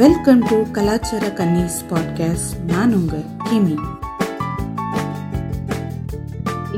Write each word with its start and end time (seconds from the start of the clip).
Welcome 0.00 0.40
to 0.48 0.56
கலாச்சார 0.76 1.24
கன்னிஸ் 1.38 1.76
podcast 1.90 2.54
நான் 2.70 2.92
உங்க 2.96 3.16
கிமி. 3.46 3.76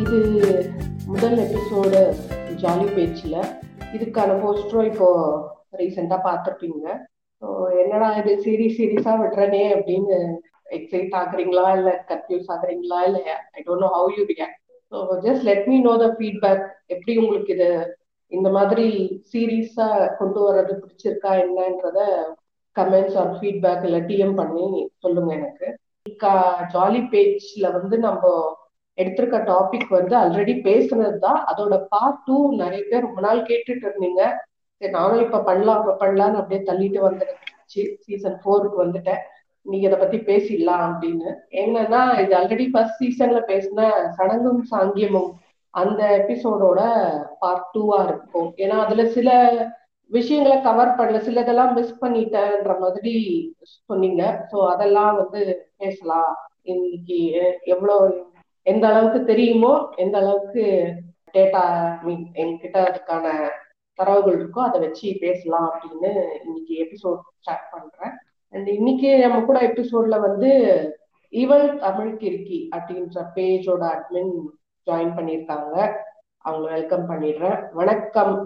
இது 0.01 0.19
முதல் 1.11 1.39
எபிசோடு 1.45 2.01
ஜாலி 2.63 2.87
பேச்சில். 2.97 3.39
இதுக்கான 3.97 4.37
போஸ்டரும் 4.43 4.89
இப்போ 4.91 5.09
ரீசெண்டாக 5.81 6.21
பார்த்துருப்பீங்க. 6.29 6.87
என்னடா 7.83 8.09
இது 8.21 8.35
சீரியஸ் 8.47 8.79
சீரியஸாக 8.81 9.19
விட்டுறனே 9.23 9.65
அப்படின்னு 9.77 10.19
எக்ஸைட் 10.79 11.17
ஆகுறீங்களா? 11.23 11.67
இல்லை 11.79 11.95
கன்ஃபியூஸ் 12.11 12.51
ஆகுறீங்களா? 12.57 13.01
இல்லை 13.11 13.23
I 13.57 13.63
don't 13.69 13.85
know 13.87 13.93
how 13.99 14.11
you 14.19 14.25
react 14.33 14.59
so 14.93 15.21
just 15.29 15.47
let 15.51 15.69
me 15.71 15.79
know 15.91 15.95
the 16.05 16.09
feedback 16.19 16.67
எப்படி 16.95 17.15
உங்களுக்கு 17.23 17.55
இது 17.59 17.71
இந்த 18.33 18.51
மாதிரி 18.59 18.89
சீரியஸா 19.33 19.89
கொண்டு 20.21 20.43
வர்றது 20.49 20.75
பிடிச்சிருக்கா 20.83 21.33
என்னன்றத 21.45 22.01
கமெண்ட்ஸ் 22.79 23.19
ஆர் 23.23 23.33
ஃபீட்பேக் 23.39 23.85
இல்லை 23.89 24.01
டிஎம் 24.11 24.35
பண்ணி 24.41 24.67
சொல்லுங்க 25.05 25.31
எனக்கு. 25.39 25.67
ஜாலி 26.75 27.01
பேஜ்ல 27.13 27.67
வந்து 27.79 27.97
நம்ம 28.07 28.25
எடுத்திருக்க 28.99 29.39
டாபிக் 29.51 29.89
வந்து 29.97 30.15
ஆல்ரெடி 30.21 30.55
பேசுனது 30.69 31.19
தான் 31.25 31.41
அதோட 31.51 31.75
பார்ட் 31.93 32.23
டூ 32.29 32.37
நிறைய 32.63 32.83
பேர் 32.91 33.05
ரொம்ப 33.07 33.21
நாள் 33.27 33.41
கேட்டுட்டு 33.51 33.85
இருந்தீங்க. 33.89 34.23
சரி 34.81 34.93
நானும் 34.97 35.23
இப்ப 35.27 35.43
பண்ணலாம் 35.49 35.81
இப்ப 35.83 35.95
பண்ணலாம்னு 36.03 36.41
அப்படியே 36.41 36.61
தள்ளிட்டு 36.69 37.01
வந்துருச்சு 37.07 37.83
சீசன் 38.05 38.39
ஃபோருக்கு 38.43 38.79
வந்துட்டேன். 38.85 39.21
நீங்க 39.67 39.85
இதை 39.89 39.99
பத்தி 39.99 40.19
பேசிடலாம் 40.31 40.83
அப்படின்னு. 40.89 41.31
என்னன்னா 41.63 42.03
இது 42.23 42.33
ஆல்ரெடி 42.39 42.67
ஃபர்ஸ்ட் 42.73 43.01
சீசன்ல 43.03 43.41
பேசின 43.53 43.89
சடங்கும் 44.19 44.63
சாங்கியமும் 44.73 45.31
அந்த 45.75 46.03
எபிசோடோட 46.21 46.81
பார்ட் 47.43 47.69
டூவா 47.75 47.99
இருக்கும். 48.09 48.49
ஏன்னா 48.65 48.77
அதுல 48.85 49.03
சில 49.17 49.31
விஷயங்களை 50.11 50.57
கவர் 50.61 50.97
பண்ணல. 50.99 51.19
சிலதெல்லாம் 51.27 51.73
மிஸ் 51.79 52.03
பண்ணிட்டேன்ற 52.05 52.75
மாதிரி 52.79 53.15
சொன்னீங்க. 53.89 54.23
ஸோ 54.53 54.59
அதெல்லாம் 54.69 55.15
வந்து 55.17 55.41
பேசலாம். 55.77 56.33
இன்னைக்கு 56.63 57.19
எவ்வளோ 57.75 57.97
எந்த 58.63 58.85
அளவுக்கு 58.89 59.21
தெரியுமோ 59.25 59.73
எந்த 59.97 60.19
அளவுக்கு 60.19 60.65
டேட்டா 61.37 61.63
மீன் 62.05 62.25
என்கிட்ட 62.43 62.77
அதுக்கான 62.89 63.27
தரவுகள் 63.99 64.37
இருக்கோ 64.39 64.61
அதை 64.67 64.79
வச்சு 64.81 65.09
பேசலாம் 65.21 65.69
அப்படின்னு 65.71 66.11
இன்னைக்கு 66.45 66.75
எபிசோட் 66.85 67.21
ஸ்டார்ட் 67.41 67.71
பண்றேன். 67.71 68.15
அண்ட் 68.55 68.69
இன்னைக்கு 68.69 69.11
நம்ம 69.19 69.41
கூட 69.41 69.59
எபிசோட்ல 69.61 70.19
வந்து 70.21 70.51
இவள் 71.33 71.67
தமிழ் 71.79 72.13
கிருக்கி 72.21 72.61
அப்படின்ற 72.77 73.25
பேஜோட 73.35 73.83
அட்மின் 73.95 74.35
ஜாயின் 74.87 75.17
பண்ணியிருக்காங்க. 75.17 75.75
அவங்க 76.45 76.67
வெல்கம் 76.77 77.09
பண்ணிடுறேன். 77.11 77.59
வணக்கம் 77.73 78.37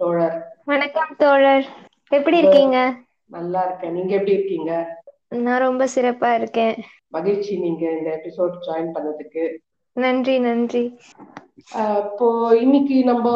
தோழர். 0.00 0.38
வணக்கம் 0.66 1.10
தோழர். 1.16 1.66
எப்படி 2.08 2.36
இருக்கீங்க? 2.38 2.94
நல்லா 3.26 3.64
இருக்கேன். 3.64 3.92
நீங்க 3.92 4.14
எப்படி 4.14 4.32
இருக்கீங்க? 4.32 4.98
நான் 5.28 5.60
ரொம்ப 5.60 5.86
சிறப்பா 5.94 6.34
இருக்கேன். 6.34 6.74
மகிழ்ச்சி 7.08 7.58
நீங்க 7.58 7.90
இந்த 7.90 8.10
எபிசோட் 8.16 8.54
ஜாயின் 8.66 8.90
பண்ணதுக்கு. 8.96 9.56
நன்றி 9.92 10.38
நன்றி. 10.38 10.98
இப்போ 11.96 12.56
இன்னைக்கு 12.60 13.04
நம்ம 13.04 13.26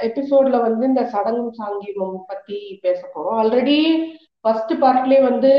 எபிசோட்ல 0.00 0.60
வந்து 0.60 0.86
இந்த 0.86 1.04
சடங்கும் 1.04 1.54
சாங்கியமும் 1.58 2.18
பத்தி 2.26 2.78
பேச 2.82 3.10
போறோம். 3.14 3.38
ஆல்ரெடி 3.40 4.04
ஃபர்ஸ்ட் 4.40 4.72
பார்ட்லயே 4.72 5.22
வந்து 5.22 5.52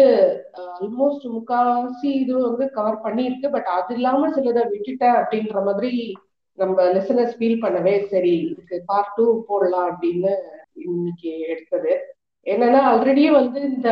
ஆல்மோஸ்ட் 0.80 1.26
முக்காவாசி 1.38 2.12
இது 2.22 2.42
வந்து 2.42 2.72
கவர் 2.72 3.02
பண்ணியிருக்கு. 3.04 3.50
பட் 3.52 3.66
அது 3.66 3.94
இல்லாம 3.94 4.30
சிலதை 4.30 4.66
விட்டுட்டேன் 4.74 5.18
அப்படின்ற 5.22 5.64
மாதிரி 5.64 6.14
நம்ம 6.54 6.84
லிசனர்ஸ் 6.84 7.40
ஃபீல் 7.40 7.64
பண்ணவே 7.64 8.06
சரி. 8.06 8.36
இதுக்கு 8.52 8.84
பார்ட் 8.86 9.14
டூ 9.16 9.44
போடலாம் 9.48 9.90
அப்படின்னு 9.90 10.36
இன்னைக்கு 10.76 11.32
எடுத்தது. 11.52 11.94
என்னன்னா 12.48 12.82
ஆல்ரெடி 12.92 13.24
வந்து 13.40 13.60
இந்த 13.72 13.90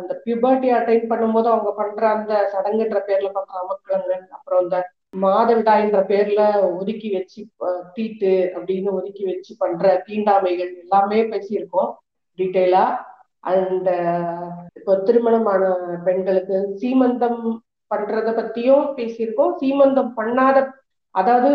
அந்த 0.00 0.12
பியூபர்ட்டி 0.24 0.68
அட்டைன் 0.76 1.10
பண்ணும்போது 1.10 1.48
அவங்க 1.52 1.70
பண்ற 1.72 2.02
அந்த 2.08 2.32
சடங்குன்ற 2.52 2.98
பேர்ல 3.08 3.28
பண்ற 3.36 3.52
அமக்கலங்கள் 3.62 4.22
அப்புறம் 4.36 4.62
இந்த 4.64 4.78
மாதவிடாயின்ற 5.24 6.00
பேர்ல 6.10 6.40
ஒதுக்கி 6.78 7.08
வச்சு 7.14 7.40
தீட்டு 7.94 8.32
அப்படின்னு 8.56 8.90
ஒதுக்கி 8.98 9.24
வச்சு 9.24 9.52
பண்ற 9.58 9.92
தீண்டாமைகள் 10.06 10.72
எல்லாமே 10.82 11.20
பேசியிருக்கோம் 11.32 11.90
டீட்டெயிலா. 12.38 12.84
அண்ட் 13.52 13.90
இப்போ 14.78 14.94
திருமணமான 15.06 15.64
பெண்களுக்கு 16.06 16.56
சீமந்தம் 16.80 17.40
பண்றத 17.90 18.28
பத்தியும் 18.38 18.86
பேசியிருக்கோம். 18.98 19.54
சீமந்தம் 19.60 20.12
பண்ணாத 20.20 20.58
அதாவது 21.14 21.50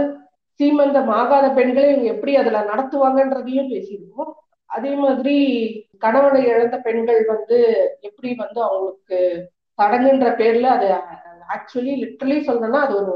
சீமந்தம் 0.60 1.12
ஆகாத 1.20 1.46
பெண்களை 1.58 1.88
இவங்க 1.92 2.10
எப்படி 2.14 2.34
அதுல 2.42 2.60
நடத்துவாங்கன்றதையும் 2.72 3.72
பேசியிருக்கோம். 3.74 4.32
அதே 4.70 4.92
மாதிரி 4.96 5.36
கணவனை 5.98 6.42
இழந்த 6.52 6.76
பெண்கள் 6.86 7.22
வந்து 7.34 7.58
எப்படி 8.02 8.30
வந்து 8.44 8.60
அவங்களுக்கு 8.68 9.20
சடங்குன்ற 9.80 10.28
பேர்ல 10.42 10.68
அது 10.76 10.88
ஆக்சுவலி 11.56 11.94
லிட்டரலி 12.04 12.38
சொல்லணும்னா 12.48 12.82
அது 12.86 12.96
ஒரு 13.02 13.16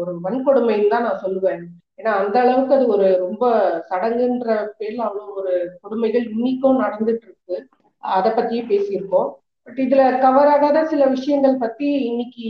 ஒரு 0.00 0.12
வன்கொடுமைன்னு 0.24 0.92
தான் 0.92 1.06
நான் 1.06 1.22
சொல்லுவேன். 1.24 1.62
ஏன்னா 1.98 2.10
அந்த 2.22 2.36
அளவுக்கு 2.40 2.74
அது 2.74 2.86
ஒரு 2.86 3.06
ரொம்ப 3.24 3.44
சடங்குன்ற 3.90 4.48
பேர்ல 4.78 5.06
அவ்வளவு 5.06 5.34
ஒரு 5.40 5.54
கொடுமைகள் 5.82 6.26
இன்னைக்கும் 6.34 6.82
நடந்துட்டு 6.84 7.26
இருக்கு 7.28 7.56
அதை 8.02 8.30
பத்தியும் 8.30 8.70
பேசியிருக்கோம். 8.72 9.28
பட் 9.66 9.80
இதுல 9.84 10.02
கவர் 10.20 10.50
ஆகாத 10.54 10.84
சில 10.92 11.06
விஷயங்கள் 11.06 11.62
பத்தி 11.64 11.88
இன்னைக்கு 12.10 12.48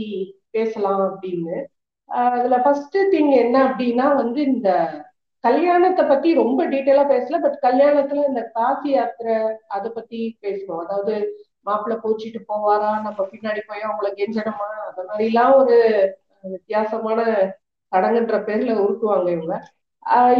பேசலாம் 0.51 1.01
அப்படின்னு. 1.07 1.57
அதுல 2.09 2.57
ஃபர்ஸ்ட் 2.63 2.97
திங் 3.13 3.31
என்ன 3.43 3.55
அப்படின்னா 3.69 4.05
வந்து 4.15 4.39
இந்த 4.53 4.69
கல்யாணத்தை 5.43 6.03
பத்தி 6.05 6.29
ரொம்ப 6.33 6.61
டீட்டெயிலா 6.65 7.03
பேசல 7.11 7.39
பட் 7.43 7.57
கல்யாணத்துல 7.67 8.25
இந்த 8.29 8.41
காசி 8.57 8.89
யாத்திரை 8.89 9.35
அதை 9.67 9.89
பத்தி 9.97 10.19
பேசணும். 10.41 10.81
அதாவது 10.85 11.13
மாப்பிள்ள 11.67 11.95
போச்சிட்டு 12.03 12.39
போவாரா? 12.51 12.91
நம்ம 13.07 13.19
பின்னாடி 13.33 13.61
போய் 13.67 13.85
அவங்கள 13.87 14.09
கெஞ்சணுமா? 14.19 14.67
அந்த 14.89 15.01
மாதிரிலாம் 15.09 15.55
ஒரு 15.61 15.77
வித்தியாசமான 16.55 17.19
சடங்குன்ற 17.91 18.37
பேர்ல 18.47 18.71
உருட்டுவாங்க 18.83 19.29
இவங்க. 19.37 19.55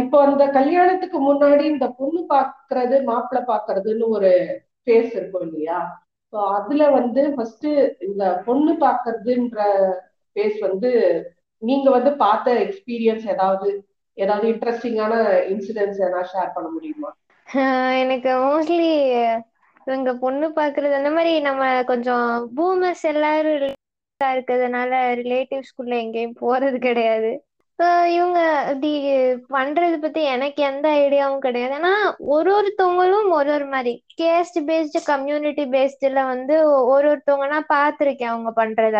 இப்போ 0.02 0.16
அந்த 0.26 0.44
கல்யாணத்துக்கு 0.58 1.18
முன்னாடி 1.20 1.64
இந்த 1.74 1.86
பொண்ணு 1.98 2.20
பாக்குறது 2.34 2.96
மாப்பிள்ள 3.10 3.40
பாக்குறதுன்னு 3.52 4.06
ஒரு 4.16 4.30
ஃபேஸ் 4.84 5.12
இருக்கும் 5.18 5.44
இல்லையா? 5.48 5.78
ஸோ 6.32 6.38
அதுல 6.58 6.82
வந்து 6.90 7.22
ஃபர்ஸ்ட் 7.34 7.68
இந்த 8.08 8.24
பொண்ணு 8.46 8.72
பாக்குறதுன்ற 8.86 9.60
ஃபேஸ் 10.36 10.58
வந்து 10.68 10.90
நீங்க 11.62 11.88
வந்து 11.90 12.10
பார்த்த 12.16 12.54
எக்ஸ்பீரியன்ஸ் 12.64 13.26
ஏதாவது 13.28 13.68
ஏதாவது 14.18 14.46
இன்ட்ரெஸ்டிங்கான 14.52 15.14
இன்சிடென்ட்ஸ் 15.52 16.00
ஏதாவது 16.08 16.30
ஷேர் 16.34 16.54
பண்ண 16.54 16.68
முடியுமா? 16.68 17.10
எனக்கு 18.02 18.30
மோஸ்ட்லி 18.46 18.90
இவங்க 19.86 20.10
பொண்ணு 20.14 20.46
பாக்குறது 20.56 20.98
அந்த 21.00 21.10
மாதிரி 21.10 21.32
நம்ம 21.40 21.62
கொஞ்சம் 21.84 22.26
பூமர்ஸ் 22.56 23.04
எல்லாரும் 23.12 23.76
இருக்கிறதுனால 24.20 24.90
ரிலேட்டிவ்ஸ்குள்ள 25.20 25.94
எங்கேயும் 26.04 26.40
போறது 26.40 26.78
கிடையாது. 26.78 27.30
இவங்க 28.14 28.40
அப்படி 28.70 28.90
பண்றது 29.52 29.96
பத்தி 30.00 30.22
எனக்கு 30.24 30.60
எந்த 30.62 30.86
ஐடியாவும் 31.02 31.38
கிடையாது. 31.38 31.72
ஏன்னா 31.78 31.92
ஒரு 32.34 32.50
ஒருத்தவங்களும் 32.56 33.30
ஒரு 33.38 33.50
ஒரு 33.52 33.66
மாதிரி 33.66 33.92
கேஸ்ட் 34.20 34.58
பேஸ்டு 34.68 35.00
கம்யூனிட்டி 35.04 35.64
பேஸ்டுல 35.76 36.22
வந்து 36.32 36.56
ஒரு 36.92 37.06
ஒருத்தவங்க 37.12 37.48
நான் 37.54 37.72
பாத்திருக்கேன் 37.74 38.32
அவங்க 38.34 38.52
பண்றத. 38.62 38.98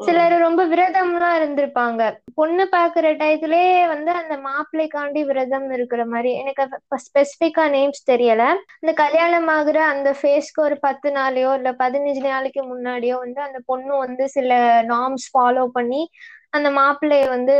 சிலர் 0.00 0.34
ரொம்ப 0.44 0.62
விரதம்லாம் 0.72 1.36
இருந்திருப்பாங்க. 1.38 2.02
பொண்ணு 2.38 2.64
பாக்குற 2.74 3.06
டயத்துலயே 3.20 3.72
வந்து 3.92 4.10
அந்த 4.20 4.34
மாப்பிள்ளைக்காண்டி 4.46 5.20
விரதம் 5.30 5.66
இருக்கிற 5.76 6.02
மாதிரி 6.12 6.30
எனக்கு 6.42 6.64
ஸ்பெசிபிக்கா 7.06 7.64
நேம்ஸ் 7.76 8.02
தெரியல. 8.12 8.44
இந்த 8.82 8.92
கல்யாணம் 9.02 9.48
ஆகுற 9.56 9.78
அந்த 9.94 10.10
ஃபேஸ்க்கு 10.20 10.62
ஒரு 10.68 10.78
பத்து 10.86 11.10
நாளையோ 11.12 11.52
இல்ல 11.60 11.72
பதினஞ்சு 11.82 12.22
நாளைக்கு 12.28 12.62
முன்னாடியோ 12.72 13.16
வந்து 13.24 13.42
அந்த 13.48 13.60
பொண்ணு 13.66 13.94
வந்து 13.96 14.26
சில 14.36 14.52
நார்ம்ஸ் 14.92 15.28
ஃபாலோ 15.34 15.66
பண்ணி 15.78 16.02
அந்த 16.50 16.68
மாப்பிள்ளைய 16.80 17.24
வந்து 17.28 17.54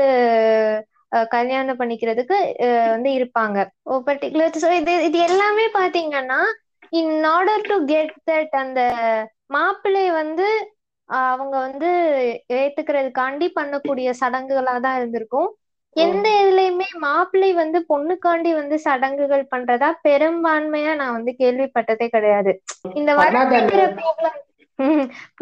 கல்யாணம் 1.35 1.79
பண்ணிக்கிறதுக்கு 1.81 2.39
வந்து 2.95 3.11
இருப்பாங்க. 3.19 3.59
பர்டிகுலர் 4.09 4.57
இது 4.81 4.95
இது 5.09 5.19
எல்லாமே 5.29 5.67
பாத்தீங்கன்னா 5.79 6.41
in 7.01 7.15
order 7.35 7.65
to 7.71 7.77
get 7.85 8.15
that 8.31 8.55
அந்த 8.57 8.81
மாப்பிள்ளை 9.47 10.05
வந்து 10.21 10.47
அவங்க 11.09 11.55
வந்து 11.67 11.89
ஏத்துக்கிறதுக்காண்டி 12.59 13.47
பண்ணக்கூடிய 13.57 14.09
சடங்குகளா 14.21 14.75
தான் 14.81 14.99
இருந்திருக்கும் 15.01 15.49
எந்த 15.97 16.27
இதுலயுமே 16.41 16.89
மாப்பிள்ளை 17.05 17.51
வந்து 17.61 17.79
பொண்ணுக்காண்டி 17.91 18.51
வந்து 18.59 18.77
சடங்குகள் 18.85 19.45
பண்றதா 19.53 19.89
பெரும்பான்மையா 20.05 20.93
நான் 20.97 21.17
வந்து 21.17 21.33
கேள்விப்பட்டதே 21.41 22.07
கிடையாது. 22.09 22.53
இந்த 22.99 23.11
வருத்திக்கிற 23.21 23.83
ப்ராப்ளம் 23.97 24.37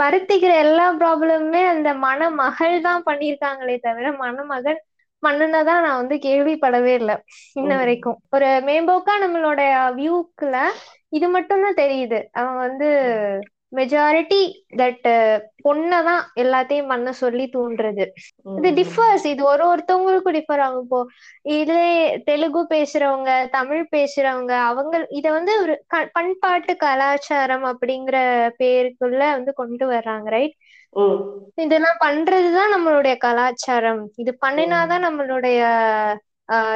வருத்திக்கிற 0.01 0.53
எல்லா 0.65 0.87
ப்ராப்ளமுமே 0.99 1.63
அந்த 1.73 1.89
மணமகள் 2.05 2.77
தான் 2.87 3.03
பண்ணிருக்காங்களே 3.09 3.77
தவிர 3.81 4.07
மணமகன் 4.23 4.81
பண்ணுனதான் 5.23 5.85
நான் 5.85 6.01
வந்து 6.01 6.17
கேள்விப்படவே 6.25 6.93
இல்லை 7.01 7.17
இன்ன 7.57 7.73
வரைக்கும். 7.81 8.19
ஒரு 8.35 8.49
மேம்போக்கா 8.69 9.15
நம்மளோட 9.25 9.61
வியூக்குல 9.99 10.57
இது 11.13 11.27
மட்டும் 11.37 11.65
தான் 11.65 11.81
தெரியுது. 11.83 12.19
அவங்க 12.35 12.59
வந்து 12.67 12.89
மெஜாரிட்டி 13.73 14.41
தட் 14.77 15.07
பொண்ணதான் 15.65 16.23
எல்லாத்தையும் 16.37 16.89
பண்ண 16.89 17.13
சொல்லி 17.21 17.45
தூண்டுறது. 17.55 18.05
இது 18.57 18.69
டிஃபர்ஸ் 18.79 19.25
இது 19.27 19.43
ஒரு 19.45 19.65
ஒருத்தவங்களுக்கும் 19.65 20.37
டிஃபர் 20.39 20.63
ஆகும். 20.67 20.85
இப்போ 20.85 21.01
இதே 21.57 21.83
தெலுங்கு 22.25 22.63
பேசுறவங்க 22.75 23.31
தமிழ் 23.51 23.85
பேசுறவங்க 23.97 24.53
அவங்க 24.71 24.95
இத 25.11 25.27
வந்து 25.31 25.55
ஒரு 25.63 25.75
பண்பாட்டு 26.13 26.75
கலாச்சாரம் 26.77 27.67
அப்படிங்கிற 27.73 28.17
பேருக்குள்ள 28.61 29.23
வந்து 29.37 29.53
கொண்டு 29.55 29.87
வர்றாங்க 29.93 30.29
ரைட் 30.37 30.57
இதெல்லாம் 31.59 31.99
பண்றதுதான் 32.05 32.73
நம்மளுடைய 32.75 33.15
கலாச்சாரம். 33.19 34.03
இது 34.17 34.33
பண்ணினாதான் 34.47 35.05
நம்மளுடைய 35.07 35.61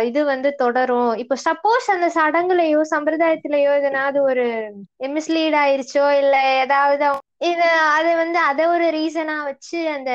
இது 0.04 0.20
வந்து 0.24 0.48
தொடரும். 0.56 1.10
இப்ப 1.22 1.36
சப்போஸ் 1.44 1.86
அந்த 1.88 2.06
சடங்குலயோ 2.16 2.80
சம்பிரதாயத்திலயோ 2.92 3.72
எதனாவது 3.80 4.18
ஒரு 4.22 4.46
மிஸ்லீட் 5.16 5.56
ஆயிருச்சோ 5.62 6.06
இல்ல 6.22 6.34
ஏதாவது 6.56 7.04
இது 7.50 7.66
அதை 7.96 8.12
வந்து 8.14 8.38
அத 8.48 8.60
ஒரு 8.68 8.86
ரீசனா 8.96 9.36
வச்சு 9.44 9.78
அந்த 9.96 10.10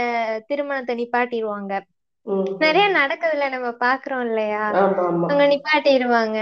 திருமணத்தை 0.50 0.96
நிப்பாட்டிடுவாங்க 1.00 1.74
நிறைய 2.62 2.86
நடக்குதுல 2.98 3.48
நம்ம 3.50 3.70
பாக்குறோம் 3.82 4.24
இல்லையா? 4.28 4.62
அங்க 5.30 5.44
நிப்பாட்டிடுவாங்க 5.52 6.38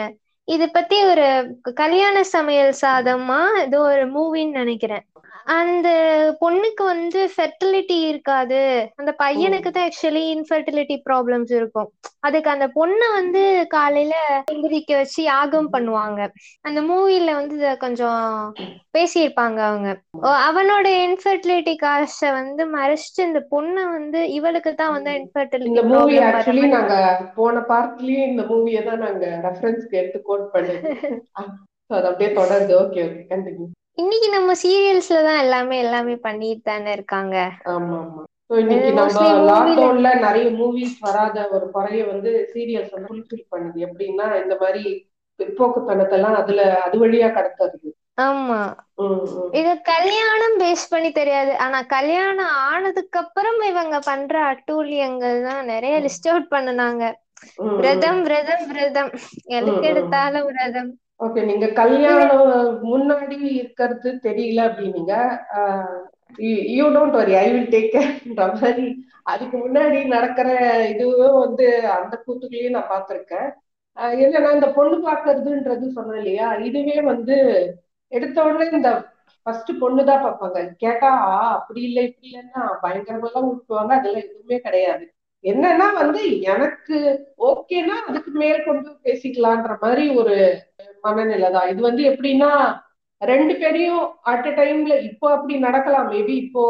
இது 0.48 0.66
பத்தி 0.72 0.98
ஒரு 1.06 1.26
கல்யாண 1.74 2.16
சமையல் 2.34 2.74
சாதமா 2.82 3.40
ஏதோ 3.64 3.80
ஒரு 3.90 4.06
மூவின்னு 4.16 4.60
நினைக்கிறேன். 4.62 5.04
அந்த 5.48 5.88
பொண்ணுக்கு 6.42 6.84
வந்து 6.86 7.22
ஃபெர்டிலிட்டி 7.34 7.98
இருக்காது. 8.10 8.60
அந்த 9.00 9.12
பையனுக்கு 9.22 9.70
தான் 9.72 9.88
ஆக்சுவலி 9.88 10.24
இன்ஃபெர்டிலிட்டி 10.36 10.96
ப்ராப்ளம்ஸ் 11.08 11.52
இருக்கும். 11.60 11.90
அதுக்கு 12.28 12.50
அந்த 12.54 12.68
பொண்ணை 12.78 13.08
வந்து 13.18 13.42
காலையில 13.76 14.14
எந்திரிக்க 14.54 14.92
வச்சு 15.00 15.20
யாகம் 15.26 15.70
பண்ணுவாங்க. 15.76 16.20
அந்த 16.68 16.82
மூவில 16.90 17.34
வந்து 17.40 17.58
கொஞ்சம் 17.84 18.22
பேசியிருப்பாங்க 18.98 19.60
அவங்க. 19.70 19.90
அவனோட 20.48 20.88
இன்ஃபெர்டிலிட்டி 21.08 21.76
காச 21.84 22.32
வந்து 22.40 22.66
மறைச்சிட்டு 22.78 23.28
இந்த 23.30 23.42
பொண்ணை 23.54 23.86
வந்து 23.98 24.22
இவளுக்கு 24.38 24.74
தான் 24.74 24.96
வந்து 24.98 25.14
இன்ஃபெர்டிலிட்டி 25.22 25.72
இந்த 25.74 25.86
மூவி 25.92 26.18
ஆக்சுவலி 26.30 26.66
நாங்க 26.76 26.96
போன 27.36 27.66
பார்ட்லயே 27.72 28.24
இந்த 28.32 28.46
மூவியை 28.52 28.84
தான் 28.90 29.06
நாங்க 29.06 29.26
ரெஃபரன்ஸ்க்கு 29.48 30.02
எடுத்து 30.02 30.22
கோட் 30.32 30.50
பண்ணது 30.56 30.82
அது 31.90 32.08
அப்படியே 32.10 32.30
தொடருது. 32.38 32.74
ஓகே 32.82 33.02
ஓகே 33.06 33.24
கண்டினியூ 33.32 33.66
இன்னைக்கு 33.98 34.28
நம்ம 34.36 34.52
சீரியல்ஸ்ல 34.62 35.18
தான் 35.26 35.42
எல்லாமே 35.42 35.76
எல்லாமே 35.82 36.14
பண்ணிட்டு 36.24 36.64
தானே 36.70 36.92
இருக்காங்க. 36.92 37.36
ஆமா 37.74 37.98
ஆமா 38.04 38.22
இன்னைக்கு 38.62 38.92
நம்ம 38.92 39.26
லாக்டவுன்ல 39.50 40.10
நிறைய 40.26 40.48
மூவிஸ் 40.52 40.96
வராத 41.00 41.46
ஒரு 41.56 41.66
குறைய 41.72 42.02
வந்து 42.12 42.32
சீரியல்ஸ் 42.54 42.94
வந்து 42.96 43.10
ஃபுல்ஃபில் 43.10 43.52
பண்ணுது. 43.54 43.78
எப்படின்னா 43.88 44.28
இந்த 44.44 44.56
மாதிரி 44.62 44.84
பிற்போக்குத்தனத்தெல்லாம் 45.40 46.40
அதுல 46.42 46.64
அது 46.86 46.98
வழியா 47.04 47.30
கடத்துறது 47.38 47.92
ஆமா. 48.24 48.60
இது 49.60 49.72
கல்யாணம் 49.92 50.58
பேஸ் 50.60 50.84
பண்ணி 50.92 51.10
தெரியாது. 51.12 51.54
ஆனா 51.58 51.78
கல்யாணம் 51.88 52.52
ஆனதுக்கு 52.68 53.20
அப்புறம் 53.20 53.62
இவங்க 53.72 53.98
பண்ற 54.10 54.36
அட்டூழியங்கள் 54.52 55.40
தான் 55.48 55.64
நிறைய 55.66 55.96
லிஸ்ட் 56.06 56.30
அவுட் 56.32 56.52
பண்ணுனாங்க. 56.54 57.04
விரதம் 57.80 58.22
விரதம் 58.26 58.66
விரதம். 58.70 59.12
எதுக்கு 59.58 59.86
எடுத்தாலும் 59.88 60.46
விரதம். 60.52 60.92
ஓகே 61.20 61.42
நீங்க 61.50 61.68
கல்யாணம் 61.80 62.48
முன்னாடி 62.92 63.38
இருக்கிறது 63.60 64.10
தெரியல 64.24 64.60
அப்படின்னீங்க. 64.70 65.14
You 66.78 66.86
don't 66.96 67.18
worry 67.20 67.34
I 67.42 67.46
will 67.54 67.72
take 67.76 67.90
கேர்ன்ற 67.96 68.46
மாதிரி 68.62 68.86
அதுக்கு 69.32 69.56
முன்னாடி 69.58 70.00
நடக்கிற 70.16 70.48
இதுவும் 70.94 71.40
வந்து 71.44 71.66
அந்த 71.98 72.14
கூத்துக்களையும் 72.26 72.76
நான் 72.78 72.92
பார்த்திருக்கேன். 72.94 73.50
என்னன்னா 74.24 74.52
இந்த 74.58 74.70
பொண்ணு 74.78 74.98
பாக்குறதுன்றது 75.08 75.88
சொன்னேன் 75.98 76.20
இல்லையா? 76.22 76.48
இதுவே 76.68 76.98
வந்து 77.12 77.36
எடுத்த 78.12 78.38
உடனே 78.44 78.66
இந்த 78.80 78.92
ஃபர்ஸ்ட் 79.46 79.72
பொண்ணுதான் 79.82 80.24
பார்ப்பாங்க. 80.26 80.60
கேட்டா 80.84 81.12
அப்படி 81.58 81.82
இல்லை 81.82 82.04
இப்படி 82.10 82.30
இல்லைன்னா 82.32 82.64
பயங்கரமெல்லாம் 82.84 83.48
ஊட்டுவாங்க. 83.52 83.92
அதெல்லாம் 84.00 84.26
எதுவுமே 84.28 84.58
கிடையாது. 84.68 85.06
என்னன்னா 85.44 85.88
வந்து 86.02 86.22
எனக்கு 86.54 86.98
ஓகேனா 87.48 87.96
அதுக்கு 88.10 88.32
மேல் 88.42 88.68
கொண்டு 88.68 88.90
பேசிக்கலான்ற 89.06 89.74
மாதிரி 89.82 90.06
ஒரு 90.22 90.36
மனநிலை 91.04 91.50
தான். 91.52 91.70
இது 91.72 91.82
வந்து 91.82 92.04
எப்படின்னா 92.12 92.52
ரெண்டு 93.22 93.54
பேரையும் 93.62 94.04
அட் 94.32 94.48
அ 94.50 94.54
டைம்ல 94.60 94.94
இப்போ 95.10 95.28
அப்படி 95.36 95.56
நடக்கலாம். 95.68 96.08
மேபி 96.14 96.36
இப்போ 96.46 96.64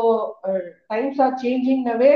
டைம்ஸ் 0.91 1.21
ஆர் 1.25 1.37
சேஞ்சிங்னவே 1.43 2.13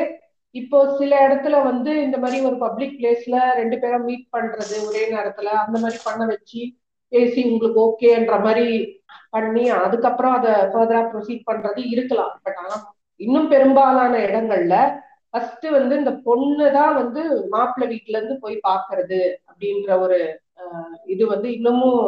இப்போ 0.56 0.78
சில 1.00 1.14
இடத்துல 1.26 1.56
வந்து 1.70 1.92
இந்த 2.04 2.18
மாதிரி 2.18 2.38
ஒரு 2.50 2.58
பப்ளிக் 2.66 2.94
பிளேஸ்ல 3.00 3.38
ரெண்டு 3.60 3.78
பேரும் 3.82 4.06
மீட் 4.10 4.28
பண்றது 4.36 4.76
ஒரே 4.88 5.04
நேரத்துல 5.16 5.50
அந்த 5.64 5.78
மாதிரி 5.84 6.00
பண்ண 6.06 6.22
வச்சு 6.32 6.62
பேசி 7.12 7.42
உங்களுக்கு 7.50 7.80
ஓகேன்ற 7.86 8.38
மாதிரி 8.46 8.68
பண்ணி 9.36 9.64
அதுக்கப்புறம் 9.84 10.36
அதை 10.38 10.54
ஃபர்தரா 10.72 11.02
ப்ரொசீட் 11.12 11.48
பண்றது 11.50 11.82
இருக்கலாம். 11.94 12.34
பட் 12.46 12.60
ஆனா 12.64 12.78
இன்னும் 13.20 13.52
பெரும்பாலான 13.54 14.14
இடங்கள்ல 14.28 14.76
ஃபர்ஸ்ட் 15.34 15.66
வந்து 15.78 15.94
இந்த 16.02 16.12
பொண்ணு 16.28 16.66
தான் 16.78 16.94
வந்து 17.02 17.22
மாப்பிள்ளை 17.54 17.88
வீட்டுல 17.94 18.18
இருந்து 18.20 18.38
போய் 18.44 18.58
பாக்குறது 18.68 19.22
அப்படின்ற 19.50 19.90
ஒரு 20.06 20.20
இது 21.06 21.24
வந்து 21.28 21.48
இன்னமும் 21.54 22.02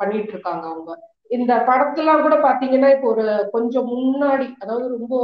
பண்ணிட்டு 0.00 0.32
இருக்காங்க 0.32 0.64
அவங்க. 0.72 0.92
இந்த 1.30 1.52
படத்தெல்லாம் 1.68 2.22
கூட 2.22 2.34
பாத்தீங்கன்னா 2.38 2.88
இப்போ 2.94 3.08
ஒரு 3.08 3.24
கொஞ்சம் 3.52 3.86
முன்னாடி 3.94 4.46
அதாவது 4.58 4.86
ரொம்ப 4.96 5.14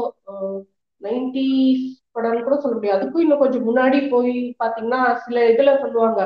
நைன்டிஸ் 1.00 1.84
படம்னு 2.12 2.42
கூட 2.42 2.56
சொல்ல 2.56 2.74
முடியாது. 2.76 2.98
அதுக்கும் 2.98 3.24
இன்னும் 3.24 3.38
கொஞ்சம் 3.38 3.66
முன்னாடி 3.68 3.98
போய் 4.08 4.32
பாத்தீங்கன்னா 4.62 5.02
சில 5.24 5.44
இதுல 5.52 5.72
சொல்லுவாங்க. 5.80 6.20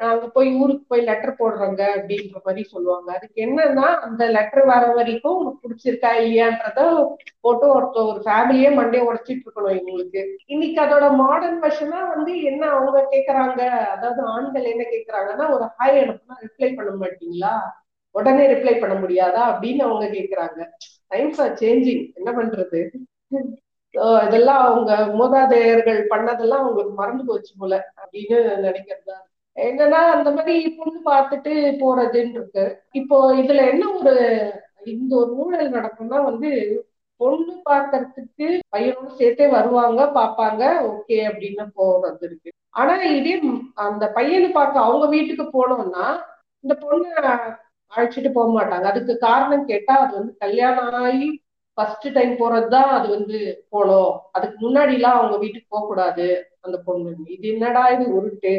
நாங்க 0.00 0.26
போய் 0.26 0.48
ஊருக்கு 0.54 0.84
போய் 0.88 1.04
லெட்டர் 1.08 1.38
போடுறோங்க 1.38 1.82
அப்படின்ற 1.96 2.38
மாதிரி 2.46 2.62
சொல்லுவாங்க. 2.70 3.08
அதுக்கு 3.16 3.38
என்னன்னா 3.46 3.86
அந்த 4.06 4.22
லெட்டர் 4.36 4.64
வர 4.70 4.84
வரைக்கும் 4.98 5.34
உங்களுக்கு 5.34 5.62
பிடிச்சிருக்கா 5.64 6.10
இல்லையான்றத 6.22 6.80
போட்டு 7.40 7.66
ஒருத்த 7.74 7.98
ஒரு 8.10 8.20
ஃபேமிலியே 8.26 8.70
மண்டே 8.78 9.00
உடைச்சிட்டு 9.08 9.44
இருக்கணும் 9.46 9.76
எங்களுக்கு 9.78 10.22
இன்னைக்கு 10.46 10.80
அதோட 10.80 11.06
மாடர்ன் 11.22 11.60
வெர்ஷனா 11.64 12.00
வந்து 12.14 12.34
என்ன 12.42 12.62
அவங்க 12.68 13.04
கேக்குறாங்க? 13.14 13.60
அதாவது 13.94 14.22
ஆண்கள் 14.34 14.70
என்ன 14.72 14.86
கேக்குறாங்கன்னா 14.94 15.46
ஒரு 15.56 15.66
ஹாய் 15.76 16.00
அனுப்புனா 16.02 16.36
ரிப்ளை 16.46 16.70
பண்ண 16.74 16.92
மாட்டீங்களா? 17.02 17.54
உடனே 18.14 18.44
ரிப்ளை 18.54 18.74
பண்ண 18.78 18.94
முடியாதா 18.94 19.42
அப்படின்னு 19.52 19.82
அவங்க 19.88 20.06
கேக்குறாங்க. 20.16 20.60
டைம்ஸ் 21.08 21.40
ஆர் 21.40 21.56
சேஞ்சிங் 21.62 22.04
என்ன 22.14 22.30
பண்றது? 22.32 22.80
இதெல்லாம் 24.24 24.62
அவங்க 24.66 24.92
மூதாதையர்கள் 25.18 26.00
பண்ணதெல்லாம் 26.10 26.62
அவங்களுக்கு 26.64 26.94
மறந்து 26.94 27.24
போச்சு 27.24 27.52
போல 27.58 27.74
அப்படின்னு 28.02 28.36
நினைக்கிறதா 28.66 29.16
என்னன்னா 29.56 30.00
அந்த 30.14 30.28
மாதிரி 30.30 30.54
பொண்ணு 30.76 30.98
பார்த்துட்டு 31.10 31.52
போறதுன்னு 31.82 32.36
இருக்கு 32.38 32.64
இப்போ 32.92 33.16
இதுல 33.34 33.64
என்ன 33.72 33.84
ஒரு 33.98 34.14
இந்த 34.84 35.12
ஒரு 35.16 35.32
ஊழல் 35.36 35.74
நடக்கும்னா 35.76 36.18
வந்து 36.30 36.50
பொண்ணு 37.20 37.52
பார்க்கறதுக்கு 37.70 38.46
பையனோட 38.74 39.08
சேர்த்தே 39.18 39.46
வருவாங்க 39.48 40.02
பார்ப்பாங்க 40.14 40.62
ஓகே 40.92 41.18
அப்படின்னு 41.30 41.64
போறது 41.80 42.24
இருக்கு. 42.28 42.50
ஆனா 42.70 42.94
இதே 43.18 43.34
அந்த 43.86 44.04
பையனை 44.10 44.48
பார்க்க 44.50 44.86
அவங்க 44.88 45.06
வீட்டுக்கு 45.06 45.44
போனோம்னா 45.56 46.06
இந்த 46.64 46.74
பொண்ணு 46.84 47.08
அழைச்சிட்டு 47.92 48.30
போக 48.32 48.48
மாட்டாங்க. 48.56 48.86
அதுக்கு 48.92 49.14
காரணம் 49.18 49.64
கேட்டா 49.66 49.94
அது 50.04 50.12
வந்து 50.18 50.34
கல்யாணம் 50.38 50.92
ஆகி 51.04 51.28
ஃபர்ஸ்ட் 51.78 52.06
டைம் 52.12 52.32
போறதுதான் 52.40 52.90
அது 52.98 53.06
வந்து 53.16 53.38
போனோம். 53.72 54.12
அதுக்கு 54.32 54.56
முன்னாடி 54.66 54.92
எல்லாம் 54.98 55.18
அவங்க 55.20 55.36
வீட்டுக்கு 55.38 55.68
போக 55.74 55.84
கூடாது 55.86 56.26
அந்த 56.60 56.76
பொண்ணு. 56.86 57.12
இது 57.36 57.46
என்னடா 57.54 57.82
இது 57.94 58.04
உருட்டு? 58.18 58.54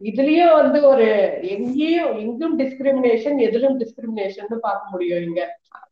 இதுலயும் 0.00 0.52
வந்து 0.52 0.78
ஒரு 0.88 1.06
எங்கேயும் 1.42 2.18
எங்கும் 2.18 2.58
டிஸ்கிரிமினேஷன் 2.58 3.38
எதிலும் 3.38 3.78
டிஸ்கிரிமினேஷன் 3.80 4.58
பார்க்க 4.60 4.90
முடியும் 4.90 5.22
இங்க. 5.22 5.42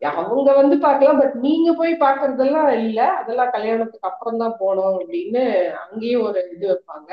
அவங்க 0.01 0.53
வந்து 0.53 0.77
பார்க்கலாம் 0.79 1.19
பட் 1.19 1.37
நீங்க 1.47 1.73
போய் 1.73 1.93
பாக்குறதெல்லாம் 2.01 2.71
இல்ல. 2.87 3.01
அதெல்லாம் 3.21 3.51
கல்யாணத்துக்கு 3.51 4.09
அப்புறம் 4.11 4.39
தான் 4.39 4.57
போனோம் 4.61 4.95
அப்படின்னு 4.99 5.45
அங்கேயும் 5.85 6.23
ஒரு 6.23 6.41
இது 6.55 6.67
வைப்பாங்க. 6.73 7.11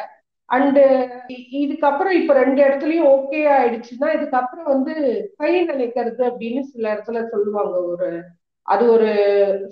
அண்டு 0.50 0.84
இதுக்கப்புறம் 1.64 2.16
இப்ப 2.22 2.34
ரெண்டு 2.34 2.60
இடத்துலயும் 2.64 3.10
ஓகே 3.16 3.42
ஆயிடுச்சுன்னா 3.58 4.08
இதுக்கப்புறம் 4.18 4.70
வந்து 4.74 4.94
கை 5.38 5.54
நினைக்கிறது 5.66 6.22
அப்படின்னு 6.32 6.62
சில 6.72 6.94
இடத்துல 6.94 7.28
சொல்லுவாங்க. 7.30 7.76
ஒரு 7.92 8.10
அது 8.62 8.84
ஒரு 8.92 9.10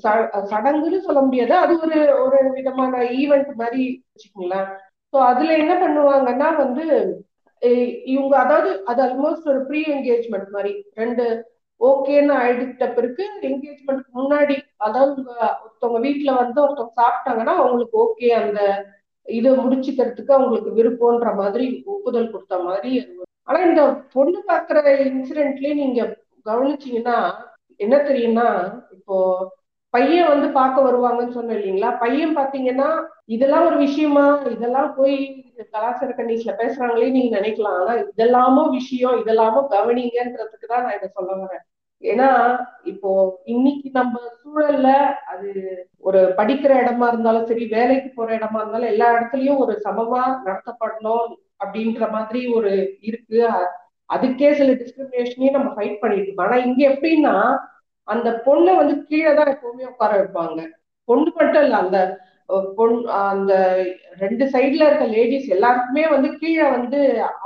சடங்குன்னு 0.03 0.99
சொல்ல 1.07 1.21
முடியாது. 1.21 1.53
அது 1.55 1.73
ஒரு 1.85 1.97
ஒரு 2.23 2.51
விதமான 2.53 3.01
ஈவெண்ட் 3.21 3.51
மாதிரி 3.53 3.83
வச்சுக்கோங்களேன். 4.11 4.69
ஸோ 5.13 5.17
அதுல 5.29 5.51
என்ன 5.57 5.73
பண்ணுவாங்கன்னா 5.79 6.49
வந்து 6.57 6.85
இவங்க 8.07 8.33
அதாவது 8.37 8.69
அது 8.85 8.99
ஆல்மோஸ்ட் 9.05 9.49
ஒரு 9.51 9.61
ப்ரீ 9.67 9.79
என்கேஜ்மெண்ட் 9.93 10.49
மாதிரி. 10.49 10.71
ரெண்டு 10.95 11.23
ஓகேன்னு 11.81 12.33
ஆயிடுத்த 12.39 12.85
பிறகு 12.95 13.23
என்கேஜ்மெண்ட்க்கு 13.49 14.11
முன்னாடி 14.19 14.55
அதாவது 14.77 15.11
ஒருத்தவங்க 15.63 15.99
வீட்டுல 16.07 16.31
வந்து 16.39 16.59
ஒருத்தவங்க 16.61 16.99
சாப்பிட்டாங்கன்னா 17.01 17.53
அவங்களுக்கு 17.59 17.97
ஓகே 18.05 18.29
அந்த 18.39 18.61
இதை 19.27 19.49
முடிச்சுக்கிறதுக்கு 19.63 20.35
அவங்களுக்கு 20.37 20.71
விருப்பம்ன்ற 20.77 21.31
மாதிரி 21.35 21.65
ஒப்புதல் 21.93 22.31
கொடுத்த 22.31 22.57
மாதிரி 22.63 22.91
ஆனா 23.47 23.59
இந்த 23.67 23.81
பொண்ணு 24.13 24.39
பாக்குற 24.47 24.79
இன்சிடென்ட்லயே 25.09 25.73
நீங்க 25.73 26.01
கவனிச்சீங்கன்னா 26.45 27.17
என்ன 27.79 27.95
தெரியும்னா 28.07 28.47
இப்போ 28.95 29.15
பையன் 29.93 30.31
வந்து 30.33 30.47
பார்க்க 30.51 30.87
வருவாங்கன்னு 30.87 31.37
சொன்ன 31.37 31.55
இல்லைங்களா? 31.57 31.91
பையன் 32.01 32.35
பாத்தீங்கன்னா 32.37 32.89
இதெல்லாம் 33.29 33.65
ஒரு 33.65 33.77
விஷயமா? 33.77 34.25
இதெல்லாம் 34.55 34.91
போய் 34.95 35.15
கலாச்சார 35.73 36.11
கண்டிஷன்ல 36.19 36.53
பேசுறாங்களே 36.61 37.09
நீங்க 37.11 37.31
நினைக்கலாம். 37.39 37.77
ஆனா 37.81 37.93
இதெல்லாமோ 38.03 38.63
விஷயம் 38.69 39.17
இதெல்லாமோ 39.23 39.61
கவனிங்கன்றதுக்கு 39.75 40.67
தான் 40.67 40.83
நான் 40.85 40.97
இதை 40.99 41.09
சொல்ல 41.17 41.31
வரேன். 41.41 41.63
ஏன்னா 42.03 42.27
இப்போ 42.83 43.09
இன்னைக்கு 43.45 43.87
நம்ம 43.93 44.15
சூழல்ல 44.41 44.89
அது 45.31 45.49
ஒரு 46.07 46.19
படிக்கிற 46.37 46.71
இடமா 46.83 47.07
இருந்தாலும் 47.07 47.47
சரி 47.49 47.65
வேலைக்கு 47.77 48.09
போற 48.15 48.29
இடமா 48.37 48.59
இருந்தாலும் 48.61 48.91
எல்லா 48.93 49.07
இடத்துலயும் 49.15 49.61
ஒரு 49.63 49.73
சமமா 49.85 50.21
நடத்தப்படணும் 50.47 51.27
அப்படின்ற 51.63 52.03
மாதிரி 52.11 52.41
ஒரு 52.57 52.71
இருக்கு. 53.01 53.39
அதுக்கே 54.09 54.51
சில 54.59 54.69
டிஸ்கிரிமினேஷனையும் 54.81 55.57
நம்ம 55.57 55.71
ஃபைட் 55.75 56.01
பண்ணிட்டு 56.03 56.27
இருக்கோம். 56.27 56.47
ஆனா 56.47 56.59
இங்க 56.67 56.81
எப்படின்னா 56.93 57.35
அந்த 58.07 58.29
பொண்ணை 58.45 58.73
வந்து 58.75 58.95
கீழே 59.09 59.31
தான் 59.33 59.51
எப்பவுமே 59.55 59.83
உட்கார 59.91 60.11
வைப்பாங்க. 60.21 60.59
பொண்ணு 61.09 61.29
மட்டும் 61.39 61.63
இல்ல 61.65 61.77
அந்த 61.77 61.99
பொன் 62.75 63.05
அந்த 63.05 63.53
ரெண்டு 64.19 64.45
சைட்ல 64.45 64.87
இருக்க 64.87 65.05
லேடிஸ் 65.05 65.47
எல்லாருக்குமே 65.47 66.07
வந்து 66.07 66.29
கீழே 66.37 66.69
வந்து 66.69 66.99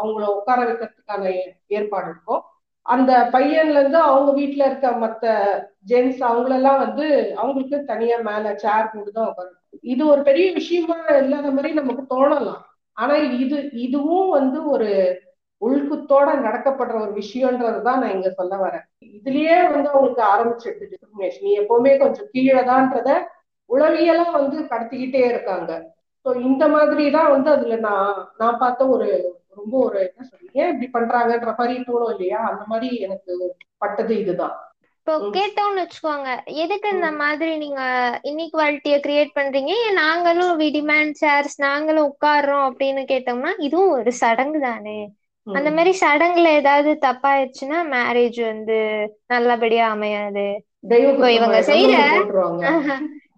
அவங்கள 0.03 0.25
உட்கார 0.37 0.59
வைக்கிறதுக்கான 0.63 1.33
ஏற்பாடு 1.67 2.09
இருக்கும். 2.09 2.41
அந்த 2.85 3.29
பையன்ல 3.31 3.79
இருந்து 3.79 3.97
அவங்க 3.97 4.31
வீட்டுல 4.41 4.65
இருக்க 4.65 4.89
மத்த 5.03 5.25
ஜென்ஸ் 5.87 6.19
அவங்களெல்லாம் 6.29 6.77
வந்து 6.77 7.35
அவங்களுக்கு 7.35 7.77
தனியா 7.83 8.17
மேல 8.19 8.55
சேர் 8.57 8.91
போட்டுதான் 8.93 9.29
உட்காரு 9.31 9.51
இது 9.81 10.07
ஒரு 10.07 10.21
பெரிய 10.21 10.47
விஷயமா 10.51 10.97
இல்லாத 11.19 11.51
மாதிரி 11.51 11.73
நமக்கு 11.73 12.03
தோணலாம். 12.15 12.61
ஆனா 12.97 13.15
இது 13.15 13.57
இதுவும் 13.71 14.29
வந்து 14.29 14.69
ஒரு 14.69 14.89
உள்குத்தோட 15.61 16.29
நடக்கப்படுற 16.47 16.95
ஒரு 17.01 17.13
விஷயம்ன்றதுதான் 17.13 18.01
நான் 18.01 18.11
இங்க 18.11 18.29
சொல்ல 18.29 18.55
வரேன். 18.55 18.85
இதுலயே 19.17 19.57
வந்து 19.71 19.89
அவங்களுக்கு 19.89 20.23
ஆரம்பிச்சிருக்கு 20.33 20.89
டிஸ்கிரிமினேஷன் 20.91 21.41
நீ 21.41 21.59
எப்பவுமே 21.59 21.93
கொஞ்சம் 21.97 22.29
கீழேதான்றத 22.33 23.09
உளவியலா 23.69 24.25
வந்து 24.37 24.57
கடத்திக்கிட்டே 24.71 25.21
இருக்காங்க. 25.31 25.71
ஸோ 26.25 26.31
இந்த 26.47 26.63
மாதிரி 26.75 27.05
தான் 27.15 27.31
வந்து 27.31 27.49
அதுல 27.55 27.77
நான் 27.87 28.11
நான் 28.41 28.59
பார்த்த 28.61 28.87
ஒரு 28.95 29.07
ரொம்ப 29.57 29.73
ஒரு 29.85 29.97
என்ன 30.05 30.21
சொல்றீங்க 30.27 30.61
இப்படி 30.71 30.87
பண்றாங்கன்ற 30.93 31.51
மாதிரி 31.57 31.73
தோணும் 31.87 32.13
இல்லையா? 32.13 32.39
அந்த 32.51 32.63
மாதிரி 32.71 32.89
எனக்கு 33.05 33.33
பட்டது 33.81 34.13
இதுதான். 34.23 34.55
இப்போ 34.97 35.13
கேட்டோம்னு 35.35 35.81
வச்சுக்கோங்க 35.81 36.29
எதுக்கு 36.63 36.87
இந்த 36.95 37.09
மாதிரி 37.21 37.51
நீங்க 37.63 37.81
இன்இக்வாலிட்டிய 38.29 38.97
கிரியேட் 39.05 39.33
பண்றீங்க? 39.39 39.71
நாங்களும் 39.99 40.53
வி 40.61 40.67
டிமாண்ட் 40.77 41.17
சேர்ஸ் 41.21 41.55
நாங்களும் 41.65 42.07
உட்கார்றோம் 42.11 42.65
அப்படின்னு 42.69 43.03
கேட்டோம்னா 43.11 43.51
இதுவும் 43.67 43.93
ஒரு 43.97 44.13
சடங்கு 44.21 44.61
தானே. 44.61 44.99
அந்த 45.47 45.69
மாதிரி 45.77 45.91
சடங்குல 46.01 46.51
ஏதாவது 46.59 46.91
தப்பாயிடுச்சுன்னா 47.05 47.79
மேரேஜ் 47.93 48.39
வந்து 48.51 48.77
நல்லபடியா 49.33 49.87
அமையாது. 49.95 50.45
இவங்க 51.37 51.59
செய்யற 51.69 51.97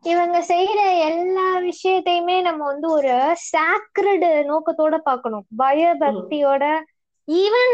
இவங்க 0.05 0.37
செய்யற 0.47 0.79
எல்லா 1.07 1.45
விஷயத்தையுமே 1.63 2.35
நம்ம 2.41 2.61
வந்து 2.65 2.87
ஒரு 2.89 3.13
சாக்ரடு 3.45 4.29
நோக்கத்தோட 4.49 4.95
பாக்கணும் 5.03 5.45
பயபக்தியோட 5.57 6.63
ஈவன் 7.27 7.71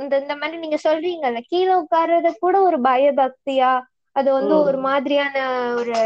இந்த 0.00 0.14
இந்த 0.22 0.34
மாதிரி 0.36 0.56
நீங்க 0.58 0.78
சொல்றீங்கல்ல 0.84 1.40
கீழே 1.46 1.72
உட்கார்றது 1.74 2.30
கூட 2.38 2.56
ஒரு 2.62 2.78
பயபக்தியா 2.82 3.72
அது 4.16 4.28
வந்து 4.32 4.54
ஒரு 4.62 4.78
மாதிரியான 4.86 5.36
ஒரு 5.76 5.96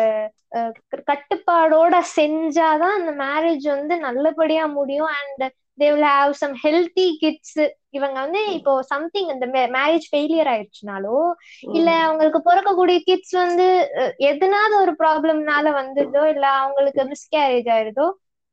கட்டுப்பாடோட 1.08 1.94
செஞ்சாதான் 2.16 2.96
அந்த 2.98 3.12
மேரேஜ் 3.22 3.66
வந்து 3.70 3.94
நல்லபடியா 4.00 4.64
முடியும். 4.76 5.10
And 5.18 5.44
they 5.78 5.86
will 5.92 6.08
have 6.10 6.32
some 6.36 6.54
healthy 6.62 7.06
kids 7.20 7.58
இவங்க 7.90 8.16
வந்து 8.16 8.40
இப்போ 8.56 8.72
சம்திங் 8.90 9.30
இந்த 9.34 9.46
மேரேஜ் 9.74 10.06
ஃபெயிலியர் 10.10 10.50
ஆயிடுச்சுனாலோ 10.52 11.18
இல்ல 11.76 11.88
அவங்களுக்கு 12.04 12.40
பிறக்கக்கூடிய 12.48 12.98
கிட்ஸ் 13.08 13.34
வந்து 13.42 13.66
எதனாவது 14.30 14.76
ஒரு 14.82 14.94
ப்ராப்ளம்னால 15.02 15.72
வந்துதோ 15.80 16.22
இல்ல 16.34 16.46
அவங்களுக்கு 16.60 17.04
மிஸ்கேரேஜ் 17.12 17.70
ஆயிருதோ 17.74 18.06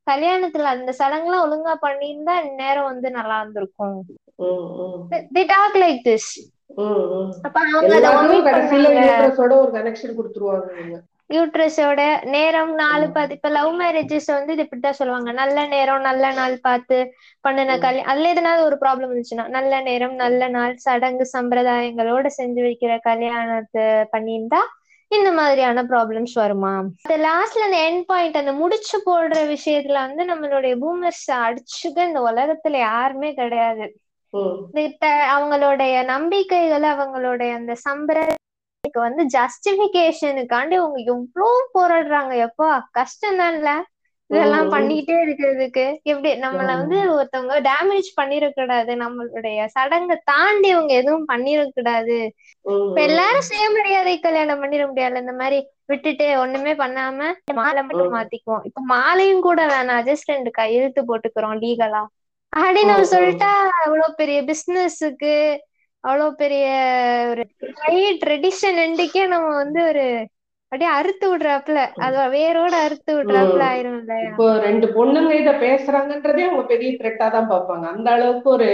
கல்யாணத்துல 0.07 0.71
அந்த 0.73 0.91
சடங்குலாம் 0.97 1.43
ஒழுங்கா 1.45 1.73
பண்ணியிருந்தா 1.83 2.33
நேரம் 2.57 2.89
வந்து 2.89 3.09
நல்லா 3.17 3.35
இருந்திருக்கும். 3.41 3.97
தி 5.35 5.43
டாக் 5.51 5.77
லைக் 5.81 6.01
திஸ் 6.07 6.31
அப்ப 7.45 7.57
அவங்க 7.69 7.95
ஒரு 9.57 9.71
கனெக்ஷன் 9.73 10.17
கொடுத்துருவாங்க 10.17 10.69
யூட்ரஸோட 11.29 12.01
நேரம் 12.25 12.73
நாலு 12.75 13.05
பார்த்து 13.11 13.35
இப்ப 13.35 13.49
லவ் 13.49 13.71
மேரேஜஸ் 13.79 14.27
வந்து 14.27 14.53
இது 14.53 14.63
இப்படித்தான் 14.63 14.97
சொல்லுவாங்க. 14.99 15.31
நல்ல 15.31 15.65
நேரம் 15.67 16.01
நல்ல 16.01 16.31
நாள் 16.31 16.55
பார்த்து 16.61 16.97
பண்ணின 17.41 17.77
கல்யாணம் 17.77 18.09
அதுல 18.11 18.31
எதனால 18.33 18.63
ஒரு 18.63 18.77
ப்ராப்ளம் 18.81 19.09
இருந்துச்சுன்னா 19.09 19.47
நல்ல 19.47 19.81
நேரம் 19.81 20.15
நல்ல 20.15 20.47
நாள் 20.47 20.75
சடங்கு 20.77 21.29
சம்பிரதாயங்களோட 21.33 22.25
செஞ்சு 22.37 22.61
வைக்கிற 22.61 22.93
கல்யாணத்தை 23.01 23.85
பண்ணியிருந்தா 24.13 24.61
இந்த 25.11 25.31
மாதிரியான 25.31 25.83
ப்ராப்ளம்ஸ் 25.83 26.33
வருமா? 26.33 26.71
அந்த 27.03 27.17
லாஸ்ட்ல 27.25 27.65
அந்த 27.65 27.79
என் 27.83 28.05
பாயிண்ட் 28.05 28.37
அந்த 28.37 28.53
முடிச்சு 28.53 28.97
போடுற 29.05 29.39
விஷயத்துல 29.51 29.99
வந்து 30.05 30.23
நம்மளுடைய 30.25 30.73
பூமர்ஸ் 30.83 31.27
அடிச்சுக்க 31.39 32.07
இந்த 32.07 32.21
உலகத்துல 32.21 32.77
யாருமே 32.83 33.33
கிடையாது. 33.33 33.85
அவங்களுடைய 35.33 35.95
நம்பிக்கைகள் 36.05 36.85
அவங்களுடைய 36.93 37.51
அந்த 37.53 37.73
சம்பிரதாய 38.95 39.05
வந்து 39.07 39.23
ஜஸ்டிபிகேஷனுக்காண்டி 39.35 40.75
அவங்க 40.75 40.99
எவ்வளவு 41.07 41.47
போராடுறாங்க 41.73 42.33
எப்பா? 42.47 42.69
கஷ்டம் 42.91 43.39
தான்ல 43.39 43.69
இதெல்லாம் 44.29 44.69
பண்ணிக்கிட்டே 44.71 45.15
இருக்கிறதுக்கு. 45.23 45.83
எப்படி? 46.03 46.29
நம்மள 46.43 46.69
வந்து 46.73 46.97
ஒருத்தவங்க 47.15 47.55
டேமேஜ் 47.67 48.09
பண்ணிடக்கூடாது 48.19 48.91
நம்மளுடைய 49.01 49.59
சடங்கை 49.75 50.17
தாண்டி 50.25 50.69
அவங்க 50.69 50.93
எதுவும் 50.93 51.27
பண்ணிடக்கூடாது 51.27 52.17
இப்ப 52.85 53.01
எல்லாரும் 53.01 53.47
சுயமரியாதை 53.49 54.13
கல்யாணம் 54.19 54.61
பண்ணிட 54.61 54.83
முடியாது 54.87 55.19
இந்த 55.19 55.33
மாதிரி 55.33 55.59
விட்டுட்டு 55.85 56.25
ஒண்ணுமே 56.39 56.73
பண்ணாம 56.73 57.29
மாலை 57.55 57.81
மட்டும் 57.83 58.13
மாத்திக்குவோம். 58.13 58.63
இப்ப 58.63 58.81
மாலையும் 58.87 59.41
கூட 59.41 59.61
வேணாம். 59.67 60.03
ஜஸ்ட் 60.09 60.31
ரெண்டு 60.33 60.51
கையெழுத்து 60.51 61.01
போட்டுக்கிறோம் 61.03 61.57
லீகலா 61.59 62.03
அப்படின்னு 62.53 63.05
சொல்லிட்டா 63.13 63.51
அவ்வளவு 63.83 64.13
பெரிய 64.15 64.39
பிசினஸுக்கு 64.43 65.33
அவ்வளவு 66.03 66.31
பெரிய 66.41 66.65
ஒரு 67.31 67.43
ட்ரெடிஷன் 68.23 68.79
ரெண்டுக்கே 68.83 69.25
நம்ம 69.33 69.49
வந்து 69.63 69.81
ஒரு 69.91 70.05
அப்படியே 70.71 70.91
அறுத்து 70.99 71.25
விடுறாப்புல. 71.31 71.79
அது 72.05 72.15
வேரோட 72.35 72.73
அறுத்து 72.85 73.11
விடுறாப்புல 73.17 73.63
ஆயிரும் 73.71 73.99
இப்போ 74.27 74.45
ரெண்டு 74.67 74.87
பொண்ணுங்க 74.95 75.33
இத 75.41 75.51
பேசுறாங்கன்றதே 75.65 76.45
அவங்க 76.47 76.63
பெரிய 76.71 76.91
த்ரெட்டா 77.01 77.27
தான் 77.35 77.51
பார்ப்பாங்க. 77.51 77.85
அந்த 77.95 78.07
அளவுக்கு 78.15 78.49
ஒரு 78.57 78.69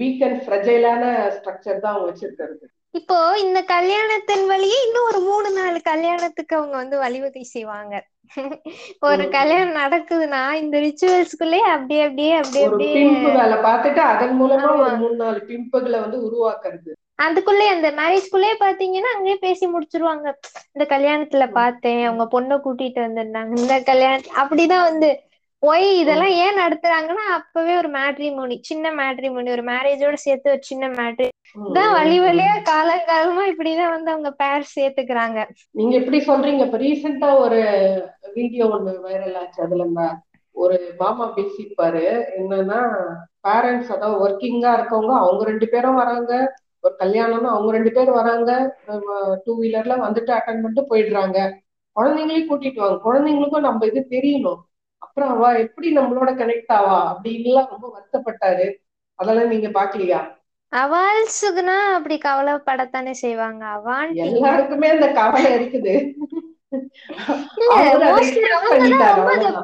வீக் 0.00 0.22
அண்ட் 0.28 0.40
ஃப்ரெஜைலான 0.44 1.02
ஸ்ட்ரக்சர் 1.36 1.82
தான் 1.84 1.94
அவங்க 1.94 2.08
வச்சிருக்கிறது. 2.10 2.64
இப்போ 2.98 3.16
இந்த 3.42 3.60
கல்யாணத்தின் 3.70 4.44
வழியே 4.46 4.76
இன்னும் 4.86 5.06
ஒரு 5.06 5.20
மூணு 5.20 5.48
நாலு 5.50 5.78
கல்யாணத்துக்கு 5.82 6.54
அவங்க 6.56 6.76
வந்து 6.76 6.96
வழிவகை 6.98 7.42
செய்வாங்க. 7.42 7.94
ஒரு 9.00 9.24
கல்யாணம் 9.28 9.78
நடக்குதுன்னா 9.82 10.42
இந்த 10.52 10.76
ரிச்சுவல்ஸ்குள்ளே 10.78 11.60
அப்படியே 11.72 12.02
அப்படியே 12.08 12.32
அப்படியே 12.40 12.66
அப்படியே 12.66 13.02
பார்த்துட்டு 13.66 14.02
அதன் 14.12 14.36
மூலமா 14.42 14.70
ஒரு 14.84 14.94
மூணு 15.02 15.16
நாலு 15.22 15.40
பிம்புகளை 15.48 15.98
வந்து 16.04 16.20
உருவாக்குறது. 16.28 16.92
அதுக்குள்ளே 17.26 17.66
அந்த 17.66 17.88
மேரேஜ்குள்ளே 17.98 18.52
பாத்தீங்கன்னா 18.62 19.10
அங்கேயே 19.16 19.36
பேசி 19.36 19.64
முடிச்சிருவாங்க. 19.66 20.26
இந்த 20.74 20.86
கல்யாணத்துல 20.94 21.44
பார்த்தேன் 21.52 22.02
அவங்க 22.06 22.26
பொண்ணை 22.34 22.56
கூட்டிட்டு 22.64 23.00
வந்திருந்தாங்க. 23.06 23.52
இந்த 23.56 23.76
கல்யாணம் 23.90 24.34
அப்படிதான் 24.42 24.88
வந்து 24.90 25.10
போய் 25.64 25.86
இதெல்லாம் 25.98 26.34
ஏன் 26.44 26.58
நடத்துறாங்கன்னா 26.62 27.24
அப்பவே 27.36 27.74
ஒரு 27.76 27.88
மேட்ரிமோனி 27.88 28.56
சின்ன 28.70 28.90
மேட்ரிமோனி 29.00 29.50
ஒரு 29.50 29.64
மேரேஜோட 29.70 30.16
சேர்த்து 30.26 30.52
ஒரு 30.54 30.62
சின்ன 30.70 30.88
மேட்ரி 30.98 31.28
தான் 31.76 31.92
வழி 31.92 32.16
வழியா 32.24 32.54
காலங்காலமா 32.70 33.42
இப்படிதான் 33.50 33.94
வந்து 33.96 34.10
அவங்க 34.10 34.30
பேர் 34.42 34.64
சேர்த்துக்கிறாங்க. 34.76 35.38
நீங்க 35.70 35.94
எப்படி 36.00 36.18
சொல்றீங்க? 36.30 36.62
இப்ப 36.66 36.78
ரீசெண்டா 36.78 37.28
ஒரு 37.44 37.60
வீடியோ 38.34 38.66
ஒண்ணு 38.76 38.94
வைரல் 39.06 39.38
ஆச்சு. 39.42 39.60
அதுல 39.66 39.86
ஒரு 40.56 40.76
மாமா 40.98 41.24
பேசிப்பாரு. 41.36 42.02
என்னன்னா 42.40 42.80
பேரண்ட்ஸ் 43.46 43.90
அதாவது 43.94 44.20
ஒர்க்கிங்கா 44.24 44.72
இருக்கவங்க 44.76 45.14
அவங்க 45.22 45.42
ரெண்டு 45.44 45.68
பேரும் 45.68 46.00
வராங்க. 46.02 46.32
ஒரு 46.80 46.94
கல்யாணம்னா 47.02 47.50
அவங்க 47.54 47.70
ரெண்டு 47.72 47.92
பேரும் 47.92 48.18
வராங்க. 48.20 48.50
டூ 49.44 49.52
வீலர்ல 49.62 49.94
வந்துட்டு 50.06 50.32
அட்டன் 50.38 50.62
பண்ணிட்டு 50.62 50.82
போயிடுறாங்க. 50.90 51.38
குழந்தைங்களையும் 51.96 52.50
கூட்டிட்டு 52.50 52.80
வாங்க. 52.84 52.98
குழந்தைங்களுக்கும் 53.08 53.68
நம்ம 53.68 53.86
இது 53.86 54.00
தெரியணும். 54.10 54.60
அப்புறம் 55.16 55.34
அவ 55.34 55.48
எப்படி 55.58 55.88
நம்மளோட 55.96 56.30
கனெக்ட் 56.38 56.72
ஆவா? 56.76 56.96
அப்படின்லாம் 57.10 57.68
ரொம்ப 57.70 57.86
வருத்தப்பட்டாரு. 57.94 58.64
அதெல்லாம் 59.18 59.48
நீங்க 59.48 59.68
பாக்கலையா? 59.68 60.20
அவால்ஸுக்குனா 60.72 61.76
அப்படி 61.96 62.16
கவலைப்படத்தானே 62.24 63.12
செய்வாங்க. 63.20 63.62
அவான் 63.76 64.14
எல்லாருக்குமே 64.24 64.88
அந்த 64.88 65.08
கவலை 65.12 65.50
இருக்குது. 65.54 65.94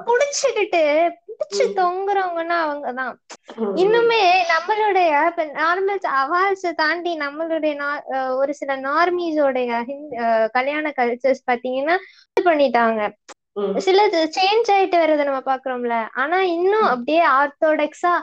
புடிச்சுக்கிட்டு 0.09 0.83
புடிச்சு 1.31 1.67
தொங்குறவங்கன்னா 1.81 2.57
அவங்கதான். 2.65 3.15
இன்னுமே 3.83 4.21
நம்மளுடைய 4.53 5.11
இப்ப 5.27 5.45
நார்மல் 5.61 6.07
அவால்ஸ் 6.23 6.67
தாண்டி 6.75 7.19
நம்மளுடைய 7.19 7.75
ஒரு 8.37 8.55
சில 8.55 8.77
நார்மீஸோடைய 8.89 9.71
கல்யாண 10.53 10.93
கல்ச்சர்ஸ் 10.97 11.47
பாத்தீங்கன்னா 11.51 11.97
பண்ணிட்டாங்க. 12.45 13.01
சில 13.85 14.01
சேஞ்ச் 14.35 14.69
ஆயிட்டு 14.75 14.97
வர்றத 14.99 15.25
நம்ம 15.29 15.43
பாக்குறோம்ல 15.47 15.97
ஆனா 16.23 16.39
இன்னும் 16.55 16.89
அப்படியே 16.93 17.23
ஆர்த்தோடெக்ஸா 17.37 18.15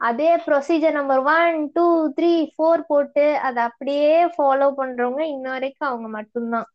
அதே 0.00 0.30
procedure 0.44 0.96
number 0.96 1.22
one 1.30 1.58
two 1.74 1.84
three 2.16 2.32
four 2.52 2.82
போட்டு 2.88 3.26
அதை 3.48 3.60
அப்படியே 3.68 4.06
ஃபாலோ 4.34 4.68
பண்றவங்க 4.78 5.22
இன்ன 5.32 5.46
வரைக்கும் 5.50 5.90
அவங்க 5.90 6.08
மட்டும்தான். 6.16 6.68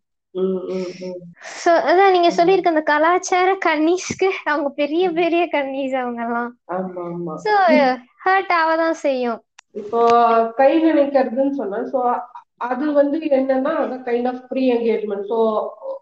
சோ 1.62 1.72
அதான் 1.90 2.14
நீங்க 2.16 2.30
சொல்லிருக்க 2.32 2.74
அந்த 2.74 2.84
கலாச்சார 2.90 3.50
கன்னிஸ்க்கு 3.66 4.30
அவங்க 4.46 4.70
பெரிய 4.82 5.06
பெரிய 5.20 5.44
கன்னிஸ் 5.50 5.96
அவங்க 6.02 6.22
எல்லாம் 6.26 6.52
சோ 7.44 7.54
ஹர்ட் 8.26 8.54
ஆவதான் 8.60 8.98
செய்யும். 9.04 9.40
இப்போ 9.76 10.00
கை 10.60 10.72
நினைக்கிறதுன்னு 10.86 11.56
சொன்னா 11.60 11.80
சோ 11.92 12.00
அது 12.62 12.86
வந்து 13.00 13.18
என்னன்னா 13.38 13.72
அதான் 13.82 14.06
kind 14.08 14.30
of 14.30 14.44
pre 14.52 14.64
engagement 14.76 15.28
so 15.32 15.40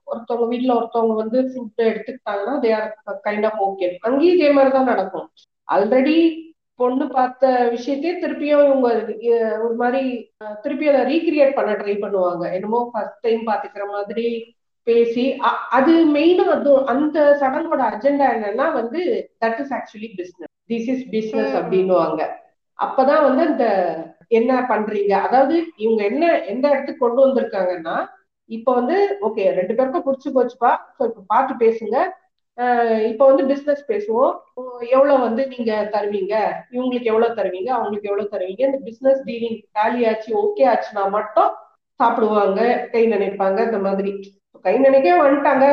ஒருத்தவங்க 0.05 0.47
வீட்ல 0.51 0.71
ஒருத்தவங்க 0.79 1.15
வந்து 1.21 1.39
food 1.49 1.83
எடுத்துக்கிட்டாங்கன்னா 1.89 2.55
they 2.63 2.71
are 2.79 2.89
kind 3.27 3.47
of 3.49 3.61
okay 3.67 3.87
அங்கேயும் 4.07 4.35
இதே 4.35 4.49
மாதிரி 4.57 4.71
தான் 4.75 4.91
நடக்கும். 4.91 5.27
ஆல்ரெடி 5.67 6.17
பொண்ணு 6.79 7.05
பார்த்த 7.17 7.43
விஷயத்தையே 7.75 8.13
திருப்பியும் 8.21 8.65
இவங்க 8.65 8.87
ஒரு 9.65 9.75
மாதிரி 9.81 10.01
திருப்பி 10.63 10.85
அதை 10.91 11.01
ரீக்ரியேட் 11.11 11.57
பண்ண 11.57 11.71
ட்ரை 11.81 11.95
பண்ணுவாங்க. 12.03 12.43
என்னமோ 12.57 12.79
ஃபர்ஸ்ட் 12.91 13.23
டைம் 13.25 13.43
பாத்துக்கிற 13.49 13.85
மாதிரி 13.93 14.27
பேசி 14.87 15.23
அது 15.77 15.93
மெயினா 16.15 16.45
அது 16.55 16.71
அந்த 16.93 17.19
சடங்கோட 17.41 17.83
அஜெண்டா 17.91 18.25
என்னன்னா 18.35 18.65
வந்து 18.79 19.01
that 19.43 19.61
is 19.63 19.73
actually 19.77 20.09
business 20.19 20.51
this 20.73 20.89
is 20.93 21.05
business. 21.15 21.55
அப்படின்னுவாங்க. 21.59 22.21
அப்பதான் 22.79 23.25
வந்து 23.27 23.43
இந்த 23.51 23.65
என்ன 24.27 24.65
பண்றீங்க? 24.69 25.13
அதாவது 25.27 25.55
இவங்க 25.77 26.03
என்ன 26.03 26.41
எந்த 26.41 26.65
இடத்துக்கு 26.69 27.03
கொண்டு 27.05 27.19
வந்திருக்காங்கன்னா 27.25 27.97
இப்ப 28.49 28.73
வந்து 28.73 29.17
ஓகே 29.21 29.43
ரெண்டு 29.53 29.75
பேருக்கும் 29.75 30.05
புடிச்சு 30.07 30.29
போச்சுப்பா. 30.35 30.71
இப்ப 30.89 31.23
பார்த்து 31.27 31.53
பேசுங்க. 31.65 31.97
இப்ப 33.09 33.25
வந்து 33.25 33.45
பிசினஸ் 33.45 33.83
பேசுவோம். 33.91 34.33
எவ்வளவு 34.89 35.19
வந்து 35.19 35.47
நீங்க 35.47 35.89
தருவீங்க? 35.93 36.35
இவங்களுக்கு 36.71 37.11
எவ்வளவு 37.11 37.37
தருவீங்க? 37.39 37.69
அவங்களுக்கு 37.77 38.09
எவ்வளவு 38.09 38.33
தருவீங்க? 38.33 38.63
இந்த 38.69 38.79
பிசினஸ் 38.83 39.21
டீலிங் 39.25 39.59
டேலி 39.79 40.01
ஆச்சு 40.09 40.31
ஓகே 40.43 40.65
ஆச்சுன்னா 40.73 41.09
மட்டும் 41.09 41.51
சாப்பிடுவாங்க 41.99 42.87
கை 42.93 43.03
நினைப்பாங்க 43.07 43.59
இந்த 43.65 43.77
மாதிரி. 43.77 44.13
கை 44.61 44.77
நினைக்க 44.77 45.09
வந்துட்டாங்க. 45.23 45.65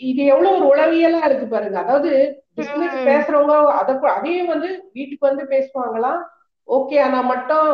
இது 0.00 0.24
எவ்வளவு 0.24 0.56
ஒரு 0.56 0.66
உளவியலா 0.72 1.24
இருக்கு 1.24 1.46
பாருங்க. 1.46 1.78
அதாவது 1.78 2.10
பிசினஸ். 2.54 2.96
பேசுறவங்க 3.08 3.54
அத 3.80 3.98
அதையும் 4.16 4.46
வந்து 4.46 4.90
வீட்டுக்கு 4.92 5.28
வந்து 5.28 5.44
பேசுவாங்களாம். 5.44 6.20
ஓகே 6.68 6.96
ஆனா 7.06 7.18
மட்டும் 7.30 7.68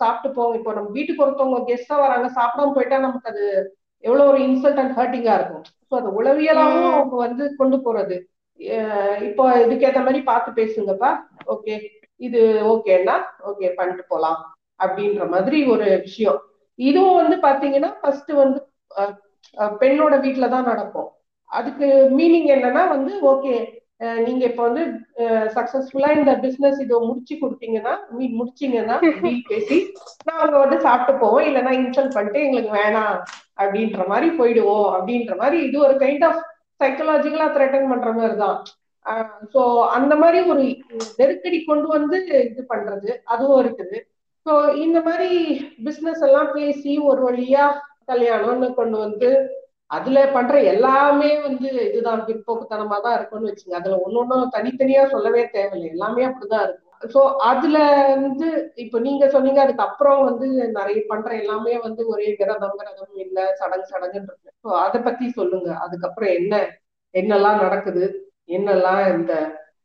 சாப்பிட்டு 0.00 0.28
போவோம் 0.36 0.56
இப்போ 0.58 0.72
நம்ம 0.76 0.92
வீட்டுக்கு 0.96 1.24
ஒருத்தவங்க 1.24 1.60
கெஸ்டா 1.70 1.96
வராங்க 2.02 2.28
சாப்பிடாம 2.38 2.74
போயிட்டா 2.76 2.98
நமக்கு 3.06 3.30
அது 3.32 3.44
எவ்வளவு 4.04 4.28
ஒரு 4.30 4.38
இன்சல்ட் 4.46 4.80
அண்ட் 4.82 4.96
ஹர்ட்டிங்கா 4.98 5.34
இருக்கும். 5.38 5.64
ஸோ 5.88 5.92
அது 6.00 6.08
உளவியலாவும். 6.20 6.88
அவங்க 6.94 7.16
வந்து 7.26 7.44
கொண்டு 7.60 7.76
போறது. 7.86 8.16
இப்போ 9.28 9.44
இதுக்கேத்த 9.64 10.00
மாதிரி 10.06 10.20
பார்த்து 10.30 10.50
பேசுங்கப்பா. 10.60 11.10
ஓகே 11.54 11.76
இது 12.20 12.40
ஓகேன்னா 12.72 13.16
ஓகே 13.50 13.68
பண்ணிட்டு 13.78 14.04
போலாம் 14.08 14.38
அப்படின்ற 14.80 15.24
மாதிரி 15.34 15.58
ஒரு 15.74 15.86
விஷயம். 16.06 16.38
இதுவும் 16.78 17.18
வந்து 17.22 17.36
பாத்தீங்கன்னா 17.46 17.90
ஃபர்ஸ்ட் 18.00 18.32
வந்து 18.42 18.60
பெண்ணோட 19.80 20.14
வீட்டுல 20.24 20.46
தான் 20.54 20.68
நடக்கும். 20.70 21.08
அதுக்கு 21.50 21.86
மீனிங் 22.18 22.48
என்னன்னா 22.54 22.82
வந்து 22.94 23.12
ஓகே 23.32 23.54
நீங்க 24.26 24.42
இப்ப 24.50 24.62
வந்து 24.68 24.84
சக்சஸ்ஃபுல்லா 25.56 26.10
இந்த 26.18 26.32
பிசினஸ் 26.44 26.78
இதை 26.84 26.96
முடிச்சு 27.08 27.34
கொடுத்தீங்கன்னா 27.42 27.94
மீன் 28.16 28.38
முடிச்சீங்கன்னா 28.40 28.96
பேசி 29.04 29.32
பேசி 29.50 29.78
நாங்க 30.30 30.56
வந்து 30.64 30.78
சாப்பிட்டு 30.86 31.14
போவோம் 31.22 31.46
இல்லைன்னா 31.48 31.72
இன்சல்ட் 31.80 32.16
பண்ணிட்டு 32.16 32.44
எங்களுக்கு 32.46 32.72
வேணாம் 32.80 33.16
அப்படின்ற 33.60 34.06
மாதிரி 34.12 34.28
போயிடுவோம் 34.40 34.88
அப்படின்ற 34.96 35.34
மாதிரி 35.42 35.58
இது 35.68 35.78
ஒரு 35.86 35.96
கைண்ட் 36.04 36.24
ஆஃப் 36.30 36.40
சைக்கலாஜிக்கலா 36.80 37.48
த்ரெட்டன் 37.56 37.90
பண்ற 37.90 38.08
மாதிரி 38.12 38.36
தான். 38.44 38.58
ஸோ 39.52 39.60
அந்த 39.96 40.12
மாதிரி 40.22 40.38
ஒரு 40.52 40.62
நெருக்கடி 41.20 41.58
கொண்டு 41.64 41.86
வந்து 41.96 42.18
இது 42.48 42.62
பண்றது 42.72 43.10
அதுவும் 43.32 43.60
இருக்குது. 43.64 43.98
ஸோ 44.46 44.52
இந்த 44.84 44.98
மாதிரி 45.00 45.30
பிசினஸ் 45.84 46.22
எல்லாம் 46.28 46.50
பேசி 46.56 46.94
ஒரு 47.10 47.20
வழியா 47.28 47.66
கல்யாணம்னு 48.10 48.68
கொண்டு 48.74 48.96
வந்து 49.04 49.28
அதுல 49.90 50.18
பண்ற 50.32 50.54
எல்லாமே 50.72 51.30
வந்து 51.46 51.68
இதுதான் 51.88 52.22
பிற்போக்குத்தனமா 52.28 52.96
தான் 53.00 53.16
இருக்கும்னு 53.16 53.50
வச்சுங்க. 53.50 53.76
அதுல 53.80 53.98
ஒன்னொன்னும் 54.06 54.54
தனித்தனியா 54.56 55.02
சொல்லவே 55.10 55.42
தேவையில்லை. 55.56 55.90
எல்லாமே 55.94 56.22
அப்படிதான் 56.28 56.64
இருக்கும். 56.64 56.80
சோ 57.14 57.20
அதுல 57.50 57.76
வந்து 58.14 58.48
இப்ப 58.74 58.98
நீங்க 58.98 59.24
சொன்னீங்க 59.28 59.60
அதுக்கு 59.62 59.86
அப்புறம் 59.86 60.20
வந்து 60.24 60.46
நிறைய 60.78 60.98
பண்ற 61.08 61.30
எல்லாமே 61.36 61.74
வந்து 61.78 62.02
ஒரே 62.12 62.28
விரதம் 62.40 62.76
விரதம் 62.80 63.16
இல்ல 63.24 63.38
சடங்கு 63.60 63.92
சடங்குன்னு 63.92 64.30
இருக்கு. 64.30 64.50
ஸோ 64.64 64.68
அதை 64.84 65.00
பத்தி 65.00 65.26
சொல்லுங்க. 65.30 65.70
அதுக்கப்புறம் 65.86 66.32
என்ன 66.38 66.54
என்னெல்லாம் 67.14 67.62
நடக்குது? 67.64 68.04
என்னெல்லாம் 68.46 69.02
இந்த 69.16 69.32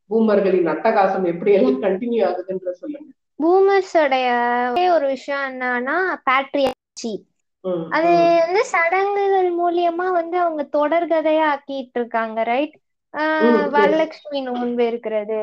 பூமர்களின் 0.10 0.70
அட்டகாசம் 0.74 1.26
எப்படி 1.34 1.52
எல்லாம் 1.58 1.82
கண்டினியூ 1.84 2.22
ஆகுதுன்ற 2.30 2.72
சொல்லுங்க. 2.82 3.10
பூமர்ஸோடைய 3.40 4.28
ஒரே 4.72 4.86
ஒரு 4.90 5.08
விஷயம் 5.08 5.44
என்னன்னா 5.50 5.98
பேட்ரியாச்சி 6.28 7.12
அது 7.90 8.10
வந்து 8.42 8.62
சடங்குகள் 8.66 9.50
மூலியமா 9.54 10.08
வந்து 10.12 10.38
அவங்க 10.40 10.64
தொடர்கதையா 10.74 11.46
ஆக்கிட்டு 11.50 11.98
இருக்காங்க 11.98 12.44
ரைட். 12.44 12.76
வரலட்சுமி 13.74 14.40
நோன்பு 14.44 14.84
இருக்கிறது. 14.88 15.42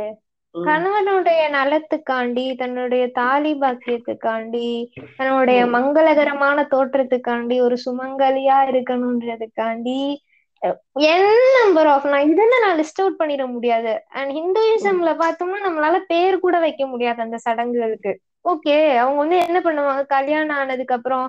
கணவனுடைய 0.55 1.41
நலத்துக்காண்டி 1.51 2.45
தன்னுடைய 2.57 3.05
தாலி 3.13 3.53
பாக்கியத்துக்காண்டி 3.55 4.69
தன்னுடைய. 5.17 5.61
மங்களகரமான 5.75 6.59
தோற்றத்துக்காண்டி 6.73 7.57
ஒரு 7.61 7.77
சுமங்கலியா 7.85 8.59
இருக்கணும்ன்றதுக்காண்டி 8.71 10.01
என் 11.09 11.27
நம்பர் 11.57 11.87
ஆஃப் 11.87 12.07
நான் 12.07 12.29
இதெல்லாம் 12.31 12.63
நான் 12.63 12.79
லிஸ்ட் 12.79 13.01
அவுட் 13.03 13.19
பண்ணிட 13.19 13.53
முடியாது. 13.53 13.93
அண்ட் 14.11 14.31
ஹிந்துயிசம்ல 14.33 15.11
பார்த்தோம்னா 15.23 15.59
நம்மளால 15.67 15.99
பேர் 16.07 16.39
கூட 16.39 16.57
வைக்க 16.59 16.87
முடியாது 16.87 17.21
அந்த 17.23 17.39
சடங்குகளுக்கு. 17.39 18.13
ஓகே 18.47 18.75
அவங்க 19.01 19.19
வந்து 19.23 19.37
என்ன 19.45 19.59
பண்ணுவாங்க? 19.61 20.03
கல்யாணம் 20.13 20.57
ஆனதுக்கு 20.57 20.97
அப்புறம் 20.97 21.27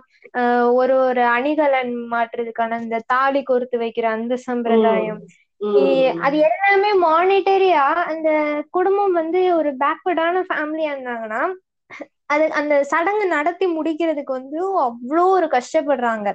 ஒரு 0.75 0.95
ஒரு 1.05 1.23
அணிகலன் 1.35 1.93
மாற்றுறதுக்கான 2.13 2.79
இந்த 2.83 2.97
தாலி 3.13 3.41
கோர்த்து 3.43 3.77
வைக்கிற 3.83 4.07
அந்த 4.17 4.35
சம்பிரதாயம். 4.47 5.21
அது 6.25 6.37
எல்லாமே 6.49 6.89
மானிட்டரியா 7.03 7.83
அந்த 8.05 8.29
குடும்பம் 8.75 9.13
வந்து 9.13 9.39
ஒரு 9.57 9.71
பேக்வர்டான 9.83 10.43
ஃபேமிலியா 10.49 10.91
இருந்தாங்கன்னா 10.95 11.41
அது 12.29 12.45
அந்த 12.59 12.73
சடங்கு 12.89 13.25
நடத்தி 13.29 13.65
முடிக்கிறதுக்கு 13.69 14.33
வந்து 14.33 14.57
அவ்வளோ 14.85 15.23
ஒரு 15.35 15.47
கஷ்டப்படுறாங்க. 15.53 16.27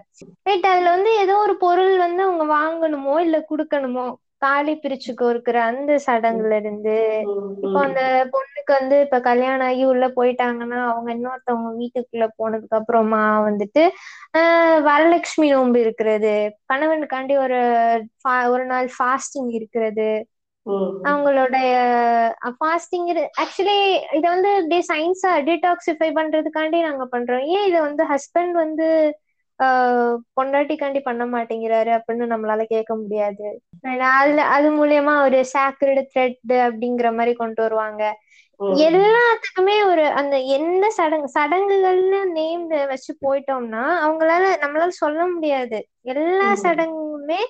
ரைட் 0.47 0.68
அதுல 0.68 0.92
வந்து 0.95 1.11
ஏதோ 1.23 1.35
ஒரு 1.45 1.55
பொருள் 1.59 1.95
வந்து 1.99 2.23
அவங்க 2.23 2.45
வாங்கணுமோ 2.55 3.14
இல்ல 3.21 3.38
கொடுக்கணுமோ 3.51 4.07
தாலி 4.42 4.81
பிரிச்சு 4.83 5.12
கோர்க்கிற 5.20 5.55
அந்த 5.55 6.00
சடங்குல 6.07 6.57
இருந்து 6.57 7.18
இப்போ. 7.61 7.81
அந்த 7.81 8.28
பொண்ணுக்கு 8.33 8.78
வந்து 8.78 9.00
இப்ப 9.00 9.20
கல்யாணம் 9.20 9.66
ஆகி 9.66 9.85
உள்ள 9.85 10.09
போயிட்டாங்கன்னா 10.09 10.88
அவங்க 10.88 11.14
இன்னொருத்தவங்க 11.14 11.72
வீட்டுக்குள்ள 11.78 12.28
போனதுக்கு 12.38 12.66
அப்புறமா 12.68 13.44
வந்துட்டு 13.44 13.88
ஆஹ் 14.38 14.90
வரலட்சுமி 14.90 15.48
நோன்பு 15.48 15.81
இருக்கிறது. 15.81 16.57
கணவனுக்காண்டி 16.72 17.38
ஒரு 17.38 17.57
fa- 18.28 18.48
ஒரு 18.48 18.64
நாள் 18.66 18.90
ஃபாஸ்டிங் 18.98 19.52
இருக்கிறது. 19.52 20.26
அவங்களுடைய 21.05 21.72
ஃபாஸ்டிங் 22.61 23.26
ஆக்சுவலி 23.40 24.14
இதை 24.14 24.31
வந்து 24.31 24.55
அப்படியே 24.55 24.85
சயின்ஸா 24.94 25.31
டிடாக்சிஃபை 25.31 26.12
பண்றதுக்காண்டி 26.14 26.81
நாங்க 26.81 27.09
பண்றோம். 27.12 27.44
ஏன் 27.44 27.68
இதை 27.68 27.81
வந்து 27.81 28.05
ஹஸ்பண்ட் 28.05 28.50
வந்து 28.50 29.18
பொண்டாட்டிக்காண்டி 30.37 31.01
பண்ண 31.03 31.25
மாட்டேங்கிறாரு 31.29 31.91
அப்படின்னு 31.97 32.27
நம்மளால 32.33 32.62
கேட்க 32.69 32.93
முடியாது 32.97 33.49
அதுல 34.12 34.43
அது 34.55 34.69
மூலியமா 34.75 35.15
ஒரு 35.25 35.38
சாக்ரட் 35.53 36.03
த்ரெட் 36.11 36.37
அப்படிங்கிற 36.67 37.09
மாதிரி 37.15 37.33
கொண்டு 37.37 37.61
வருவாங்க. 37.61 38.03
எல்லாத்துக்குமே 38.87 39.77
ஒரு 39.87 40.05
அந்த 40.21 40.35
எந்த 40.57 40.85
சடங்கு 40.99 41.29
சடங்குகள்னு 41.35 42.21
நேம் 42.33 42.62
வச்சு 42.93 43.12
போயிட்டோம்னா 43.23 43.83
அவங்களால 44.05 44.45
நம்மளால 44.62 44.93
சொல்ல 45.01 45.21
முடியாது 45.33 45.79
எல்லா. 46.12 46.49
சடங்குமே 46.62 47.41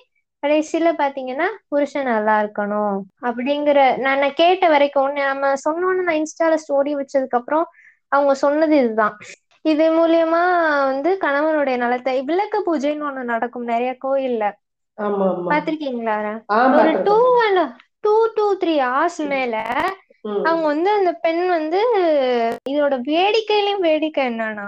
கடைசியில 0.43 0.87
பாத்தீங்கன்னா 0.95 1.47
புருஷன் 1.69 2.09
நல்லா 2.09 2.35
இருக்கணும் 2.43 2.95
அப்படிங்கிற 3.27 3.77
நான் 4.01 4.21
நான் 4.21 4.39
கேட்ட 4.39 4.65
வரைக்கும் 4.69 4.91
நம்ம 5.19 5.51
சொன்னோன்னு 5.63 6.03
நான் 6.03 6.19
இன்ஸ்டால 6.19 6.57
ஸ்டோரி 6.63 6.93
வச்சதுக்கு 6.99 7.39
அப்புறம் 7.39 7.65
அவங்க 8.11 8.33
சொன்னது 8.41 8.75
இதுதான் 8.79 9.15
இது 9.65 9.85
மூலியமா 9.93 10.41
வந்து 10.85 11.09
கணவனுடைய 11.21 11.75
நலத்தை 11.77 12.15
விளக்கு 12.21 12.59
பூஜைன்னு 12.65 13.07
ஒண்ணு 13.09 13.21
நடக்கும் 13.31 13.69
நிறைய 13.71 13.91
கோயில்ல. 14.03 14.43
பாத்திருக்கீங்களா 15.47 16.15
ஆ 16.51 16.57
ஒரு 16.73 16.91
டூ 17.07 17.15
பாத்திருக்கேன் 17.15 17.43
and 17.45 17.61
two 18.05 18.15
two 18.35 18.45
three 18.61 18.73
hours 18.85 19.21
மேல 19.29 19.55
ம், 20.25 20.41
அவங்க 20.45 20.65
வந்து 20.65 20.89
அந்த 20.91 21.11
பெண் 21.23 21.41
வந்து 21.49 21.79
இதோட 22.71 22.95
வேடிக்கையிலும் 23.07 23.81
வேடிக்கை 23.81 24.25
என்னன்னா. 24.25 24.67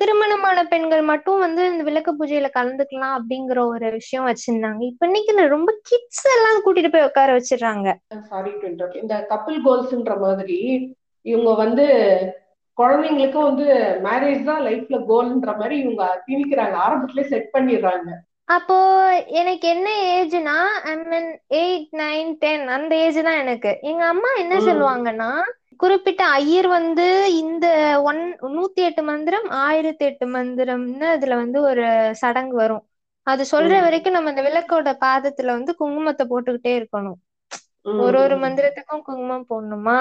திருமணமான 0.00 0.58
பெண்கள் 0.68 1.02
மட்டும் 1.02 1.40
வந்து 1.40 1.62
இந்த 1.70 1.82
விளக்கு 1.82 2.12
பூஜையில 2.14 2.48
கலந்துக்கலாம் 2.54 3.16
அப்படிங்கிற 3.16 3.58
ஒரு 3.70 3.86
விஷயம் 3.96 4.28
வச்சிருந்தாங்க. 4.28 4.80
இப்ப 4.90 5.06
இன்னைக்கு 5.06 5.48
ரொம்ப 5.48 5.70
கிட்ஸ் 5.88 6.26
எல்லாம் 6.34 6.60
கூட்டிட்டு 6.64 6.92
போய் 6.92 7.08
உட்கார 7.08 7.32
வச்சிடுறாங்க. 7.32 7.88
சாரி 8.28 8.52
இந்த 9.02 9.14
கப்பிள் 9.32 9.58
கோல்ஸ்ன்ற 9.64 10.14
மாதிரி 10.20 10.58
இவங்க 11.26 11.50
வந்து 11.56 11.86
குழந்தைங்களுக்கும் 12.80 13.48
வந்து 13.48 13.66
மேரேஜ் 14.06 14.42
தான் 14.44 14.64
லைஃப்ல 14.68 14.98
கோல்ன்ற 15.10 15.52
மாதிரி 15.60 15.76
இவங்க 15.82 16.04
திணிக்கிறாங்க. 16.28 16.76
ஆரம்பத்திலே 16.86 17.24
செட் 17.32 17.54
பண்ணிடுறாங்க. 17.56 18.10
அப்போ 18.48 18.76
எனக்கு 19.40 19.66
என்ன 19.68 19.88
ஏஜ்னா 20.14 20.54
I 20.90 20.94
mean 21.10 21.28
eight 21.58 21.90
nine 22.00 22.30
ten 22.38 22.64
அந்த 22.76 22.92
ஏஜ் 23.04 23.18
தான் 23.28 23.40
எனக்கு. 23.44 23.72
எங்க 23.90 24.04
அம்மா 24.06 24.30
என்ன. 24.42 24.54
சொல்லுவாங்கன்னா 24.68 25.30
குறிப்பிட்ட 25.82 26.22
ஐயர் 26.38 26.68
வந்து 26.68 27.06
இந்த 27.42 27.66
ஒன் 28.10 28.22
நூத்தி 28.56 28.80
எட்டு 28.88 29.02
மந்திரம் 29.10 29.46
ஆயிரத்தி 29.60 30.04
எட்டு 30.04 30.26
மந்திரம்னு 30.34 31.06
அதுல 31.14 31.36
வந்து 31.42 31.58
ஒரு 31.70 31.84
சடங்கு 32.22 32.56
வரும். 32.62 32.84
அது 33.26 33.42
சொல்ற. 33.52 33.74
வரைக்கும் 33.86 34.16
நம்ம 34.16 34.30
அந்த 34.32 34.42
விளக்கோட 34.46 34.90
பாதத்துல 35.04 35.54
வந்து 35.58 35.72
குங்குமத்தை 35.80 36.24
போட்டுக்கிட்டே 36.32 36.72
இருக்கணும். 36.80 37.18
ஒரு 38.00 38.16
ஒரு 38.18 38.34
மந்திரத்துக்கும் 38.38 39.02
குங்குமம் 39.02 39.46
போடணுமா 39.48 39.98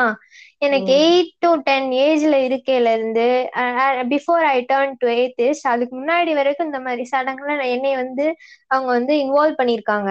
எனக்கு. 0.61 0.91
எயிட் 1.01 1.31
டு 1.37 1.49
டென் 1.65 1.89
ஏஜ்ல 2.01 2.35
இருக்கையில 2.47 2.93
இருந்து 2.93 3.25
before 4.11 4.45
I 4.49 4.57
turn 4.69 4.95
to 4.97 5.07
eight 5.15 5.41
அதுக்கு 5.69 5.93
முன்னாடி 5.95 6.33
வரைக்கும் 6.35 6.67
இந்த 6.67 6.81
மாதிரி 6.81 7.05
சடங்குல 7.11 7.47
என்னை 7.75 7.93
வந்து 8.01 8.25
அவங்க 8.71 8.89
வந்து 8.91 9.13
இன்வால்வ் 9.21 9.59
பண்ணிருக்காங்க. 9.59 10.09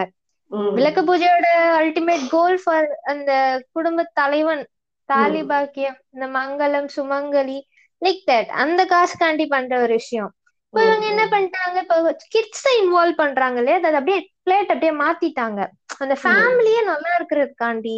விளக்கு 0.73 1.01
பூஜையோட 1.05 1.47
அல்டிமேட் 1.79 2.25
கோல் 2.31 2.59
ஃபார் 2.63 2.89
அந்த 3.13 3.31
குடும்ப 3.73 4.05
தலைவன் 4.15 4.63
தாலி 5.09 5.43
ம். 5.43 5.49
பாக்கியம் 5.49 5.99
இந்த 6.09 6.27
மங்களம் 6.35 6.89
சுமங்கலி 6.97 7.59
லைக் 8.03 8.23
தட் 8.27 8.51
அந்த 8.63 8.81
காசுக்காண்டி 8.91 9.47
பண்ற 9.49 9.73
ஒரு 9.81 9.95
விஷயம் 10.01 10.33
இப்போ 10.69 10.81
இவங்க 10.85 11.07
என்ன 11.07 11.23
பண்ணிட்டாங்க? 11.27 11.77
இப்போ 11.83 11.97
கிட்ஸை 12.35 12.73
இன்வால்வ் 12.81 13.15
பண்றாங்க 13.17 13.59
இல்லையா 13.59 13.79
அதை 13.81 13.93
அப்படியே 13.93 14.19
பிளேட் 14.47 14.73
அப்படியே 14.75 14.93
மாத்திட்டாங்க. 14.99 15.61
அந்த 15.99 16.15
ஃபேமிலியே 16.23 16.81
நல்லா 16.85 17.11
இருக்கிறதுக்காண்டி. 17.19 17.97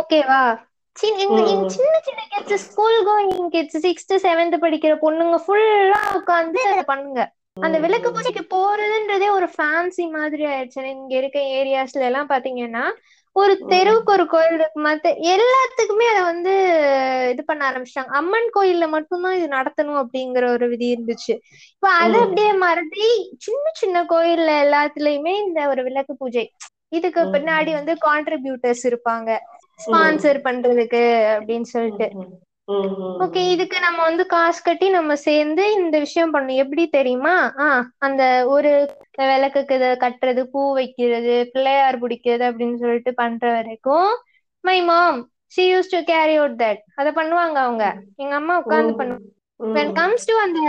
ஓகேவா? 0.00 0.42
சின்ன. 0.96 1.18
சின்ன 1.76 1.94
சின்ன 2.06 2.20
kids 2.30 2.64
school 2.66 2.98
going 3.08 3.50
kids 3.50 3.80
sixth 3.86 4.14
seventh 4.26 4.56
படிக்கிற 4.64 4.94
பொண்ணுங்க 5.04 5.36
ஃபுல்லா 5.44 6.00
உட்காந்து 6.18 6.62
பண்ணுங்க. 6.84 7.20
அந்த 7.56 7.76
விளக்கு 7.78 8.08
பூஜைக்கு 8.12 8.42
போறதுன்றதே 8.54 9.28
ஒரு 9.30 9.46
ஃபேன்சி 9.54 10.04
மாதிரி 10.10 10.44
ஆயிடுச்சு 10.46 10.84
இங்க 10.92 11.14
இருக்க 11.16 11.38
ஏரியாஸ்ல 11.58 12.06
எல்லாம் 12.10 12.28
பாத்தீங்கன்னா 12.28 12.84
ஒரு 13.36 13.54
தெருவுக்கு 13.68 14.12
ஒரு 14.12 14.24
கோயில் 14.26 14.54
இருக்கு 14.54 14.80
மத்த 14.82 15.10
எல்லாத்துக்குமே 15.32 16.06
அதை 16.12 16.22
வந்து 16.22 16.52
இது 17.32 17.42
பண்ண 17.44 17.62
ஆரம்பிச்சிட்டாங்க. 17.68 18.12
அம்மன் 18.12 18.48
கோயில்ல 18.56 18.88
மட்டும்தான் 18.88 19.36
இது 19.36 19.46
நடத்தணும் 19.50 20.00
அப்படிங்கிற 20.02 20.44
ஒரு 20.50 20.68
விதி 20.68 20.88
இருந்துச்சு. 20.94 21.34
இப்ப 21.74 21.90
அதை. 22.00 22.18
அப்படியே 22.24 22.52
மறந்து 22.58 23.06
சின்ன 23.38 23.64
சின்ன 23.74 24.02
கோயில்ல 24.04 24.50
எல்லாத்துலயுமே 24.64 25.34
இந்த 25.44 25.68
ஒரு 25.68 25.82
விளக்கு 25.82 26.14
பூஜை. 26.16 26.44
இதுக்கு. 26.92 27.22
பின்னாடி 27.34 27.72
வந்து 27.74 27.92
கான்ட்ரிபியூட்டர்ஸ் 28.06 28.84
இருப்பாங்க. 28.90 29.30
ஸ்பான்சர் 29.80 30.40
பண்றதுக்கு 30.46 31.02
அப்படின்னு 31.36 31.68
சொல்லிட்டு. 31.72 32.08
ஓகே 33.20 33.50
இதுக்கு 33.50 33.80
நம்ம 33.80 34.02
வந்து 34.02 34.26
காசு 34.26 34.62
கட்டி 34.62 34.88
நம்ம 34.90 35.16
சேர்ந்து 35.16 35.72
இந்த 35.72 35.98
விஷயம் 35.98 36.32
பண்ணணும். 36.34 36.54
எப்படி 36.54 36.88
தெரியுமா? 36.88 37.54
ஆஹ் 37.56 37.82
அந்த 37.98 38.22
ஒரு 38.46 38.70
விளக்குக்கு 39.16 39.74
இதை 39.74 39.88
கட்டுறது 39.96 40.42
பூ 40.44 40.72
வைக்கிறது 40.72 41.50
பிள்ளையார் 41.52 41.98
பிடிக்கிறது 42.00 42.44
அப்படின்னு 42.50 42.74
சொல்லிட்டு 42.74 43.14
பண்ற 43.14 43.52
வரைக்கும் 43.52 44.10
my 44.64 44.82
mom 44.82 45.20
she 45.46 45.74
used 45.74 45.90
to 45.90 46.00
carry 46.04 46.36
out 46.36 46.62
that 46.62 46.80
அதை 46.94 47.12
பண்ணுவாங்க 47.12 47.58
அவங்க. 47.64 47.84
எங்க 48.16 48.34
அம்மா 48.34 48.56
உட்கார்ந்து 48.58 48.94
பண்ணுவாங்க. 48.94 49.28
When 49.60 49.88
ம். 49.88 49.94
comes 49.94 50.22
to 50.24 50.34
அந்த 50.42 50.60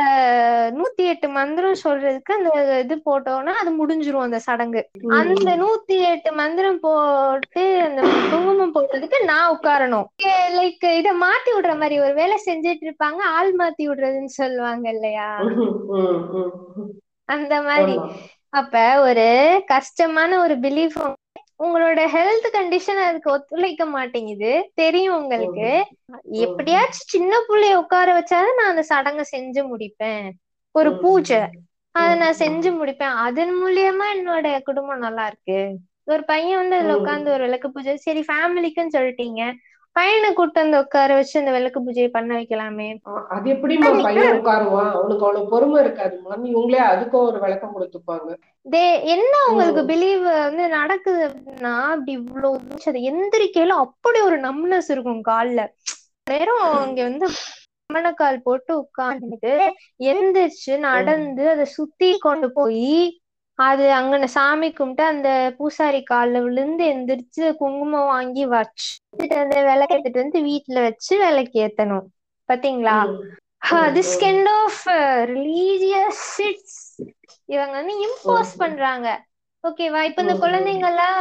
நூத்தி 0.71 1.03
எட்டு 1.05 1.29
மந்திரம் 1.29 1.77
சொல்றதுக்கு 1.83 2.31
அந்த 2.33 2.49
இது 2.79 2.95
போட்டோம்னா 3.05 3.53
அது 3.61 3.71
முடிஞ்சிரும் 3.71 4.19
அந்த 4.19 4.39
சடங்கு 4.39 4.81
அந்த 5.09 5.51
நூத்தி 5.61 5.97
எட்டு 6.09 6.31
மந்திரம் 6.31 6.79
போட்டு 6.79 7.63
அந்த 7.81 8.01
குங்குமம் 8.31 8.75
போடுறதுக்கு 8.75 9.19
நான் 9.23 9.51
உட்காரணும் 9.55 10.07
லைக் 10.57 10.85
இத 10.97 11.13
மாத்தி 11.21 11.51
விடுற 11.53 11.77
மாதிரி 11.77 11.99
ஒரு 11.99 12.13
வேலை 12.13 12.37
செஞ்சுட்டு 12.45 12.87
இருப்பாங்க 12.87 13.21
ஆள் 13.37 13.53
மாத்தி 13.55 13.85
விடுறதுன்னு 13.87 14.33
சொல்லுவாங்க 14.41 14.89
இல்லையா. 14.89 15.29
அந்த 17.29 17.61
மாதிரி. 17.61 17.95
அப்ப 18.53 18.75
ஒரு 19.01 19.27
கஷ்டமான 19.67 20.39
ஒரு 20.39 20.55
பிலீஃப் 20.59 20.97
உங்களோட 21.61 21.99
ஹெல்த் 22.11 22.47
கண்டிஷன் 22.53 22.99
அதுக்கு 23.03 23.31
ஒத்துழைக்க 23.31 23.83
மாட்டேங்குது. 23.87 24.51
தெரியும் 24.73 25.17
உங்களுக்கு. 25.17 25.67
எப்படியாச்சும் 26.41 27.09
சின்ன 27.09 27.33
புள்ளைய 27.47 27.73
உட்கார 27.81 28.07
வச்சாதான் 28.13 28.57
நான் 28.57 28.71
அந்த 28.71 28.83
சடங்கை 28.83 29.25
செஞ்சு 29.31 29.61
முடிப்பேன். 29.67 30.25
ஒரு. 30.75 30.91
பூஜை. 30.97 31.41
அத 31.95 32.11
நான். 32.15 32.39
செஞ்சு 32.39 32.69
முடிப்பேன். 32.73 33.15
அதன் 33.25 33.53
மூலியமா 33.57 34.05
என்னோட 34.15 34.47
குடும்பம் 34.63 34.99
நல்லா 34.99 35.25
இருக்கு. 35.27 35.59
ஒரு 36.07 36.23
பையன் 36.25 36.57
வந்து 36.57 36.75
அதுல 36.75 36.95
ம். 36.95 36.97
உட்கார்ந்து 36.97 37.31
ஒரு 37.31 37.43
விளக்கு 37.43 37.71
பூஜை. 37.71 37.95
சரி 37.99 38.21
ஃபேமிலிக்குன்னு 38.27 38.95
சொல்லிட்டீங்க. 38.95 39.41
பையனை 39.95 40.33
கூட்டு 40.33 40.59
வந்து 40.59 40.79
உட்கார 40.79 41.13
வச்சு 41.13 41.39
அந்த 41.39 41.51
விளக்கு 41.51 41.79
பூஜையை 41.79 42.09
பண்ண 42.11 42.35
வைக்கலாமே. 42.35 42.87
அது 43.29 43.49
எப்படிம்மா 43.51 43.89
பையன் 44.03 44.37
உட்காருவான்? 44.37 44.91
அவனுக்கு 44.91 45.25
அவ்வளவு 45.25 45.49
பொறுமை 45.49 45.83
இருக்காதும்மா 45.83 46.35
இவங்களே 46.51 46.81
அதுக்கும் 46.91 47.25
ஒரு 47.25 47.39
விளக்கம் 47.39 47.75
கொடுத்துப்பாங்க. 47.75 48.29
தே 48.65 48.83
என்ன 49.13 49.33
உங்களுக்கு 49.49 49.81
ம். 49.83 49.87
பிலீவ் 49.87 50.23
வந்து 50.39 50.67
நடக்குது 50.69 51.21
அப்படின்னா 51.27 51.73
அப்படி 51.87 52.11
இவ்வளவு 52.11 52.59
அது 52.85 52.99
எந்திரிக்கையில 53.11 53.77
அப்படி 53.85 54.19
ஒரு 54.21 54.39
நம்னஸ் 54.39 54.89
இருக்கும் 54.89 55.23
கால்ல. 55.25 55.61
நேரம் 56.29 56.87
இங்க 56.87 57.01
வந்து 57.03 57.27
மணக்கால் 57.89 58.43
போட்டு 58.43 58.73
உட்கார்ந்துட்டு 58.79 59.53
எந்திரிச்சு 60.05 60.79
நடந்து 60.79 61.49
அதை 61.49 61.65
சுத்தி 61.71 62.17
கொண்டு 62.17 62.51
போய் 62.51 62.91
அது 63.61 63.85
அங்கன 63.95 64.25
சாமி 64.33 64.67
கும்பிட்டு 64.71 65.03
அந்த 65.07 65.29
பூசாரி 65.57 66.01
கால்ல 66.05 66.41
விழுந்து 66.43 66.83
எந்திரிச்சு 66.91 67.45
குங்குமம் 67.59 68.09
வாங்கி 68.11 68.43
வச்சு 68.53 68.89
அந்த 69.39 69.57
விளக்கு 69.67 69.95
எடுத்துட்டு 69.95 70.23
வந்து 70.23 70.41
வீட்டுல 70.47 70.79
வச்சு 70.87 71.13
விளக்கு 71.23 71.57
ஏத்தணும் 71.65 72.07
பாத்தீங்களா. 72.49 72.97
This. 73.95 74.13
Kind 74.21 74.49
of 74.55 74.79
religious 75.31 76.21
shits 76.35 76.79
இவங்க 77.49 77.73
வந்து 77.79 77.93
இம்போஸ். 78.05 78.51
பண்றாங்க 78.61 79.07
ஓகேவா 79.63 79.99
இப்ப 80.09 80.21
இந்த. 80.21 80.33
குழந்தைங்க 80.41 80.87
எல்லாம் 80.89 81.17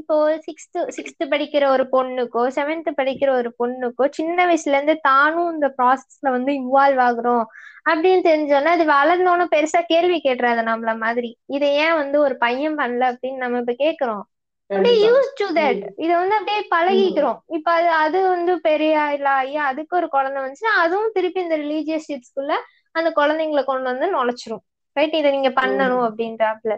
இப்போ 0.00 0.16
சிக்ஸ்த் 0.46 0.78
சிக்ஸ்த் 0.96 1.24
படிக்கிற 1.32 1.64
ஒரு 1.70 1.84
பொண்ணுக்கோ 1.92 2.42
செவன்த் 2.56 2.90
படிக்கிற 2.96 3.30
ஒரு 3.36 3.50
பொண்ணுக்கோ 3.56 4.06
சின்ன 4.18 4.38
வயசுல 4.46 4.76
இருந்து 4.76 4.96
தானும் 5.02 5.50
இந்த 5.52 5.68
ப்ராசஸ்ல 5.76 6.30
வந்து 6.36 6.52
இன்வால்வ் 6.54 7.02
ஆகுறோம் 7.06 7.44
அப்படின்னு 7.86 8.22
தெரிஞ்சோன்னா 8.24 8.72
அது 8.76 8.84
வளர்ந்தோன்னு 8.90 9.46
பெருசா 9.52 9.80
கேள்வி 9.86 10.18
கேட்டுறாது 10.20 10.62
நம்மள 10.68 10.92
மாதிரி. 10.98 11.30
இதை 11.48 11.68
ஏன் 11.76 11.94
வந்து 11.94 12.16
ஒரு 12.20 12.34
பையன் 12.38 12.78
பண்ணல 12.78 13.04
அப்படின்னு 13.12 13.42
நம்ம 13.44 13.60
இப்ப 13.62 13.74
கேக்குறோம் 13.80 14.22
அப்படியே. 14.70 14.96
யூஸ் 15.06 15.30
டு 15.38 15.46
தட் 15.56 15.80
இத 15.96 16.10
வந்து 16.16 16.34
அப்படியே 16.34 16.60
பழகிக்கிறோம். 16.74 17.38
இப்ப 17.56 17.68
அது 17.72 17.88
அது 18.02 18.18
வந்து 18.28 18.52
பெரிய 18.60 18.88
இல்ல 19.16 19.28
ஐயா 19.42 19.62
அதுக்கு 19.70 19.94
ஒரு 19.96 20.08
குழந்தை 20.08 20.38
வந்துச்சுன்னா 20.42 20.74
அதுவும் 20.82 21.14
திருப்பி 21.16 21.40
இந்த 21.40 21.56
ரிலீஜியஸ் 21.56 22.08
ஷிட்ஸ்குள்ள 22.08 22.52
அந்த 22.94 23.08
குழந்தைங்களை 23.16 23.62
கொண்டு 23.64 23.86
வந்து 23.92 24.06
நுழைச்சிரும். 24.14 24.62
ரைட் 24.96 25.14
இதை 25.14 25.30
நீங்க 25.30 25.50
பண்ணணும் 25.56 26.04
அப்படின்றாப்ல. 26.08 26.72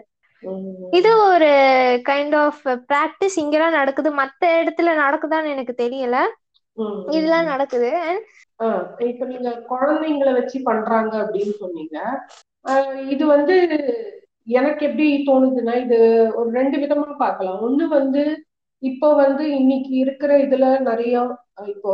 இது 0.97 1.11
ஒரு 1.27 1.49
கைண்ட் 2.09 2.35
ஆஃப் 2.37 2.61
பிராக்டிஸ் 2.89 3.37
இங்கெல்லாம் 3.43 3.77
நடக்குது. 3.79 4.09
மத்த 4.15 4.41
இடத்துல 4.61 4.93
நடக்குதான்னு 4.99 5.53
எனக்கு 5.55 5.75
தெரியல. 5.83 6.17
இதெல்லாம் 7.11 7.45
நடக்குது. 7.45 7.89
அண்ட் 8.07 8.23
இப்ப 9.09 9.25
நீங்க 9.25 9.49
குழந்தைங்களை 9.71 10.31
வச்சு 10.37 10.57
பண்றாங்க 10.69 11.13
அப்படின்னு 11.23 11.53
சொன்னீங்க. 11.63 11.97
இது 13.13 13.23
வந்து 13.35 13.55
எனக்கு 14.59 14.83
எப்படி 14.89 15.07
தோணுதுன்னா 15.27 15.73
இது 15.85 15.97
ஒரு 16.39 16.49
ரெண்டு 16.59 16.77
விதமா 16.83 17.07
பார்க்கலாம். 17.25 17.59
ஒண்ணு 17.67 17.85
வந்து 17.97 18.23
இப்போ 18.83 19.09
வந்து 19.15 19.43
இன்னைக்கு 19.59 19.91
இருக்கிற 20.03 20.31
இதுல 20.45 20.65
நிறைய 20.89 21.15
இப்போ 21.73 21.93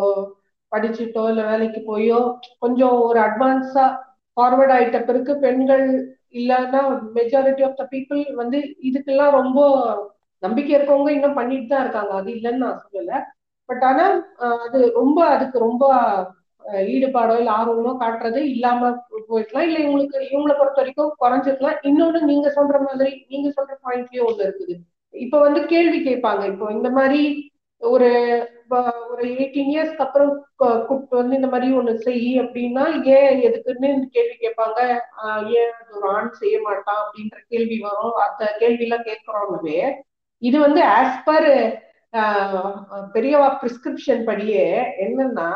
படிச்சுட்டோ 0.72 1.24
இல்ல 1.32 1.42
வேலைக்கு 1.52 1.80
போயோ 1.90 2.20
கொஞ்சம் 2.64 2.96
ஒரு 3.08 3.20
அட்வான்ஸா 3.28 3.86
ஃபார்வர்ட் 4.38 4.74
ஆயிட்ட 4.76 4.98
பிறகு 5.06 5.32
பெண்கள் 5.46 5.86
இல்லைன்னா 6.40 6.82
மெஜாரிட்டி 7.18 7.64
ஆஃப் 7.68 7.80
த 7.80 7.86
பீப்புள் 7.94 8.22
வந்து 8.42 8.58
இதுக்கெல்லாம் 8.90 9.38
ரொம்ப 9.40 9.60
நம்பிக்கை 10.44 10.74
இருக்கவங்க 10.78 11.12
இன்னும் 11.16 11.40
பண்ணிட்டு 11.40 11.70
தான் 11.72 11.84
இருக்காங்க. 11.86 12.12
அது 12.20 12.30
இல்லைன்னு 12.36 12.64
நான் 12.66 12.84
சொல்லல. 12.86 13.14
பட் 13.70 13.84
ஆனா 13.90 14.06
அது 14.66 14.80
ரொம்ப 14.94 15.20
அதுக்கு 15.36 15.58
ரொம்ப 15.60 15.84
ஈடுபாடோ 16.94 17.36
இல்ல 17.42 17.52
ஆர்வமோ 17.60 17.92
காட்டுறது 18.02 18.40
இல்லாம 18.54 18.90
போயிருக்கலாம். 19.30 19.68
இல்ல 19.68 19.78
இவங்களுக்கு 19.84 20.18
இவங்களை 20.32 20.56
பொறுத்த 20.58 20.82
வரைக்கும் 20.82 21.14
குறைஞ்சிருக்கலாம். 21.24 21.80
இன்னொன்னு 21.90 22.22
நீங்க 22.32 22.48
சொல்ற 22.58 22.78
மாதிரி 22.88 23.12
நீங்க 23.34 23.50
சொல்ற 23.58 23.74
பாயிண்ட்லயும் 23.86 24.28
ஒண்ணு 24.30 24.48
இருக்குது. 24.48 24.76
இப்ப 25.14 25.40
வந்து 25.46 25.62
கேள்வி 25.74 26.00
கேட்பாங்க. 26.10 26.44
இப்போ 26.54 26.68
இந்த 26.78 26.90
மாதிரி 26.98 27.22
ஒரு 27.82 28.10
ஒரு 29.12 29.24
எயிட்டீன் 29.34 29.70
இயர்ஸ்க்கு 29.74 30.06
அப்புறம் 30.06 30.32
கூப்பிட்டு 30.88 31.20
வந்து 31.20 31.38
இந்த 31.40 31.50
மாதிரி 31.54 31.68
ஒண்ணு 31.80 31.94
செய் 32.06 32.32
அப்படின்னா 32.44 32.84
ஏன் 33.18 33.42
எதுக்குன்னு 33.48 33.90
கேள்வி 34.16 34.36
கேட்பாங்க. 34.44 34.80
ஏன் 35.60 35.72
அது 35.80 35.92
ஒரு 36.00 36.08
ஆண் 36.16 36.32
செய்ய 36.42 36.58
மாட்டான் 36.68 37.02
அப்படின்ற 37.04 37.38
கேள்வி 37.54 37.78
வரும். 37.88 38.16
அந்த 38.26 38.44
கேள்வி 38.62 38.86
எல்லாம் 38.88 39.08
கேட்கிறோம்னவே 39.10 39.80
இது 40.42 40.58
வந்து 40.66 40.82
ஆஸ் 40.98 41.20
பர் 41.28 41.52
பெரியவா 43.16 43.48
பிரிஸ்கிரிப்ஷன் 43.62 44.22
படியே 44.30 44.66
என்னன்னா 45.06 45.50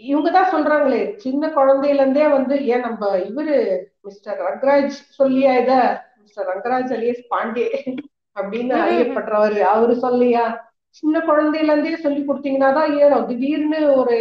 இவங்க 0.00 0.28
தான் 0.30 0.52
சொல்றாங்களே 0.52 1.00
சின்ன 1.16 1.48
குழந்தையில 1.48 2.00
இருந்தே 2.00 2.26
வந்து 2.28 2.54
ஏன் 2.66 2.80
நம்ம 2.80 3.08
இவரு 3.28 3.56
மிஸ்டர் 4.00 4.38
ரங்கராஜ் 4.46 4.96
சொல்லியா 5.18 5.52
இத? 5.58 5.72
மிஸ்டர் 6.22 6.48
ரங்கராஜ் 6.48 6.92
அலியஸ் 6.92 7.24
பாண்டே 7.28 7.66
அப்படின்னு 8.36 8.74
அறியப்படுறவரு. 8.82 9.60
அவரு 9.72 9.94
சொல்லியா? 10.00 10.44
சின்ன 10.98 11.16
குழந்தையில 11.20 11.72
இருந்தே 11.72 11.96
சொல்லி 11.96 12.22
கொடுத்தீங்கன்னா 12.22 12.70
தான் 12.72 12.92
ஏறும். 12.98 13.26
திடீர்னு 13.26 13.80
ஒரு 13.96 14.16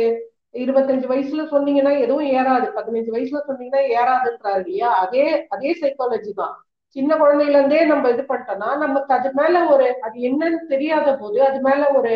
இருபத்தஞ்சு 0.56 1.08
வயசுல 1.08 1.42
சொன்னீங்கன்னா 1.52 1.94
எதுவும் 2.00 2.30
ஏறாது. 2.38 2.68
பதினஞ்சு 2.78 3.12
வயசுல 3.16 3.40
சொன்னீங்கன்னா 3.48 3.84
ஏறாதுன்றாரு 3.98 4.64
இல்லையா? 4.64 4.90
அதே 5.04 5.26
அதே 5.50 5.72
சைக்காலஜி 5.82 6.34
தான். 6.34 6.56
சின்ன 6.96 7.12
குழந்தையில 7.18 7.58
இருந்தே 7.58 7.82
நம்ம 7.86 8.10
இது 8.10 8.24
பண்ணிட்டோம்னா 8.24 8.70
நமக்கு 8.78 9.12
அது 9.14 9.30
மேல 9.34 9.56
ஒரு 9.66 9.88
அது 10.02 10.18
என்னன்னு 10.30 10.60
தெரியாத 10.68 11.10
போது 11.18 11.40
அது 11.44 11.60
மேல 11.62 11.82
ஒரு 11.98 12.12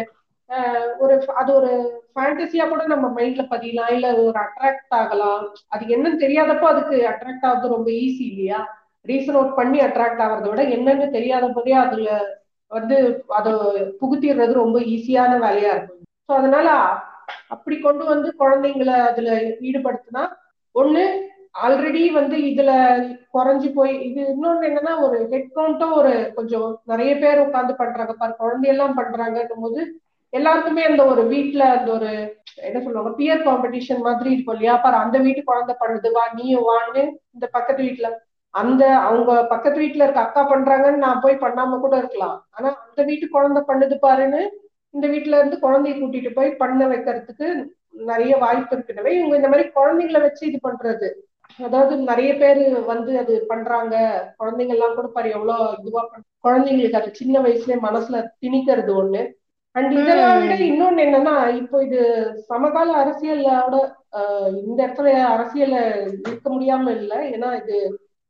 ஒரு 0.99 1.13
அது 1.34 1.51
ஒரு 1.53 1.71
ஃபேண்டசியா 2.13 2.65
கூட 2.69 2.84
நம்ம 2.88 3.06
மைண்ட்ல 3.17 3.43
பதியலாம். 3.53 3.91
இல்ல 3.95 4.08
அது 4.08 4.21
ஒரு 4.29 4.39
அட்ராக்ட் 4.45 4.93
ஆகலாம். 4.99 5.43
அது 5.69 5.84
என்னன்னு 5.95 6.23
தெரியாதப்போ 6.25 6.65
அதுக்கு 6.71 6.95
அட்ராக்ட் 7.12 7.47
ஆகுறது 7.49 7.75
ரொம்ப 7.75 7.89
ஈஸி 8.03 8.23
இல்லையா? 8.32 8.60
ரீசன் 9.06 9.38
அவுட் 9.39 9.58
பண்ணி 9.60 9.79
அட்ராக்ட் 9.82 10.23
ஆகிறத 10.25 10.47
விட 10.49 10.63
என்னன்னு 10.75 11.08
தெரியாத 11.10 11.45
போதே 11.56 11.73
அதுல 11.86 12.10
வந்து 12.71 12.97
அதை 13.29 13.51
புகுத்திடுறது 14.01 14.53
ரொம்ப 14.53 14.77
ஈஸியான 14.93 15.32
வேலையா 15.39 15.71
இருக்கும். 15.75 15.99
ஸோ 16.27 16.32
அதனால 16.34 16.67
அப்படி 17.49 17.75
கொண்டு 17.79 18.03
வந்து 18.06 18.29
குழந்தைங்களை 18.39 18.95
அதுல 19.10 19.29
ஈடுபடுத்தினா 19.67 20.23
ஒண்ணு 20.75 21.03
ஆல்ரெடி 21.63 22.03
வந்து 22.12 22.38
இதுல 22.51 22.71
குறைஞ்சு 23.32 23.69
போய் 23.75 23.93
இது 24.08 24.21
இன்னொன்னு 24.34 24.67
என்னன்னா 24.69 24.93
ஒரு 25.06 25.17
ஹெட் 25.34 25.51
கவுண்டும் 25.58 25.93
ஒரு 25.99 26.13
கொஞ்சம் 26.38 26.69
நிறைய 26.91 27.12
பேர் 27.15 27.43
உட்காந்து 27.45 27.73
பண்றாங்க. 27.82 28.13
பாரு 28.13 28.34
குழந்தையெல்லாம் 28.38 28.97
பண்றாங்கன்னும் 28.99 29.65
போது 29.65 29.82
எல்லாருக்குமே 30.34 30.84
அந்த 30.89 31.02
ஒரு 31.06 31.22
வீட்டுல 31.34 31.63
அந்த 31.78 31.89
ஒரு 31.91 32.10
என்ன 32.67 32.78
சொல்லுவாங்க 32.82 33.12
பியர் 33.17 33.46
காம்படிஷன் 33.48 34.06
மாதிரி 34.08 34.30
இருக்கும் 34.34 34.56
இல்லையா? 34.56 34.76
பாரு 34.76 34.96
அந்த 34.96 35.17
வீட்டு 35.17 35.41
குழந்தை 35.43 35.74
பண்ணுது 35.82 36.10
வா 36.12 36.24
நீயும் 36.34 36.67
வான்னு 36.69 37.04
இந்த 37.36 37.46
பக்கத்து 37.52 37.82
வீட்டுல 37.84 38.10
அந்த 38.54 38.84
அவங்க 39.00 39.32
பக்கத்து 39.43 39.78
வீட்டுல 39.82 40.06
இருக்க 40.06 40.22
அக்கா 40.24 40.41
பண்றாங்கன்னு 40.52 41.04
நான் 41.06 41.22
போய் 41.22 41.43
பண்ணாம 41.43 41.80
கூட 41.80 41.93
இருக்கலாம். 41.98 42.36
ஆனா 42.52 42.69
அந்த 42.86 43.02
வீட்டு 43.04 43.26
குழந்தை 43.30 43.62
பண்ணுது 43.69 43.96
பாருன்னு 44.02 44.41
இந்த 44.93 45.06
வீட்டுல 45.08 45.38
இருந்து 45.38 45.58
குழந்தைய 45.60 45.93
கூட்டிட்டு 46.00 46.32
போய் 46.34 46.52
பண்ண 46.56 46.88
வைக்கிறதுக்கு 46.88 47.48
நிறைய 48.12 48.34
வாய்ப்பு 48.38 48.74
இருக்குனவே 48.76 49.12
இவங்க 49.19 49.36
இந்த 49.36 49.50
மாதிரி 49.50 49.65
குழந்தைங்களை 49.69 50.22
வச்சு 50.22 50.43
இது 50.48 50.60
பண்றது. 50.63 51.08
அதாவது 51.60 51.93
நிறைய 52.12 52.32
பேர் 52.38 52.62
வந்து 52.91 53.12
அது 53.19 53.34
பண்றாங்க. 53.48 53.96
குழந்தைங்க 54.38 54.76
எல்லாம் 54.76 54.96
கூட 54.96 55.08
பாரு 55.08 55.30
எவ்வளவு 55.30 55.65
இதுவா 55.82 56.04
பண் 56.12 56.28
குழந்தைங்களுக்கு 56.46 57.00
அது 57.02 57.10
சின்ன 57.13 57.36
வயசுலயே 57.41 57.78
மனசுல 57.88 58.19
திணிக்கிறது 58.43 58.91
ஒண்ணு. 59.02 59.24
அண்ட் 59.75 59.91
இதெல்லாம் 59.99 60.39
விட 60.41 60.55
இன்னொன்னு 60.69 61.03
என்னன்னா 61.05 61.36
இப்போ 61.62 61.77
இது 61.86 61.99
சமகால 62.49 62.89
அரசியலோட 63.03 63.75
இந்த 64.63 64.79
இடத்துல 64.83 65.13
அரசியல 65.36 65.75
இருக்க 66.27 66.47
முடியாம 66.55 66.91
இல்லை. 66.99 67.19
ஏன்னா 67.36 67.49
இது 67.62 67.77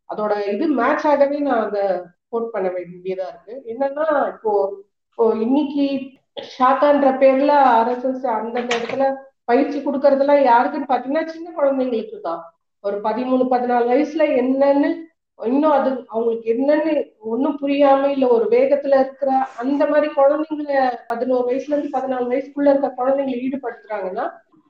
அதோட 0.09 0.33
இது 0.53 0.65
மேட்ச் 0.79 1.05
ஆகவே 1.11 1.37
நான் 1.47 1.65
அதை 1.67 1.83
கோட் 2.31 2.53
பண்ண 2.53 2.67
வேண்டியதா 2.75 3.27
இருக்கு. 3.31 3.55
என்னன்னா 3.71 4.07
இப்போ 4.33 4.53
இப்போ 5.09 5.25
இன்னைக்கு 5.45 5.85
ஷாக்கான்ற 6.57 7.09
பேர்ல 7.23 7.53
அரசு 7.79 8.09
அந்தந்த 8.37 8.75
இடத்துல 8.77 9.05
பயிற்சி 9.45 9.77
கொடுக்கறதெல்லாம் 9.79 10.41
யாருக்குன்னு 10.51 10.91
பாத்தீங்கன்னா 10.91 11.25
சின்ன 11.33 11.47
குழந்தைங்களுக்கு 11.57 12.19
தான். 12.29 12.41
ஒரு 12.83 12.97
பதிமூணு 13.07 13.43
பதினாலு 13.53 13.85
வயசுல 13.91 14.23
என்னன்னு 14.41 14.89
இன்னும் 15.39 15.71
அது 15.71 15.89
அவங்களுக்கு 16.07 16.47
என்னன்னு 16.53 16.93
ஒன்னும் 17.31 17.57
புரியாம 17.61 18.09
இல்ல 18.11 18.25
ஒரு 18.27 18.45
வேகத்துல 18.49 18.99
இருக்கிற 18.99 19.31
அந்த 19.57 19.83
மாதிரி 19.87 20.07
குழந்தைங்கள 20.15 20.73
பதினோரு 21.07 21.45
வயசுல 21.49 21.73
இருந்து 21.73 21.95
பதினாலு 21.97 22.31
வயசுக்குள்ள 22.31 22.69
இருக்க 22.69 22.89
குழந்தைங்களை 22.97 23.39
ஈடுபடுத்துறாங்கன்னா 23.45 24.25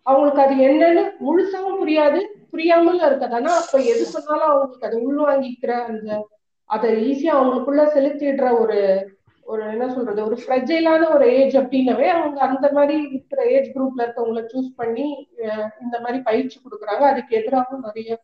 அவங்களுக்கு 0.06 0.41
அது 0.41 0.56
என்னன்னு 0.67 1.04
முழுசாவும் 1.26 1.80
புரியாது 1.82 2.21
புரியாமல் 2.49 3.04
இருக்காது. 3.06 3.36
ஆனா 3.36 3.52
அப்ப 3.56 3.78
எது 3.91 4.06
சொன்னாலும் 4.06 4.49
அவங்களுக்கு 4.49 4.88
அதை 4.88 4.99
உள்வாங்கிக்கிற 5.08 5.73
அந்த 5.88 6.10
அதை 6.69 6.89
ஈஸியா 7.10 7.34
அவங்களுக்குள்ள 7.38 7.84
செலுத்திடுற 7.95 8.47
ஒரு 8.60 8.80
ஒரு 9.45 9.63
என்ன 9.71 9.86
சொல்றது 9.93 10.19
ஒரு 10.26 10.38
ஃப்ரெஜைலான 10.41 11.08
ஒரு 11.13 11.26
ஏஜ் 11.39 11.56
அப்படின்னவே 11.58 12.08
அவங்க 12.10 12.39
அந்த 12.41 12.67
மாதிரி 12.71 12.95
இருக்கிற 13.08 13.41
ஏஜ் 13.45 13.69
குரூப்ல 13.76 14.06
இருக்கவங்களை 14.06 14.43
சூஸ் 14.54 14.69
பண்ணி 14.76 15.08
இந்த 15.82 15.97
மாதிரி 15.99 16.19
பயிற்சி 16.21 16.58
கொடுக்குறாங்க. 16.60 17.04
அதுக்கு 17.12 17.38
எதிராகவும் 17.38 17.88
நிறைய 17.88 18.17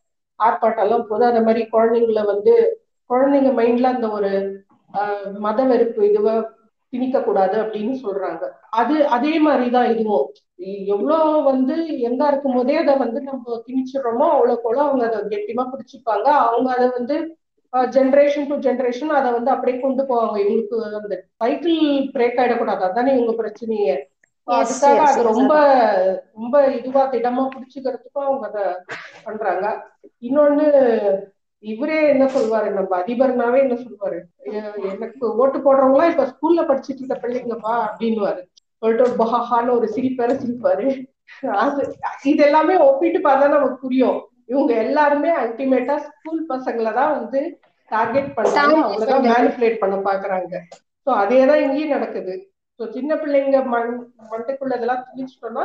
ஆர்ப்பாட்டம் 0.45 0.85
எல்லாம் 0.87 1.07
போது. 1.07 1.23
அந்த 1.25 1.41
மாதிரி 1.41 1.63
குழந்தைங்களை 1.71 2.23
வந்து 2.33 2.53
குழந்தைங்க 3.09 3.51
மைண்ட்ல 3.59 3.93
அந்த 3.95 4.09
ஒரு 4.17 4.31
மத 5.39 5.63
வெறுப்பு 5.63 6.01
இதுவ 6.09 6.29
திணிக்க 6.93 7.17
கூடாது 7.23 7.55
அப்படின்னு 7.63 7.95
சொல்றாங்க. 8.03 8.43
அது 8.81 8.95
அதே 9.15 9.33
மாதிரிதான் 9.39 9.89
இதுவும். 9.93 10.29
எவ்வளவு 10.93 11.43
வந்து 11.43 11.75
எங்க 12.07 12.21
இருக்கும் 12.27 12.55
போதே 12.55 12.75
அதை 12.75 12.93
வந்து 13.03 13.19
நம்ம 13.21 13.63
திணிச்சிடுறோமோ 13.67 14.25
அவ்வளோக்குள்ள 14.35 14.79
அவங்க 14.85 15.03
அதை 15.09 15.19
கெட்டியமா 15.33 15.65
பிடிச்சிப்பாங்க. 15.73 16.27
அவங்க 16.45 16.69
அதை 16.75 16.87
வந்து 16.97 17.17
ஜென்ரேஷன் 17.95 18.47
டு 18.47 18.55
ஜென்ரேஷன் 18.65 19.13
அதை 19.19 19.29
வந்து 19.31 19.51
அப்படியே 19.51 19.79
கொண்டு 19.79 20.03
போவாங்க. 20.03 20.37
இவங்களுக்கு 20.43 20.77
அந்த 21.01 21.17
டைட்டில் 21.43 21.83
பிரேக் 22.15 22.39
ஆயிடக்கூடாது. 22.41 22.83
அதானே 22.89 23.11
இவங்க 23.19 23.35
பிரச்சனையே. 23.41 23.95
அதுக்காக 24.57 25.01
அது 25.09 25.23
ரொம்ப 25.23 25.53
ரொம்ப 26.33 26.55
இதுவா 26.67 27.03
திடமா 27.11 27.43
பிடிச்சுக்கிறதுக்கும் 27.55 28.27
அவங்க 28.27 28.45
அத 28.47 28.59
பண்றாங்க. 29.23 29.65
இன்னொன்னு 30.21 30.65
இவரே 31.63 32.07
என்ன 32.07 32.25
சொல்வாரு 32.25 32.69
நம்ம 32.71 32.91
அதிபர்னாவே 32.99 33.59
என்ன 33.65 33.75
சொல்லுவாரு 33.75 34.19
எனக்கு 34.91 35.25
ஓட்டு 35.41 35.57
போடுறவங்களாம் 35.59 36.11
இப்ப 36.11 36.25
ஸ்கூல்ல 36.25 36.61
படிச்சுட்டு 36.67 37.01
இருக்க 37.01 37.17
பிள்ளைங்கப்பா 37.23 37.73
அப்படின்னுவாரு. 37.87 38.41
சொல்லிட்டு 38.81 39.07
ஒரு 39.07 39.15
பஹான்னு 39.23 39.75
ஒரு 39.77 39.87
சிரிப்பாரு 39.95 40.33
சிரிப்பாரு. 40.43 40.85
அது 41.63 41.81
இது 42.23 42.43
எல்லாமே 42.43 42.75
ஒப்பிட்டு 42.75 43.19
பார்த்தா 43.29 43.47
நமக்கு 43.47 43.77
புரியும். 43.77 44.19
இவங்க 44.45 44.73
எல்லாருமே 44.73 45.31
அல்டிமேட்டா 45.31 45.95
ஸ்கூல் 46.05 46.39
பசங்களை 46.49 46.93
தான் 46.93 47.11
வந்து 47.19 47.39
டார்கெட் 47.91 48.35
பண்றாங்க. 48.37 48.77
அவங்களதான் 48.85 49.27
மேனிப்புலேட் 49.31 49.81
பண்ண 49.81 49.95
பாக்குறாங்க. 50.09 50.53
சோ 51.07 51.09
அதேதான் 51.23 51.63
இங்கேயும் 51.65 51.95
நடக்குது. 51.97 52.33
ஸோ 52.79 52.85
சின்ன 52.95 53.11
பிள்ளைங்க 53.15 53.57
மண் 53.73 53.93
மண்டைக்குள்ள 54.31 54.75
இதெல்லாம் 54.77 55.05
திணிச்சிட்டோம்னா 55.07 55.63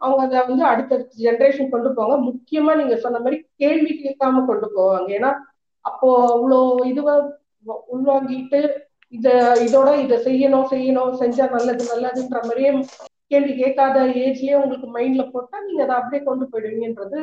அவங்க 0.00 0.22
அதை 0.26 0.40
வந்து 0.48 0.64
அடுத்தடுத்த 0.70 1.22
ஜென்ரேஷன் 1.26 1.72
கொண்டு 1.74 1.90
போவாங்க. 1.90 2.16
முக்கியமா 2.30 2.72
நீங்க 2.80 2.96
சொன்ன 3.04 3.20
மாதிரி 3.24 3.36
கேள்வி 3.62 3.92
கேட்காம 4.02 4.42
கொண்டு 4.46 4.66
போவாங்க. 4.76 5.08
ஏன்னா 5.18 5.30
அப்போ 5.84 6.08
அவ்வளோ 6.34 6.58
இதுவா 6.92 7.14
உள்வாங்கிட்டு 7.94 8.60
இத 9.12 9.28
இதோட 9.66 9.88
இதை 10.04 10.16
செய்யணும் 10.26 10.70
செய்யணும் 10.72 11.12
செஞ்சா 11.20 11.44
நல்லது 11.54 11.82
நல்லதுன்ற 11.92 12.38
மாதிரியே 12.46 12.70
கேள்வி 13.30 13.52
கேட்காத 13.60 13.96
ஏஜ்லயே 14.24 14.56
உங்களுக்கு 14.58 14.88
மைண்ட்ல 14.96 15.22
போட்டா 15.30 15.56
நீங்க 15.60 15.82
அதை 15.84 15.94
அப்படியே 15.96 16.22
கொண்டு 16.24 16.44
போயிடுவீங்கன்றது 16.52 17.20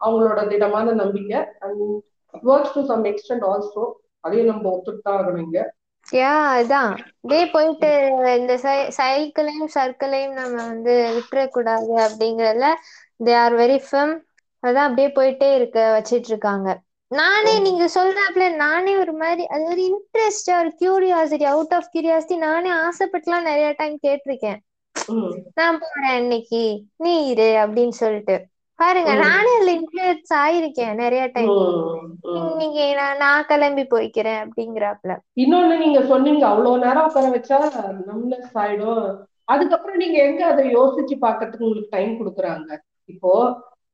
அவங்களோட 0.00 0.40
திடமான 0.48 0.94
நம்பிக்கை. 1.02 1.40
And 1.64 1.82
works 2.50 2.74
to 2.74 2.82
some 2.90 3.04
extent 3.12 3.46
also 3.52 3.84
அதையும் 4.20 4.50
நம்ம 4.52 4.70
ஒத்துட்டு 4.76 5.10
ஆகணும் 5.14 5.44
இங்க. 5.46 5.60
யா 6.12 6.32
அதான். 6.54 6.92
டே 7.22 7.46
போயிட்டு 7.46 7.88
இந்த 8.38 8.54
சைக்கிளையும் 8.98 9.72
சர்க்கிளையும் 9.74 10.32
நம்ம 10.32 10.56
வந்து 10.66 10.94
விட்டுறக்கூடாது 11.16 11.92
அப்படிங்கறதுல 12.04 12.68
தே 13.20 13.34
ஆர் 13.36 13.54
வெரி 13.54 13.78
ஃபம் 13.86 14.14
அதான் 14.62 14.86
அப்படியே 14.88 15.08
போயிட்டே 15.08 15.54
இருக்க 15.54 15.78
வச்சிட்டு 15.96 16.28
இருக்காங்க. 16.28 16.68
நானே 17.10 17.58
நீங்க 17.58 17.84
சொல்றாப்ல 17.94 18.54
நானே 18.56 18.96
ஒரு 18.96 19.12
மாதிரி 19.12 19.46
அது 19.46 19.64
ஒரு 19.64 19.82
இன்ட்ரெஸ்ட் 19.90 20.50
ஒரு 20.58 20.70
கியூரியாசிட்டி 20.80 21.44
அவுட் 21.44 21.74
ஆஃப் 21.74 21.90
கியூரியாசிட்டி 21.92 22.36
நானே 22.38 22.70
ஆசைப்பட்டுலாம் 22.78 23.48
நிறைய 23.50 23.68
டைம் 23.76 23.98
கேட்டிருக்கேன். 24.02 24.58
நான் 25.54 25.78
போறேன் 25.78 26.16
இன்னைக்கு 26.22 26.62
நீ 26.96 27.26
இரு 27.26 27.48
அப்படின்னு 27.62 27.96
சொல்லிட்டு. 27.96 28.36
பாருங்க 28.78 29.12
நானே 29.24 29.50
அதுல 29.56 29.74
இன்ஃபுளுயன்ஸ் 29.76 30.32
ஆயிருக்கேன் 30.40 30.98
நிறைய 31.02 31.22
டைம் 31.36 31.52
நீங்க 32.62 32.80
நான் 33.22 33.46
கிளம்பி 33.50 33.84
போய்க்கிறேன் 33.92 34.40
அப்படிங்கிறாப்ல 34.44 35.12
இன்னொன்னு 35.42 35.76
நீங்க 35.84 36.00
சொன்னீங்க 36.10 36.44
அவ்வளவு 36.50 36.82
நேரம் 36.84 37.06
உட்கார 37.08 37.30
வச்சா 37.36 37.58
நம்னஸ் 38.08 38.58
ஆயிடும். 38.64 39.06
அதுக்கப்புறம் 39.54 40.00
நீங்க 40.02 40.18
எங்க 40.28 40.42
அதை 40.52 40.62
யோசிச்சு 40.76 41.16
பாக்கிறதுக்கு 41.24 41.66
உங்களுக்கு 41.66 41.94
டைம் 41.96 42.12
கொடுக்குறாங்க? 42.20 42.68
இப்போ 43.08 43.32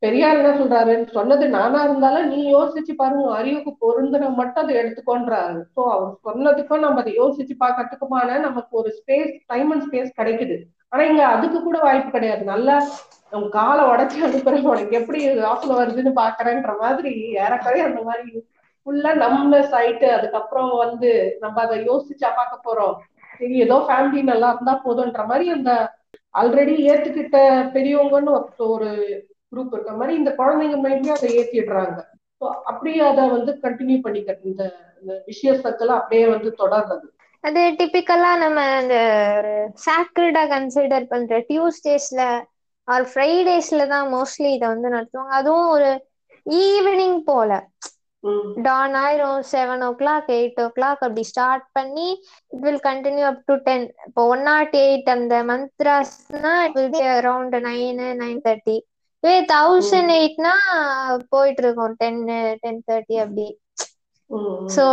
பெரியார் 0.02 0.38
என்ன 0.40 0.52
சொல்றாரு? 0.60 0.94
சொன்னது 1.16 1.44
நானா 1.56 1.80
இருந்தாலும் 1.86 2.28
நீ 2.32 2.38
யோசிச்சு 2.54 2.92
பாருங்க 3.00 3.26
அறிவுக்கு 3.40 3.72
பொருந்துன 3.84 4.30
மட்டும் 4.40 4.62
அதை 4.64 4.74
எடுத்துக்கோன்றாரு. 4.82 5.60
ஸோ 5.74 5.80
அவர் 5.94 6.12
சொன்னதுக்கும் 6.28 6.84
நம்ம 6.84 7.02
அதை 7.04 7.12
யோசிச்சு 7.22 7.56
பாக்கிறதுக்குமான 7.64 8.38
நமக்கு 8.46 8.72
ஒரு 8.82 8.92
ஸ்பேஸ் 8.98 9.34
டைம் 9.52 9.70
அண்ட் 9.74 9.86
ஸ்பேஸ் 9.88 10.16
கிடைக்குது. 10.20 10.56
ஆனா 10.92 11.02
இங்க 11.10 11.22
அதுக்கு 11.34 11.58
கூட 11.68 11.78
வாய்ப்பு 11.88 12.10
கிடையாது. 12.16 12.44
நல்லா 12.54 12.76
உன் 13.32 13.48
காலை 13.58 13.82
உடச்சி 13.92 14.18
அனுப்புறேன். 14.26 14.66
உனக்கு 14.72 14.98
எப்படி 15.00 15.20
ஆஃப்ல 15.52 15.76
வருதுன்னு 15.80 16.12
பாக்குறேன்ற 16.22 16.72
மாதிரி 16.82 17.12
ஏறக்குறைய 17.44 17.88
அந்த 17.88 18.00
மாதிரி 18.08 18.30
ஃபுல்லா 18.86 19.10
நம்னஸ் 19.24 19.74
ஆயிட்டு 19.80 20.06
அதுக்கப்புறம் 20.16 20.70
வந்து 20.84 21.10
நம்ம 21.42 21.56
அதை 21.64 21.76
யோசிச்சா 21.90 22.30
பார்க்க 22.38 22.66
போறோம். 22.66 22.94
சரி 23.38 23.56
ஏதோ 23.66 23.76
ஃபேமிலி 23.88 24.22
நல்லா 24.30 24.48
இருந்தா 24.54 24.74
போதுன்ற 24.86 25.22
மாதிரி 25.30 25.46
அந்த 25.56 25.72
ஆல்ரெடி 26.40 26.74
ஏத்துக்கிட்ட 26.90 27.38
பெரியவங்கன்னு 27.74 28.32
ஒரு 28.74 28.90
குரூப் 29.52 29.74
இருக்க 29.76 29.92
மாதிரி 30.00 30.12
இந்த 30.20 30.30
குழந்தைங்க 30.40 30.78
மைண்ட்லயும் 30.84 31.18
அதை 31.18 31.30
ஏத்திடுறாங்க. 31.40 31.98
ஸோ 32.40 32.46
அப்படியே 32.70 33.02
அதை 33.10 33.24
வந்து 33.36 33.52
கண்டினியூ 33.64 33.98
பண்ணிக்கிறது 34.06 34.48
இந்த 34.50 34.64
விஷய 35.30 35.52
சர்க்கிள் 35.64 35.98
அப்படியே 35.98 36.24
வந்து 36.34 36.50
தொடர்றது. 36.62 37.06
அது 37.44 37.60
டிபிக்கலா 37.78 38.30
நம்ம 38.44 38.64
அந்த 38.80 38.96
ஒரு 39.38 39.52
சாக்ரடா 39.84 40.42
கன்சிடர் 40.52 41.10
பண்ற 41.12 41.38
டியூஸ்டேஸ்ல 41.48 42.24
ஆர் 42.92 43.06
ஃப்ரைடேஸ்ல 43.10 43.86
தான் 43.94 44.06
மோஸ்ட்லி 44.14 44.50
இதை 44.56 44.66
வந்து 44.74 44.88
நடத்துவாங்க. 44.94 45.34
அதுவும் 45.40 45.68
ஒரு 45.76 45.90
ஈவினிங் 46.46 47.18
போல. 47.30 47.50
டான் 48.66 48.94
ஆயிரும் 48.98 49.40
செவன் 49.52 49.82
ஓ 49.86 49.90
கிளாக் 50.00 50.28
எயிட் 50.34 50.60
ஓ 50.64 50.66
கிளாக் 50.76 51.00
அப்படி 51.06 51.22
ஸ்டார்ட் 51.30 51.64
பண்ணி 51.78 52.08
it 52.52 52.62
will 52.66 52.82
continue 52.84 53.24
up 53.30 53.42
to 53.48 53.54
ten 53.68 53.86
இப்போ 54.08 54.22
ஒன் 54.34 54.44
நாட் 54.50 54.74
எயிட் 54.82 55.08
அந்த 55.14 55.36
மந்த்ராஸ்னா 55.50 56.52
it 56.66 56.76
will 56.78 56.94
be 56.96 57.02
around 57.16 57.56
nine 57.66 58.08
nine 58.22 58.40
thirty 58.46 58.76
இதே 59.22 59.34
தௌசண்ட் 59.50 60.12
எயிட்னா 60.18 60.54
போயிட்டு 61.34 61.62
இருக்கோம் 61.64 61.96
டென் 62.00 62.22
டென் 62.62 62.80
தேர்ட்டி 62.88 63.16
அப்படி. 63.24 63.48
சோ 64.74 64.84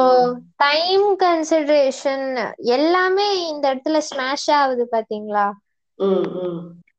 டைம் 0.63 1.05
கன்சிடரேஷன் 1.23 2.25
எல்லாமே 2.77 3.27
இந்த 3.51 3.63
இடத்துல 3.71 3.99
ஸ்மாஷ் 4.09 4.49
ஆகுது 4.59 4.85
பாத்தீங்களா? 4.95 5.47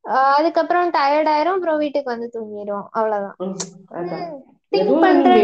அதுக்கப்புறம் 0.05 0.89
டயர்ட் 0.95 1.31
ஆயிரும் 1.33 1.57
அப்புறம் 1.57 1.81
வீட்டுக்கு 1.83 2.13
வந்து 2.13 2.29
தூங்கிடும் 2.35 2.87
அவ்வளவுதான். 2.93 3.37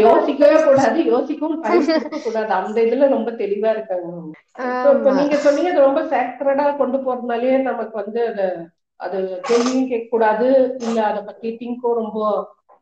யோசிக்கவே 0.05 0.57
கூடாது 0.65 0.99
யோசிக்கவும் 1.09 1.61
கூடாது 2.25 2.51
அந்த 2.59 2.77
இதுல 2.85 3.07
ரொம்ப 3.13 3.31
தெளிவா 3.41 3.71
இருக்காங்க 3.73 4.09
நீங்க 5.17 5.35
சொன்னீங்க 5.45 5.71
ரொம்ப 5.81 6.01
சேக்ரடா 6.11 6.65
கொண்டு 6.79 6.99
போறதுனாலயே 6.99 7.55
நமக்கு 7.63 7.95
வந்து 8.01 8.21
அது 8.29 8.45
அது 8.99 9.17
கேள்வியும் 9.47 9.89
கேட்க 9.89 10.07
கூடாது 10.07 10.47
இல்ல 10.79 10.99
அதை 11.09 11.21
பத்தி 11.25 11.49
திங்கும் 11.57 11.99
ரொம்ப 11.99 12.19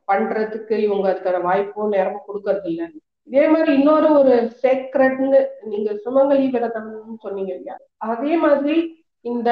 பண்றதுக்கு 0.07 0.75
இவங்க 0.85 1.07
அதுக்கான 1.11 1.41
வாய்ப்பும் 1.45 1.93
நேரமும் 1.93 2.27
கொடுக்கறது 2.27 2.69
இல்ல 2.71 2.83
இதே 3.27 3.43
மாதிரி 3.51 3.71
இன்னொரு 3.77 4.07
ஒரு 4.17 4.33
சேக்ரட்னு 4.61 5.39
நீங்க 5.65 5.91
சுமங்கலி 6.03 6.45
விரதம்னு 6.49 6.99
சொன்னீங்க 7.23 7.51
இல்லையா? 7.55 7.75
அதே 8.09 8.33
மாதிரி 8.43 8.75
இந்த 9.25 9.49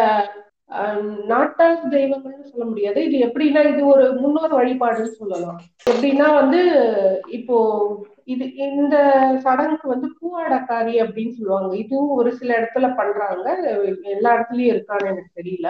நாட்டார் 1.31 1.79
தெய்வங்கள்னு 1.95 2.51
சொல்ல 2.51 2.65
முடியாது. 2.65 2.99
இது 3.07 3.17
எப்படின்னா 3.27 3.61
இது 3.73 3.81
ஒரு 3.85 4.05
முன்னோர் 4.21 4.57
வழிபாடுன்னு 4.59 5.11
சொல்லலாம். 5.19 5.57
எப்படின்னா 5.91 6.27
வந்து 6.41 6.61
இப்போ 7.37 7.57
இது 8.33 8.45
இந்த 8.67 8.95
சடங்குக்கு 9.45 9.87
வந்து 9.87 10.07
பூவாடக்காரி 10.19 10.95
அப்படின்னு 11.05 11.33
சொல்லுவாங்க. 11.37 11.71
இதுவும் 11.83 12.13
ஒரு 12.19 12.29
சில 12.39 12.49
இடத்துல 12.59 12.87
பண்றாங்க. 12.99 13.47
எல்லா 14.15 14.29
இடத்துலயும் 14.35 14.73
இருக்கான்னு 14.73 15.11
எனக்கு 15.13 15.39
தெரியல. 15.41 15.69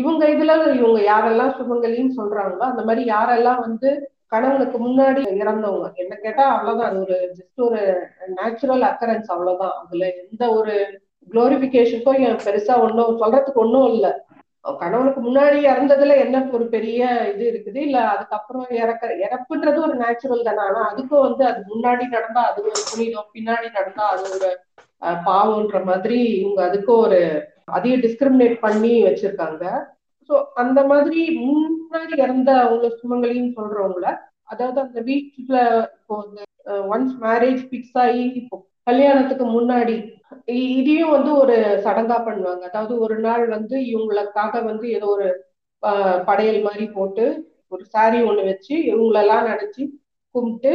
இவங்க 0.00 0.22
இதுல 0.34 0.52
இவங்க 0.80 1.00
யாரெல்லாம் 1.12 1.56
சுமங்கலின்னு 1.58 2.18
சொல்றாங்களோ 2.20 2.64
அந்த 2.72 2.82
மாதிரி 2.82 3.02
யாரெல்லாம் 3.10 3.60
வந்து 3.66 3.90
கணவனுக்கு 4.34 4.78
முன்னாடி 4.86 5.20
இறந்தவங்க 5.42 5.88
என்ன 6.02 6.14
கேட்டா 6.22 6.44
அவ்வளவுதான். 6.54 6.88
அது 6.90 7.00
ஒரு 7.06 7.16
ஜஸ்ட் 7.38 7.60
ஒரு 7.68 7.82
நேச்சுரல் 8.38 8.84
அக்கரன்ஸ் 8.90 9.32
அவ்வளவுதான். 9.34 9.76
அதுல 9.82 10.06
எந்த 10.22 10.44
ஒரு 10.58 10.74
குளோரிபிகேஷனுக்கும் 11.28 12.44
பெருசா 12.46 12.76
ஒன்றும் 12.86 13.20
சொல்றதுக்கு 13.22 13.64
ஒன்றும் 13.64 13.90
இல்லை. 13.94 14.12
கணவனுக்கு 14.64 15.20
முன்னாடி 15.20 15.58
இறந்ததுல 15.70 16.14
என்ன 16.24 16.36
ஒரு 16.56 16.66
பெரிய 16.74 17.00
இது 17.32 17.44
இருக்குது. 17.52 17.78
இல்ல 17.86 17.98
அதுக்கப்புறம் 18.12 18.68
இறக்க 18.82 19.10
இறப்புன்றது 19.26 19.78
ஒரு 19.86 19.94
நேச்சுரல் 19.94 20.46
தானே. 20.48 20.62
ஆனா 20.68 20.82
அதுக்கும் 20.90 21.26
வந்து 21.28 21.44
அது 21.50 21.60
முன்னாடி 21.72 22.04
நடந்தா 22.16 22.42
அது 22.50 22.60
ஒரு 22.68 22.82
புனிதம் 22.90 23.32
பின்னாடி 23.32 23.68
நடந்தா 23.78 24.06
அது 24.14 24.24
ஒரு 24.36 24.50
பாவம்ன்ற 25.28 25.78
மாதிரி 25.84 26.18
இவங்க 26.40 26.60
அதுக்கும் 26.68 27.02
ஒரு 27.06 27.20
அதையும் 27.76 28.04
டிஸ்கிரிமினேட் 28.06 28.56
பண்ணி 28.66 28.92
வச்சிருக்காங்க. 29.08 29.64
சோ 30.28 30.34
அந்த 30.54 30.80
மாதிரி 30.92 31.20
முன்னாடி 31.40 32.14
இறந்த 32.24 32.50
அவங்க 32.66 32.86
சுமங்கலின்னு 33.00 33.56
சொல்றவங்கள 33.58 34.06
அதாவது 34.52 34.78
அந்த 34.80 35.00
வீட்டுல 35.08 35.58
இப்போ 35.96 36.16
ஒன்ஸ் 36.94 37.14
மேரேஜ் 37.26 37.62
பிக்ஸ் 37.70 37.98
ஆகி 38.04 38.24
இப்போ 38.40 38.56
கல்யாணத்துக்கு 38.86 39.44
முன்னாடி 39.50 39.94
இ- 40.52 40.70
இதையும் 40.78 41.10
வந்து 41.10 41.30
ஒரு 41.36 41.54
சடங்கா 41.84 42.16
பண்ணுவாங்க. 42.26 42.62
அதாவது 42.62 42.98
ஒரு 42.98 43.16
நாள் 43.18 43.44
வந்து 43.48 43.76
இவங்களுக்காக 43.92 44.64
வந்து 44.64 44.86
ஏதோ 44.90 45.06
ஒரு 45.08 45.28
படையல் 46.26 46.60
மாதிரி 46.62 46.86
போட்டு 46.88 47.24
ஒரு 47.72 47.84
சாரி 47.84 48.18
ஒண்ணு 48.22 48.44
வச்சு 48.44 48.74
இவங்களெல்லாம் 48.90 49.48
நினைச்சு 49.48 49.82
கும்பிட்டு 50.34 50.72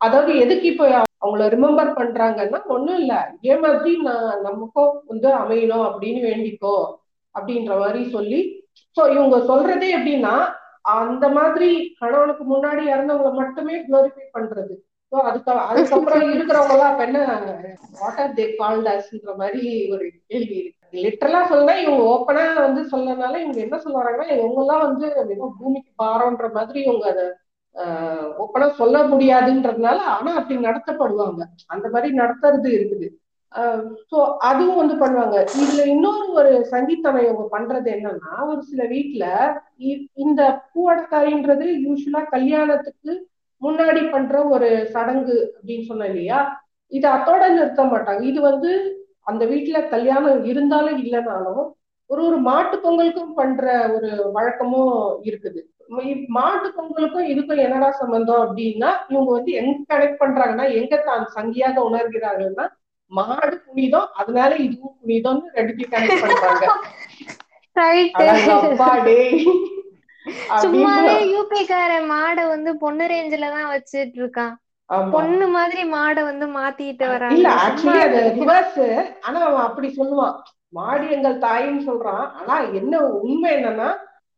அதாவது 0.00 0.32
எதுக்கு 0.38 0.66
இப்போ 0.66 0.86
அவங்கள 1.20 1.46
ரிமெம்பர் 1.48 1.90
பண்றாங்கன்னா 1.96 2.60
ஒண்ணும் 2.66 2.98
இல்ல. 2.98 3.14
இதே 3.36 3.56
மாதிரி 3.56 3.96
நான் 4.00 4.40
நமக்கும் 4.42 5.02
வந்து 5.06 5.28
அமையணும் 5.40 5.86
அப்படின்னு 5.88 6.20
வேண்டிக்கோ 6.22 6.76
அப்படின்ற 7.34 7.72
மாதிரி 7.78 8.02
சொல்லி 8.10 8.40
சோ 8.96 9.02
இவங்க 9.12 9.36
சொல்றதே 9.50 9.88
எப்படின்னா 9.96 10.34
அந்த 10.94 11.28
மாதிரி 11.28 11.68
கணவனுக்கு 11.98 12.44
முன்னாடி 12.46 12.82
இறந்தவங்களை 12.86 13.32
மட்டுமே 13.34 13.74
குளோரிஃபை 13.82 14.26
பண்றது. 14.32 14.74
ஸோ 15.12 15.18
அதுக்கு 15.28 15.50
அதுக்கப்புறம் 15.70 16.26
இருக்கிறவங்க 16.30 16.74
எல்லாம் 16.74 16.92
அப்ப 16.92 17.04
என்ன 17.04 17.20
வாட் 18.00 18.20
ஆர் 18.20 18.34
தே 18.34 18.44
கால்ட் 18.58 18.90
அஸ்ன்ற 18.92 19.32
மாதிரி 19.36 19.62
ஒரு 19.90 20.04
கேள்வி 20.28 20.56
இருக்கு. 20.58 20.76
லிட்டரலா 21.02 21.40
சொன்னா 21.48 21.74
இவங்க 21.80 22.02
ஓப்பனா 22.10 22.44
வந்து 22.58 22.82
சொல்லனால 22.92 23.40
இவங்க 23.40 23.60
என்ன 23.60 23.78
சொல்ல 23.78 23.96
வராங்கன்னா 23.98 24.28
இவங்க 24.36 24.60
எல்லாம் 24.60 24.84
வந்து 24.86 25.06
ஏதோ 25.26 25.48
பூமிக்கு 25.58 25.90
பாரம்ன்ற 25.98 26.48
மாதிரி 26.52 26.80
இவங்க 26.84 27.06
அதை 27.10 27.26
ஓப்பனா 28.38 28.68
சொல்ல 28.76 28.98
முடியாதுன்றதுனால 29.08 29.98
ஆனா 30.14 30.30
அப்படி 30.36 30.56
நடத்தப்படுவாங்க. 30.64 31.42
அந்த 31.68 31.86
மாதிரி 31.88 32.08
நடத்துறது 32.16 32.68
இருக்குது. 32.72 33.08
ஸோ 34.10 34.16
அதுவும் 34.42 34.80
வந்து 34.80 34.96
பண்ணுவாங்க. 34.96 35.36
இதுல 35.60 35.84
இன்னொரு 35.86 36.26
ஒரு 36.34 36.50
சங்கீத்தனை 36.72 37.20
இவங்க 37.24 37.44
பண்றது 37.50 37.88
என்னன்னா 37.94 38.32
ஒரு 38.48 38.62
சில 38.62 38.82
வீட்டுல 38.86 39.24
இ- 39.84 40.04
இந்த 40.16 40.42
பூவடக்காரின்றது 40.70 41.66
யூஸ்வலா 41.84 42.22
கல்யாணத்துக்கு 42.28 43.12
முன்னாடி 43.62 44.02
பண்ற 44.12 44.34
ஒரு 44.54 44.68
சடங்கு 44.94 45.36
அப்படின்னு 45.56 45.88
சொன்னேன் 45.88 46.10
இல்லையா? 46.12 46.38
இது 46.92 47.06
அத்தோட 47.08 47.42
நிறுத்த 47.48 47.82
மாட்டாங்க. 47.92 48.22
இது 48.30 48.40
வந்து 48.50 48.70
அந்த 49.30 49.42
வீட்டுல 49.44 49.78
கல்யாணம் 49.88 50.40
இருந்தாலும் 50.50 50.98
இல்லைனாலும் 51.02 51.62
ஒரு 52.10 52.22
ஒரு 52.28 52.38
மாட்டு 52.46 52.76
பொங்கலுக்கும் 52.84 53.34
பண்ற 53.34 53.64
ஒரு 53.96 54.08
வழக்கமும் 54.36 54.94
இருக்குது. 55.28 55.60
மாட்டு 56.36 56.68
பொங்கலுக்கும் 56.76 57.28
இதுக்கும் 57.32 57.62
என்னடா 57.64 57.88
சம்பந்தம் 58.00 58.42
அப்படின்னா 58.44 58.90
இவங்க 59.12 59.30
வந்து 59.36 59.52
எங்க 59.60 59.72
கனெக்ட் 59.92 60.20
பண்றாங்கன்னா 60.22 60.66
எங்க 60.80 60.96
தான் 61.08 61.24
சங்கியாக 61.36 61.76
உணர்கிறார்கள்னா 61.88 62.66
மாடு 63.12 63.56
புனிதம் 63.66 64.08
அதனால 64.20 64.50
இதுவும் 64.66 64.96
புனிதம்னு 65.00 65.54
ரெண்டுத்தையும் 65.56 65.94
கனெக்ட் 65.94 66.22
பண்றாங்க. 66.24 66.66
சும்மாவே 70.62 71.12
அப்படின்னு 71.12 71.32
யூபி 71.34 71.60
கார 71.66 71.92
மாடை 72.10 72.44
வந்து 72.48 72.70
பொண்ணு 72.76 73.04
ரேஞ்சில 73.12 73.50
தான் 73.50 73.70
வச்சிட்டு 73.70 74.18
இருக்கான் 74.20 74.54
பொண்ணு 75.12 75.46
மாதிரி 75.48 75.82
மாடை 75.88 76.22
வந்து 76.24 76.46
மாத்திட்டு 76.56 77.04
இல்ல 77.04 77.12
வராங்க. 77.12 77.34
சும்மா 77.34 77.52
ஆக்சுவலி 77.64 78.00
அது 78.06 78.20
ரிவர்ஸ். 78.38 78.80
ஆனா 79.22 79.40
அவன் 79.40 79.66
அப்படி 79.68 79.88
சொல்லுவான். 79.98 80.34
மாடு 80.72 81.04
எங்கள் 81.10 81.36
தாயின்னு 81.38 81.82
சொல்றான். 81.86 82.24
ஆனா 82.38 82.56
என்ன 82.72 82.94
உண்மை 83.20 83.50
என்னன்னா 83.56 83.88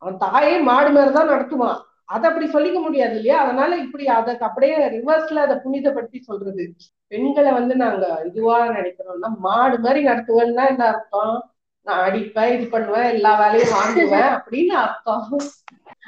அவன் 0.03 0.19
தாயே 0.19 0.55
மாடு 0.61 0.91
மாதிரிதான் 0.91 1.33
நடத்துவான். 1.33 1.79
அதை 2.07 2.25
அப்படி 2.31 2.47
சொல்லிக்க 2.47 2.79
முடியாது 2.81 3.15
இல்லையா? 3.15 3.37
அதனால 3.45 3.77
இப்படி 3.77 4.05
அதுக்கு 4.17 4.45
அப்படியே 4.45 4.77
ரிவர்ஸ்ல 4.97 5.45
அதை 5.47 5.57
புனிதப்படுத்தி 5.65 6.19
சொல்றது. 6.21 6.65
பெண்களை 7.13 7.53
வந்து 7.53 7.75
நாங்க 7.77 8.05
இதுவா 8.25 8.57
நினைக்கிறோம்னா 8.71 9.31
மாடு 9.39 9.79
மாதிரி 9.79 10.01
நடத்துவேன்னா 10.07 10.65
என்ன 10.69 10.85
அர்த்தம்? 10.87 11.35
நான் 11.83 12.03
அடிப்பேன் 12.03 12.53
இது 12.53 12.67
பண்ணுவேன் 12.67 13.09
எல்லா 13.09 13.39
வேலையும் 13.39 13.73
வாங்குவேன் 13.73 14.31
அப்படின்னு 14.37 14.75
அர்த்தம். 14.77 15.39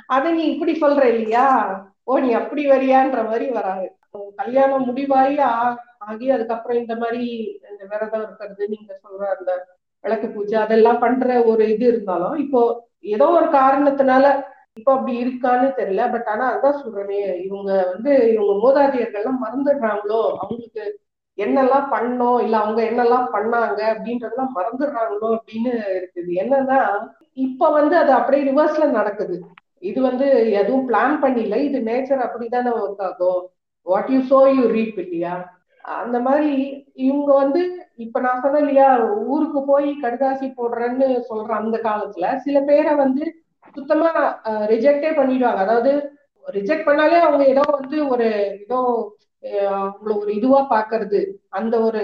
அதை 0.06 0.32
நீ 0.32 0.42
இப்படி 0.42 0.78
சொல்ற 0.80 1.04
இல்லையா? 1.04 1.46
ஓ 2.04 2.18
நீ 2.18 2.32
அப்படி 2.32 2.70
வரியான்ற 2.70 3.24
மாதிரி 3.26 3.50
வராது. 3.50 3.87
கல்யாணம் 4.37 4.84
முடிவாகி 4.84 5.38
ஆ- 5.40 5.76
ஆகி 5.98 6.30
அதுக்கப்புறம் 6.30 6.76
இந்த 6.78 6.96
மாதிரி 6.96 7.22
இந்த 7.70 7.84
விரதம் 7.90 8.22
இருக்கிறது 8.22 8.68
நீங்க 8.68 9.00
சொல்ற 9.04 9.38
அந்த 9.38 9.52
விளக்கு 10.04 10.28
பூஜை 10.28 10.60
அதெல்லாம் 10.60 10.98
பண்ற 10.98 11.42
ஒரு 11.42 11.72
இது 11.72 11.87
இருந்தாலும் 11.87 12.34
இப்போ 12.34 12.60
ஏதோ 13.00 13.26
ஒரு 13.28 13.46
காரணத்தினால 13.50 14.24
இப்போ 14.74 14.92
அப்படி 14.92 15.24
இருக்கான்னு 15.24 15.68
தெரியல. 15.76 16.10
பட் 16.10 16.26
ஆனா 16.26 16.56
அதான் 16.56 16.80
சொல்றேனே 16.82 17.18
இவங்க 17.42 17.70
வந்து 17.92 18.32
இவங்க 18.32 18.52
மூதாதையர்கள்லாம் 18.62 19.42
மறந்துடுறாங்களோ? 19.44 20.20
அவங்களுக்கு 20.37 20.84
என்னெல்லாம் 21.38 21.87
பண்ணோம்? 21.94 22.38
இல்ல 22.44 22.55
அவங்க 22.59 22.81
என்னெல்லாம் 22.90 23.27
பண்ணாங்க? 23.35 23.81
அப்படின்றதெல்லாம் 23.92 24.55
மறந்துடுறாங்களோ 24.59 25.29
அப்படின்னு 25.38 25.73
இருக்குது. 25.99 26.31
என்னன்னா 26.42 26.81
இப்ப 27.47 27.70
வந்து 27.79 27.94
அது 28.03 28.12
அப்படியே 28.12 28.42
ரிவர்ஸ்ல 28.51 28.87
நடக்குது. 28.99 29.37
இது 29.83 30.01
வந்து 30.03 30.27
எதுவும் 30.61 30.87
பிளான் 30.90 31.16
பண்ணில 31.25 31.57
இது 31.68 31.79
நேச்சர் 31.90 32.25
அப்படிதானே 32.27 32.70
ஒர்க் 32.83 33.03
ஆகும். 33.09 33.40
What 33.87 34.12
you 34.14 34.20
sow 34.33 34.40
you 34.59 34.64
reap 34.77 34.99
இல்லையா? 35.05 35.35
அந்த 35.85 36.18
மாதிரி 36.27 36.51
இவங்க 37.07 37.31
வந்து 37.42 37.62
இப்ப 38.05 38.20
நான் 38.20 38.42
சொன்னேன் 38.44 38.62
இல்லையா 38.62 38.87
ஊருக்கு 39.33 39.61
போய் 39.70 39.88
கடுதாசி 40.05 40.47
போடுறேன்னு 40.59 41.09
சொல்ற 41.31 41.51
அந்த 41.62 41.77
காலத்துல 41.88 42.31
சில 42.44 42.61
பேரை 42.70 42.92
வந்து 43.03 43.25
சுத்தமா 43.77 44.11
ரிஜெக்டே 44.73 45.11
பண்ணிடுவாங்க. 45.18 45.61
அதாவது 45.66 45.92
ரிஜெக்ட் 46.44 46.88
பண்ணாலே 46.88 47.18
அவங்க 47.27 47.44
ஏதோ 47.53 47.64
வந்து 47.79 47.99
ஒரு 48.14 48.27
ஏதோ 48.64 48.79
அவங்கள 49.76 50.12
ஒரு 50.16 50.30
இதுவா 50.35 50.61
பாக்குறது 50.70 51.20
அந்த 51.50 51.74
ஒரு 51.80 52.02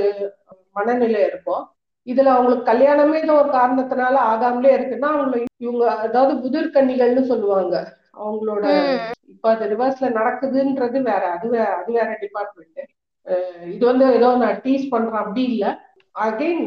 மனநிலை 0.74 1.20
இருக்கும் 1.22 1.62
இதுல 2.06 2.32
அவங்களுக்கு 2.34 2.70
கல்யாணமே 2.70 3.16
ஏதோ 3.22 3.34
ஒரு 3.34 3.50
காரணத்தினால 3.50 4.16
ஆகாமலே 4.30 4.70
இருக்குன்னா 4.76 5.08
அவங்கள 5.14 5.36
இவங்க 5.58 5.84
அதாவது 6.04 6.34
புதிர் 6.40 6.74
கன்னிகள்னு 6.74 7.24
சொல்லுவாங்க. 7.24 7.74
அவங்களோட. 8.20 8.64
இப்ப 9.32 9.50
அது 9.50 9.64
ரிவர்ஸ்ல 9.68 10.08
நடக்குதுன்றது 10.10 10.98
வேற 11.02 11.22
அது 11.30 11.48
வேற 11.48 11.68
அது 11.76 11.92
வேற 11.92 12.08
டிபார்ட்மெண்ட் 12.20 12.80
இது 13.66 13.84
வந்து 13.86 14.04
ஏதோ 14.14 14.28
நான் 14.36 14.60
டீஸ் 14.64 14.90
பண்றேன் 14.90 15.22
அப்படி 15.22 15.42
இல்ல. 15.44 15.64
அகைன் 16.14 16.62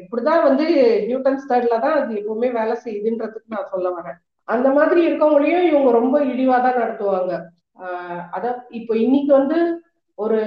இப்படிதான் 0.00 0.42
வந்து 0.42 0.64
நியூட்டன்ஸ் 1.06 1.48
தேர்ட்ல 1.50 1.78
தான் 1.80 1.96
அது 2.00 2.12
எப்பவுமே 2.14 2.48
வேலை 2.52 2.74
செய்யுதுன்றதுக்கு 2.84 3.54
நான் 3.54 3.70
சொல்ல 3.70 3.88
வரேன். 3.90 4.18
அந்த 4.48 4.68
மாதிரி 4.70 5.00
இருக்கவங்களையும் 5.08 5.68
இவங்க 5.70 5.90
ரொம்ப 5.90 6.16
இழிவாதான் 6.24 6.80
நடத்துவாங்க. 6.82 7.32
ஆஹ் 7.82 8.22
அதான் 8.32 8.58
இப்போ 8.70 8.94
இன்னைக்கு 8.96 9.32
வந்து 9.32 9.58
ஒரு 10.18 10.38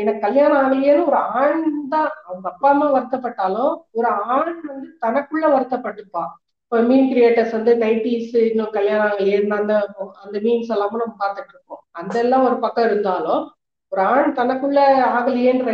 எனக்கு 0.00 0.20
கல்யாணம் 0.20 0.60
ஆகலையேன்னு 0.60 1.08
ஒரு 1.10 1.18
ஆண் 1.40 1.64
தான் 1.94 2.10
அவங்க 2.26 2.46
அப்பா 2.50 2.68
அம்மா 2.74 2.86
வருத்தப்பட்டாலும் 2.94 3.72
ஒரு 3.98 4.08
ஆண் 4.34 4.52
வந்து 4.68 4.88
தனக்குள்ள 5.00 5.46
வருத்தப்பட்டுப்பா. 5.54 6.22
இப்போ 6.64 6.78
மீன் 6.88 7.08
கிரியேட்டர்ஸ் 7.12 7.54
வந்து 7.56 7.72
நைன்டிஸ் 7.76 8.34
இன்னும் 8.50 8.74
கல்யாணம் 8.76 9.06
ஆகலையேன்னு 9.08 9.56
அந்த 9.60 9.74
அந்த 10.24 10.36
மீன்ஸ் 10.44 10.74
எல்லாமும் 10.76 11.02
நம்ம 11.02 11.16
பார்த்துட்டு 11.22 11.52
இருக்கோம் 11.54 11.82
அந்த 12.00 12.14
எல்லாம் 12.24 12.46
ஒரு 12.48 12.56
பக்கம் 12.64 12.86
இருந்தாலும் 12.88 13.42
ஒரு 13.92 14.02
ஆண் 14.12 14.36
தனக்குள்ள 14.38 14.80
ஆகலையேன்ற 15.18 15.70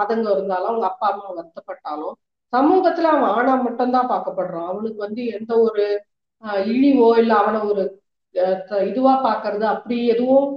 ஆதங்கம் 0.00 0.34
இருந்தாலும் 0.36 0.70
அவங்க 0.70 0.86
அப்பா 0.90 1.08
அம்மா 1.12 1.28
வருத்தப்பட்டாலும் 1.38 2.14
சமூகத்துல 2.52 3.10
அவன் 3.14 3.34
ஆணா 3.38 3.52
மட்டும்தான் 3.66 4.10
பார்க்கப்படுறான். 4.12 4.68
அவனுக்கு 4.72 5.00
வந்து 5.06 5.22
எந்த 5.38 5.52
ஒரு 5.66 5.84
இழிவோ 6.72 7.08
இல்ல 7.22 7.32
அவனை 7.42 7.60
ஒரு 7.70 7.82
இதுவா 8.90 9.14
பாக்குறது 9.26 9.64
அப்படி 9.74 9.96
எதுவும் 10.06 10.48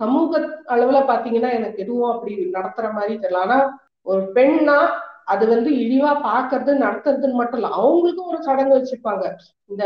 சமூக 0.00 0.40
அளவுல 0.74 0.98
பாத்தீங்கன்னா 1.10 1.50
எனக்கு 1.58 1.78
எதுவும் 1.84 2.12
அப்படி 2.12 2.34
நடத்துற 2.58 2.86
மாதிரி 2.92 3.14
தெரியல. 3.22 3.44
ஆனா 3.46 3.58
ஒரு 4.06 4.22
பெண்ணா 4.36 4.78
அது 5.32 5.44
வந்து 5.46 5.70
இழிவா 5.82 6.12
பாக்குறது 6.28 6.72
நடத்துறதுன்னு 6.84 7.40
மட்டும் 7.40 7.58
இல்ல 7.60 7.70
அவங்களுக்கும் 7.78 8.30
ஒரு 8.32 8.38
சடங்கு 8.48 8.76
வச்சிருப்பாங்க. 8.78 9.24
இந்த 9.70 9.84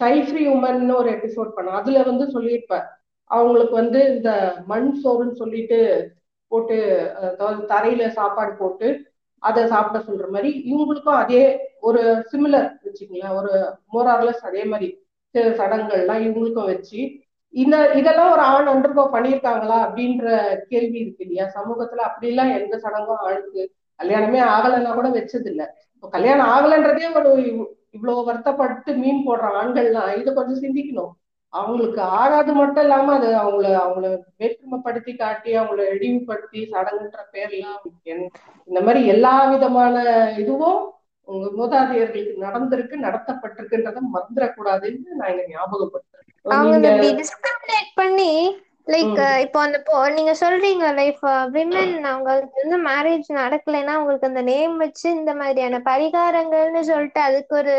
சைல்ட் 0.00 0.28
ஃப்ரீ 0.28 0.42
உமன் 0.54 0.82
ஒரு 1.00 1.08
எபிசோட் 1.16 1.50
பண்ண 1.56 1.76
அதுல 1.80 2.02
வந்து 2.10 2.26
சொல்லியிருப்பேன் 2.34 2.86
அவங்களுக்கு 3.30 3.74
வந்து 3.82 4.00
இந்த 4.14 4.30
மண் 4.66 4.88
சோறுன்னு 5.02 5.40
சொல்லிட்டு 5.42 5.78
போட்டு 6.52 6.76
அதாவது 7.28 7.60
தரையில 7.72 8.04
சாப்பாடு 8.18 8.52
போட்டு 8.54 8.88
அதை 9.42 9.62
சாப்பிட 9.66 9.98
சொல்ற 10.08 10.26
மாதிரி 10.34 10.50
இவங்களுக்கும் 10.70 11.20
அதே 11.22 11.42
ஒரு 11.80 12.00
சிமிலர் 12.32 12.68
வச்சுக்கங்களேன் 12.84 13.36
ஒரு 13.38 13.52
மோரார்லஸ் 13.94 14.42
அதே 14.50 14.62
மாதிரி 14.64 14.88
சடங்குகள்லாம் 15.58 16.22
இவங்களுக்கும் 16.24 16.70
வச்சு 16.72 17.00
இந்த 17.54 17.76
இதெல்லாம் 17.94 18.32
ஒரு 18.32 18.42
ஆண் 18.52 18.70
அண்டர்கோ 18.72 19.04
பண்ணியிருக்காங்களா 19.12 19.76
அப்படின்ற 19.86 20.24
கேள்வி 20.70 20.98
இருக்கு 20.98 21.24
இல்லையா? 21.24 21.46
சமூகத்துல 21.56 22.04
அப்படிலாம் 22.08 22.54
எந்த 22.58 22.74
சடங்கும் 22.78 23.22
ஆளுக்கு 23.26 23.62
கல்யாணமே 24.00 24.40
ஆகலைன்னா 24.54 24.92
கூட 24.94 25.08
வச்சது 25.10 25.50
இல்ல 25.52 25.62
இப்போ 25.94 26.08
கல்யாணம் 26.08 26.50
ஆகலைன்றதே 26.54 27.10
ஒரு 27.20 27.30
இவ்வளவு 27.96 28.22
வருத்தப்பட்டு 28.24 28.92
மீன் 29.02 29.26
போடுற 29.26 29.46
ஆண்கள்லாம் 29.58 30.10
இதை 30.20 30.30
கொஞ்சம் 30.34 30.62
சிந்திக்கணும். 30.64 31.12
அவங்களுக்கு 31.52 32.00
ஆகாது 32.16 32.52
மட்டும் 32.52 32.84
இல்லாம 32.84 33.12
அது 33.14 33.28
அவங்கள 33.42 33.66
அவங்கள 33.82 34.06
வேற்றுமைப்படுத்தி 34.40 35.12
காட்டி 35.16 35.50
அவங்கள 35.58 35.82
இழிவுபடுத்தி 35.94 36.60
சடங்குன்ற 36.72 37.20
பேர்லாம் 37.34 37.78
இந்த 38.68 38.80
மாதிரி 38.86 39.00
எல்லா 39.14 39.34
விதமான 39.52 39.94
இதுவும் 40.42 40.80
உங்க 41.28 41.46
மூதாதையர்களுக்கு 41.58 42.44
நடந்திருக்கு 42.46 42.96
நடத்தப்பட்டிருக்குன்றத 43.06 44.00
மறந்துடக்கூடாதுன்னு 44.14 45.18
நான் 45.20 45.32
இங்க 45.32 45.46
ஞாபகப்படுத்துறேன். 45.52 46.10
பண்ணி 47.94 48.32
லைக் 48.86 49.18
இப்போ 49.44 49.58
அந்த 49.60 49.78
நீங்க 50.16 50.32
சொல்றீங்க 50.40 50.86
லைஃப் 50.94 51.22
விமன் 51.54 51.94
அவங்களுக்கு 52.04 52.62
வந்து 52.62 52.78
மேரேஜ் 52.88 53.28
நடக்கலைன்னா 53.38 53.92
அவங்களுக்கு 53.96 54.30
அந்த 54.30 54.42
நேம் 54.50 54.76
வச்சு 54.84 55.06
இந்த 55.10 55.32
மாதிரியான 55.34 55.80
பரிகாரங்கள்னு 55.86 56.82
சொல்லிட்டு 56.90 57.20
அதுக்கு 57.20 57.54
ஒரு 57.56 57.76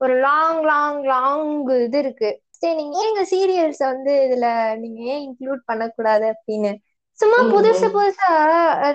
ஒரு 0.00 0.14
லாங் 0.20 0.60
லாங் 0.64 1.00
லாங் 1.06 1.50
இது 1.80 1.98
இருக்கு. 1.98 2.30
சரி 2.54 2.74
நீங்க 2.74 2.96
ஏன் 3.00 3.10
இந்த 3.12 3.24
சீரியல்ஸ் 3.32 3.82
வந்து 3.84 4.12
இதுல 4.26 4.46
நீங்க 4.82 5.00
ஏன் 5.12 5.22
இன்க்ளூட் 5.26 5.62
பண்ணக்கூடாது 5.64 6.26
அப்படின்னு? 6.34 6.72
சும்மா 7.18 7.38
புதுசு 7.52 7.86
புதுசா 7.96 8.30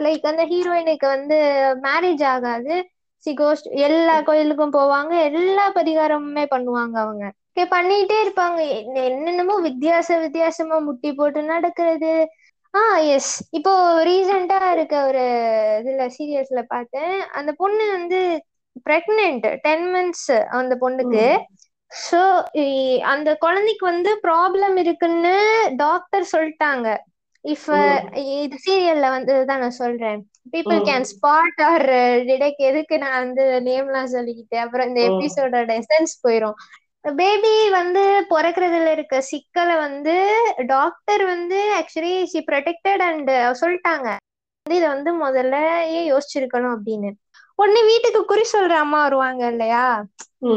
லைக் 0.06 0.30
அந்த 0.32 0.44
ஹீரோயினுக்கு 0.46 1.08
வந்து 1.08 1.38
மேரேஜ் 1.86 2.24
ஆகாது. 2.26 2.74
சி 3.24 3.32
கோஸ்ட் 3.34 3.68
எல்லா 3.86 4.16
கோயிலுக்கும் 4.22 4.74
போவாங்க 4.74 5.14
எல்லா 5.30 5.66
பரிகாரமுமே 5.76 6.46
பண்ணுவாங்க 6.52 6.96
அவங்க. 7.00 7.26
பண்ணிட்டே 7.72 8.18
இருப்பாங்க. 8.24 8.60
என்னென்னமோ 9.04 9.56
வித்தியாச 9.62 10.18
வித்தியாசமா 10.22 10.78
முட்டி 10.80 11.10
போட்டு 11.14 11.42
நடக்கிறது. 11.46 12.12
ஆஹ் 12.74 13.04
எஸ் 13.10 13.32
இப்போ 13.50 13.72
ரீசெண்டா 14.04 14.58
இருக்க 14.72 14.96
ஒரு 15.06 15.24
இதுல 15.80 16.04
சீரியல்ஸ்ல 16.18 16.62
பார்த்தேன். 16.68 17.16
அந்த 17.32 17.52
பொண்ணு 17.54 17.86
வந்து 17.92 18.20
பிரெக்னென்ட் 18.86 19.48
டென் 19.62 19.88
மந்த்ஸ் 19.94 20.30
அந்த 20.60 20.74
பொண்ணுக்கு. 20.82 21.26
சோ 21.92 22.20
அந்த 23.12 23.30
குழந்தைக்கு 23.38 23.86
வந்து 23.86 24.12
ப்ராப்ளம் 24.24 24.76
இருக்குன்னு 24.78 25.36
டாக்டர் 25.78 26.26
சொல்லிட்டாங்க. 26.34 26.88
இஃப் 27.46 27.68
இது 28.38 28.58
சீரியல்ல 28.66 29.10
வந்து 29.10 29.34
தான் 29.46 29.60
நான் 29.60 29.80
சொல்றேன். 29.82 30.20
People 30.54 30.80
can 30.88 31.08
spot 31.12 31.62
or 31.66 31.86
detect 32.30 32.62
எதுக்கு 32.70 32.96
நான் 32.98 33.20
வந்து 33.20 33.46
நேம்லாம் 33.68 34.14
சொல்லிக்கிட்டேன் 34.14 34.64
அப்புறம் 34.66 34.90
இந்த 34.90 35.02
எபிசோடோட 35.10 35.72
எசன்ஸ் 35.82 36.16
போயிரும். 36.24 36.58
பேபி 37.16 37.54
வந்து 37.72 38.02
பிறக்கிறதுல 38.32 38.92
இருக்க 38.92 39.22
சிக்கலை 39.30 39.76
வந்து 39.80 40.16
டாக்டர் 40.68 41.24
வந்து 41.26 41.60
ஆக்சுவலி 41.78 42.14
சி 42.26 42.40
ப்ரொடெக்டட் 42.50 43.04
அண்ட் 43.08 43.32
சொல்லிட்டாங்க. 43.62 44.08
வந்து 44.66 44.78
இதை 44.78 44.88
வந்து 44.88 45.12
முதல்ல 45.24 45.56
ஏன் 45.96 46.08
யோசிச்சிருக்கணும் 46.12 46.74
அப்படின்னு. 46.76 47.10
உடனே 47.60 47.82
வீட்டுக்கு 47.84 48.22
குறி 48.26 48.44
சொல்ற 48.48 48.74
அம்மா 48.84 49.00
வருவாங்க 49.04 49.44
இல்லையா? 49.54 49.86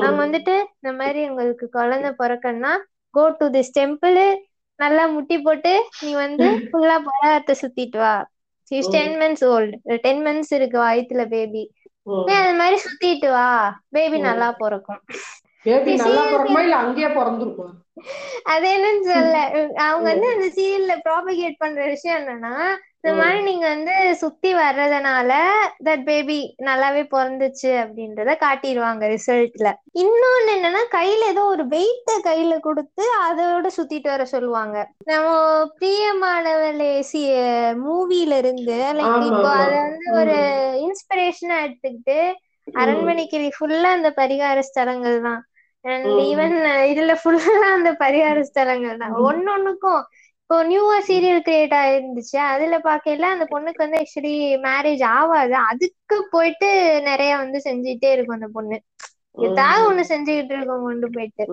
அவங்க 0.01 0.18
வந்துட்டு 0.24 0.55
இந்த 0.76 0.90
மாதிரி 0.99 1.20
உங்களுக்கு 1.28 1.66
குழந்தை 1.70 2.11
பிறக்கணும்னா 2.20 2.72
கோ 3.14 3.24
டு 3.38 3.47
திஸ் 3.57 3.74
டெம்பிள் 3.78 4.18
நல்லா 4.80 5.05
முட்டி 5.14 5.36
போட்டு 5.40 5.72
நீ 6.01 6.11
வந்து 6.16 6.47
ஃபுல்லா 6.68 6.97
பராத்தை 7.09 7.55
சுத்திட்டு 7.62 7.99
வா. 7.99 8.14
Ten 8.94 9.14
months 9.20 9.44
old 9.48 9.76
ten 10.02 10.22
months 10.26 10.52
இருக்கு 10.54 10.78
வயிற்றுல 10.78 11.24
பேபி 11.28 11.62
அது 12.36 12.52
மாதிரி 12.54 12.76
சுத்திட்டு 12.84 13.28
வா. 13.30 13.48
பேபி 13.90 14.18
நல்லா 14.24 14.48
பிறக்கும். 14.58 15.00
அது 18.52 18.66
என்னன்னு 18.68 19.04
சொல்ல 19.10 19.36
அவங்க 19.84 20.06
வந்து 20.06 20.26
அந்த 20.32 20.46
சீரியல்ல 20.56 20.94
ப்ராபகேட் 21.04 21.56
பண்ற 21.58 21.80
விஷயம் 21.86 22.18
என்னன்னா 22.20 22.54
இந்த 23.05 23.12
மாதிரி 23.18 23.38
நீங்க 23.46 23.66
வந்து 23.66 23.94
சுத்தி 24.20 24.50
வர்றதுனால 24.55 25.30
தட் 25.86 26.05
பேபி 26.09 26.36
நல்லாவே 26.66 27.03
பிறந்துச்சு 27.14 27.70
அப்படின்றத 27.80 28.34
காட்டிடுவாங்க 28.42 29.09
ரிசல்ட்ல 29.12 29.70
இன்னொன்னு 30.03 30.53
என்னன்னா 30.57 30.82
கையில 30.94 31.30
ஏதோ 31.32 31.44
ஒரு 31.55 31.64
வெயிட்ட 31.74 32.12
கையில 32.28 32.57
கொடுத்து 32.61 33.05
அதோட 33.24 33.66
சுத்திட்டு 33.78 34.09
வர 34.12 34.24
சொல்லுவாங்க. 34.34 34.76
நம்ம 35.11 35.32
பிரியமானவளே 35.80 36.92
சி 37.11 37.22
மூவில 37.82 38.38
இருந்து 38.42 38.78
லைக் 39.00 39.26
இப்போ 39.30 39.50
அத 39.57 39.72
வந்து 39.80 40.07
ஒரு 40.20 40.38
இன்ஸ்பிரேஷனா 40.86 41.59
எடுத்துக்கிட்டு 41.66 42.18
அரண்மனைக்கு 42.82 43.55
ஃபுல்லா 43.59 43.90
அந்த 43.98 44.11
பரிகார 44.20 44.59
ஸ்தலங்கள் 44.70 45.18
தான். 45.28 45.40
அண்ட் 45.84 46.09
ஈவன் 46.30 46.57
இதுல 46.92 47.12
ஃபுல்லா 47.20 47.46
அந்த 47.76 47.90
பரிகார 48.03 48.38
ஸ்தலங்கள் 48.50 49.00
தான். 49.03 49.14
ஒன்னொன்னுக்கும் 49.28 50.03
இப்போ 50.53 50.64
நியூவா 50.64 50.96
சீரியல் 51.00 51.44
கிரியேட் 51.44 51.74
ஆயிருந்துச்சு. 51.74 52.36
அதுல 52.48 52.78
பாக்கல 52.78 53.28
அந்த 53.28 53.44
பொண்ணுக்கு 53.53 53.82
வந்து 53.84 53.98
ஆக்சுவலி 53.98 54.32
மேரேஜ் 54.64 55.05
ஆகாது. 55.11 55.55
அதுக்கு 55.70 56.16
போயிட்டு 56.30 56.68
நிறைய 57.03 57.36
வந்து 57.36 57.59
செஞ்சுட்டே 57.64 58.11
இருக்கும் 58.12 58.36
அந்த 58.36 58.48
பொண்ணு. 58.53 58.76
ஏதாவது 59.34 59.84
ஒண்ணு 59.88 60.02
செஞ்சுக்கிட்டு 60.08 60.54
இருக்கோம் 60.56 60.86
கொண்டு 60.86 61.08
போயிட்டு. 61.10 61.44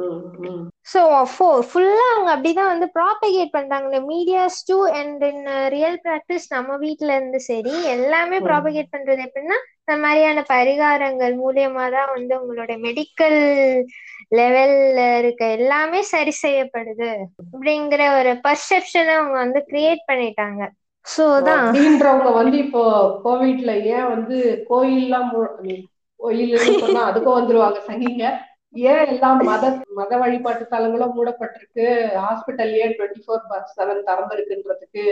சோ 0.88 1.02
ஃபுல்லா 1.70 2.06
அவங்க 2.12 2.30
அப்படிதான் 2.34 2.72
வந்து 2.74 2.88
ப்ராபகேட் 2.96 3.52
பண்றாங்க 3.52 4.00
medias 4.10 4.60
too 4.70 4.78
and 5.00 5.24
in 5.24 5.44
real 5.68 6.00
practice 6.04 6.48
நம்ம 6.50 6.78
வீட்ல 6.78 7.16
இருந்து 7.16 7.40
சரி 7.42 7.76
எல்லாமே 7.96 8.40
ப்ராபகேட் 8.50 8.94
பண்றது 8.96 9.24
எப்படின்னா 9.28 9.58
இந்த 9.82 9.96
மாதிரியான 9.98 10.44
பரிகாரங்கள் 10.50 11.36
மூலியமா 11.36 11.86
தான் 11.92 12.12
வந்து 12.16 12.34
உங்களுடைய 12.42 12.78
மெடிக்கல் 12.88 13.40
லெவல்ல 14.32 15.00
இருக்க 15.20 15.44
எல்லாமே 15.58 16.02
சரி 16.12 16.34
செய்யப்படுது 16.42 17.12
அப்படிங்கிற 17.46 18.04
ஒரு 18.20 18.34
பர்செப்ஷனை 18.44 19.14
அவங்க 19.16 19.38
வந்து 19.38 19.62
கிரியேட் 19.70 20.04
பண்ணிட்டாங்க. 20.10 20.62
அப்படின்றவங்க 21.54 22.32
வந்து 22.34 22.58
இப்போ 22.58 22.82
கோவிட்ல 23.24 23.72
ஏன் 23.94 24.10
வந்து 24.10 24.38
கோயில்லாம் 24.70 25.30
கோயில்னு 26.20 26.84
சொன்னா 26.84 27.02
அதுக்கும் 27.10 27.38
வந்துருவாங்க 27.40 27.80
சங்கிங்க. 27.90 28.26
ஏன் 28.76 29.04
எல்லாம் 29.12 29.40
மத 29.50 29.66
மத 30.00 30.12
வழிபாட்டு 30.18 30.66
தலங்களும் 30.74 31.14
மூடப்பட்டிருக்கு? 31.18 31.86
ஹாஸ்பிட்டல் 32.26 32.74
ஏன் 32.82 32.96
டுவெண்ட்டி 32.98 33.22
ஃபோர் 33.26 33.48
பர் 33.52 33.70
செவன் 33.78 34.08
திறந்து 34.10 34.36
இருக்குன்றதுக்கு 34.38 35.04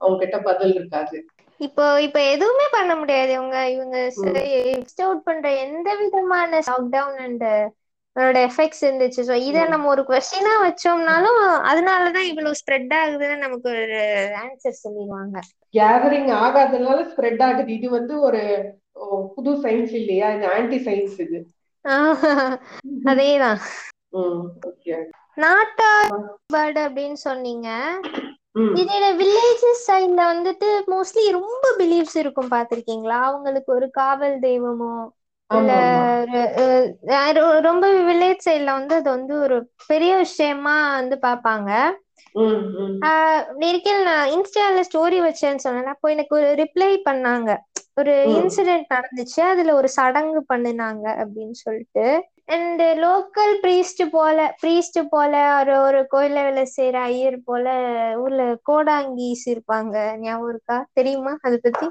அவங்க 0.00 0.18
கிட்ட 0.20 0.38
பதில் 0.40 0.74
இருக்காது. 0.74 1.16
இப்போ 1.60 1.84
இப்ப 2.00 2.18
எதுவுமே 2.34 2.66
பண்ண 2.72 2.92
முடியாது. 2.94 3.30
இவங்க 3.32 3.58
இவங்க 3.68 3.96
அவுட் 5.06 5.26
பண்ற 5.28 5.48
எந்த 5.66 5.88
விதமான 6.00 6.60
லாக்டவுன் 6.68 7.18
அண்ட் 7.26 7.46
அதோட 8.16 8.38
எஃபெக்ட்ஸ் 8.48 8.82
இருந்துச்சு? 8.84 9.20
ஸோ 9.28 9.34
இதை 9.48 9.62
நம்ம 9.64 9.88
ஒரு 9.88 10.02
கொஸ்டினா 10.10 10.52
வச்சோம்னாலும் 10.64 11.40
அதனாலதான் 11.70 12.28
இவ்வளவு 12.30 12.58
ஸ்ப்ரெட் 12.60 12.94
ஆகுதுன்னு 13.00 13.36
நமக்கு 13.36 13.68
ஒரு 13.74 14.00
ஆன்சர் 14.42 14.82
சொல்லிடுவாங்க. 14.82 15.36
கேதரிங் 15.74 16.30
ஆகாதனால 16.44 16.98
ஸ்ப்ரெட் 17.12 17.42
ஆகுது. 17.42 17.70
இது 17.78 17.88
வந்து 17.90 18.16
ஒரு 18.20 18.42
புது 19.34 19.52
சயின்ஸ் 19.62 19.94
இல்லையா? 20.00 20.28
இது 20.36 20.46
ஆன்டி 20.52 20.78
சயின்ஸ் 20.86 21.16
இது 21.20 21.38
அதேதான். 23.08 23.60
நாட்டா 25.36 25.88
பேர்டு 26.52 26.80
அப்படின்னு 26.86 27.18
சொன்னீங்க. 27.24 27.68
இதோட 28.80 29.06
வில்லேஜஸ் 29.18 29.82
சைட்ல 29.86 30.20
வந்துட்டு 30.30 30.68
மோஸ்ட்லி 30.92 31.24
ரொம்ப 31.36 31.64
பிலீவ்ஸ் 31.78 32.16
இருக்கும் 32.22 32.52
பாத்திருக்கீங்களா 32.52 33.18
அவங்களுக்கு 33.28 33.70
ஒரு 33.72 33.86
காவல் 33.98 34.36
தெய்வமோ 34.40 34.94
இல்ல 35.50 35.72
ரொம்ப 37.68 37.84
வில்லேஜ் 38.08 38.46
சைட்ல 38.46 38.70
வந்து 38.78 38.94
அது 38.94 39.08
வந்து 39.10 39.34
ஒரு 39.44 39.56
பெரிய 39.90 40.12
விஷயமா 40.22 40.74
வந்து 40.94 41.16
பாப்பாங்க 41.22 41.70
நெருக்கில் 43.60 44.02
நான் 44.04 44.30
இன்ஸ்டால 44.34 44.82
ஸ்டோரி 44.88 45.18
வச்சேன்னு 45.24 45.64
சொன்னேன் 45.64 45.92
அப்போ 45.94 46.08
எனக்கு 46.14 46.32
ஒரு 46.38 46.48
ரிப்ளை 46.60 46.90
பண்ணாங்க. 47.06 47.50
ஒரு 47.96 48.12
இன்சிடென்ட் 48.30 48.86
நடந்துச்சு. 48.94 49.40
அதுல 49.44 49.74
ஒரு 49.74 49.88
சடங்கு 49.88 50.44
பண்ணினாங்க 50.52 51.04
அப்படின்னு 51.22 51.56
சொல்லிட்டு. 51.58 52.06
அண்ட் 52.46 52.82
லோக்கல் 53.04 53.54
ப்ரீஸ்ட் 53.62 54.02
போல 54.10 54.38
ப்ரீஸ்ட் 54.62 55.00
போல 55.10 55.34
ஒரு 55.60 55.74
ஒரு 55.80 56.00
கோயில 56.14 56.38
வேலை 56.44 56.64
செய்யற 56.76 56.96
ஐயர் 57.04 57.38
போல 57.44 57.66
ஊர்ல 58.16 58.42
கோடாங்கீஸ் 58.70 59.44
இருப்பாங்க. 59.46 59.94
ஞாபகம் 60.18 60.48
இருக்கா? 60.48 60.86
தெரியுமா? 60.92 61.34
அதை 61.42 61.58
பத்தி? 61.62 61.86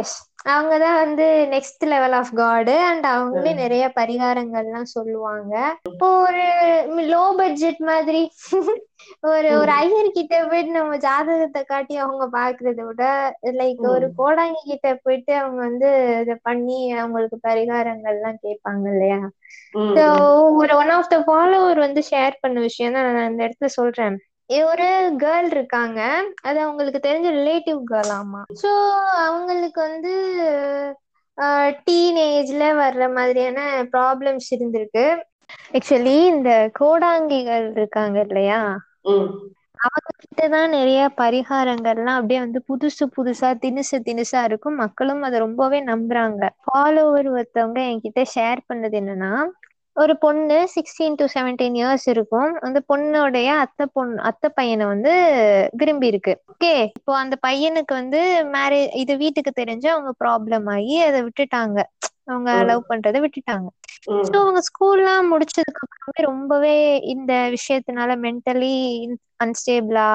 எஸ் 0.00 0.16
அவங்கதான் 0.46 0.98
வந்து 0.98 1.24
next 1.50 1.84
level 1.86 2.14
of 2.18 2.30
god 2.34 2.74
and 2.88 3.06
அவங்களே 3.12 3.52
நிறைய 3.56 3.84
பரிகாரங்கள்லாம் 3.96 4.92
சொல்லுவாங்க. 4.94 5.54
இப்போ 5.90 6.08
ஒரு 6.20 6.44
லோ 7.10 7.24
பட்ஜெட் 7.38 7.80
மாதிரி 7.88 8.22
ஒரு 9.28 9.50
ஒரு 9.58 9.70
ஐயர் 9.78 10.08
கிட்ட 10.10 10.34
போயிட்டு 10.46 10.72
நம்ம 10.72 10.96
ஜாதகத்தை 11.04 11.60
காட்டி 11.64 11.94
அவங்க 11.96 12.24
பாக்குறத 12.32 12.80
விட 12.88 13.02
லைக். 13.58 13.82
ஒரு 13.92 14.06
கோடாங்கி 14.18 14.62
கிட்ட 14.70 14.88
போயிட்டு 15.04 15.32
அவங்க 15.36 15.60
வந்து 15.68 15.88
இத 16.22 16.34
பண்ணி 16.42 16.78
அவங்களுக்கு 16.96 17.38
பரிகாரங்கள் 17.42 18.14
எல்லாம் 18.14 18.38
கேட்பாங்க 18.44 18.84
இல்லையா? 18.94 19.20
ஒரு 20.58 20.72
ஒன் 20.76 20.92
ஆஃப் 20.96 21.10
த 21.10 21.18
ஃபாலோவர் 21.26 21.78
வந்து 21.84 22.02
ஷேர் 22.10 22.34
பண்ண 22.40 22.58
விஷயம் 22.60 22.96
தான் 22.96 23.08
நான் 23.08 23.30
இந்த 23.30 23.42
இடத்துல 23.46 23.70
சொல்றேன். 23.76 24.16
ஒரு 24.50 24.86
கேர்ள் 25.18 25.50
இருக்காங்க. 25.50 26.00
அது 26.42 26.58
அவங்களுக்கு 26.62 27.00
தெரிஞ்ச 27.02 27.28
ரிலேட்டிவ் 27.34 27.80
கேர்ள் 27.90 28.12
ஆமா. 28.14 28.42
ஸோ 28.60 28.70
அவங்களுக்கு 29.24 29.80
வந்து 29.84 30.12
டீன் 31.84 32.18
ஏஜ்ல 32.28 32.62
வர்ற 32.78 33.04
மாதிரியான 33.12 33.60
ப்ராப்ளம்ஸ் 33.92 34.48
இருந்திருக்கு. 34.54 35.06
ஆக்சுவலி 35.74 36.16
இந்த 36.30 36.50
கோடாங்கிகள் 36.78 37.66
இருக்காங்க 37.74 38.18
இல்லையா? 38.26 38.60
அவங்க 39.86 40.10
கிட்டதான் 40.14 40.70
நிறைய 40.70 41.00
பரிகாரங்கள்லாம் 41.18 42.18
அப்படியே 42.18 42.40
வந்து 42.40 42.60
புதுசு 42.68 43.04
புதுசா 43.16 43.50
தினுசு 43.62 43.96
தினுசா 44.06 44.40
இருக்கும். 44.44 44.76
மக்களும் 44.76 45.22
அதை 45.22 45.38
ரொம்பவே 45.40 45.80
நம்புறாங்க. 45.84 46.42
ஃபாலோவர் 46.64 47.28
ஒருத்தவங்க 47.34 47.80
என்கிட்ட 47.90 48.22
ஷேர் 48.34 48.60
பண்ணது 48.68 48.96
என்னன்னா 49.00 49.32
ஒரு 49.98 50.14
பொண்ணு 50.16 50.56
சிக்ஸ்டீன் 50.74 51.16
டு 51.20 51.24
செவன்டீன் 51.34 51.76
இயர்ஸ் 51.78 52.06
இருக்கும். 52.12 52.50
அந்த 52.66 52.78
பொண்ணுடைய 52.90 53.48
அத்தை 53.64 53.84
பொண்ணு 53.96 54.18
அத்தை 54.22 54.48
பையனை 54.58 54.84
வந்து 54.86 55.12
விரும்பி 55.72 56.06
இருக்கு. 56.12 56.34
ஓகே 56.52 56.72
இப்போ 56.98 57.12
அந்த 57.16 57.36
பையனுக்கு 57.46 57.94
வந்து 57.94 58.20
மேரேஜ் 58.56 58.94
இது 58.94 59.14
வீட்டுக்கு 59.16 59.52
தெரிஞ்சு 59.60 59.88
அவங்க 59.94 60.12
ப்ராப்ளம் 60.24 60.68
ஆகி 60.74 60.96
அதை 61.08 61.20
விட்டுட்டாங்க. 61.26 61.78
அவங்க. 62.30 62.50
லவ் 62.70 62.88
பண்றதை 62.90 63.18
விட்டுட்டாங்க. 63.24 63.68
ஸோ 64.28 64.34
அவங்க 64.42 64.60
ஸ்கூல்லாம் 64.68 65.30
முடிச்சதுக்கு 65.32 65.82
அப்புறமே 65.84 66.22
ரொம்பவே 66.30 66.74
இந்த 67.14 67.32
விஷயத்தினால 67.56 68.16
மென்டலி 68.24 68.74
அன்ஸ்டேபிளா 69.44 70.08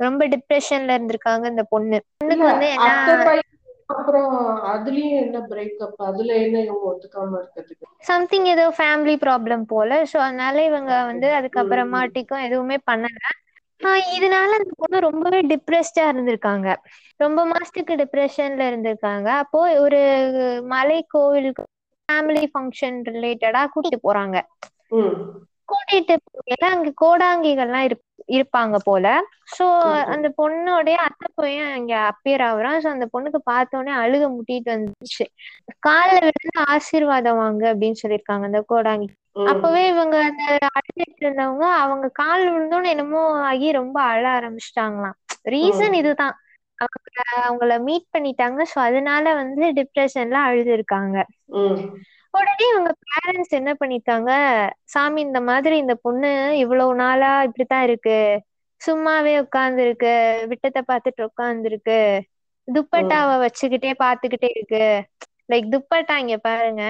ரொம்ப 0.00 0.26
டிப்ரெஷன்ல 0.26 0.94
இருந்திருக்காங்க 0.96 1.46
இந்த 1.52 1.64
பொண்ணு. 1.72 1.98
பொண்ணுக்கு 2.20 2.46
வந்து 2.52 2.68
என்ன 2.76 3.42
அப்புறம் 3.88 4.32
அதுலயும் 4.72 5.20
என்ன 5.20 5.38
பிரேக்கப் 5.48 6.02
அதுல 6.08 6.34
என்ன 6.42 6.56
இவங்க 6.62 6.84
ஒத்துக்காம 6.88 7.38
இருக்கிறதுக்கு? 7.38 7.86
சம்திங் 8.08 8.46
ஏதோ 8.46 8.64
ஃபேமிலி 8.76 9.14
ப்ராப்ளம் 9.22 9.64
போல. 9.68 9.90
ஸோ 10.10 10.16
அதனால 10.24 10.56
இவங்க 10.64 10.92
வந்து. 11.04 11.28
அதுக்கப்புறமாட்டிக்கும் 11.38 12.44
எதுவுமே 12.46 12.78
பண்ணல. 12.86 13.18
இதனால 14.16 14.50
அந்த 14.58 14.72
பொண்ணு 14.80 14.98
ரொம்பவே 15.06 15.38
டிப்ரெஸ்டா 15.52 16.02
இருந்திருக்காங்க. 16.10 16.68
ரொம்ப 17.20 17.40
மாசத்துக்கு 17.46 17.94
டிப்ரெஷன்ல 18.02 18.62
இருந்திருக்காங்க. 18.70 19.28
அப்போ 19.42 19.60
ஒரு 19.84 20.00
மலை 20.72 20.98
கோவிலுக்கு 21.08 21.64
ஃபேமிலி 22.08 22.44
ஃபங்க்ஷன் 22.50 22.98
ரிலேட்டடா 23.08 23.62
கூட்டிட்டு 23.72 24.00
போறாங்க. 24.04 24.36
கூட்டிட்டு 25.72 26.14
போகையில 26.26 26.64
அங்க 26.72 26.90
கோடாங்கிகள்லாம் 27.00 27.86
இருப் 27.88 28.04
இருப்பாங்க 28.28 28.76
போல. 28.84 29.06
சோ. 29.54 29.64
அந்த 30.14 30.28
பொண்ணோடைய 30.38 30.96
அத்தை 31.06 31.28
பையன் 31.34 31.72
அங்க 31.72 31.92
அப்பியர் 32.10 32.44
ஆகுறான். 32.48 32.78
சோ 32.80 32.88
அந்த 32.90 33.06
பொண்ணுக்கு 33.12 33.40
பார்த்த 33.44 33.78
உடனே 33.78 33.94
அழுக 34.02 34.24
முட்டிட்டு 34.34 34.70
வந்துச்சு 34.74 35.24
கால்ல 35.82 36.18
விழுந்து 36.26 36.40
ஆசீர்வாதம் 36.68 37.40
வாங்க 37.40 37.64
அப்படின்னு 37.72 38.00
சொல்லியிருக்காங்க 38.02 38.46
அந்த 38.46 38.62
கோடாங்கி. 38.68 39.08
அப்பவே 39.46 39.82
இவங்க 39.88 40.16
அந்த 40.28 40.42
அழுதுட்டு 40.70 41.22
இருந்தவங்க 41.22 41.66
அவங்க 41.82 42.06
கால் 42.18 42.44
விழுந்தோன்னு 42.48 42.92
என்னமோ 42.92 43.20
ஆகி 43.44 43.68
ரொம்ப 43.80 43.96
அழ 44.10 44.24
ஆரம்பிச்சிட்டாங்களாம். 44.38 45.16
ரீசன். 45.48 45.96
இதுதான். 46.00 46.34
அவங்க 46.78 47.08
அவங்கள 47.42 47.72
மீட் 47.84 48.12
பண்ணிட்டாங்க. 48.14 48.60
சோ 48.70 48.78
அதனால 48.86 49.34
வந்து 49.34 49.64
டிப்ரெஷன்ல 49.78 50.38
அழுது 50.46 50.72
இருக்காங்க 50.72 51.16
உடனே 52.34 52.66
அவங்க 52.72 52.90
பேரண்ட்ஸ் 53.06 53.54
என்ன 53.58 53.70
பண்ணிட்டாங்க? 53.80 54.30
சாமி 54.84 55.20
இந்த 55.20 55.40
மாதிரி 55.40 55.76
இந்த 55.76 55.94
பொண்ணு 55.94 56.30
இவ்வளவு 56.56 56.92
நாளா 56.94 57.30
இப்படித்தான் 57.42 57.82
இருக்கு. 57.82 58.18
சும்மாவே 58.80 59.32
உட்கார்ந்து 59.38 59.82
இருக்கு 59.86 60.12
விட்டத்தை 60.50 60.82
பார்த்துட்டு 60.90 61.22
உட்கார்ந்து 61.22 61.68
இருக்கு 61.70 61.98
துப்பட்டாவை 62.68 63.34
வச்சுக்கிட்டே 63.44 63.92
பார்த்துக்கிட்டே 64.04 64.50
இருக்கு. 64.56 64.84
லைக் 65.52 65.68
துப்பட்டா 65.74 66.14
இங்க 66.24 66.36
பாருங்க. 66.48 66.84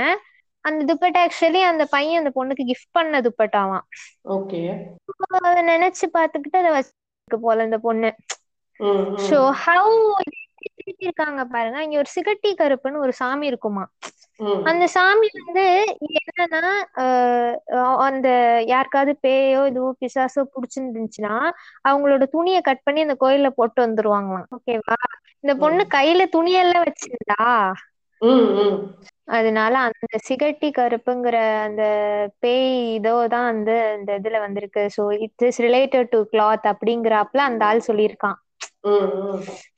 அந்த 0.64 0.80
துப்பட்டா 0.88 1.20
ஆக்சுவலி 1.26 1.61
அந்த 1.70 1.84
பையன் 1.95 2.20
அந்த 2.20 2.32
பொண்ணுக்கு 2.38 2.64
கிஃப்ட் 2.70 2.97
பண்ண 2.99 3.20
அதை 5.49 5.62
நினைச்சு 5.72 6.07
பார்த்துக்கிட்டு 6.18 6.61
அதை 6.62 6.70
வச்சிருக்கு 6.76 7.38
போல 7.47 7.64
இந்த 7.64 7.78
பொண்ணு. 7.86 8.11
சோ 9.28 9.38
ஹவு 9.64 9.97
இருக்காங்க 11.00 11.42
பாருங்க. 11.52 11.78
இங்க 11.82 11.96
ஒரு 11.98 12.10
சிகட்டி 12.16 12.50
கருப்புன்னு 12.54 13.04
ஒரு 13.04 13.14
சாமி 13.20 13.46
இருக்குமா? 13.46 13.84
அந்த 14.64 14.84
சாமி 14.94 15.28
வந்து 15.38 15.62
என்னன்னா 16.20 16.72
அந்த 18.06 18.28
யாருக்காவது 18.70 19.12
பேயோ 19.24 19.62
இதுவோ 19.70 19.90
பிசாசோ 20.02 20.42
புடிச்சிருந்துச்சுன்னா 20.54 21.34
அவங்களோட 21.88 22.24
துணியை 22.34 22.60
கட் 22.62 22.84
பண்ணி 22.84 23.00
அந்த 23.06 23.16
கோயில்ல 23.20 23.50
போட்டு 23.58 23.80
வந்துருவாங்களாம். 23.86 24.48
ஓகேவா? 24.56 24.98
இந்த 25.44 25.54
பொண்ணு 25.56 25.84
கையில 25.96 26.22
துணியெல்லாம் 26.34 26.86
வச்சிருந்தா. 26.88 27.40
அதனால 29.28 29.74
அந்த 29.86 30.18
சிகட்டி 30.26 30.68
கருப்புங்கிற 30.72 31.36
அந்த 31.66 31.82
பேய் 32.40 32.66
இதோ 32.96 33.14
தான் 33.34 33.48
வந்து 33.50 33.74
இந்த 33.98 34.10
இதுல 34.20 34.38
வந்திருக்கு. 34.40 34.84
So 34.96 35.04
it 35.26 35.44
is 35.48 35.60
related 35.60 36.10
to 36.10 36.20
cloth 36.32 36.66
அப்படிங்கிறாப்ல 36.72 37.42
அந்த 37.50 37.64
ஆள் 37.64 37.86
சொல்லியிருக்கான். 37.88 38.38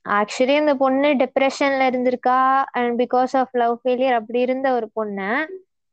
ஆக்சுவலி 0.09 0.55
அந்த 0.55 0.73
பொண்ணு 0.75 1.07
டிப்ரெஷன்ல 1.21 1.87
இருந்திருக்கா 1.89 2.39
and 2.71 3.01
because 3.01 3.33
of 3.37 3.49
love 3.51 3.75
failure 3.83 4.13
அப்படி 4.13 4.39
இருந்த 4.39 4.73
ஒரு 4.73 4.87
பொண்ண 4.95 5.19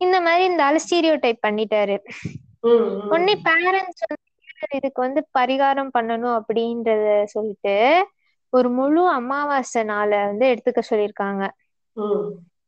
இந்த 0.00 0.20
மாதிரி 0.20 0.44
இந்த 0.44 0.64
ஆள் 0.64 0.78
ஸ்டீரியோ 0.84 1.16
டைப் 1.20 1.44
பண்ணிட்டாரு. 1.46 1.96
உடனே 3.08 3.34
பேரண்ட்ஸ் 3.44 4.02
வந்து 4.08 4.30
இதுக்கு 4.74 5.00
வந்து 5.00 5.20
பரிகாரம் 5.38 5.90
பண்ணணும் 5.98 6.36
அப்படின்றத 6.40 7.24
சொல்லிட்டு 7.24 7.76
ஒரு 8.52 8.70
முழு 8.70 9.08
அமாவாசை 9.08 9.82
நாளை 9.82 10.18
வந்து 10.24 10.46
எடுத்துக்க 10.46 10.80
சொல்லியிருக்காங்க. 10.90 11.44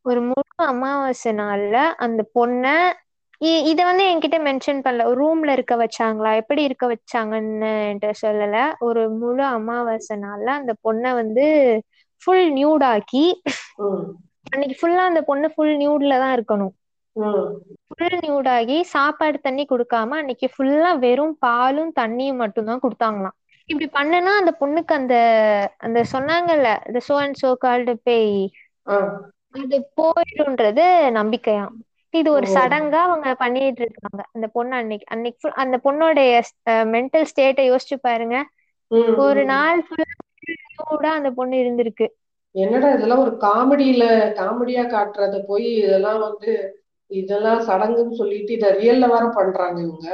ஒரு 0.02 0.20
முழு 0.20 0.54
அமாவாசை 0.56 1.32
நாள்ல 1.32 1.76
அந்த 1.96 2.20
பொண்ண 2.34 2.66
இத 3.70 3.80
வந்து 3.84 4.04
என்கிட்ட 4.10 4.38
மென்ஷன் 4.44 4.82
பண்ணல. 4.82 5.04
ஒரு 5.04 5.18
ரூம்ல 5.20 5.52
இருக்க 5.52 5.74
வச்சாங்களா? 5.76 6.30
எப்படி 6.36 6.62
இருக்க 6.62 6.84
வச்சாங்கன்னு 6.86 7.70
என்கிட்ட 7.84 8.12
சொல்லல. 8.22 8.56
ஒரு 8.80 9.02
முழு 9.14 9.44
அமாவாசை 9.50 10.16
நாள்ல 10.18 10.48
அந்த 10.54 10.72
பொண்ணை 10.84 11.12
வந்து 11.14 11.46
ஃபுல் 12.22 12.46
நியூட் 12.54 12.84
ஆக்கி 12.86 13.24
ம், 13.80 14.04
அன்னைக்கு 14.52 14.76
ஃபுல்லா 14.80 15.02
அந்த 15.04 15.20
பொண்ணு 15.22 15.48
ஃபுல் 15.54 15.74
நியூட்ல 15.76 16.18
தான் 16.18 16.34
இருக்கணும். 16.36 16.74
ஃபுல் 17.90 18.18
நியூட் 18.20 18.48
ஆகி 18.48 18.76
சாப்பாடு 18.92 19.38
தண்ணி 19.40 19.64
கொடுக்காம 19.64 20.16
அன்னைக்கு 20.16 20.46
ஃபுல்லா 20.54 20.90
வெறும் 20.98 21.34
பாலும் 21.38 21.92
தண்ணியும் 22.00 22.40
மட்டும்தான் 22.42 22.82
கொடுத்தாங்களாம். 22.82 23.36
இப்படி 23.68 23.86
பண்ணனா 23.94 24.32
அந்த 24.40 24.52
பொண்ணுக்கு 24.60 24.92
அந்த 24.92 25.14
அந்த 25.78 26.00
சொன்னாங்கல்ல 26.12 26.70
இந்த 26.86 27.00
சோ 27.08 27.14
அண்ட் 27.16 27.38
சோ 27.42 27.50
கால்டு 27.58 27.94
பேய் 28.02 28.34
அது 29.54 29.76
போயிடும்ன்றது 29.96 30.84
நம்பிக்கையாம். 31.14 31.74
இது 32.14 32.32
ஒரு. 32.32 32.46
சடங்கா 32.54 33.00
அவங்க 33.04 33.34
பண்ணிட்டு 33.34 33.82
இருக்காங்க. 33.82 34.22
அந்த 34.32 34.46
பொண்ணு 34.48 34.74
அன்னைக்கு 34.76 35.06
அன்னைக்கு 35.08 35.52
அந்த 35.56 35.76
பொண்ணோடைய 35.84 36.32
மென்டல் 36.88 37.28
ஸ்டேட்டை 37.30 37.64
யோசிச்சு 37.70 37.96
பாருங்க. 38.02 38.36
ஒரு. 39.24 39.42
நாள் 39.46 39.80
ஃபுல்லா 39.82 41.10
அந்த 41.12 41.30
பொண்ணு 41.30 41.56
இருந்திருக்கு. 41.56 42.06
என்னடா 42.54 42.88
இதெல்லாம் 42.90 43.22
ஒரு 43.22 43.36
காமெடியில 43.40 44.04
காமெடியா 44.36 44.82
காட்டுறத 44.90 45.38
போய் 45.46 45.66
இதெல்லாம் 45.78 46.20
வந்து 46.20 46.50
இதெல்லாம் 47.10 47.60
சடங்குன்னு 47.60 48.12
சொல்லிட்டு 48.12 48.52
இத 48.52 48.70
ரியல்ல 48.72 49.06
வேற 49.06 49.24
பண்றாங்க 49.34 49.78
இவங்க. 49.80 50.08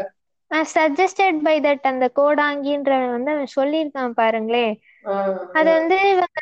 சஜஸ்டட் 0.71 1.43
பை 1.43 1.61
தட் 1.61 1.85
அந்த 1.85 2.07
கோடாங்கின்ற 2.17 2.93
வந்து 3.11 3.31
அவன் 3.31 3.53
சொல்லியிருக்கான் 3.57 4.13
பாருங்களேன் 4.13 4.73
ஆ, 5.05 5.13
அது 5.53 5.69
வந்து 5.71 5.97
இவங்க 6.11 6.41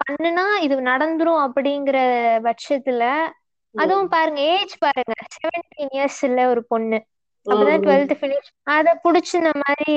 பண்ணுனா 0.00 0.44
இது 0.60 0.76
நடந்துரும் 0.82 1.42
அப்படிங்கிற 1.46 1.98
பட்சத்துல 2.44 3.02
அதுவும் 3.74 4.10
பாருங்க 4.10 4.40
ஏஜ் 4.52 4.74
பாருங்க. 4.78 5.14
செவன்டீன் 5.36 5.92
இயர்ஸ் 5.94 6.22
இல்ல 6.24 6.40
ஒரு 6.50 6.62
பொண்ணு. 6.66 6.98
அப்பதான் 7.46 7.82
டுவெல்த் 7.82 8.14
ஃபினிஷ் 8.18 8.50
அத 8.74 8.94
புடிச்சு 9.02 9.34
இந்த 9.34 9.50
மாதிரி 9.60 9.94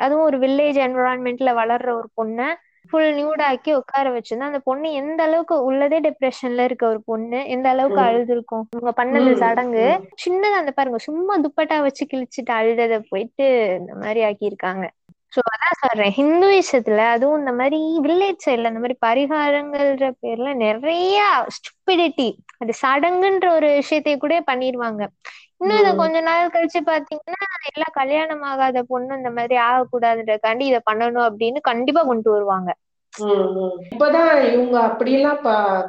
அதுவும் 0.00 0.26
ஒரு 0.26 0.36
வில்லேஜ் 0.44 0.78
என்விரான்மெண்ட்ல 0.84 1.50
வளர்ற 1.58 1.88
ஒரு 1.96 2.08
பொண்ணை 2.14 2.46
ஃபுல் 2.90 3.10
நியூடாக்கி 3.16 3.70
உட்கார 3.80 4.06
வச்சிருந்தா 4.12 4.48
அந்த 4.48 4.60
பொண்ணு 4.62 4.88
எந்த 5.00 5.20
அளவுக்கு 5.22 5.56
உள்ளதே 5.66 5.98
டிப்ரெஷன்ல 6.06 6.64
இருக்க 6.68 6.84
ஒரு 6.88 7.00
பொண்ணு 7.04 7.40
எந்த 7.54 7.66
அளவுக்கு. 7.70 8.00
அழுதுருக்கும். 8.04 8.64
இவங்க 8.70 8.92
பண்ணது 8.96 9.30
ம், 9.30 9.40
சடங்கு. 9.40 9.84
சின்னதா 10.24 10.60
அந்த 10.60 10.72
பாருங்க 10.72 11.00
சும்மா 11.06 11.36
துப்பட்டா 11.44 11.78
வச்சு 11.82 12.04
கிழிச்சிட்டு 12.06 12.52
அழுதத 12.56 12.98
போயிட்டு 13.10 13.46
இந்த 13.80 13.92
மாதிரி 13.96 14.22
ஆக்கியிருக்காங்க. 14.28 14.84
சோ 15.32 15.40
அதான் 15.50 15.80
சொல்றேன். 15.80 16.12
ஹிந்துயிசத்துல 16.16 17.02
அதுவும் 17.10 17.38
இந்த 17.38 17.52
மாதிரி 17.52 17.76
வில்லேஜ் 18.02 18.44
சைட்ல 18.46 18.70
இந்த 18.72 18.82
மாதிரி 18.84 18.96
பரிகாரங்கள்ன்ற 19.06 20.06
பேர்ல 20.22 20.48
நிறைய 20.62 21.18
ஸ்டூபிடிட்டி 21.56 22.28
அது 22.58 22.74
சடங்குன்ற 22.82 23.46
ஒரு 23.54 23.68
விஷயத்தை 23.78 24.14
கூட 24.16 24.34
பண்ணிடுவாங்க 24.50 25.02
இன்னும் 25.60 25.80
இதை. 25.80 25.90
கொஞ்ச 25.94 26.18
நாள் 26.20 26.52
கழிச்சு 26.52 26.80
பாத்தீங்கன்னா 26.86 27.40
எல்லாம் 27.70 27.96
கல்யாணம் 27.98 28.42
ஆகாத 28.42 28.82
பொண்ணு 28.82 29.16
இந்த 29.16 29.30
மாதிரி 29.30 29.56
ஆகக்கூடாதுன்றதுக்காண்டி 29.66 30.64
இதை 30.70 30.80
பண்ணணும் 30.90 31.26
அப்படின்னு 31.28 31.60
கண்டிப்பா 31.70 32.02
கொண்டு 32.02 32.30
வருவாங்க. 32.30 32.70
இப்பதான் 33.88 34.32
இவங்க 34.52 34.76
அப்படியெல்லாம் 34.80 35.40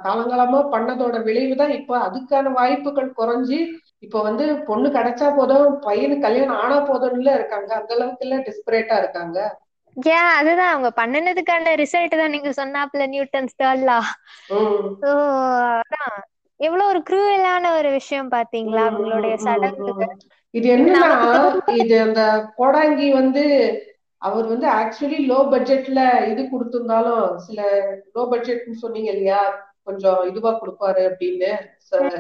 காலங்காலமா 0.06 0.60
பண்ணதோட 0.74 1.18
விளைவுதான் 1.24 1.74
இப்ப 1.80 1.98
அதுக்கான 2.08 2.52
வாய்ப்புகள் 2.52 3.18
குறைஞ்சு 3.20 3.60
இப்ப 4.04 4.22
வந்து 4.22 4.46
பொண்ணு 4.68 4.88
கிடைச்சா 4.90 5.28
போதும் 5.36 5.66
பையனுக்கு 5.84 6.26
கல்யாணம் 6.26 6.62
ஆனா 6.62 6.78
போதும்ல 6.88 7.34
இருக்காங்க. 7.36 7.70
அந்த 7.80 7.92
அளவுக்கு 7.96 8.26
எல்லாம் 8.26 8.46
டிஸ்பரேட்டா 8.48 8.96
இருக்காங்க. 8.98 9.38
ஏன்? 9.98 10.32
அதுதான். 10.38 10.72
அவங்க 10.74 10.90
பண்ணுனதுக்கான 10.98 11.74
ரிசல்ட் 11.82 12.20
தான் 12.20 12.34
நீங்க 12.36 12.52
சொன்னாப்ல 12.58 13.06
நியூட்டன்ஸ் 13.14 13.56
டால்லா 13.60 13.98
சோ 15.02 15.12
அதான். 15.82 16.18
எவ்வளவு 16.60 16.90
ஒரு 16.90 17.00
குரூவலான 17.08 17.72
ஒரு 17.78 17.90
விஷயம் 17.92 18.30
பாத்தீங்களா? 18.34 18.84
அவங்களுடைய 18.90 19.36
சடங்குகள். 19.46 20.12
இது 20.54 20.68
என்னன்னா 20.76 21.12
இது 21.82 21.96
அந்த 22.02 22.22
கோடாங்கி 22.58 23.08
வந்து 23.14 23.44
அவர் 24.22 24.46
வந்து 24.48 24.68
ஆக்சுவலி 24.80 25.20
லோ 25.28 25.40
பட்ஜெட்ல 25.52 26.00
இது 26.32 26.42
கொடுத்திருந்தாலும் 26.50 27.24
சில 27.46 27.60
லோ 28.16 28.24
பட்ஜெட்னு 28.34 28.84
சொன்னீங்க 28.84 29.12
இல்லையா? 29.12 29.42
கொஞ்சம் 29.86 30.20
இதுவா 30.30 30.52
கொடுப்பாரு 30.58 31.02
அப்படின்னு 31.10 31.50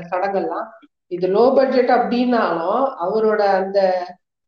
சடங்கெல்லாம் 0.09 0.67
இது 1.11 1.27
லோ 1.27 1.43
பட்ஜெட் 1.55 1.91
அப்படின்னாலும் 1.97 2.81
அவரோட 3.05 3.41
அந்த 3.59 3.79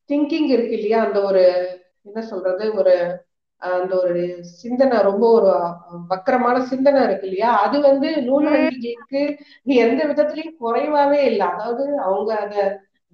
திங்கிங் 0.09 0.49
இருக்கு 0.55 0.75
இல்லையா? 0.77 0.99
அந்த 1.07 1.19
ஒரு 1.29 1.43
என்ன 2.07 2.21
சொல்றது? 2.31 2.65
ஒரு 2.79 2.93
அந்த 3.61 3.93
ஒரு 4.03 4.21
சிந்தனை 4.61 4.97
ரொம்ப 5.01 5.25
ஒரு 5.37 5.51
வக்கரமான 6.11 6.57
சிந்தனை 6.71 7.01
இருக்கு 7.03 7.27
இல்லையா? 7.27 7.51
அது 7.65 7.77
வந்து 7.81 8.09
நூலகங்களுக்கு 8.27 9.21
எந்த 9.83 10.01
விதத்திலயும் 10.09 10.57
குறைவாவே 10.63 11.19
இல்லை. 11.31 11.45
அதாவது 11.53 11.83
அவங்க 12.07 12.31
அத 12.45 12.55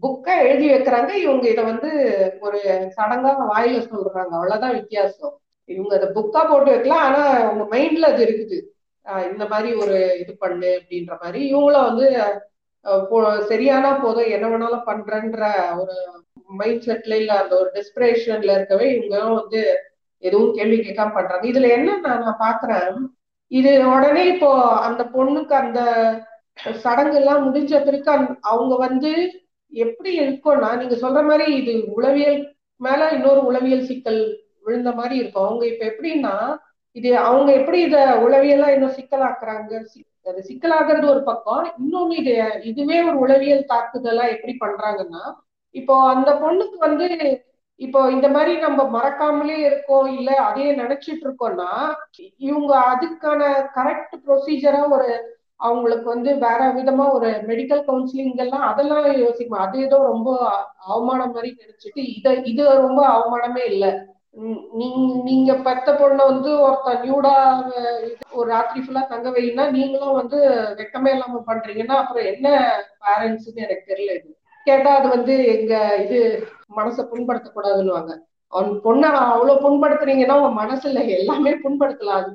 புக்கை 0.04 0.34
எழுதி 0.44 0.68
வைக்கிறாங்க. 0.72 1.12
இவங்க 1.26 1.46
இத 1.50 1.62
வந்து 1.72 1.90
ஒரு 2.40 2.60
சடங்கா 2.98 3.32
வாயில 3.54 3.78
சொல்றாங்க. 3.92 4.34
அவ்வளவுதான் 4.40 4.78
வித்தியாசம். 4.80 5.34
இவங்க 5.70 5.94
அதை 5.98 6.10
புக்கா 6.18 6.42
போட்டு 6.52 6.70
வைக்கலாம். 6.74 7.06
ஆனா 7.08 7.22
அவங்க 7.48 7.66
மைண்ட்ல 7.76 8.12
அது 8.14 8.22
இருக்குது. 8.28 8.60
இந்த 9.32 9.44
மாதிரி 9.54 9.70
ஒரு 9.84 9.98
இது 10.24 10.34
பண்ணு 10.38 10.70
அப்படின்ற 10.80 11.14
மாதிரி. 11.24 11.40
இவங்களும் 11.54 11.88
வந்து 11.90 12.08
சரியானா 13.52 13.92
போதும். 14.02 14.32
என்ன 14.36 14.46
வேணாலும் 14.48 14.88
பண்றன்ற 14.88 15.42
ஒரு 15.82 15.96
மைண்ட் 16.60 16.86
செட்ல 16.88 17.14
இல்ல 17.14 17.32
அந்த 17.34 17.54
ஒரு 17.56 17.70
டெஸ்பிரேஷன்ல 17.76 18.52
இருக்கவே 18.58 18.88
இவங்க 18.96 19.18
வந்து 19.34 19.62
எதுவும் 20.24 20.54
கேள்வி 20.54 20.78
கேட்காம 20.78 21.14
பண்றாங்க. 21.14 21.46
இதுல 21.48 21.70
என்ன 21.70 21.98
நான் 22.06 22.44
பாக்குறேன் 22.46 22.96
இது 23.52 23.72
உடனே 23.88 24.24
இப்போ 24.28 24.50
அந்த 24.88 25.04
பொண்ணுக்கு 25.14 25.54
அந்த 25.54 25.80
சடங்கு 26.82 27.18
எல்லாம் 27.18 27.46
முடிஞ்ச 27.48 27.74
பிறகு 27.84 28.10
அவங்க 28.42 28.76
வந்து 28.78 29.12
எப்படி 29.74 30.12
இருக்கும்னா 30.20 30.70
நீங்க 30.78 30.96
சொல்ற 30.96 31.20
மாதிரி 31.24 31.46
இது 31.56 31.74
உளவியல் 31.98 32.40
மேல 32.82 33.10
இன்னொரு 33.10 33.42
உளவியல் 33.46 33.88
சிக்கல் 33.92 34.22
விழுந்த 34.64 34.92
மாதிரி 34.92 35.16
இருக்கும். 35.18 35.48
அவங்க 35.48 35.66
இப்ப 35.66 35.84
எப்படின்னா 35.86 36.34
இது 36.96 37.18
அவங்க 37.18 37.50
எப்படி 37.54 37.80
இத 37.82 37.98
உளவியெல்லாம் 38.26 38.74
இன்னும் 38.76 38.98
சிக்கலாக்குறாங்க 39.00 39.74
அது 40.26 40.40
சிக்கலாகிறது 40.44 41.08
ஒரு 41.14 41.22
பக்கம். 41.24 41.64
இன்னொன்னு 41.80 42.16
இது 42.22 42.34
இதுவே 42.64 42.98
ஒரு 43.10 43.18
உளவியல் 43.18 43.70
தாக்குதலா 43.72 44.26
எப்படி 44.36 44.54
பண்றாங்கன்னா 44.62 45.24
இப்போ 45.76 45.96
அந்த 46.14 46.30
பொண்ணுக்கு 46.42 46.78
வந்து 46.88 47.08
இப்போ 47.80 48.00
இந்த 48.12 48.28
மாதிரி 48.30 48.54
நம்ம 48.64 48.80
மறக்காமலே 48.96 49.58
இருக்கோம் 49.68 50.08
இல்ல 50.16 50.30
அதையே 50.48 50.72
நினைச்சிட்டு 50.80 51.26
இருக்கோம்னா 51.26 51.70
இவங்க 52.42 52.72
அதுக்கான 52.92 53.42
கரெக்ட் 53.78 54.16
ப்ரொசீஜரா 54.26 54.82
ஒரு 54.96 55.10
அவங்களுக்கு 55.60 56.08
வந்து 56.10 56.32
வேற 56.44 56.60
விதமா 56.76 57.06
ஒரு 57.16 57.30
மெடிக்கல் 57.50 57.82
கவுன்சிலிங் 57.88 58.38
எல்லாம் 58.38 58.66
அதெல்லாம் 58.70 59.08
யோசிக்கணும் 59.24 59.64
அது 59.66 59.78
ஏதோ 59.88 59.98
ரொம்ப 60.12 60.30
அவமானம் 60.88 61.34
மாதிரி 61.36 61.50
நினைச்சிட்டு 61.62 62.04
இத 62.16 62.34
இது 62.52 62.64
ரொம்ப 62.86 63.02
அவமானமே 63.16 63.64
இல்லை. 63.74 63.92
நீங்க 64.74 64.98
நீங்க 65.24 65.52
பெத்த 65.58 65.94
பொண்ணை 65.94 66.24
வந்து 66.26 66.50
ஒருத்த 66.66 66.94
நியூடா 67.02 67.34
ஒரு 68.34 68.48
ராத்திரி 68.50 68.82
ஃபுல்லா 68.84 69.02
தங்க 69.08 69.30
வைனா 69.30 69.64
நீங்களும் 69.70 70.18
வந்து 70.20 70.38
வெக்கமே 70.80 71.14
இல்லாம 71.14 71.42
பண்றீங்கன்னா 71.48 71.96
அப்புறம் 72.02 72.26
என்ன 72.26 72.48
பேரண்ட்ஸ்னு 73.04 73.66
எனக்கு 73.66 73.90
தெரியல 73.92 74.16
இது. 74.16 74.30
கேட்டா 74.68 74.92
அது 74.96 75.08
வந்து 75.08 75.34
எங்க 75.56 75.74
இது 76.04 76.20
மனசை 76.78 77.04
புண்படுத்தக்கூடாதுன்னு 77.12 77.96
அவன் 78.54 78.70
பொண்ணை 78.86 79.08
அவ்வளவு 79.26 79.64
புண்படுத்துறீங்கன்னா 79.66 80.38
உன் 80.44 80.60
மனசுல 80.62 81.02
எல்லாமே 81.18 81.52
புண்படுத்தலாம். 81.66 82.28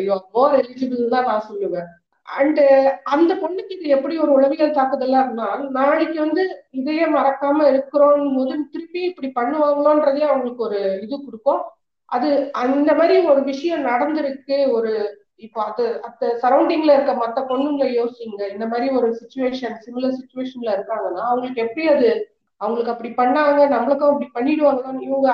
யூஆர் 0.00 0.32
மோர் 0.34 0.56
எலிஜிபிள் 0.60 1.14
தான் 1.14 1.28
நான் 1.28 1.48
சொல்லுவேன். 1.50 1.88
அண்டு 2.30 2.64
uh, 2.64 2.90
அந்த 3.04 3.32
பொண்ணுக்கு 3.34 3.72
இது 3.76 3.86
எப்படி 3.88 4.14
ஒரு 4.18 4.30
உளவியல் 4.32 4.76
தாக்குதலா 4.76 5.20
இருந்தால் 5.24 5.62
நாளைக்கு 5.70 6.18
வந்து 6.20 6.42
இதையே 6.70 7.06
மறக்காம 7.14 7.66
இருக்கிறோம் 7.70 8.26
போது 8.36 8.54
திருப்பி 8.72 9.00
இப்படி 9.08 9.28
பண்ணுவாங்களோன்றதே 9.38 10.22
அவங்களுக்கு 10.28 10.66
ஒரு 10.68 10.80
இது 11.02 11.14
கொடுக்கும். 11.18 11.62
அது 12.12 12.28
அந்த 12.62 12.90
மாதிரி 12.94 13.16
ஒரு 13.32 13.40
விஷயம் 13.42 13.82
நடந்திருக்கு 13.90 14.58
ஒரு 14.76 14.92
இப்போ 15.36 15.60
அது 15.68 15.84
அந்த 16.08 16.24
சரௌண்டிங்ல 16.42 16.94
இருக்க 16.94 17.12
மத்த 17.14 17.44
பொண்ணுங்களை 17.50 17.90
யோசிங்க. 17.92 18.40
இந்த 18.54 18.66
மாதிரி 18.66 18.88
ஒரு 18.98 19.08
சுச்சுவேஷன் 19.20 19.76
சிமிலர் 19.84 20.18
சுச்சுவேஷன்ல 20.20 20.70
இருக்காங்கன்னா 20.76 21.24
அவங்களுக்கு 21.30 21.64
எப்படி 21.66 21.86
அது 21.94 22.10
அவங்களுக்கு 22.60 22.94
அப்படி 22.94 23.10
பண்ணாங்க 23.20 23.60
நம்மளுக்கும் 23.74 24.12
அப்படி 24.12 24.28
பண்ணிடுவாங்கன்னு 24.34 25.06
இவங்க 25.08 25.30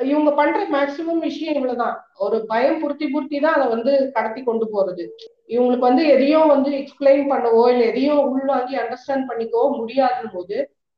இவங்க 0.00 0.30
பண்ற 0.38 0.58
மேக்சிமம் 0.74 1.22
விஷயம் 1.26 1.56
இவ்வளவுதான். 1.56 1.96
ஒரு 2.24 2.36
பயம் 2.46 2.78
பூர்த்தி 2.82 3.06
பூர்த்தி 3.06 3.38
தான் 3.38 3.56
அதை 3.56 3.66
வந்து 3.74 3.92
கடத்தி 4.16 4.40
கொண்டு 4.42 4.66
போறது. 4.74 5.04
இவங்களுக்கு 5.54 5.88
வந்து 5.88 6.02
எதையும் 6.14 6.52
வந்து 6.54 6.70
எக்ஸ்பிளைன் 6.80 7.24
பண்ணவோ 7.32 7.64
இல்லை 7.72 7.86
எதையும் 7.92 8.20
உள்வாங்கி 8.32 8.74
அண்டர்ஸ்டாண்ட் 8.82 9.28
பண்ணிக்கவோ 9.30 9.66
முடியாதுன்னு 9.80 10.32
போது 10.36 10.56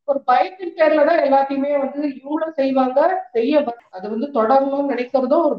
ஒரு 0.09 0.21
பயத்தின் 0.31 0.77
பேர்ல 0.79 1.03
தான் 1.09 1.23
எல்லாத்தையுமே 1.27 1.73
வந்து 1.83 2.01
இவங்களும் 2.19 2.59
செய்வாங்க 2.61 3.01
செய்ய 3.37 3.63
அது 3.97 4.07
வந்து 4.15 4.29
தொடரணும்னு 4.39 4.93
நினைக்கிறதும் 4.95 5.47
ஒரு 5.49 5.59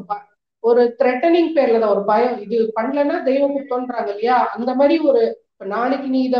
ஒரு 0.64 0.82
த்ரெட்டனிங் 1.00 1.50
பேர்ல 1.56 1.80
தான் 1.80 1.94
ஒரு 1.94 2.02
பயம். 2.10 2.36
இது 2.44 2.58
பண்ணலன்னா 2.78 3.16
தெய்வ 3.26 3.46
குத்தோன்றாங்க 3.48 4.10
இல்லையா? 4.14 4.36
அந்த 4.56 4.70
மாதிரி 4.74 4.94
ஒரு 5.08 5.22
நாளைக்கு 5.72 6.08
நீ 6.14 6.20
இத 6.28 6.38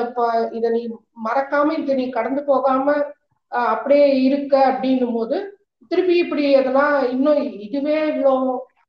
இத 0.59 0.66
நீ 0.76 0.80
மறக்காம 1.26 1.74
இத 1.80 1.94
நீ 1.94 2.07
கடந்து 2.11 2.40
போகாம 2.48 2.86
அப்படியே 3.72 4.07
இருக்க 4.28 4.55
அப்படின்னும் 4.70 5.16
போது 5.18 5.36
திருப்பி 5.91 6.14
இப்படி 6.18 6.45
அதெல்லாம் 6.55 6.95
இன்னும் 7.11 7.41
இதுவே 7.66 7.97
இவ்வளோ 8.11 8.35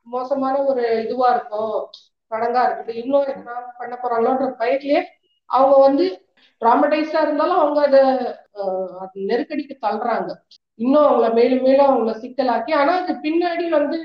மோசமான 0.08 0.56
ஒரு 0.66 0.84
இதுவா 1.04 1.28
இருக்கும் 1.34 1.76
படங்கா 2.32 2.62
இருக்குது 2.68 2.94
இன்னும் 3.02 3.30
என்ன 3.34 3.50
பண்ண 3.80 3.94
போறாங்களோன்ற 3.98 4.48
பயத்திலேயே 4.62 5.02
அவங்க 5.50 5.76
வந்து 5.82 6.06
ட்ராமடைஸா 6.62 7.20
இருந்தாலும் 7.22 7.62
அவங்க 7.62 7.80
அதை 7.84 8.02
நெருக்கடிக்கு 9.26 9.76
தள்ளுறாங்க. 9.82 10.30
இன்னும் 10.80 11.06
அவங்கள 11.06 11.28
மேலும் 11.34 11.64
மேலும் 11.64 11.88
அவங்கள 11.88 12.14
சிக்கலாக்கி 12.22 12.72
ஆனா 12.74 12.94
அது 13.02 13.14
பின்னாடி 13.26 13.66
வந்து 13.76 13.98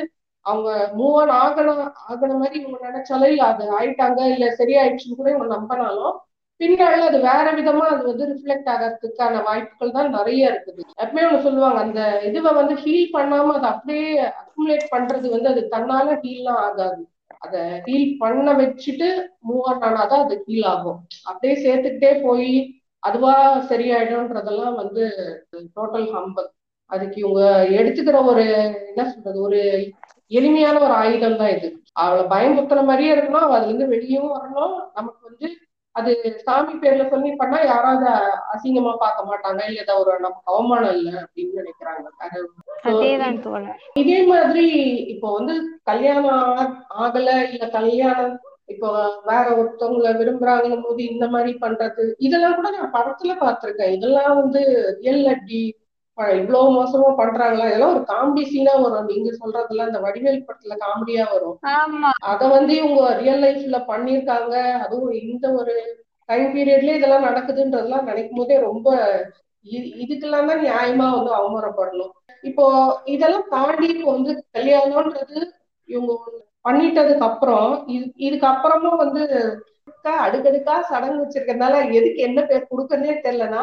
அவங்க 0.47 0.69
மூவ் 0.95 1.17
ஆன் 1.21 1.33
ஆகணும் 1.41 1.81
ஆகணும் 2.09 2.41
மாதிரி 2.43 2.57
இவங்க 2.61 2.79
நினைச்சாலும் 2.89 3.33
இல்ல 3.33 3.45
அது 3.53 3.65
ஆயிட்டாங்க 3.79 4.21
இல்ல 4.35 4.47
சரியாயிடுச்சுன்னு 4.59 5.19
கூட 5.19 5.31
இவங்க 5.31 5.49
நம்பினாலும் 5.55 6.15
பின்னால 6.61 7.05
அது 7.09 7.19
வேற 7.29 7.47
விதமா 7.59 7.85
அது 7.93 8.03
வந்து 8.11 8.25
ரிஃப்ளெக்ட் 8.33 8.71
ஆகிறதுக்கான 8.73 9.43
வாய்ப்புகள் 9.47 9.95
தான் 9.97 10.11
நிறைய 10.17 10.51
இருக்குது. 10.51 10.83
எப்பவுமே 11.03 11.23
அவங்க 11.27 11.41
சொல்லுவாங்க 11.47 11.81
அந்த 11.87 12.01
இதுவை 12.29 12.53
வந்து 12.59 12.75
ஹீல் 12.83 13.15
பண்ணாம 13.17 13.55
அதை 13.59 13.69
அப்படியே 13.71 14.09
அக்குமுலேட் 14.41 14.87
பண்றது 14.95 15.27
வந்து 15.37 15.51
அது 15.53 15.63
தன்னால 15.75 16.17
ஹீல்லாம் 16.25 16.61
ஆகாது. 16.67 17.01
அதை 17.45 17.61
ஹீல் 17.87 18.11
பண்ண 18.23 18.53
வச்சுட்டு 18.61 19.09
மூவ் 19.49 19.67
ஆன் 19.71 19.85
ஆனாதான் 19.89 20.25
அது 20.25 20.37
ஹீல் 20.47 20.69
ஆகும். 20.75 20.99
அப்படியே 21.29 21.55
சேர்த்துக்கிட்டே 21.65 22.13
போய் 22.27 22.51
அதுவா 23.03 23.35
சரியாயிடும்ன்றதெல்லாம் 23.71 24.75
வந்து 24.83 25.05
டோட்டல் 25.77 26.09
ஹம்பல் 26.15 26.51
அதுக்கு 26.91 27.17
இவங்க 27.23 27.43
எடுத்துக்கிற 27.81 28.19
ஒரு 28.31 28.45
என்ன 28.91 29.03
சொல்றது 29.11 29.39
ஒரு 29.49 29.61
எளிமையான 30.31 30.77
ஒரு 30.87 30.95
ஆயுதம் 31.03 31.39
தான் 31.41 31.53
இது. 31.57 31.69
அவளை 32.03 32.25
பயமுத்துற 32.33 32.81
மாதிரியே 32.89 33.13
இருக்கணும் 33.15 33.47
அதுல 33.47 33.69
இருந்து 33.69 33.87
வெளியும் 33.95 34.33
வரணும் 34.35 34.75
நமக்கு 34.99 35.20
அது 35.97 36.11
சாமி 36.45 36.75
பேர்ல 36.75 37.05
சொல்லி 37.09 37.31
பண்ணா 37.37 37.59
யாராவது 37.65 38.07
அசிங்கமா 38.53 38.93
பார்க்க 38.97 39.29
மாட்டாங்க 39.29 39.61
இல்ல 39.69 39.83
ஏதாவது 39.83 40.03
ஒரு 40.05 40.21
நமக்கு 40.21 40.53
அவமானம் 40.53 40.95
இல்லை 40.97 41.15
அப்படின்னு 41.23 41.59
நினைக்கிறாங்க. 41.61 42.05
இதே 44.03 44.19
மாதிரி 44.29 44.67
இப்போ 45.15 45.29
வந்து 45.39 45.55
கல்யாணம் 45.85 46.61
ஆகல 47.01 47.29
இல்ல 47.51 47.65
கல்யாணம் 47.71 48.37
இப்போ 48.69 48.89
வேற 49.27 49.45
ஒருத்தவங்களை 49.57 50.11
விரும்புறாங்கன்னும் 50.17 50.85
போது 50.85 51.01
இந்த 51.09 51.27
மாதிரி 51.29 51.53
பண்றது 51.61 52.05
இதெல்லாம் 52.19 52.57
கூட 52.59 52.71
நான் 52.71 52.95
படத்துல 52.95 53.35
பார்த்திருக்கேன். 53.41 53.95
இதெல்லாம் 53.97 54.37
வந்து 54.37 54.61
ரியல் 55.01 55.25
அடி 55.27 55.63
இவ்வளவு 56.39 56.75
மோசமா 56.77 57.09
பண்றாங்களா? 57.21 57.67
இதெல்லாம் 57.69 57.95
ஒரு 57.95 58.03
காமெடி 58.11 58.43
சீனா 58.51 58.75
வரும். 58.83 59.09
நீங்க 59.11 59.31
சொல்றதெல்லாம் 59.41 59.91
இந்த 59.91 60.01
வடிவேல் 60.07 60.47
படத்துல 60.47 60.77
காமெடியா 60.83 61.25
வரும். 61.33 61.57
அத 62.31 62.43
வந்து 62.49 62.73
இவங்க 62.81 63.03
ரியல் 63.21 63.43
லைஃப்ல 63.45 63.79
பண்ணிருக்காங்க 63.91 64.55
அதுவும் 64.85 65.15
இந்த 65.23 65.47
ஒரு 65.61 65.75
டைம் 66.29 66.51
பீரியட்ல 66.55 66.97
இதெல்லாம் 66.99 67.27
நடக்குதுன்றதெல்லாம் 67.29 68.09
நினைக்கும் 68.11 68.41
போதே 68.41 68.59
ரொம்ப 68.67 68.89
இதுக்கெல்லாம் 70.01 70.51
தான் 70.51 70.63
நியாயமா 70.67 71.07
வந்து 71.15 71.33
அவமானப்படணும். 71.39 72.13
இப்போ 72.45 72.65
இதெல்லாம் 73.15 73.49
தாண்டி 73.49 73.89
இப்போ 73.95 74.13
வந்து 74.13 74.33
கல்யாணம்ன்றது 74.57 75.39
இவங்க 75.89 76.13
பண்ணிட்டதுக்கு 76.65 77.27
அப்புறம் 77.29 77.67
இது 77.89 78.07
இதுக்கு 78.27 78.47
அப்புறமும் 78.47 79.03
வந்து 79.03 79.23
அடுக்கடுக்கா 80.23 80.75
சடங்கு 80.91 81.23
வச்சிருக்கிறதுனால 81.23 81.75
எதுக்கு 81.99 82.21
என்ன 82.29 82.41
பேர் 82.43 82.71
கொடுக்கறதே 82.71 83.15
தெரியலன்னா 83.25 83.63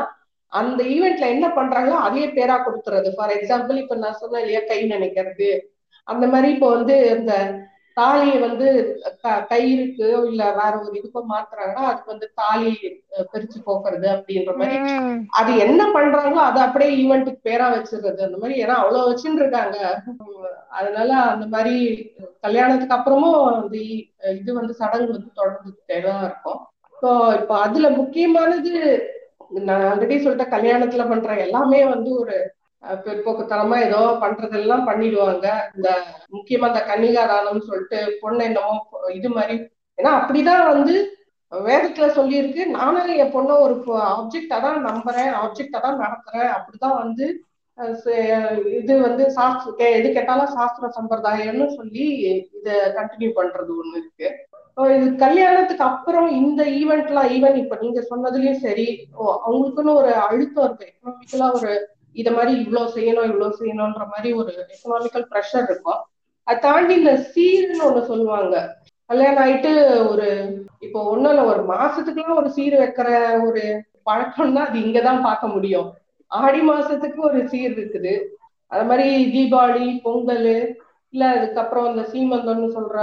அந்த 0.54 0.82
ஈவெண்ட்ல 0.96 1.28
என்ன 1.36 1.48
பண்றாங்களோ 1.56 1.98
அதையே 2.08 2.28
பேரா 2.38 2.58
கொடுத்துறது. 2.66 3.10
ஃபார் 3.16 3.36
எக்ஸாம்பிள் 3.38 3.82
இப்ப 3.84 3.96
நான் 4.04 4.20
சொன்னேன் 4.22 4.44
இல்லையா 4.44 4.62
கை 4.70 4.82
நினைக்கிறது. 4.96 5.50
அந்த 6.08 6.26
மாதிரி 6.34 6.50
இப்போ 6.56 6.68
வந்து 6.76 6.96
இந்த 7.16 7.34
தாலியை 7.98 8.36
வந்து 8.46 8.68
கயிறுக்கு 9.52 10.08
இல்ல 10.32 10.44
வேற 10.58 10.74
ஒரு 10.82 10.92
இதுக்கோ 11.00 11.22
மாத்துறாங்கன்னா 11.32 11.84
அதுக்கு 11.90 12.14
வந்து 12.14 12.28
தாலி 12.42 12.72
பிரிச்சு 13.32 13.60
போக்குறது 13.68 14.08
அப்படின்ற 14.16 14.52
மாதிரி. 14.60 14.78
அது 15.40 15.52
என்ன 15.66 15.82
பண்றாங்களோ 15.96 16.42
அதை 16.50 16.60
அப்படியே 16.66 16.92
ஈவெண்ட்டுக்கு 17.04 17.48
பேரா 17.50 17.68
வச்சிருக்கிறது 17.76 18.28
அந்த 18.28 18.40
மாதிரி 18.42 18.62
ஏன்னா 18.64 18.76
அவ்வளவு 18.82 19.08
வச்சுட்டு 19.10 19.42
இருக்காங்க. 19.44 19.78
அதனால 20.80 21.10
அந்த 21.34 21.46
மாதிரி 21.56 21.76
கல்யாணத்துக்கு 22.46 22.98
அப்புறமும் 22.98 23.42
அந்த 23.52 23.78
இது 24.40 24.50
வந்து 24.60 24.74
சடங்கு 24.82 25.16
வந்து 25.16 25.38
தொடர்ந்துட்டே 25.40 26.00
தான் 26.08 26.24
இருக்கும். 26.30 26.60
ஸோ 27.02 27.10
இப்போ 27.40 27.56
அதுல 27.66 27.90
முக்கியமானது 28.00 28.74
நான் 29.50 29.82
ஆல்ரெடி 29.82 30.12
சொல்லிட்டேன் 30.12 30.54
கல்யாணத்துல 30.54 31.10
பண்ற 31.10 31.38
எல்லாமே 31.38 31.86
வந்து 31.86 32.20
ஒரு 32.20 32.56
பிற்போக்குத்தனமா 32.88 33.86
ஏதோ 33.86 33.98
பண்றதெல்லாம் 33.98 34.88
பண்ணிடுவாங்க. 34.88 35.52
இந்த 35.76 35.98
முக்கியமா 36.32 36.68
இந்த 36.68 36.86
கன்னிகாதானம்னு 36.88 37.62
சொல்லிட்டு 37.62 38.18
பொண்ணு 38.22 38.44
என்னமோ 38.44 38.88
இது 39.14 39.30
மாதிரி. 39.30 39.68
ஏன்னா 39.98 40.06
அப்படிதான் 40.06 40.68
வந்து 40.68 41.18
வேதத்துல 41.52 42.12
சொல்லியிருக்கு. 42.18 42.66
நானும் 42.66 43.08
என் 43.08 43.34
பொண்ணை 43.34 43.60
ஒரு 43.60 43.84
ஆப்ஜெக்டா 43.88 44.62
தான் 44.62 44.86
நம்புறேன். 44.86 45.34
ஆப்ஜெக்டா 45.46 45.82
தான் 45.82 46.00
நடத்துறேன். 46.00 46.54
அப்படிதான் 46.56 46.98
வந்து 46.98 47.42
இது 48.72 49.02
வந்து 49.02 49.32
சாஸ்திர 49.32 49.90
கே- 49.90 49.94
எது 49.94 50.12
கேட்டாலும் 50.12 50.46
சாஸ்திர 50.46 50.92
சம்பிரதாயம்னு 51.02 51.68
சொல்லி 51.68 52.06
இத 52.60 52.92
கண்டினியூ 52.96 53.32
பண்றது 53.36 53.70
ஒண்ணு 53.70 53.98
இருக்கு. 53.98 54.47
இது 54.78 55.08
கல்யாணத்துக்கு 55.18 55.84
அப்புறம் 55.84 56.28
இந்த 56.40 56.62
ஈவெண்ட்லாம் 56.80 57.30
ஈவன் 57.36 57.56
இப்ப 57.56 57.78
நீங்க 57.82 58.00
சொன்னதுலயும் 58.10 58.64
சரி 58.66 58.88
ஓ, 59.18 59.24
அவங்களுக்குன்னு 59.46 59.94
ஒரு 59.94 60.12
அழுத்தம் 60.28 60.66
இருக்கு. 60.68 60.88
எக்கனாமிக்கலா 60.90 61.48
ஒரு 61.52 61.72
இத 62.16 62.30
மாதிரி 62.32 62.52
இவ்வளவு 62.62 62.94
செய்யணும் 62.96 63.28
இவ்வளவு 63.30 63.58
செய்யணும்ன்ற 63.60 64.06
மாதிரி 64.14 64.30
ஒரு 64.34 64.52
எக்கனாமிக்கல் 64.74 65.26
ப்ரெஷர் 65.32 65.66
இருக்கும். 65.70 66.00
அதை 66.48 66.58
தாண்டி 66.60 66.94
இந்த 66.94 67.14
சீருன்னு 67.34 67.88
ஒண்ணு 67.88 68.04
சொல்லுவாங்க. 68.06 68.56
கல்யாணம் 69.10 69.44
ஆயிட்டு 69.44 69.72
ஒரு 70.12 70.28
இப்போ 70.80 71.00
ஒண்ணும் 71.04 71.32
இல்ல 71.32 71.44
ஒரு 71.46 71.62
மாசத்துக்குலாம் 71.74 72.42
ஒரு 72.42 72.50
சீர் 72.50 72.76
வைக்கிற 72.80 73.10
ஒரு 73.48 73.64
பழக்கம்னா 74.06 74.64
அது 74.68 74.78
இங்கதான் 74.86 75.22
பார்க்க 75.22 75.48
முடியும். 75.48 75.88
ஆடி 76.32 76.62
மாசத்துக்கு 76.62 77.20
ஒரு 77.30 77.48
சீர் 77.48 77.74
இருக்குது. 77.74 78.14
அது 78.72 78.84
மாதிரி 78.84 79.06
தீபாவளி 79.34 79.88
பொங்கல் 80.06 80.48
இல்ல 81.14 81.26
அதுக்கப்புறம் 81.36 81.88
இந்த 81.92 82.04
சீமந்தம்னு 82.14 82.70
சொல்ற 82.78 82.96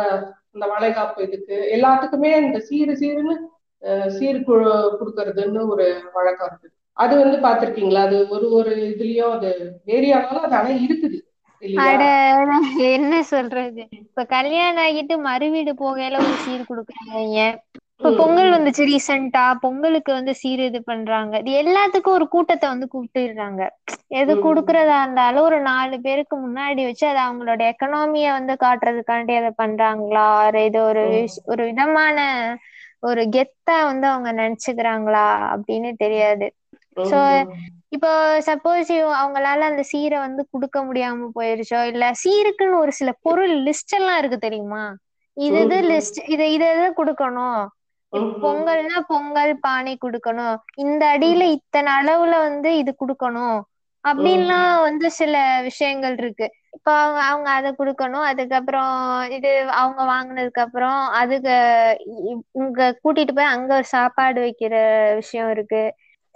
இந்த 0.54 0.66
வளைகாப்பு 0.72 1.20
இதுக்கு 1.26 1.56
எல்லாத்துக்குமே 1.74 2.30
இந்த 2.42 2.58
சீரு 2.68 2.94
சீருன்னு 3.00 3.36
சீர் 4.10 4.38
கு- 4.46 4.60
கொடுக்கறதுன்னு 4.98 5.62
ஒரு 5.68 5.86
வழக்கம் 6.14 6.48
இருக்குது 6.48 6.72
அது 6.96 7.14
வந்து 7.20 7.38
பாத்திருக்கீங்களா 7.42 8.02
அது 8.06 8.18
ஒரு 8.30 8.46
ஒரு 8.52 8.72
இதுலயும் 8.90 9.34
அது 9.36 9.50
வேரி 9.84 10.08
ஆனாலும் 10.12 10.44
அது 10.44 10.56
ஆனா 10.56 10.72
இருக்குது 10.80 11.18
என்ன 12.88 13.14
சொல்றது? 13.24 13.82
இப்ப 14.00 14.24
கல்யாணம் 14.32 14.84
ஆகிட்டு 14.84 15.14
மறுவீடு 15.26 15.72
போகையில 15.74 16.18
ஒரு 16.20 16.34
சீர் 16.42 16.68
கொடுக்குறாங்க. 16.68 17.38
இப்ப 18.00 18.10
பொங்கல் 18.18 18.54
வந்துச்சு 18.54 18.84
ரீசெண்டா 18.88 19.42
பொங்கலுக்கு 19.62 20.10
வந்து 20.16 20.32
சீர் 20.40 20.62
இது 20.66 20.80
பண்றாங்க. 20.88 21.34
இது 21.42 21.50
எல்லாத்துக்கும் 21.62 22.16
ஒரு 22.18 22.26
கூட்டத்தை 22.34 22.66
வந்து 22.72 22.86
கூப்பிட்டுடுறாங்க. 22.92 23.62
எது 24.20 24.32
குடுக்கறதா 24.46 24.96
இருந்தாலும் 25.04 25.46
ஒரு 25.48 25.58
நாலு 25.68 25.96
பேருக்கு 26.06 26.36
முன்னாடி 26.44 26.82
வச்சு 26.88 27.04
அது 27.10 27.20
அவங்களோட 27.26 27.60
எக்கனாமிய 27.72 28.26
வந்து 28.38 28.54
காட்டுறதுக்காண்டி 28.64 29.34
அதை 29.40 29.52
பண்றாங்களா? 29.62 30.26
இது 30.68 30.80
ஒரு 30.90 31.04
ஒரு 31.52 31.62
விதமான 31.70 32.18
ஒரு 33.08 33.22
கெத்தா 33.36 33.76
வந்து 33.90 34.06
அவங்க 34.12 34.30
நினைச்சுக்கிறாங்களா? 34.42 35.24
அப்படின்னு 35.54 35.90
தெரியாது. 36.04 36.46
சோ 37.10 37.18
இப்போ 37.96 38.10
சப்போஸ் 38.48 38.90
அவங்களால 39.20 39.66
அந்த 39.70 39.82
சீரை 39.92 40.18
வந்து 40.26 40.42
கொடுக்க 40.54 40.78
முடியாம 40.88 41.28
போயிருச்சோ? 41.38 41.80
இல்ல 41.92 42.04
சீருக்குன்னு 42.22 42.82
ஒரு 42.84 42.92
சில 43.00 43.10
பொருள் 43.26 43.54
லிஸ்ட் 43.68 43.96
எல்லாம் 43.98 44.18
இருக்கு 44.22 44.38
தெரியுமா? 44.46 44.84
இது 45.36 45.58
இது 45.66 45.78
லிஸ்ட் 45.90 46.20
இது 46.34 46.44
இது 46.56 46.68
கொடுக்கணும்? 47.00 47.62
பொங்கல்னா 48.42 48.98
பொங்கல் 49.08 49.52
பானை 49.60 49.94
கொடுக்கணும். 50.04 50.56
இந்த 50.84 51.02
அடியில 51.14 51.44
இத்தனை 51.56 51.90
அளவுல 52.00 52.34
வந்து 52.48 52.70
இது 52.82 52.92
கொடுக்கணும். 53.02 53.58
அப்படின்லாம் 54.04 54.74
வந்து 54.86 55.06
சில 55.18 55.34
விஷயங்கள் 55.68 56.16
இருக்கு. 56.22 56.46
இப்ப 56.76 56.88
அவங்க 57.00 57.20
அவங்க 57.30 57.48
அதை 57.50 57.70
கொடுக்கணும். 57.80 58.26
அதுக்கப்புறம் 58.30 58.92
இது 59.36 59.50
அவங்க 59.80 60.02
வாங்கினதுக்கு 60.12 60.62
அப்புறம் 60.66 61.00
அதுக்கு 61.20 61.54
இங்க 62.62 62.80
கூட்டிட்டு 63.04 63.34
போய் 63.38 63.52
அங்க 63.54 63.70
ஒரு 63.74 63.88
சாப்பாடு 63.96 64.40
வைக்கிற 64.46 64.74
விஷயம் 65.20 65.50
இருக்கு. 65.54 65.82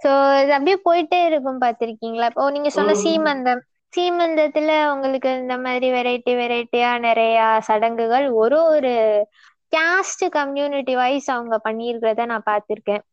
சோ 0.01 0.09
இது 0.41 0.51
அப்படியே 0.57 0.77
போயிட்டே 0.87 1.19
இருக்கும் 1.29 1.61
பாத்திருக்கீங்களா 1.63 2.29
இப்போ 2.31 2.45
நீங்க 2.57 2.69
சொன்ன 2.77 2.95
சீமந்தம். 3.03 3.61
சீமந்தத்துல 3.93 4.71
உங்களுக்கு 4.93 5.29
இந்த 5.41 5.55
மாதிரி 5.65 5.87
வெரைட்டி 5.95 6.33
வெரைட்டியா 6.41 6.89
நிறைய 7.07 7.37
சடங்குகள் 7.67 8.25
ஒரு 8.41 8.57
ஒரு 8.73 8.91
காஸ்ட் 9.71 10.25
கம்யூனிட்டி 10.29 10.95
வைஸ் 10.95 11.31
அவங்க 11.31 11.55
பண்ணியிருக்கிறத 11.63 12.25
நான் 12.25 12.47
பார்த்திருக்கேன். 12.49 13.03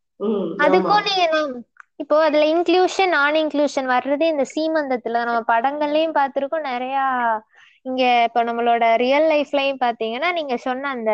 அதுக்கும் 0.59 1.05
நீங்க 1.09 1.25
இப்போ 1.97 2.17
அதுல 2.23 2.45
இன்க்ளூஷன் 2.47 3.09
நான் 3.09 3.35
இன்க்ளூஷன் 3.35 3.89
வர்றது 3.89 4.25
இந்த 4.27 4.45
சீமந்தத்துல. 4.55 5.21
நம்ம 5.25 5.43
படங்கள்லயும் 5.49 6.17
பார்த்திருக்கோம். 6.17 6.67
நிறைய 6.67 6.97
இங்க 7.83 8.03
இப்ப 8.25 8.45
நம்மளோட 8.45 8.97
ரியல் 8.97 9.27
லைஃப்லயும் 9.31 9.81
பாத்தீங்கன்னா 9.81 10.33
நீங்க 10.33 10.57
சொன்ன 10.57 10.89
அந்த 10.89 11.13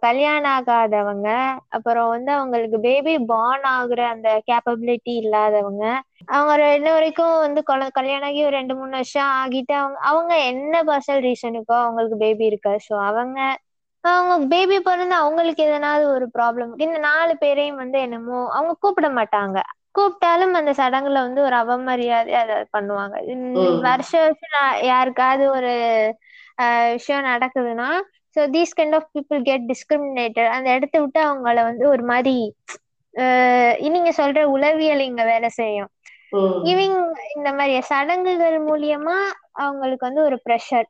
கல்யாணம் 0.00 0.52
ஆகாதவங்க 0.52 1.28
அப்புறம் 1.68 2.08
வந்து 2.08 2.32
அவங்களுக்கு 2.32 2.78
பேபி 2.80 3.18
பார்ன் 3.24 3.66
ஆகுற 3.72 4.00
அந்த 4.06 4.42
கேப்பபிலிட்டி 4.46 5.12
இல்லாதவங்க 5.16 5.84
அவங்க 6.30 6.74
இன்ன 6.74 6.92
வரைக்கும் 6.92 7.38
வந்து 7.38 7.62
கொல- 7.66 7.90
கல்யாணம் 7.90 8.28
ஆகி 8.28 8.44
ஒரு 8.44 8.56
ரெண்டு 8.56 8.74
மூணு 8.74 8.90
வருஷம் 8.90 9.30
ஆகிட்டு 9.38 9.74
அவங்க 9.74 9.98
அவங்க 10.10 10.34
என்ன 10.44 10.82
பர்சனல் 10.82 11.24
ரீசனுக்கோ 11.26 11.76
அவங்களுக்கு 11.80 12.16
பேபி 12.16 12.44
இருக்கா? 12.44 12.74
ஸோ 12.86 12.94
அவங்க 13.04 13.38
அவங்க 14.04 14.46
பேபி 14.48 14.76
பிறந்து 14.80 15.14
அவங்களுக்கு 15.14 15.62
எதனாவது 15.62 16.04
ஒரு 16.14 16.26
ப்ராப்ளம் 16.34 16.72
இந்த 16.78 16.98
நாலு 17.04 17.32
பேரையும் 17.36 17.80
வந்து 17.82 17.98
என்னமோ 18.00 18.38
அவங்க 18.50 18.72
கூப்பிட 18.80 19.08
மாட்டாங்க. 19.18 19.58
கூப்பிட்டாலும் 19.92 20.54
அந்த 20.54 20.72
சடங்குல 20.78 21.20
வந்து 21.26 21.40
ஒரு 21.42 21.56
அவமரியாதை 21.56 22.34
அதை 22.34 22.56
பண்ணுவாங்க. 22.76 23.16
ம், 23.34 23.76
வருஷம் 23.80 24.36
யாருக்காவது 24.84 25.44
ஒரு 25.50 25.72
விஷயம் 26.94 27.26
நடக்குதுன்னா 27.26 27.88
so 28.36 28.42
these 28.50 28.76
kind 28.78 28.94
of 28.94 29.08
people 29.14 29.40
get 29.42 29.64
discriminated 29.68 30.50
அந்த 30.56 30.68
இடத்த 30.72 30.96
விட்டு 31.00 31.20
அவங்கள 31.26 31.62
வந்து 31.62 31.84
ஒரு 31.88 32.04
மாதிரி 32.04 32.36
நீங்க 33.88 34.10
சொல்ற 34.18 34.42
உளவியல் 34.54 35.02
இங்க 35.06 35.22
வேலை 35.24 35.48
செய்யும். 35.52 35.90
இவங்க 36.64 36.98
இந்த 37.36 37.48
மாதிரி 37.52 37.74
சடங்குகள் 37.88 38.56
மூலியமா 38.68 39.16
அவங்களுக்கு 39.64 40.08
வந்து 40.08 40.22
ஒரு 40.22 40.36
ப்ரெஷர் 40.46 40.88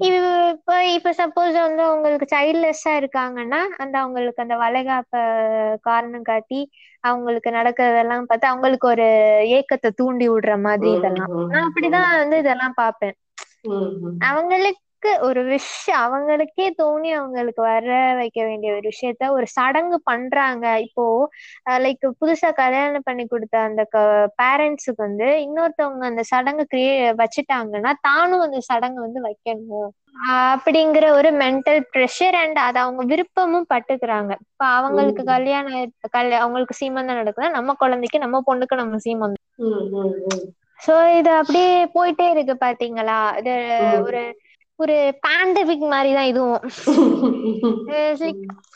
இப்ப 0.00 0.70
இப்ப 0.88 1.10
சப்போஸ் 1.12 1.56
வந்து 1.58 1.82
அவங்களுக்கு 1.82 2.26
சைல்ட்லெஸ்ஸா 2.34 2.92
இருக்காங்கன்னா 3.00 3.60
அந்த 3.76 3.98
அவங்களுக்கு 3.98 4.42
அந்த 4.42 4.56
வளைகாப்ப 4.56 5.14
காரணம் 5.80 6.22
காட்டி 6.22 6.60
அவங்களுக்கு 7.00 7.50
நடக்கிறதெல்லாம் 7.50 8.22
பார்த்து 8.22 8.48
அவங்களுக்கு 8.48 8.88
ஒரு 8.88 9.06
ஏக்கத்தை 9.56 9.90
தூண்டி 9.94 10.28
விடுற 10.28 10.60
மாதிரி 10.60 10.90
இதெல்லாம். 10.92 11.32
நான் 11.48 11.66
அப்படிதான் 11.68 12.18
வந்து 12.18 12.38
இதெல்லாம் 12.38 12.74
பார்ப்பேன். 12.74 13.16
ம், 13.64 13.90
ம், 14.02 14.20
அவங்களுக்கு 15.04 15.26
ஒரு 15.28 15.40
விஷயம் 15.48 16.02
அவங்களுக்கே 16.04 16.66
தோணி 16.78 17.10
அவங்களுக்கு 17.18 17.60
வர 17.64 17.88
வைக்க 18.20 18.38
வேண்டிய 18.48 18.70
ஒரு 18.76 18.86
விஷயத்த 18.92 19.28
ஒரு 19.36 19.46
சடங்கு 19.54 19.98
பண்றாங்க. 20.10 20.64
இப்போ 20.86 21.04
லைக் 21.84 22.06
புதுசா 22.20 22.50
கல்யாணம் 22.60 23.06
பண்ணி 23.08 23.24
கொடுத்த 23.26 23.56
அந்த 23.68 23.82
பேரண்ட்ஸுக்கு 24.40 25.04
வந்து 25.06 25.28
இன்னொருத்தவங்க 25.46 26.06
அந்த 26.12 26.24
சடங்கு 26.32 26.66
கிரியே 26.72 26.94
வச்சுட்டாங்கன்னா 27.22 27.92
தானும் 28.08 28.46
அந்த 28.46 28.60
சடங்கு 28.70 29.00
வந்து 29.06 29.22
வைக்கணும். 29.28 29.90
அப்படிங்கிற 30.54 31.06
ஒரு 31.18 31.30
மென்டல் 31.40 31.80
ப்ரெஷர் 31.94 32.36
அண்ட் 32.42 32.58
அதை 32.66 32.78
அவங்க 32.84 33.02
விருப்பமும் 33.12 33.70
பட்டுக்கிறாங்க. 33.72 34.32
இப்ப 34.44 34.64
அவங்களுக்கு 34.76 35.22
கல்யாணம் 35.32 35.78
கல்யா 36.16 36.38
அவங்களுக்கு 36.44 36.76
சீமந்தம் 36.80 37.20
நடக்குதுன்னா 37.20 37.56
நம்ம 37.58 37.74
குழந்தைக்கு 37.82 38.24
நம்ம 38.24 38.40
பொண்ணுக்கு 38.48 38.82
நம்ம 38.82 38.98
சீமந்தம். 39.06 39.42
சோ 40.80 40.94
இது 41.18 41.30
அப்படியே 41.40 41.68
போயிட்டே 41.94 42.26
இருக்கு 42.32 42.54
பாத்தீங்களா? 42.64 43.18
இது. 43.40 43.54
ஒரு 44.06 44.22
ஒரு 44.78 44.94
பேண்டமிக் 45.24 45.84
மாதிரி 45.90 46.10
தான் 46.14 46.30
இதுவும் 46.30 46.62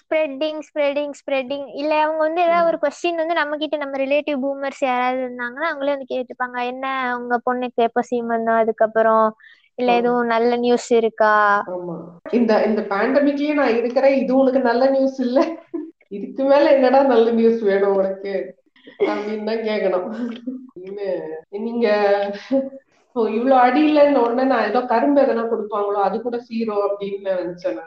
ஸ்ப்ரெட்டிங் 0.01 0.61
ஸ்ப்ரெட்டிங் 0.66 1.12
ஸ்ப்ரெட்டிங் 1.18 1.66
இல்ல 1.80 1.92
அவங்க 2.03 2.20
வந்து 2.26 2.40
ஏதாவது 2.42 2.68
ஒரு 2.68 2.78
கொஸ்டின் 2.84 3.20
வந்து 3.22 3.34
நம்ம 3.34 3.57
கிட்ட 3.57 3.76
நம்ம 3.76 3.99
ரிலேட்டிவ் 3.99 4.38
பூமர்ஸ் 4.44 4.82
யாராவது 4.84 5.20
இருந்தாங்கன்னா 5.24 5.68
அவங்களே 5.70 5.94
வந்து 5.94 6.12
கேட்டுப்பாங்க. 6.12 6.59
என்ன 6.72 6.84
உங்க 7.16 7.36
பொண்ணுக்கு 7.46 7.82
எப்ப 7.88 8.03
சீமந்தம் 8.11 8.61
அதுக்கப்புறம் 8.61 9.26
இல்ல. 9.78 9.90
எதுவும் 9.99 10.30
நல்ல 10.34 10.53
நியூஸ் 10.59 10.88
இருக்கா? 11.01 11.34
இந்த 12.38 12.53
இந்த 12.68 12.80
பேண்டமிக்லயே 12.90 13.55
நான் 13.55 13.76
இருக்கிறேன். 13.78 14.16
இது 14.22 14.32
உனக்கு 14.36 14.62
நல்ல 14.62 14.84
நியூஸ் 14.90 15.18
இல்ல. 15.26 15.38
இதுக்கு 16.11 16.42
மேல 16.44 16.64
என்னடா 16.76 17.01
நல்ல 17.12 17.28
நியூஸ் 17.32 17.61
வேணும் 17.62 17.96
உனக்கு? 17.96 18.34
அப்படின்னு 19.09 19.49
தான் 19.49 19.64
கேட்கணும் 19.64 20.07
நீங்க 21.59 21.86
ஓ, 23.17 23.23
இவ்வளவு 23.31 23.61
அடி 23.63 23.81
இல்லைன்னு 23.87 24.23
உடனே 24.25 24.45
நான் 24.49 24.67
ஏதோ 24.67 24.81
கரும்பு 24.91 25.21
எதனா 25.23 25.45
கொடுப்பாங்களோ 25.47 26.01
அது 26.03 26.17
கூட 26.21 26.37
சீரோ 26.45 26.77
அப்படின்னு 26.87 27.31
நினைச்சேன் 27.35 27.79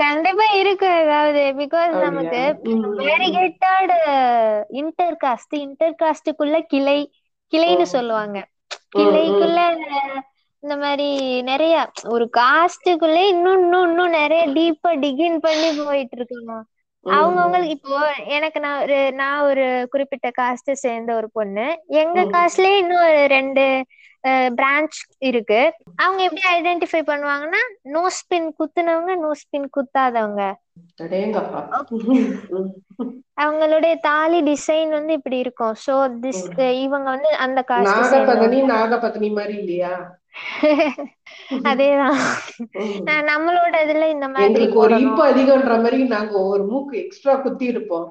கண்டிப்பா 0.00 0.46
இருக்கு 0.60 0.88
ஏதாவது 1.00 1.42
பிகாஸ் 1.58 1.92
நமக்கு 2.04 2.40
வேரிகேட்டட் 3.02 3.92
இன்டர் 4.80 5.16
காஸ்ட் 5.24 5.56
இன்டர் 5.60 5.96
காஸ்டுக்குள்ள 6.02 6.58
கிளை 6.72 6.98
கிளைன்னு 7.52 7.86
சொல்லுவாங்க. 7.92 8.38
கிளைக்குள்ள 8.96 9.60
இந்த 10.62 10.76
மாதிரி 10.78 11.08
நிறைய 11.48 11.74
ஒரு 12.10 12.24
காஸ்டுக்குள்ளே 12.36 13.22
இன்னும் 13.32 13.60
இன்னும் 13.60 13.86
இன்னும் 13.88 14.16
நிறைய 14.16 14.42
டீப்பா 14.56 14.90
டிகின் 15.02 15.38
பண்ணி 15.40 15.68
போயிட்டு 15.80 16.16
இருக்காங்க 16.18 16.54
அவங்கவுங்களுக்கு 17.06 17.74
இப்போ 17.76 17.98
எனக்கு 18.36 18.58
நான் 18.60 18.80
ஒரு 18.82 18.96
நான் 19.14 19.44
ஒரு 19.48 19.64
குறிப்பிட்ட 19.92 20.28
காஸ்ட் 20.38 20.70
சேர்ந்த 20.80 21.10
ஒரு 21.14 21.28
பொண்ணு. 21.32 21.66
எங்க. 22.00 22.18
காஸ்ட்லயே 22.32 22.78
இன்னும் 22.78 23.04
ரெண்டு 23.34 23.64
பிரான்ச் 24.58 24.98
இருக்கு. 25.28 25.60
அவங்க 25.96 26.20
எப்படி 26.22 26.42
ஐடென்டிஃபை 26.56 27.02
பண்ணுவாங்கன்னா 27.10 27.62
நோ 27.94 28.02
ஸ்பின் 28.18 28.48
குத்துனவங்க 28.58 29.14
நோ 29.24 29.30
ஸ்பின் 29.42 29.68
குத்தாதவங்க. 29.76 30.42
அவங்களுடைய 33.44 33.94
தாலி 34.00 34.38
டிசைன் 34.42 34.90
வந்து 34.98 35.12
இப்படி 35.12 35.38
இருக்கும். 35.38 35.74
சோ 35.86 35.94
திஸ் 36.24 36.44
இவங்க 36.84 37.08
வந்து 37.10 37.30
அந்த 37.46 37.60
காஸ்ட் 37.70 37.96
நாகபதனி 38.02 38.60
நாகபத்னி 38.74 39.30
மாதிரி 39.38 39.56
இல்லையா? 39.62 39.94
அதேதான். 41.70 42.18
நம்மளோட 43.30 43.74
இதுல 43.84 44.08
இந்த 44.14 44.28
மாதிரி 44.28 44.66
ஒரு 44.82 44.94
இப்பு 45.04 45.22
அதிகம்ன்ற 45.30 45.76
மாதிரி 45.84 46.04
நாங்க 46.14 46.34
ஒரு 46.52 46.64
மூக்கு 46.72 46.96
எக்ஸ்ட்ரா 47.04 47.34
குத்தி 47.36 47.66
இருப்போம் 47.72 48.08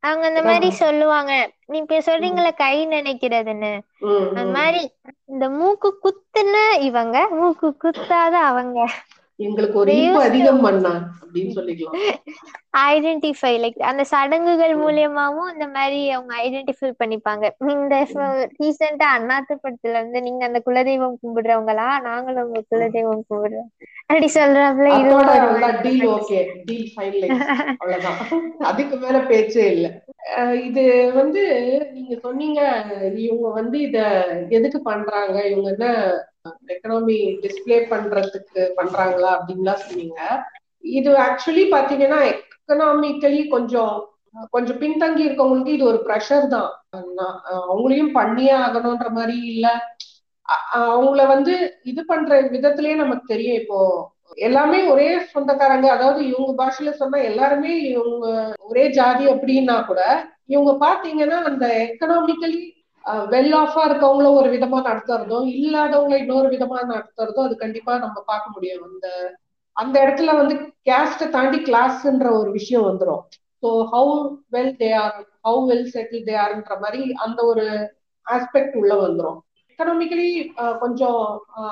அவங்க 0.00 0.28
இந்த 0.28 0.42
மாதிரி 0.42 0.70
சொல்லுவாங்க. 0.70 1.50
நீ 1.66 1.78
இப்ப 1.78 1.98
சொல்றீங்களே 1.98 2.54
கை 2.56 2.86
நினைக்கிறதுன்னு. 2.86 3.80
அந்த. 4.00 4.44
மாதிரி 4.52 4.90
இந்த 5.24 5.50
மூக்கு 5.50 5.98
குத்துன 6.04 6.80
இவங்க 6.80 7.28
மூக்கு 7.30 7.76
குத்தாத 7.84 8.36
அவங்க. 8.50 8.86
எங்களுக்கு 9.36 9.78
ஒரு 9.78 10.20
அதிகம் 10.20 10.60
பண்ணா 10.60 10.90
அப்படின்னு 10.90 11.54
சொல்லிக்கலாம். 11.54 12.16
ஐடென்டிஃபை 12.84 13.52
லைக் 13.56 13.78
அந்த 13.90 14.02
சடங்குகள் 14.10 14.74
மூலியமாவும் 14.76 15.50
இந்த 15.52 15.66
மாதிரி 15.74 16.00
அவங்க 16.10 16.32
ஐடென்டிஃபை 16.42 16.90
பண்ணிப்பாங்க. 17.00 17.44
இந்த 17.74 17.94
ரீசெண்டா 18.56 19.08
அண்ணாத்து 19.16 19.54
படத்துல 19.56 19.98
இருந்து 19.98 20.20
நீங்க 20.26 20.42
அந்த 20.48 20.60
குலதெய்வம் 20.66 21.20
கும்பிடுறவங்களா? 21.22 21.88
நாங்களும் 22.08 22.46
உங்க 22.46 22.62
குலதெய்வம் 22.72 23.24
கும்பிடுறோம். 23.30 23.70
அப்படி 24.08 24.28
ஃபைனலைஸ் 26.90 27.38
அவ்வளவுதான். 27.80 28.20
அதுக்கு 28.68 28.96
மேல 28.96 29.16
பேச்சே 29.30 29.64
இல்ல. 29.72 29.86
இது 30.68 30.82
வந்து 31.18 31.42
நீங்க 31.94 32.14
சொன்னீங்க 32.24 32.60
இவங்க 33.24 33.48
வந்து 33.58 33.76
இத 33.86 33.98
எதுக்கு 34.56 34.78
பண்றாங்க? 34.82 35.36
இவங்க 35.52 35.70
என்ன 35.74 35.88
எக்கனாமி 36.72 37.14
டிஸ்ப்ளே 37.44 37.78
பண்றதுக்கு 37.92 38.62
பண்றாங்களா 38.78 39.30
அப்படின்லாம் 39.36 39.84
சொன்னீங்க. 39.84 40.18
இது 40.94 41.10
ஆக்சுவலி 41.24 41.64
பாத்தீங்கன்னா 41.72 42.20
எக்கனாமிக்கலி 42.68 43.40
கொஞ்சம் 43.54 43.96
கொஞ்சம் 44.54 44.78
பின்தங்கி 44.80 45.22
இருக்கவங்களுக்கு 45.26 45.74
இது 45.76 45.84
ஒரு 45.90 45.98
ப்ரெஷர் 46.06 46.46
தான். 46.54 46.70
அவங்களையும் 47.68 48.10
பண்ணியே 48.16 48.54
ஆகணும்ன்ற 48.64 49.08
மாதிரி 49.18 49.36
இல்ல. 49.52 49.66
அவங்கள 50.88 51.22
வந்து 51.34 51.54
இது 51.90 52.02
பண்ற 52.10 52.40
விதத்திலேயே 52.54 52.96
நமக்கு 53.02 53.24
தெரியும். 53.32 53.60
இப்போ 53.62 53.78
எல்லாமே 54.46 54.80
ஒரே 54.92 55.06
சொந்தக்காரங்க. 55.34 55.86
அதாவது 55.96 56.20
இவங்க 56.30 56.52
பாஷையில 56.62 56.92
சொன்னா 57.00 57.20
எல்லாருமே 57.30 57.72
இவங்க 57.92 58.26
ஒரே 58.70 58.84
ஜாதி 58.98 59.26
அப்படின்னா 59.34 59.76
கூட 59.90 60.00
இவங்க 60.54 60.72
பாத்தீங்கன்னா 60.86 61.38
அந்த 61.50 61.66
எக்கனாமிக்கலி 61.86 62.60
வெல் 63.34 63.54
ஆஃபா 63.62 63.82
இருக்கவங்கள 63.88 64.28
ஒரு 64.40 64.48
விதமா 64.56 64.78
நடத்துறதும் 64.90 65.48
இல்லாதவங்களை 65.56 66.16
இன்னொரு 66.24 66.48
விதமா 66.54 66.78
நடத்துறதும் 66.94 67.46
அது 67.48 67.56
கண்டிப்பா 67.64 67.92
நம்ம 68.04 68.18
பார்க்க 68.32 68.54
முடியும். 68.56 68.86
அந்த 68.90 69.08
அந்த 69.76 69.94
இடத்துல 70.04 70.34
வந்து 70.40 70.54
கேஸ்ட 70.88 71.28
தாண்டி 71.34 71.58
கிளாஸ்ன்ற 71.68 72.28
ஒரு 72.40 72.50
விஷயம் 72.58 72.86
வந்துரும். 72.88 73.22
So 73.62 73.68
how 73.92 74.14
well 74.54 74.74
they 74.82 74.90
are 75.02 75.16
how 75.46 75.60
well 75.70 75.88
settle 75.94 76.26
they 76.28 76.34
ஆர்ன்ற 76.44 76.74
மாதிரி 76.84 77.02
அந்த 77.24 77.40
ஒரு 77.50 77.64
ஆஸ்பெக்ட் 78.26 78.76
உள்ள 78.80 78.92
வந்துரும். 79.04 79.38
எக்கனாமிக்கலி 79.70 80.28
கொஞ்சம் 80.82 81.20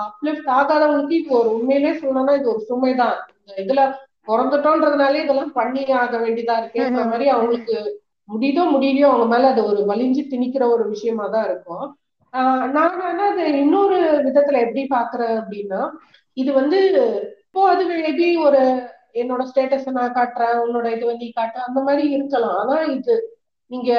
அப்லிஃப்ட் 0.07 0.51
ஆகாதவங்களுக்கு 0.59 1.19
இது 1.21 1.37
ஒரு 1.41 1.51
உண்மையிலே 1.57 1.93
சொல்லணும்னா 2.01 2.35
இது 2.41 2.49
ஒரு 2.55 2.63
சுமைதான் 2.71 3.17
இதுல 3.63 3.83
பிறந்துட்டோன்றதுனாலே 4.29 5.23
இதெல்லாம் 5.25 5.55
பண்ணி 5.59 5.83
ஆக 6.03 6.17
வேண்டியதா 6.25 6.55
இருக்குன்ற 6.61 7.05
மாதிரி 7.13 7.27
அவங்களுக்கு 7.35 7.77
முடியுதோ 8.29 8.63
முடியலையோ 8.75 9.09
அவங்க 9.11 9.27
மேல 9.33 9.49
அது 9.53 9.63
ஒரு 9.71 9.81
வலிஞ்சு 9.91 10.23
திணிக்கிற 10.33 10.65
ஒரு 10.75 10.85
விஷயமா 10.93 11.25
தான் 11.35 11.47
இருக்கும். 11.49 11.87
நான் 12.77 13.03
ஆனா 13.09 13.25
அது 13.33 13.45
இன்னொரு 13.63 13.99
விதத்துல 14.27 14.63
எப்படி 14.67 14.83
பாக்குறேன் 14.95 15.35
அப்படின்னா 15.41 15.81
இது 16.37 16.51
வந்து 16.61 16.79
இப்போ 17.55 17.67
அது 17.73 17.83
மேபி 17.91 18.29
ஒரு 18.45 18.61
என்னோட 19.15 19.43
ஸ்டேட்டஸ 19.51 19.91
நான் 19.97 20.15
காட்டுறேன் 20.17 20.55
உன்னோட 20.63 20.87
இது 20.95 21.05
வந்து 21.07 21.25
நீ 21.25 21.29
காட்டு 21.33 21.59
அந்த 21.67 21.81
மாதிரி 21.81 22.05
இருக்கலாம். 22.15 22.57
ஆனா 22.63 22.77
இது 22.95 23.15
நீங்க 23.71 23.91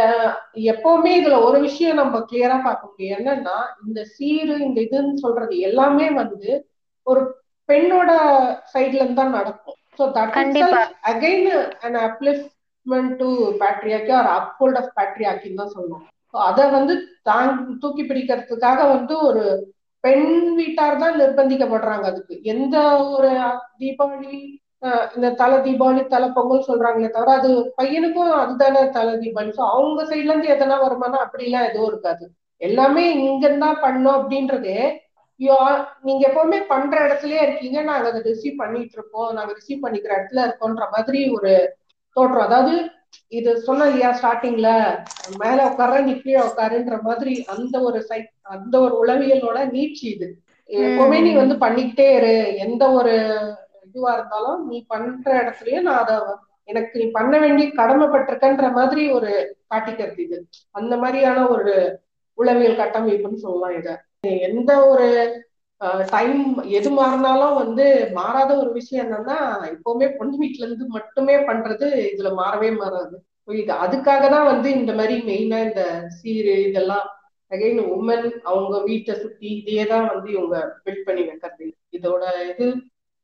எப்பவுமே 0.71 1.11
இதுல 1.19 1.37
ஒரு 1.45 1.59
விஷயம் 1.59 1.99
நம்ம 2.01 2.19
கிளியரா 2.31 2.57
பார்க்க 2.65 2.89
முடியும். 2.89 3.13
என்னன்னா 3.17 3.55
இந்த 3.85 4.01
சீரு 4.15 4.55
இந்த 4.65 4.77
இதுன்னு 4.87 5.21
சொல்றது 5.23 5.53
எல்லாமே 5.69 6.07
வந்து 6.19 6.49
ஒரு 7.07 7.21
பெண்ணோட 7.69 8.09
சைட்ல 8.73 9.01
இருந்து 9.01 9.21
தான் 9.21 9.37
நடக்கும். 9.37 9.77
So 9.99 10.09
that. 10.17 10.35
Again 11.11 11.47
an 11.87 11.97
upliftment 12.07 13.15
to 13.21 13.29
patriarchy 13.63 14.13
or 14.19 14.29
uphold 14.37 14.79
of 14.81 14.91
பேட்ரியாக்கின்னு 14.99 15.61
தான் 15.63 15.75
சொல்லணும் 15.77 16.03
ஸோ 16.33 16.39
அதை 16.49 16.65
வந்து 16.69 16.95
தாங் 17.23 17.55
தூக்கி 17.83 18.05
பிடிக்கிறதுக்காக 18.11 18.81
வந்து 18.95 19.15
ஒரு 19.29 19.45
பெண் 20.05 20.27
வீட்டார் 20.59 21.01
தான் 21.03 21.19
நிர்பந்திக்கப்படுறாங்க 21.21 22.05
அதுக்கு. 22.11 22.35
எந்த 22.53 22.75
ஒரு 23.15 23.31
தீபாவளி 23.81 24.35
இந்த 25.15 25.27
தலை 25.39 25.57
தீபாவளி 25.65 26.01
தலை 26.13 26.27
பொங்கல் 26.35 26.67
சொல்றாங்களே 26.67 27.09
தவிர 27.13 27.35
அது 27.39 27.51
பையனுக்கும் 27.79 28.33
அதுதானே 28.41 28.81
தலை 28.97 29.13
தீபாவளி. 29.23 29.51
ஸோ 29.59 29.63
அவங்க 29.75 30.01
சைட்ல 30.09 30.33
இருந்து 30.33 30.53
எதனா 30.55 30.75
அப்படி 30.81 31.17
அப்படிலாம் 31.23 31.67
எதுவும் 31.69 31.89
இருக்காது. 31.91 32.25
எல்லாமே 32.61 33.03
இங்க 33.23 33.47
தான் 33.63 33.81
பண்ணோம் 33.85 34.17
அப்படின்றதே 34.19 34.77
நீங்க 36.05 36.21
எப்பவுமே 36.27 36.59
பண்ற 36.69 36.95
இடத்துலயே 37.05 37.39
இருக்கீங்க 37.45 37.77
நாங்க 37.87 38.05
அதை 38.11 38.19
ரிசீவ் 38.27 38.61
பண்ணிட்டு 38.61 38.95
இருக்கோம் 38.97 39.31
நாங்க 39.37 39.51
ரிசீவ் 39.57 39.83
பண்ணிக்கிற 39.85 40.11
இடத்துல 40.17 40.45
இருக்கோன்ற 40.47 40.83
மாதிரி 40.93 41.21
ஒரு 41.37 41.51
தோற்றம். 42.15 42.45
அதாவது 42.47 42.75
இது 43.37 43.51
சொன்ன 43.67 43.87
இல்லையா 43.89 44.11
ஸ்டார்டிங்ல 44.19 44.69
மேல 45.41 45.57
உட்கார 45.71 45.99
நீ 46.07 46.13
கீழே 46.21 46.39
உட்காருன்ற 46.49 46.97
மாதிரி 47.07 47.33
அந்த 47.53 47.75
ஒரு 47.89 47.99
சைட் 48.09 48.29
அந்த 48.45 48.73
ஒரு 48.79 48.95
உளவியலோட 49.03 49.59
நீட்சி 49.75 50.05
இது. 50.15 50.27
எப்பவுமே 50.69 51.17
நீ 51.25 51.31
வந்து 51.33 51.55
பண்ணிக்கிட்டே 51.55 52.07
இரு. 52.17 52.33
எந்த 52.65 52.83
ஒரு 52.91 53.13
இதுவா 53.87 54.11
இருந்தாலும் 54.17 54.61
நீ 54.69 54.77
பண்ற 54.87 55.27
இடத்துலயே 55.41 55.79
நான் 55.81 56.01
அதை 56.03 56.15
எனக்கு 56.69 56.95
நீ 57.01 57.05
பண்ண 57.17 57.33
வேண்டிய 57.39 57.65
கடமைப்பட்டிருக்கன்ற 57.79 58.67
மாதிரி 58.71 59.03
ஒரு 59.17 59.31
காட்டிக்கிறது 59.71 60.21
இது. 60.27 60.37
அந்த 60.75 60.93
மாதிரியான 61.03 61.39
ஒரு 61.55 61.73
உளவியல் 62.37 62.79
கட்டமைப்புன்னு 62.81 63.43
சொல்லலாம் 63.45 63.75
இத. 63.79 63.89
எந்த 64.49 64.71
ஒரு 64.91 65.07
டைம் 66.11 66.39
எது 66.77 66.89
மாறினாலும் 66.89 67.55
வந்து 67.61 67.85
மாறாத 68.13 68.51
ஒரு 68.61 68.69
விஷயம் 68.73 69.03
என்னன்னா 69.05 69.37
எப்பவுமே 69.71 70.07
பொண்ணு 70.17 70.35
வீட்டுல 70.41 70.65
இருந்து 70.67 70.85
மட்டுமே 70.97 71.35
பண்றது 71.49 71.87
இதுல 72.13 72.29
மாறவே 72.41 72.69
மாறாது. 72.81 73.15
இது 73.47 73.73
அதுக்காக 73.85 74.23
தான் 74.29 74.49
வந்து 74.51 74.67
இந்த 74.71 74.91
மாதிரி 74.93 75.15
மெயினா 75.29 75.57
இந்த 75.67 75.83
சீரு 76.17 76.55
இதெல்லாம் 76.69 77.05
அகைன் 77.51 77.79
உமன் 77.95 78.27
அவங்க 78.49 78.75
வீட்டை 78.89 79.13
சுத்தி 79.13 79.49
இதே 79.61 79.83
தான் 79.91 80.07
வந்து 80.13 80.29
இவங்க 80.37 80.57
பில்ட் 80.85 81.05
பண்ணி 81.07 81.23
வைக்கிறது. 81.29 81.65
இதோட 81.97 82.23
இது 82.51 82.65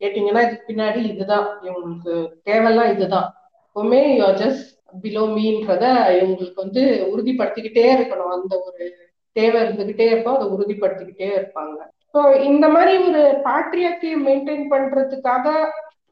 கேட்டீங்கன்னா 0.01 0.43
இதுக்கு 0.45 0.69
பின்னாடி 0.69 0.99
இதுதான். 1.13 1.47
இவங்களுக்கு 1.67 2.13
தேவையெல்லாம் 2.49 2.91
இதுதான். 2.95 3.28
எப்பவுமே 3.65 4.01
ஜஸ்ட் 4.41 4.67
பிலோ 5.03 5.24
மீன்றத 5.36 5.86
இவங்களுக்கு 6.19 6.63
வந்து 6.65 6.84
உறுதிப்படுத்திக்கிட்டே 7.11 7.86
இருக்கணும். 7.95 8.34
அந்த 8.38 8.53
ஒரு 8.67 8.84
தேவை 9.36 9.57
இருந்துகிட்டே 9.63 10.05
இருப்போம் 10.09 10.38
அதை 10.38 10.47
உறுதிப்படுத்திக்கிட்டே 10.55 11.30
இருப்பாங்க. 11.38 11.78
ஸோ 12.13 12.22
இந்த 12.49 12.65
மாதிரி 12.69 12.93
ஒரு 13.09 13.22
பேட்ரியாக்கியை 13.45 14.17
மெயின்டைன் 14.28 14.65
பண்றதுக்காக 14.74 15.45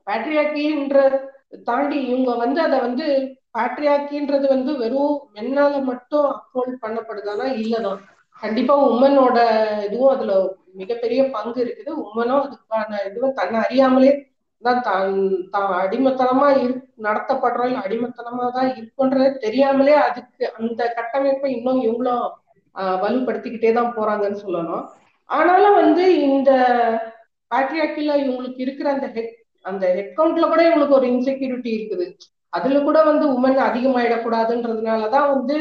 பேட்ரியாக்கின்ற 0.08 1.00
தாண்டி 1.68 1.98
இவங்க 2.12 2.32
வந்து 2.44 2.60
அதை 2.62 2.78
வந்து 2.80 3.06
பேட்ரியாக்கின்றது 3.56 4.48
வந்து 4.56 4.72
வெறும் 4.82 5.16
மென்னால 5.36 5.74
மட்டும் 5.92 6.26
அப்ஹோல்ட் 6.34 6.76
பண்ணப்படுதானா? 6.84 7.46
இல்லதான். 7.64 8.00
கண்டிப்பா 8.44 8.76
உமனோட 8.90 9.38
இதுவும் 9.88 10.14
அதுல 10.16 10.34
மிகப்பெரிய 10.82 11.22
பங்கு 11.36 11.60
இருக்குது. 11.66 11.92
உமனும் 12.06 12.44
அதுக்கான 12.46 13.00
இதுவும் 13.10 13.38
தன்னை 13.40 13.58
அறியாமலே 13.68 14.12
தான் 14.62 14.82
தான் 14.88 15.12
தான் 15.54 15.72
அடிமத்தனமா 15.82 16.48
இரு 16.62 16.74
நடத்தப்படுறோம் 17.06 17.70
இல்லை 17.70 17.82
அடிமத்தனமா 17.88 18.46
தான் 18.58 18.70
இருக்குன்றது 18.80 19.30
தெரியாமலே 19.46 19.94
அதுக்கு 20.08 20.46
அந்த 20.60 20.82
கட்டமைப்பை 20.98 21.50
இன்னும் 21.58 21.82
இவங்களும் 21.86 22.26
வலுப்படுத்திக்கிட்டே 23.04 23.72
தான் 23.78 23.94
போறாங்கன்னு 23.98 24.42
சொல்லணும். 24.46 24.84
ஆனாலும் 25.30 25.78
வந்து 25.82 26.04
இந்த 26.30 26.52
பேட்ரியாக்கில 27.52 28.16
இவங்களுக்கு 28.24 28.60
இருக்கிற 28.66 28.90
அந்த 28.96 29.08
ஹெட் 29.16 29.34
அந்த 29.66 29.86
ஹெட் 29.96 30.12
கவுண்ட்ல 30.18 30.48
கூட 30.52 30.62
இவங்களுக்கு 30.68 31.00
ஒரு 31.00 31.08
இன்செக்யூரிட்டி 31.14 31.72
இருக்குது. 31.78 32.08
அதுல 32.54 32.80
கூட 32.88 33.00
வந்து 33.10 33.26
உமன் 33.36 33.60
அதிகமாயிடக்கூடாதுன்றதுனாலதான் 33.70 35.30
வந்து 35.36 35.58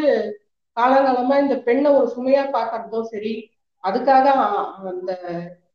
காலங்காலமா 0.77 1.37
இந்த 1.45 1.57
பெண்ணை 1.69 1.91
ஒரு 1.99 2.09
சுமையா 2.17 2.43
பாக்குறதும் 2.57 3.09
சரி 3.13 3.33
அதுக்காக 3.85 4.27
அந்த 4.91 5.13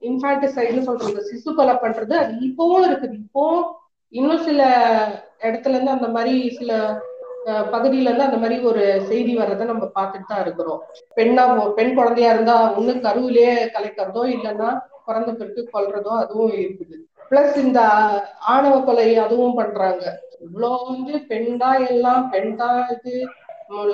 இன்ஃபான்டிசைட்னு 0.09 0.85
சொல்ற 0.87 1.23
சிசு 1.29 1.49
கொலை 1.57 1.75
பண்றது 1.83 2.13
அது 2.21 2.33
இப்பவும் 2.47 2.85
இருக்குது. 2.87 3.15
இப்போ 3.23 3.43
இன்னும் 4.13 4.45
சில 4.47 4.61
இடத்துல 5.47 5.75
இருந்து 5.75 5.97
அந்த 5.97 6.09
மாதிரி 6.15 6.33
சில 6.59 6.71
பகுதியில 7.73 8.09
இருந்து 8.09 8.27
அந்த 8.27 8.39
மாதிரி 8.41 8.57
ஒரு 8.69 8.83
செய்தி 9.07 9.31
வர்றதை 9.39 9.63
நம்ம 9.69 9.85
பார்த்துட்டு 9.95 10.27
தான் 10.27 10.43
இருக்கிறோம். 10.45 10.81
பெண்ணா 11.17 11.43
பெண் 11.79 11.95
குழந்தையா 11.97 12.29
இருந்தா 12.35 12.55
ஒண்ணு 12.77 12.93
கருவிலேயே 13.05 13.55
கலைக்கிறதோ 13.75 14.23
இல்லைன்னா 14.35 14.69
பிறந்த 15.07 15.31
பிறகு 15.39 15.63
கொல்றதோ 15.73 16.11
அதுவும் 16.23 16.53
இருக்குது. 16.63 16.95
பிளஸ் 17.29 17.57
இந்த 17.65 17.79
ஆணவ 18.53 18.75
கொலை 18.87 19.07
அதுவும் 19.25 19.57
பண்றாங்க. 19.61 20.03
இவ்வளோ 20.43 20.71
வந்து 20.89 21.13
பெண்டா 21.29 21.71
எல்லாம் 21.87 22.23
பெண்டா 22.33 22.69
இது 22.95 23.13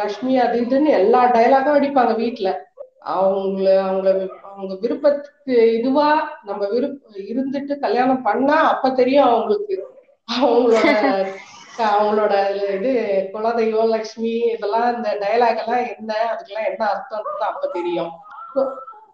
லக்ஷ்மி 0.01 0.33
அது 0.37 0.57
இதுன்னு 0.63 0.91
எல்லா 1.01 1.21
டயலாகும் 1.35 1.77
அடிப்பாங்க 1.77 2.13
வீட்டுல 2.21 2.49
அவங்கள 3.11 3.67
அவங்கள 3.83 4.09
அவங்க 4.49 4.73
விருப்பத்துக்கு 4.81 5.55
இதுவா 5.77 6.07
நம்ம 6.47 6.61
விருப்ப 6.71 6.97
இருந்துட்டு 7.31 7.73
கல்யாணம் 7.85 8.25
பண்ணா 8.27 8.57
அப்ப 8.71 8.91
தெரியும் 8.99 9.29
அவங்களுக்கு. 9.29 9.75
அவங்களோட 10.29 10.89
அவங்களோட 11.89 12.33
இது 12.75 12.91
குலதெய்வம் 13.33 13.93
லக்ஷ்மி 13.93 14.33
இதெல்லாம் 14.53 14.87
இந்த 14.95 15.09
டயலாக் 15.21 15.61
எல்லாம் 15.63 15.85
என்ன 15.93 16.11
அதுக்கெல்லாம் 16.31 16.69
என்ன 16.71 16.83
அர்த்தம் 16.89 17.29
அப்ப 17.51 17.69
தெரியும். 17.77 18.11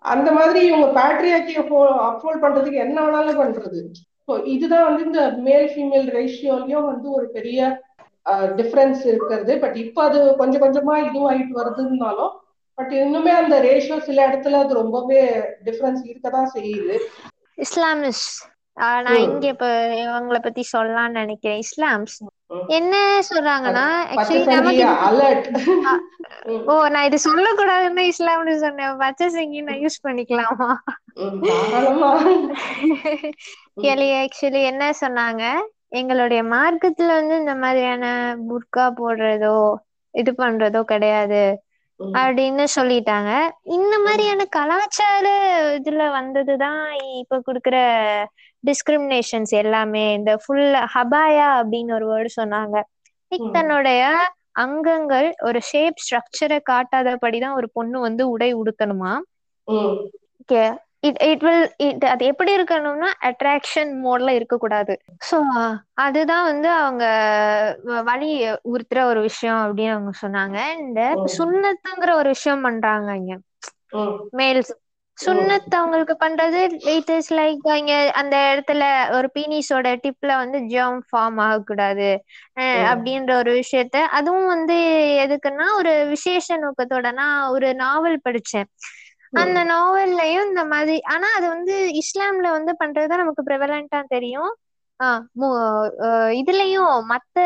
அந்த 0.05 0.29
மாதிரி 0.31 0.59
இவங்க 0.69 0.87
பேட்ரியாக்கி 0.97 1.53
அப்ஹோல்ட் 1.61 2.43
பண்றதுக்கு 2.43 2.83
என்ன 2.85 2.97
வேணாலும் 3.05 3.41
பண்றது. 3.41 3.79
இதுதான் 4.27 4.83
வந்து 4.83 5.05
இந்த 5.05 5.37
மேல் 5.47 5.73
ஃபீமேல் 5.73 6.17
ரேஷியோலயும் 6.17 6.85
வந்து 6.85 7.11
ஒரு 7.11 7.29
பெரிய 7.29 7.83
டிஃபரன்ஸ் 8.29 9.05
இருக்கிறது. 9.05 9.59
பட் 9.59 9.75
இப்போ 9.75 10.03
அது 10.03 10.35
கொஞ்சம் 10.35 10.61
கொஞ்சமா 10.61 10.91
இதுவாயிட்டு 10.91 11.61
வருதுன்னாலும் 11.61 12.31
பட் 12.73 12.93
இன்னுமே 12.93 13.41
அந்த 13.41 13.61
ரேஷியோ 13.61 13.99
சில 13.99 14.27
இடத்துல 14.27 14.51
அது 14.51 14.73
ரொம்பவே 14.73 15.45
டிஃபரன்ஸ் 15.65 16.07
இருக்கதான் 16.07 16.53
செய்யுது. 16.53 16.99
இஸ்லாமிஸ் 17.55 18.47
நான். 18.77 19.15
இங்க 19.15 19.47
இப்ப 19.47 19.89
இவங்கள 20.05 20.39
பத்தி 20.39 20.65
சொல்லலாம்னு 20.77 21.09
நினைக்கிறேன். 21.09 21.59
இஸ்லாம்ஸ். 21.67 22.23
என்ன 22.67 23.21
சொல்றாங்கன்னா 23.29 23.87
ஓ 26.65 26.87
நான் 26.87 27.03
இது 27.03 27.19
சொல்லக்கூடாதுன்னு 27.27 28.11
இஸ்லாம்னு 28.11 28.55
சொன்னேன். 28.55 28.97
பச்சை 28.97 29.29
சங்கி 29.29 29.61
நான் 29.61 29.75
யூஸ் 29.75 30.07
பண்ணிக்கலாமா? 30.07 30.75
கேள்வி 33.77 34.09
ஆக்சுவலி 34.15 34.61
என்ன 34.63 34.91
சொன்னாங்க? 35.01 35.43
எங்களுடைய 35.89 36.43
மார்க்கத்துல 36.45 37.11
வந்து 37.11 37.35
இந்த 37.37 37.55
மாதிரியான 37.55 38.05
புர்கா 38.47 38.85
போடுறதோ 38.97 39.57
இது 40.13 40.31
பண்றதோ 40.37 40.81
கிடையாது. 40.83 41.43
அப்படின்னு 42.17 42.65
சொல்லிட்டாங்க. 42.75 43.31
இந்த 43.75 43.99
மாதிரியான 43.99 44.45
கலாச்சார 44.49 45.25
இதுல 45.79 46.03
வந்ததுதான் 46.11 46.81
இப்ப 47.17 47.41
குடுக்குற 47.47 47.77
டிஸ்கிரிமினேஷன்ஸ் 48.63 49.53
எல்லாமே. 49.55 50.13
இந்த 50.13 50.31
ஃபுல் 50.37 50.65
ஹபாயா 50.95 51.47
அப்படின்னு 51.59 51.93
ஒரு 51.93 52.07
வேர்டு 52.11 52.29
சொன்னாங்க. 52.41 52.77
தன்னுடைய 53.51 54.01
அங்கங்கள் 54.55 55.33
ஒரு 55.41 55.59
ஷேப் 55.61 56.01
ஸ்ட்ரக்சரை 56.03 56.59
காட்டாதபடிதான் 56.69 57.55
ஒரு 57.55 57.69
பொண்ணு 57.73 57.99
வந்து 57.99 58.29
உடை 58.29 58.49
உடுத்தணுமா? 58.55 59.13
ம். 59.67 59.95
Okay. 60.41 60.63
It 61.05 61.19
it 61.23 61.43
will 61.43 61.65
it 61.85 62.05
அது 62.05 62.23
எப்படி 62.25 62.51
இருக்கணும்னா 62.57 63.09
அட்ராக்ஷன் 63.29 63.91
மோட்ல 64.03 64.29
இருக்கக்கூடாது. 64.37 64.93
ஸோ 65.27 65.37
அதுதான் 66.03 66.45
வந்து 66.45 66.69
அவங்க 66.77 67.03
வழி 68.07 68.29
உறுத்துற 68.71 69.01
ஒரு 69.03 69.21
விஷயம் 69.21 69.61
அப்படின்னு 69.61 69.95
அவங்க 69.95 70.13
சொன்னாங்க. 70.23 70.57
இந்த. 70.79 71.01
சுண்ணத்துங்கிற 71.37 72.13
ஒரு 72.15 72.31
விஷயம் 72.35 72.65
பண்றாங்க 72.67 73.09
இங்க. 73.15 73.35
மேல்ஸ் 74.37 74.73
சுண்ணத் 75.17 75.75
அவங்களுக்கு 75.77 76.15
பண்றது 76.19 76.61
இட் 76.93 77.11
இஸ் 77.11 77.29
லைக் 77.33 77.67
இங்க 77.77 77.93
அந்த 78.21 78.35
இடத்துல 78.51 78.83
ஒரு 79.13 79.27
பீனிஸோட 79.35 79.87
டிப்ல 80.03 80.31
வந்து 80.41 80.57
ஜெர்ம் 80.71 80.99
ஃபார்ம் 81.09 81.39
ஆகக்கூடாது. 81.41 82.09
அப்படின்ற 82.89 83.31
ஒரு 83.37 83.51
விஷயத்த. 83.53 83.97
அதுவும் 84.17 84.47
வந்து 84.47 84.77
எதுக்குன்னா 85.25 85.67
ஒரு 85.77 85.93
விசேஷ 86.07 86.57
நோக்கத்தோட 86.57 87.09
நான் 87.13 87.49
ஒரு 87.49 87.69
நாவல் 87.75 88.23
படிச்சேன். 88.25 88.69
அந்த 89.35 89.59
நாவல்லையும் 89.65 90.47
இந்த 90.47 90.63
மாதிரி 90.65 90.95
ஆனா 91.13 91.27
அது 91.37 91.47
வந்து 91.49 91.75
இஸ்லாம்ல 92.01 92.47
வந்து 92.49 92.71
பண்றதுதான் 92.79 93.23
நமக்கு 93.23 93.43
ப்ரெவலண்டா 93.43 93.99
தெரியும். 94.07 94.51
ஆஹ் 94.99 95.23
இதுலயும் 96.39 96.93
மத்த 97.09 97.37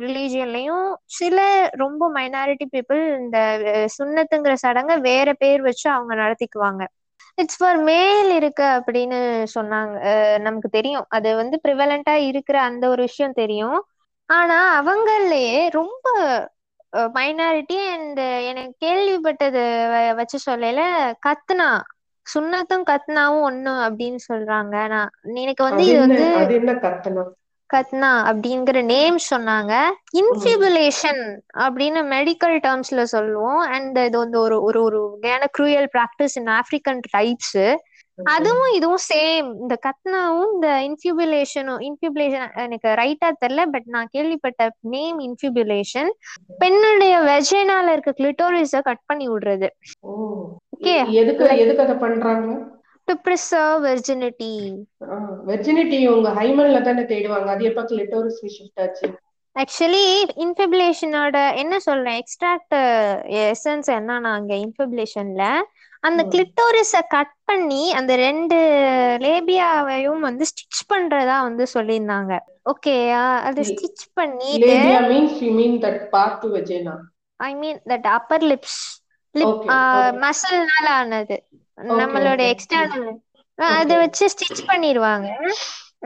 ரிலீஜியன்லயும் 0.00 0.86
சில 1.16 1.38
ரொம்ப 1.74 2.10
மைனாரிட்டி 2.12 2.66
பீப்புள் 2.72 3.02
இந்த 3.18 3.38
சுண்ணத்துங்கிற 3.88 3.98
சுன்னத்துங்கிற 3.98 4.54
சடங்கை 4.56 4.96
வேற 5.00 5.34
பேர் 5.34 5.62
வச்சு 5.62 5.90
அவங்க 5.90 6.14
நடத்திக்குவாங்க. 6.14 6.82
இட்ஸ் 7.38 7.58
ஃபார் 7.58 7.78
மேல் 7.82 8.30
இருக்கு 8.30 8.64
அப்படின்னு 8.76 9.18
சொன்னாங்க 9.54 9.96
நமக்கு 10.38 10.68
தெரியும். 10.68 11.06
அது 11.10 11.34
வந்து 11.36 11.56
ப்ரிவலண்டா 11.64 12.14
இருக்கிற 12.28 12.56
அந்த 12.62 12.84
ஒரு 12.88 13.02
விஷயம் 13.02 13.32
தெரியும். 13.34 13.78
ஆனா 14.28 14.58
அவங்களே 14.80 15.44
ரொம்ப 15.70 16.06
மைனாரிட்டி 17.16 17.78
அண்ட் 17.94 18.20
எனக்கு 18.50 18.74
கேள்விப்பட்டது 18.86 19.62
வச்சு 20.14 20.38
சொல்லல 20.48 20.80
கத்னா. 21.26 21.68
சுன்னத்தும் 22.26 22.86
கத்னாவும் 22.90 23.44
ஒண்ணு 23.48 23.72
அப்படின்னு 23.88 24.20
சொல்றாங்க. 24.30 24.74
நான் 24.88 25.10
எனக்கு 25.42 25.62
வந்து 25.64 25.84
இது 25.84 25.98
வந்து 26.06 26.24
கத்னா? 27.70 28.10
அப்படிங்கிற 28.30 28.82
நேம் 28.90 29.16
சொன்னாங்க. 29.30 29.72
இன்ஃபிபுலேஷன் 30.20 31.22
அப்படின்னு 31.64 32.00
மெடிக்கல் 32.14 32.56
டேர்ம்ஸ்ல 32.66 33.02
சொல்லுவோம். 33.14 33.62
அண்ட் 33.74 33.98
இது 34.08 34.18
வந்து 34.18 34.38
ஒரு 34.40 34.56
ஒரு 34.62 34.80
ஒரு 34.82 35.00
வகையான 35.12 35.44
cruel 35.58 35.88
practice 35.96 36.36
in 36.40 36.50
African 36.58 37.02
tribes 37.10 37.58
அதுவும் 38.24 38.72
இதுவும் 38.74 38.98
சேம் 39.14 39.54
இந்த 39.60 39.78
கத்னாவும் 39.86 40.52
இந்த 40.54 40.68
இன்ஃபிபுலேஷனும் 40.88 41.90
இன்ஃபிபுலேஷன் 41.90 42.56
எனக்கு 42.56 42.88
ரைட்டா 42.88 43.32
தெரியல 43.46 43.66
பட் 43.66 43.82
நான் 43.84 44.08
கேள்விப்பட்ட 44.10 44.70
நேம் 44.80 45.20
இன்ஃபிபுலேஷன் 45.20 46.10
பெண்ணுடைய 46.58 47.18
வெஜைனால 47.20 47.92
இருக்க 47.92 48.14
கிளிட்டோரிஸ 48.16 48.80
கட் 48.82 49.04
பண்ணி 49.06 49.28
விடுறது. 49.28 49.68
ஓ. 50.00 50.44
Okay. 50.76 50.86
எ- 50.86 51.04
எதுக்கு 51.04 51.58
எதுக்கு 51.58 51.82
அதை 51.82 51.94
பண்றாங்க? 51.94 52.58
டு 53.04 53.14
ப்ரிசர்வ் 53.14 53.84
வெர்ஜினிட்டி 53.84 54.82
வெர்ஜினிட்டி 55.46 56.08
உங்க 56.08 56.30
ஹைமன்ல 56.30 56.80
தானே 56.80 57.02
தேடுவாங்க. 57.02 57.46
அது 57.46 57.64
எப்ப 57.64 57.82
கிளிட்டோரிஸ் 57.82 58.46
ஷிஃப்ட் 58.46 58.80
ஆச்சு? 58.80 59.10
ஆக்சுவலி 59.56 60.22
இன்ஃபிபுலேஷனோட 60.36 61.56
என்ன 61.56 61.78
சொல்றேன்? 61.78 62.22
எக்ஸ்ட்ராக்ட் 62.22 62.74
எசன்ஸ் 63.44 63.90
என்னன்னா 63.90 64.22
அங்க 64.22 64.54
இன்ஃபிபுலேஷன்ல 64.54 65.60
அந்த. 66.06 66.22
கிளிட்டோரிஸ 66.32 67.00
கட் 67.08 67.34
பண்ணி 67.44 67.82
அந்த 67.98 68.12
ரெண்டு 68.22 68.56
லேபியாவையும் 69.20 70.20
வந்து 70.20 70.44
ஸ்டிச் 70.50 70.82
பண்றதா 70.88 71.36
வந்து 71.42 71.66
சொல்லியிருந்தாங்க 71.74 72.32
ஓகே 72.72 72.94
அது 73.48 73.62
ஸ்டிச் 73.70 74.04
பண்ணிட்டு 74.14 74.66
labia 74.66 75.00
means 75.08 75.38
you 75.42 75.50
mean 75.52 75.76
that 75.82 76.02
part 76.10 76.46
vagina 76.54 76.94
I 77.40 77.50
mean 77.54 77.80
that 77.86 78.08
upper 78.16 78.46
lips 78.50 78.80
lip. 79.34 79.64
மசில்னால 80.22 80.86
ஆனது 80.96 81.36
நம்மளோட. 81.96 82.40
எக்ஸ்டர்னல் 82.52 83.10
அதை. 83.58 83.94
வச்சு 84.02 84.24
ஸ்டிச் 84.32 84.62
பண்ணிடுவாங்க 84.68 85.28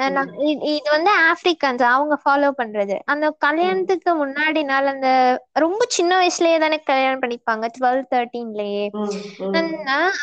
இ- 0.09 0.63
இது 0.63 0.91
வந்து 0.91 1.11
ஆப்பிரிக்கன்ஸ் 1.11 1.83
அவங்க 1.83 2.19
ஃபாலோ 2.25 2.51
பண்றது. 2.59 2.99
அந்த 3.05 3.31
கல்யாணத்துக்கு 3.39 4.27
முன்னாடி 4.27 4.65
நாள் 4.65 4.87
அந்த 4.87 5.09
ரொம்ப 5.53 5.85
சின்ன 5.89 6.21
வயசுலயே 6.21 6.59
தானே 6.59 6.79
கல்யாணம் 6.79 7.23
பண்ணிப்பாங்க 7.23 7.67
டுவெல் 7.81 8.03
தேர்ட்டீன்லயே. 8.11 8.89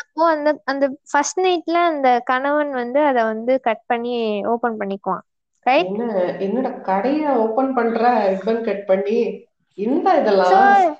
அப்போ 0.08 0.28
அந்த 0.30 0.60
அந்த 0.64 0.98
ஃபர்ஸ்ட் 1.10 1.40
நைட்ல 1.40 1.70
அந்த 1.70 2.20
கணவன் 2.24 2.70
வந்து 2.70 3.00
அதை 3.00 3.22
வந்து 3.22 3.60
கட் 3.60 3.86
பண்ணி 3.86 4.44
ஓபன் 4.44 4.78
பண்ணிக்குவான். 4.78 5.24
ரைட் 5.60 5.86
என்ன 5.86 6.36
என்னடா 6.38 6.68
கடைய 6.68 7.34
ஓபன் 7.34 7.74
பண்ற 7.74 8.30
ரிப்பன் 8.32 8.64
கட் 8.64 8.86
பண்ணி? 8.86 9.46
இந்த 9.74 10.14
இதெல்லாம்? 10.14 10.98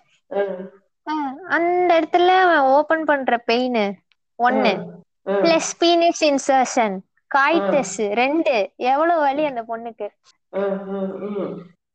அந்த 1.48 2.00
இடத்துல 2.00 2.58
ஓபன் 2.58 3.04
பண்ற 3.04 3.38
பெயின் 3.38 3.74
ஒண்ணு. 4.42 4.84
ம், 5.22 5.30
பிளஸ் 5.30 5.70
பீனிஸ் 5.80 6.20
இன்சர்ஷன் 6.20 6.98
காய்டஸ் 7.30 7.98
ரெண்டு. 8.22 8.54
எவ்வளவு 8.92 9.20
வலி 9.20 9.44
அந்த 9.44 9.62
பொண்ணுக்கு. 9.70 10.08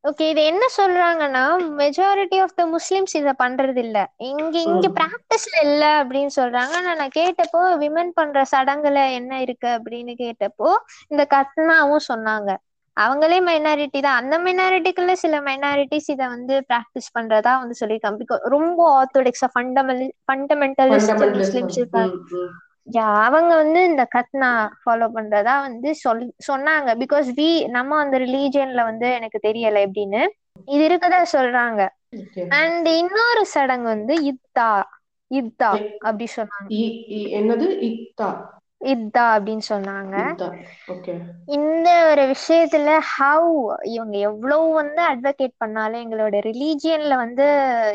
ஓகே 0.03 0.25
இது 0.29 0.41
என்ன 0.43 0.63
சொல்றாங்கன்னா 0.77 1.43
மெஜாரிட்டி 1.81 2.37
ஆஃப் 2.45 2.55
த 2.55 2.63
முஸ்லிம்ஸ் 2.67 3.13
இத 3.19 3.31
பண்றது 3.43 3.77
இல்ல 3.77 3.97
இங்க 4.31 4.55
இங்க. 4.59 4.87
பிராக்டிஸ்ல 4.97 5.55
இல்ல 5.67 5.83
அப்படின்னு 6.03 6.33
சொல்றாங்க. 6.35 6.73
ஆனா 6.79 6.93
நான் 6.93 7.15
கேட்டப்போ 7.19 7.61
விமன் 7.83 8.11
பண்ற 8.13 8.43
சடங்குல 8.51 9.11
என்ன 9.11 9.39
இருக்கு 9.41 9.69
அப்படின்னு 9.77 10.15
கேட்டப்போ 10.23 10.69
இந்த 11.07 11.25
கத்னாவும் 11.35 12.07
சொன்னாங்க. 12.11 12.49
அவங்களே 12.97 13.37
மைனாரிட்டி 13.49 13.99
தான். 14.01 14.19
அந்த 14.21 14.35
மைனாரிட்டிக்குள்ள 14.39 15.13
சில 15.21 15.39
மைனாரிட்டிஸ் 15.41 16.09
இத 16.15 16.27
வந்து 16.27 16.65
பிராக்டிஸ் 16.69 17.09
பண்றதா 17.17 17.53
வந்து 17.61 17.75
சொல்லியிருக்காங்க. 17.79 18.19
Because 18.21 18.43
ரொம்ப 18.55 18.79
ஆர்த்தோடாக்ஸா 18.99 19.49
ஃபண்டமெண்டல் 19.55 20.11
ஃபண்டமெண்டலிஸ்ட். 20.27 21.13
முஸ்லிம்ஸ் 21.39 21.79
இருக்காங்க. 21.81 22.13
அவங்க 23.25 23.51
வந்து 23.55 23.79
இந்த 23.83 24.03
கத்னா 24.15 24.49
ஃபாலோ 24.79 25.07
பண்றதா 25.13 25.53
வந்து 25.61 25.89
சொல் 25.95 26.21
சொன்னாங்க. 26.47 26.89
பிகாஸ் 27.01 27.27
வி 27.35 27.47
நம்ம 27.69 27.99
அந்த 27.99 28.17
ரிலீஜியன்ல 28.19 28.83
வந்து 28.83 29.07
எனக்கு 29.13 29.39
தெரியல 29.43 29.83
எப்படின்னு. 29.87 30.21
இது 30.67 30.81
இருக்கதா 30.89 31.19
சொல்றாங்க. 31.33 31.81
அண்ட் 32.57 32.87
இன்னொரு 32.99 33.43
சடங்கு 33.53 33.87
வந்து 33.87 34.15
இத்தா 34.31 34.69
இத்தா 35.31 35.71
அப்படி 36.01 36.27
சொன்னாங்க. 36.35 36.71
என்னது? 37.37 37.67
இத்தா 37.89 38.29
இதா 38.83 39.25
அப்படின்னு 39.35 39.65
சொன்னாங்க. 39.69 40.15
இந்த 41.47 41.89
ஒரு 42.09 42.23
விஷயத்துல 42.31 42.97
ஹவ் 43.15 43.49
இவங்க 43.83 44.17
எவ்வளவு 44.17 44.73
வந்து 44.73 45.01
அட்வொகேட் 45.03 45.57
பண்ணாலும் 45.57 46.01
எங்களோட 46.03 46.35
ரிலீஜியன்ல 46.47 47.15
வந்து 47.15 47.45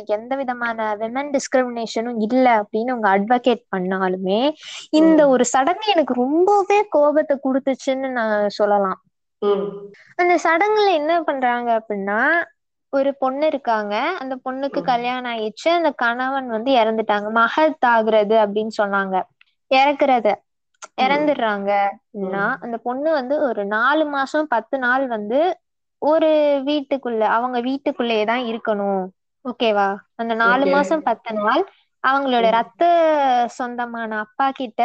எந்த 0.06 0.36
விதமான 0.36 0.96
விமன் 0.96 1.30
டிஸ்கிரிமினேஷனும் 1.32 2.18
இல்ல 2.18 2.46
அப்படின்னு 2.60 2.92
அவங்க 2.94 3.08
அட்வொகேட் 3.16 3.62
பண்ணாலுமே 3.76 4.40
இந்த 4.90 5.28
ஒரு 5.28 5.44
சடங்கு 5.44 5.90
எனக்கு 5.90 6.14
ரொம்பவே 6.14 6.86
கோபத்தை 6.88 7.36
கொடுத்துச்சுன்னு 7.44 8.08
நான் 8.10 8.48
சொல்லலாம். 8.48 9.00
அந்த 10.16 10.34
சடங்குல 10.44 10.92
என்ன 10.92 11.22
பண்றாங்க 11.22 11.70
அப்படின்னா 11.78 12.20
ஒரு 12.92 13.16
பொண்ணு 13.18 13.46
இருக்காங்க. 13.46 13.94
அந்த 14.20 14.34
பொண்ணுக்கு. 14.44 14.80
கல்யாணம் 14.82 15.32
ஆயிடுச்சு. 15.32 15.68
அந்த 15.68 15.90
கணவன் 15.96 16.48
வந்து 16.48 16.70
இறந்துட்டாங்க. 16.72 17.28
மகத் 17.34 17.84
ஆகுறது 17.86 18.36
அப்படின்னு 18.44 18.74
சொன்னாங்க. 18.82 19.16
இறக்குறத. 19.70 20.28
இறந்துடுறாங்க 21.02 21.70
அப்படின்னா 21.92 22.44
அந்த 22.64 22.76
பொண்ணு 22.82 23.08
வந்து 23.12 23.34
ஒரு 23.48 23.62
நாலு 23.74 24.04
மாசம் 24.10 24.46
பத்து 24.48 24.76
நாள் 24.78 25.04
வந்து 25.08 25.40
ஒரு 26.02 26.30
வீட்டுக்குள்ள 26.68 27.22
அவங்க 27.36 27.58
வீட்டுக்குள்ளேயே 27.60 28.24
தான் 28.24 28.44
இருக்கணும் 28.50 29.02
ஓகேவா 29.44 29.88
அந்த 30.16 30.32
நாலு. 30.36 30.64
மாசம் 30.70 31.02
பத்து 31.02 31.30
நாள் 31.38 31.62
அவங்களோட. 32.04 32.46
ரத்த 32.56 32.82
சொந்தமான 33.56 34.10
அப்பா 34.24 34.46
கிட்ட 34.52 34.82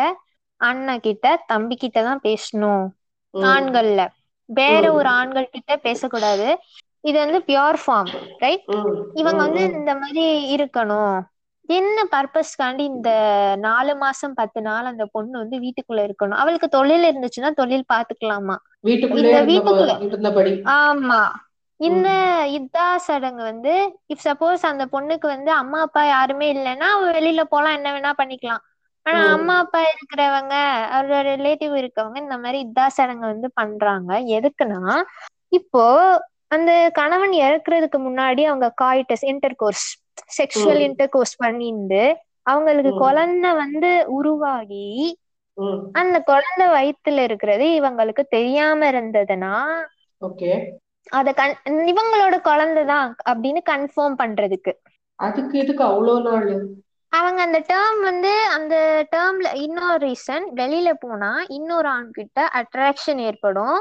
அண்ணன் 0.61 1.01
கிட்ட 1.01 1.25
தம்பி 1.47 1.75
கிட்ட 1.77 1.99
தான் 2.03 2.23
பேசணும். 2.23 2.83
ஆண்கள்ல 3.33 4.01
வேற. 4.49 4.83
ஒரு 4.93 5.09
ஆண்கள் 5.19 5.53
கிட்ட 5.55 5.71
பேசக்கூடாது 5.85 6.47
இது 7.03 7.17
வந்து 7.19 7.39
பியோர் 7.47 7.79
ஃபார்ம் 7.83 8.11
ரைட். 8.39 8.65
இவங்க. 9.13 9.39
வந்து. 9.43 9.63
இந்த 9.79 9.93
மாதிரி 9.95 10.23
இருக்கணும் 10.55 11.15
என்ன 11.70 11.97
பர்பஸ்க்காண்டி 12.11 12.84
இந்த 12.91 13.09
நாலு 13.64 13.93
மாசம் 13.95 14.34
பத்து 14.39 14.59
நாள் 14.66 14.89
அந்த 14.89 15.03
பொண்ணு 15.14 15.36
வந்து 15.39 15.57
வீட்டுக்குள்ள 15.64 16.01
இருக்கணும்? 16.07 16.39
அவளுக்கு 16.41 16.68
தொழில் 16.70 17.07
இருந்துச்சுன்னா 17.09 17.51
தொழில் 17.55 17.89
பாத்துக்கலாமா? 17.89 18.55
இந்த 19.22 19.39
வீட்டுக்குள்ள 19.49 19.93
ஆமா. 20.80 21.22
இந்த 21.80 22.09
இதா 22.57 22.88
சடங்கு 23.05 23.43
வந்து 23.43 23.72
இப் 24.07 24.24
சப்போஸ் 24.26 24.61
அந்த 24.70 24.84
பொண்ணுக்கு 24.93 25.28
வந்து 25.28 25.51
அம்மா 25.61 25.80
அப்பா 25.86 26.01
யாருமே 26.07 26.47
இல்லைன்னா 26.53 26.88
அவ 26.95 27.07
வெளியில 27.14 27.41
போலாம் 27.49 27.76
என்ன 27.78 27.89
வேணா 27.95 28.11
பண்ணிக்கலாம். 28.20 28.64
ஆனா. 29.05 29.22
அம்மா 29.36 29.55
அப்பா 29.64 29.80
இருக்கிறவங்க 29.89 30.55
அவரோட 30.95 31.22
ரிலேட்டிவ் 31.34 31.74
இருக்கவங்க 31.82 32.18
இந்த 32.24 32.38
மாதிரி 32.38 32.59
இதா 32.66 32.86
சடங்கு 32.97 33.26
வந்து 33.28 33.49
பண்றாங்க. 33.59 34.09
எதுக்குன்னா 34.38 34.95
இப்போ 35.51 35.84
அந்த 36.49 36.72
கணவன் 36.95 37.34
இறக்குறதுக்கு 37.41 37.99
முன்னாடி 38.07 38.41
அவங்க 38.45 38.68
காய்டஸ் 38.82 39.26
inter 39.32 39.59
course 39.59 39.88
sexual. 40.38 40.80
Inter 40.80 41.09
course 41.09 41.36
பண்ணிட்டு 41.36 42.03
அவங்களுக்கு 42.41 42.91
ம். 42.91 42.97
குழந்தை 42.97 43.53
வந்து 43.53 44.03
உருவாகி 44.07 44.88
ம். 45.57 45.80
அந்த 45.91 46.20
குழந்தை 46.22 46.66
வயித்துல 46.68 47.24
இருக்கிறது 47.24 47.66
இவங்களுக்கு 47.82 48.24
தெரியாம 48.30 48.91
இருந்ததுன்னா 48.91 49.55
அத 51.11 51.32
கன் 51.32 51.55
இவங்களோட 51.70 52.36
குழந்தைதான் 52.43 53.09
அப்படின்னு 53.30 53.61
கன்ஃபார்ம் 53.70 54.18
பண்றதுக்கு. 54.18 54.72
அதுக்கு 55.20 55.59
எதுக்கு 55.59 55.84
அவ்வளோ 55.84 56.22
நாள்? 56.22 56.47
அவங்க 57.09 57.41
அந்த 57.41 57.59
டேர்ம் 57.59 58.01
வந்து 58.01 58.45
அந்த 58.45 58.76
டேர்ம்ல 59.16 59.55
இன்னொரு 59.55 60.07
ரீசன் 60.07 60.45
வெளியில 60.55 60.93
போனா 60.99 61.43
இன்னொரு 61.47 61.88
ஆண் 61.88 62.11
கிட்ட 62.11 62.49
அட்ராக்ஷன் 62.53 63.18
ஏற்படும் 63.18 63.78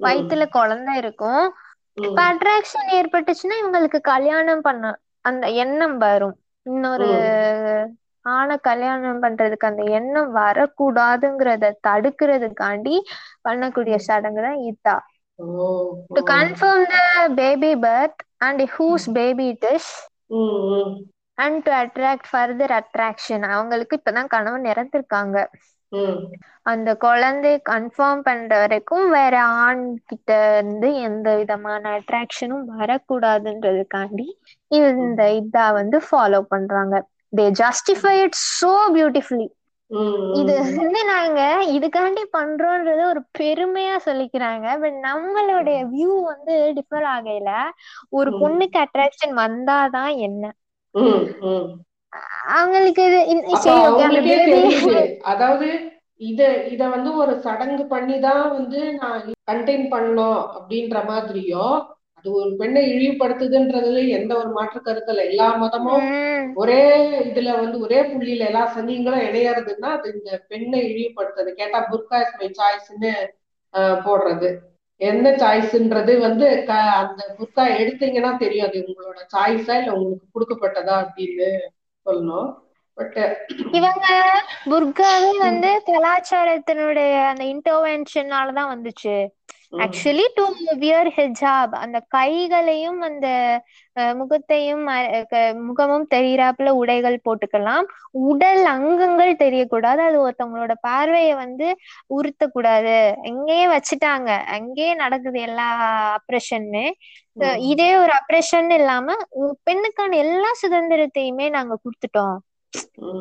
வயித்துல 0.00 0.48
குழந்தை 0.48 0.96
இருக்கும். 0.96 1.44
இப்ப 1.92 2.22
அட்ராக்ஷன் 2.22 2.88
ஏற்பட்டுச்சுன்னா 2.92 3.56
இவங்களுக்கு 3.62 4.00
கல்யாணம் 4.00 4.60
பண்ண 4.60 4.98
அந்த 5.24 5.46
எண்ணம் 5.62 5.98
வரும். 5.98 6.36
இன்னொரு 6.66 7.08
ஆணை 8.26 8.56
கல்யாணம் 8.62 9.22
பண்றதுக்கு 9.22 9.68
அந்த 9.68 9.82
எண்ணம் 9.92 10.36
வரக்கூடாதுங்கிறத 10.36 11.70
தடுக்கிறதுக்காண்டி 11.88 12.96
பண்ணக்கூடிய 13.48 13.96
சடங்கு 14.08 14.42
தான் 14.42 14.60
இதா. 14.70 14.96
To 16.08 16.22
confirm 16.30 16.86
the 16.92 16.98
baby 17.34 17.74
birth 17.86 18.20
and 18.38 18.62
whose 18.76 19.06
baby 19.12 19.46
it 19.46 19.66
is 19.74 19.90
and 21.38 21.62
to 21.62 21.72
attract 21.72 22.28
further 22.32 22.74
attraction 22.80 23.44
அவங்களுக்கு 23.48 24.00
இப்பதான் 24.00 24.32
கணவன் 24.34 24.66
இறந்திருக்காங்க. 24.72 25.36
ம், 25.50 25.71
அந்த 26.62 26.90
குழந்தை 26.96 27.52
கன்ஃபார்ம் 27.68 28.22
பண்ற 28.22 28.58
வரைக்கும் 28.58 29.06
வேற 29.10 29.34
ஆண் 29.62 29.82
கிட்ட 30.04 30.30
இருந்து 30.52 30.88
எந்த 31.00 31.28
விதமான 31.36 31.82
அட்ராக்ஷனும் 31.98 32.66
வரக்கூடாதுன்றதுக்காண்டி 32.78 34.26
இந்த 34.70 35.22
இதா 35.40 35.66
வந்து 35.72 35.98
ஃபாலோ 36.06 36.40
பண்றாங்க. 36.48 36.94
They 37.36 37.44
justify 37.60 38.14
it 38.22 38.38
so 38.52 38.72
beautifully 38.94 39.48
இது. 40.40 40.54
வந்து 40.78 41.00
நாங்க 41.04 41.40
இதுக்காண்டி 41.72 42.22
பண்றோம்ன்றத 42.36 43.02
ஒரு 43.04 43.22
பெருமையா 43.38 43.96
சொல்லிக்கிறாங்க. 44.06 44.66
பட் 44.80 44.98
நம்மளுடைய 45.04 45.78
வியூ 45.92 46.12
வந்து 46.24 46.54
டிஃபர் 46.78 47.06
ஆகையில. 47.16 47.50
ஒரு. 48.10 48.32
பொண்ணுக்கு 48.40 48.78
அட்ராக்ஷன் 48.84 49.34
வந்தாதான் 49.36 50.14
என்ன. 50.20 50.44
அவங்களுக்கு 53.86 54.36
அதாவது 55.32 55.68
இத 56.20 56.40
இத 56.72 56.82
வந்து 56.88 57.10
ஒரு 57.22 57.32
சடங்கு 57.46 57.84
பண்ணி 57.92 58.16
தான் 58.26 58.44
வந்து 58.56 58.80
நான் 59.00 59.20
கண்டெயின் 59.50 59.86
பண்ணணும் 59.94 60.40
அப்படின்ற 60.56 60.98
மாதிரியோ 61.10 61.64
அது 62.18 62.28
ஒரு 62.40 62.50
பெண்ணை 62.60 62.82
இழிவுபடுத்துதுன்றதுல 62.94 64.02
எந்த 64.18 64.32
ஒரு 64.40 64.50
மாற்று 64.56 64.80
கருத்து 64.80 65.10
இல்லை. 65.12 65.24
எல்லா 65.30 65.48
மதமும் 65.62 66.04
ஒரே 66.56 66.82
இதுல 67.28 67.54
வந்து 67.62 67.78
ஒரே 67.86 68.00
புள்ளியில 68.10 68.46
எல்லா 68.50 68.62
சங்கிங்களும் 68.74 69.26
இணையறதுன்னா 69.28 69.88
அது 69.96 70.08
இந்த 70.18 70.30
பெண்ணை 70.50 70.80
இழிவுபடுத்துறது. 70.90 71.52
கேட்டா 71.60 71.80
புர்கா 71.90 72.18
இஸ் 72.24 72.38
மை 72.42 72.50
சாய்ஸ்ன்னு 72.60 73.12
போடுறது. 74.06 74.50
என்ன 75.00 75.26
சாய்ஸ்ன்றது 75.42 76.12
வந்து 76.26 76.46
அந்த 77.00 77.22
புர்கா 77.38 77.64
எடுத்தீங்கன்னா 77.82 78.32
தெரியும். 78.44 78.68
அது 78.68 78.78
உங்களோட 78.86 79.20
சாய்ஸா 79.34 79.76
இல்ல 79.80 79.92
உங்களுக்கு 79.96 80.34
கொடுக்கப்பட்டதா 80.36 80.96
அப்படின்னு. 81.04 81.50
சொல்லணும். 82.04 82.60
பட் 82.94 83.12
uh, 83.12 83.34
இவங்க 83.72 84.06
புர்காவே 84.64 85.38
வந்து 85.38 85.82
கலாச்சாரத்தினுடைய 85.86 87.12
அந்த 87.26 87.44
இன்டர்வென்ஷனாலதான் 87.44 88.72
வந்துச்சு. 88.72 89.28
ஆக்சுவலி 89.72 90.24
டு 90.36 90.44
வியர் 90.80 91.10
ஹிஜாப் 91.16 91.74
அந்த 91.82 91.98
கைகளையும் 92.08 93.00
அந்த 93.08 93.26
முகத்தையும் 94.20 94.82
முகமும் 95.68 96.06
தெரியிறாப்புல 96.14 96.72
உடைகள் 96.80 97.16
போட்டுக்கலாம். 97.26 97.86
உடல் 98.28 98.62
அங்கங்கள் 98.74 99.32
தெரியக்கூடாது. 99.42 100.00
அது 100.08 100.18
ஒருத்தவங்களோட 100.26 100.74
பார்வையை 100.88 101.34
வந்து 101.34 101.68
உறுத்தக்கூடாது. 102.18 102.96
எங்கேயே 103.30 103.66
வச்சுட்டாங்க. 103.74 104.30
அங்கேயே 104.56 104.92
நடக்குது 104.94 105.40
எல்லா 105.48 105.68
அப்ரெஷன்னு 106.18 106.84
இதே 107.72 107.90
ஒரு 107.96 108.12
அப்ரெஷன் 108.20 108.70
இல்லாம 108.78 109.14
பெண்ணுக்கான 109.68 110.16
எல்லா 110.24 110.50
சுதந்திரத்தையுமே 110.62 111.46
நாங்க 111.56 111.74
கொடுத்துட்டோம். 111.84 112.36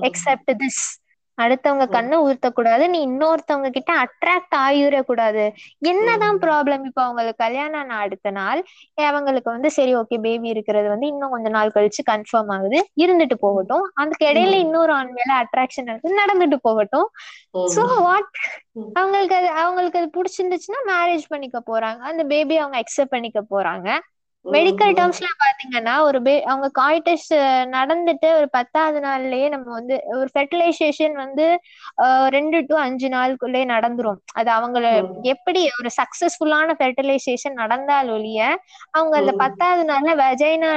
எக்ஸப்ட் 0.08 0.52
திஸ் 0.62 0.84
அடுத்தவங்க. 1.38 1.86
கண்ணை 1.90 2.18
ஊர்த்தக்கூடாது 2.20 2.84
நீ 2.90 3.00
இன்னொருத்தவங்க 3.08 3.70
கிட்ட 3.70 3.92
அட்ராக்ட் 4.04 4.56
ஆகிடக்கூடாது 4.62 5.44
என்னதான் 5.84 6.38
ப்ராப்ளம் 6.44 6.84
இப்போ 6.90 7.02
அவங்களுக்கு 7.02 7.44
கல்யாணம் 7.44 7.80
ஆன 7.82 7.98
அடுத்த 8.04 8.32
நாள் 8.32 8.62
அவங்களுக்கு 9.08 9.50
வந்து 9.52 9.70
சரி 9.72 9.94
ஓகே 9.98 10.18
பேபி 10.20 10.48
இருக்கிறது 10.54 10.88
வந்து 10.90 11.08
இன்னும் 11.08 11.34
கொஞ்ச 11.36 11.50
நாள் 11.50 11.74
கழிச்சு 11.76 12.02
கன்ஃபார்ம் 12.12 12.52
ஆகுது. 12.56 12.80
இருந்துட்டு 13.04 13.38
போகட்டும். 13.42 13.86
அதுக்கு 13.96 14.26
இடையில. 14.32 14.56
இன்னொரு 14.66 14.94
ஆண் 14.94 15.14
மேல 15.18 15.32
அட்ராக்ஷன் 15.44 15.90
இருக்கு. 15.92 16.20
நடந்துட்டு 16.22 16.60
போகட்டும். 16.62 17.08
So 17.72 17.84
what. 18.00 18.32
அவங்களுக்கு 18.96 19.36
அது 19.36 19.50
அவங்களுக்கு 19.62 20.00
அது 20.00 20.10
பிடிச்சிருந்துச்சுன்னா 20.16 20.80
மேரேஜ் 20.92 21.26
பண்ணிக்க 21.30 21.58
போறாங்க. 21.70 22.02
அந்த 22.12 22.24
பேபி 22.26 22.56
அவங்க 22.58 22.78
அக்செப்ட் 22.82 23.14
பண்ணிக்க 23.14 23.42
போறாங்க. 23.52 23.88
மெடிக்கல் 24.46 24.94
டேர்ம்ஸ்ல 24.98 25.28
பாத்தீங்கன்னா 25.42 25.94
ஒரு 26.02 26.20
பே 26.22 26.34
அவங்க 26.44 26.68
காய்டஸ் 26.80 27.28
நடந்துட்டு 27.74 28.30
ஒரு 28.38 28.48
பத்தாவது 28.50 29.00
நாள்லயே 29.00 29.48
நம்ம 29.50 29.68
வந்து 29.72 29.96
ஒரு 30.12 30.30
ஃபெர்டிலைசேஷன் 30.34 31.16
வந்து 31.16 31.46
ரெண்டு 32.28 32.60
டு 32.66 32.76
அஞ்சு 32.78 33.08
நாளுக்குள்ளே 33.10 33.62
நடந்துரும். 33.66 34.20
அது 34.34 34.50
அவங்கள 34.52 34.86
எப்படி 35.34 35.62
ஒரு 35.80 35.92
சக்சஸ்ஃபுல்லான 36.00 36.76
ஃபெர்டிலைசேஷன் 36.80 37.60
நடந்தால் 37.62 38.10
ஒழிய 38.10 38.40
அவங்க 38.92 39.16
அந்த. 39.18 39.34
பத்தாவது 39.44 39.84
நாள்ல 39.90 40.14
வெஜைனா 40.22 40.72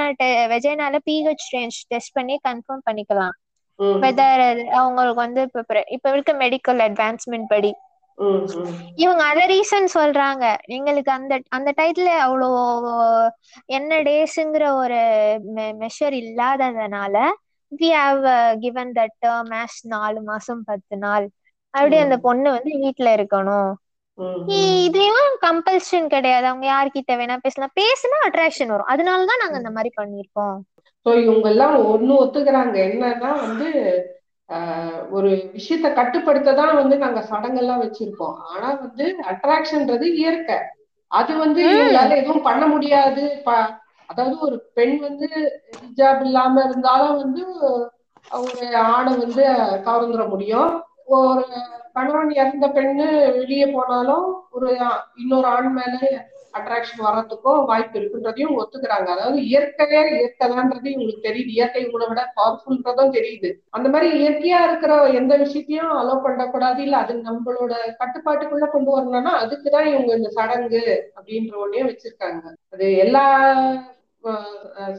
வெஜைனால 0.53 1.01
பிஹெச் 1.09 1.49
ரேஞ்ச் 1.55 1.81
டெஸ்ட் 1.89 2.15
பண்ணி 2.15 2.37
கன்ஃபார்ம் 2.49 2.87
பண்ணிக்கலாம். 2.89 3.35
வெதர் 4.03 4.43
அவங்களுக்கு 4.79 5.21
வந்து 5.21 5.41
இப்ப 5.51 5.83
இப்ப 5.97 6.13
இருக்க 6.13 6.33
மெடிக்கல் 6.43 6.81
அட்வான்ஸ்மெண்ட் 6.87 7.49
படி. 7.49 7.73
இவங்க 8.97 9.23
அத 9.25 9.41
ரீசன் 9.47 9.87
சொல்றாங்க. 9.95 10.45
எங்களுக்கு 10.69 11.11
அந்த 11.11 11.35
அந்த 11.49 11.71
டைத்துல 11.79 12.11
அவ்வளோ 12.25 12.49
என்ன 13.71 14.01
டேஸ்ங்கிற 14.03 14.67
ஒரு 14.77 15.01
மெஷர் 15.81 16.17
இல்லாததுனால 16.23 17.15
we 17.73 17.89
have 17.97 18.21
given 18.61 18.93
that 18.97 19.17
term 19.19 19.53
as 19.63 19.79
நாலு 19.89 20.21
மாசம் 20.23 20.63
பத்து 20.65 20.97
நாள். 20.99 21.27
அப்படி 21.75 21.97
அந்த 21.99 22.17
பொண்ணு 22.19 22.49
வந்து 22.51 22.73
வீட்ல 22.83 23.09
இருக்கணும். 23.17 23.71
இதுலயும் 24.79 25.33
கம்பல்ஷன் 25.45 26.07
கிடையாது. 26.09 26.47
அவங்க 26.47 26.67
யார்கிட்ட 26.69 27.13
வேணா 27.21 27.37
பேசலாம். 27.39 27.75
பேசினா 27.81 28.19
அட்ராக்ஷன் 28.29 28.73
வரும். 28.75 28.91
அதனாலதான் 28.93 29.43
நாங்க 29.43 29.57
இந்த 29.63 29.73
மாதிரி 29.77 29.93
பண்ணிருக்கோம் 29.97 30.57
ஸோ 31.07 31.11
இவங்க 31.23 31.47
எல்லாம் 31.51 31.75
ஒண்ணு 31.93 32.13
ஒத்துக்கிறாங்க. 32.23 32.77
என்னன்னா 32.89 33.31
வந்து 33.41 33.67
ஒரு 35.11 35.53
விஷயத்த 35.55 35.93
கட்டுப்படுத்த 35.93 36.53
தான் 36.53 36.75
வந்து 36.75 36.99
நாங்க 36.99 37.21
சடங்கெல்லாம் 37.31 37.83
வச்சிருக்கோம். 37.85 38.37
ஆனா 38.45 38.69
வந்து 38.75 39.17
அட்ராக்ஷன்ன்றது 39.25 40.03
இயற்கை. 40.03 40.59
அது 41.11 41.37
வந்து 41.37 41.63
ம். 41.65 41.71
இவங்களால 41.71 42.17
எதுவும் 42.17 42.43
பண்ண 42.43 42.67
முடியாது. 42.67 43.25
அதாவது 44.07 44.39
ஒரு 44.39 44.71
பெண் 44.75 44.97
வந்து 44.99 45.29
ஹிஜாப் 45.81 46.21
இல்லாம 46.21 46.63
இருந்தாலும் 46.65 47.17
வந்து 47.17 47.45
ஒரு 48.31 48.77
ஆணை 48.77 49.17
வந்து 49.17 49.45
கவர்ந்துட 49.87 50.29
முடியும். 50.29 50.71
ஒரு 51.07 51.45
கணவன் 51.93 52.31
இறந்த 52.31 52.67
பெண்ணு 52.69 53.07
வெளியே 53.39 53.67
போனாலும் 53.67 54.47
ஒரு 54.51 54.69
இன்னொரு 55.15 55.47
ஆண் 55.47 55.73
மேல 55.73 55.97
அட்ராக்ஷன் 56.59 57.03
வர்றதுக்கும் 57.07 57.65
வாய்ப்பு 57.65 57.97
இருக்குன்றதையும் 58.01 58.57
ஒத்துக்கிறாங்க. 58.61 59.09
அதாவது 59.15 59.39
இயற்கையே 59.51 60.03
இயற்கைதான்றது 60.15 60.89
இவங்களுக்கு 60.95 61.27
தெரியுது. 61.29 61.51
இயற்கை 61.57 61.83
உங்களை 61.87 62.07
விட 62.09 62.23
பவர்ஃபுல்ன்றதும் 62.39 63.15
தெரியுது. 63.19 63.51
அந்த 63.71 63.89
மாதிரி 63.89 64.09
இயற்கையா 64.21 64.61
இருக்கிற 64.69 64.93
எந்த 65.21 65.37
விஷயத்தையும் 65.37 65.95
அலோவ் 66.01 66.23
பண்ணக்கூடாது. 66.23 66.83
இல்ல 66.83 66.97
அது 66.97 67.15
நம்மளோட 67.29 67.73
கட்டுப்பாட்டுக்குள்ள 68.03 68.69
கொண்டு 68.71 68.91
வரணும்னா 68.91 69.35
அதுக்குதான் 69.45 69.91
இவங்க 69.93 70.13
இந்த 70.17 70.29
சடங்கு 70.29 70.85
அப்படின்ற 71.17 71.55
ஒன்னே 71.65 71.83
வச்சிருக்காங்க. 71.91 72.43
அது 72.71 72.87
எல்லா 72.97 73.25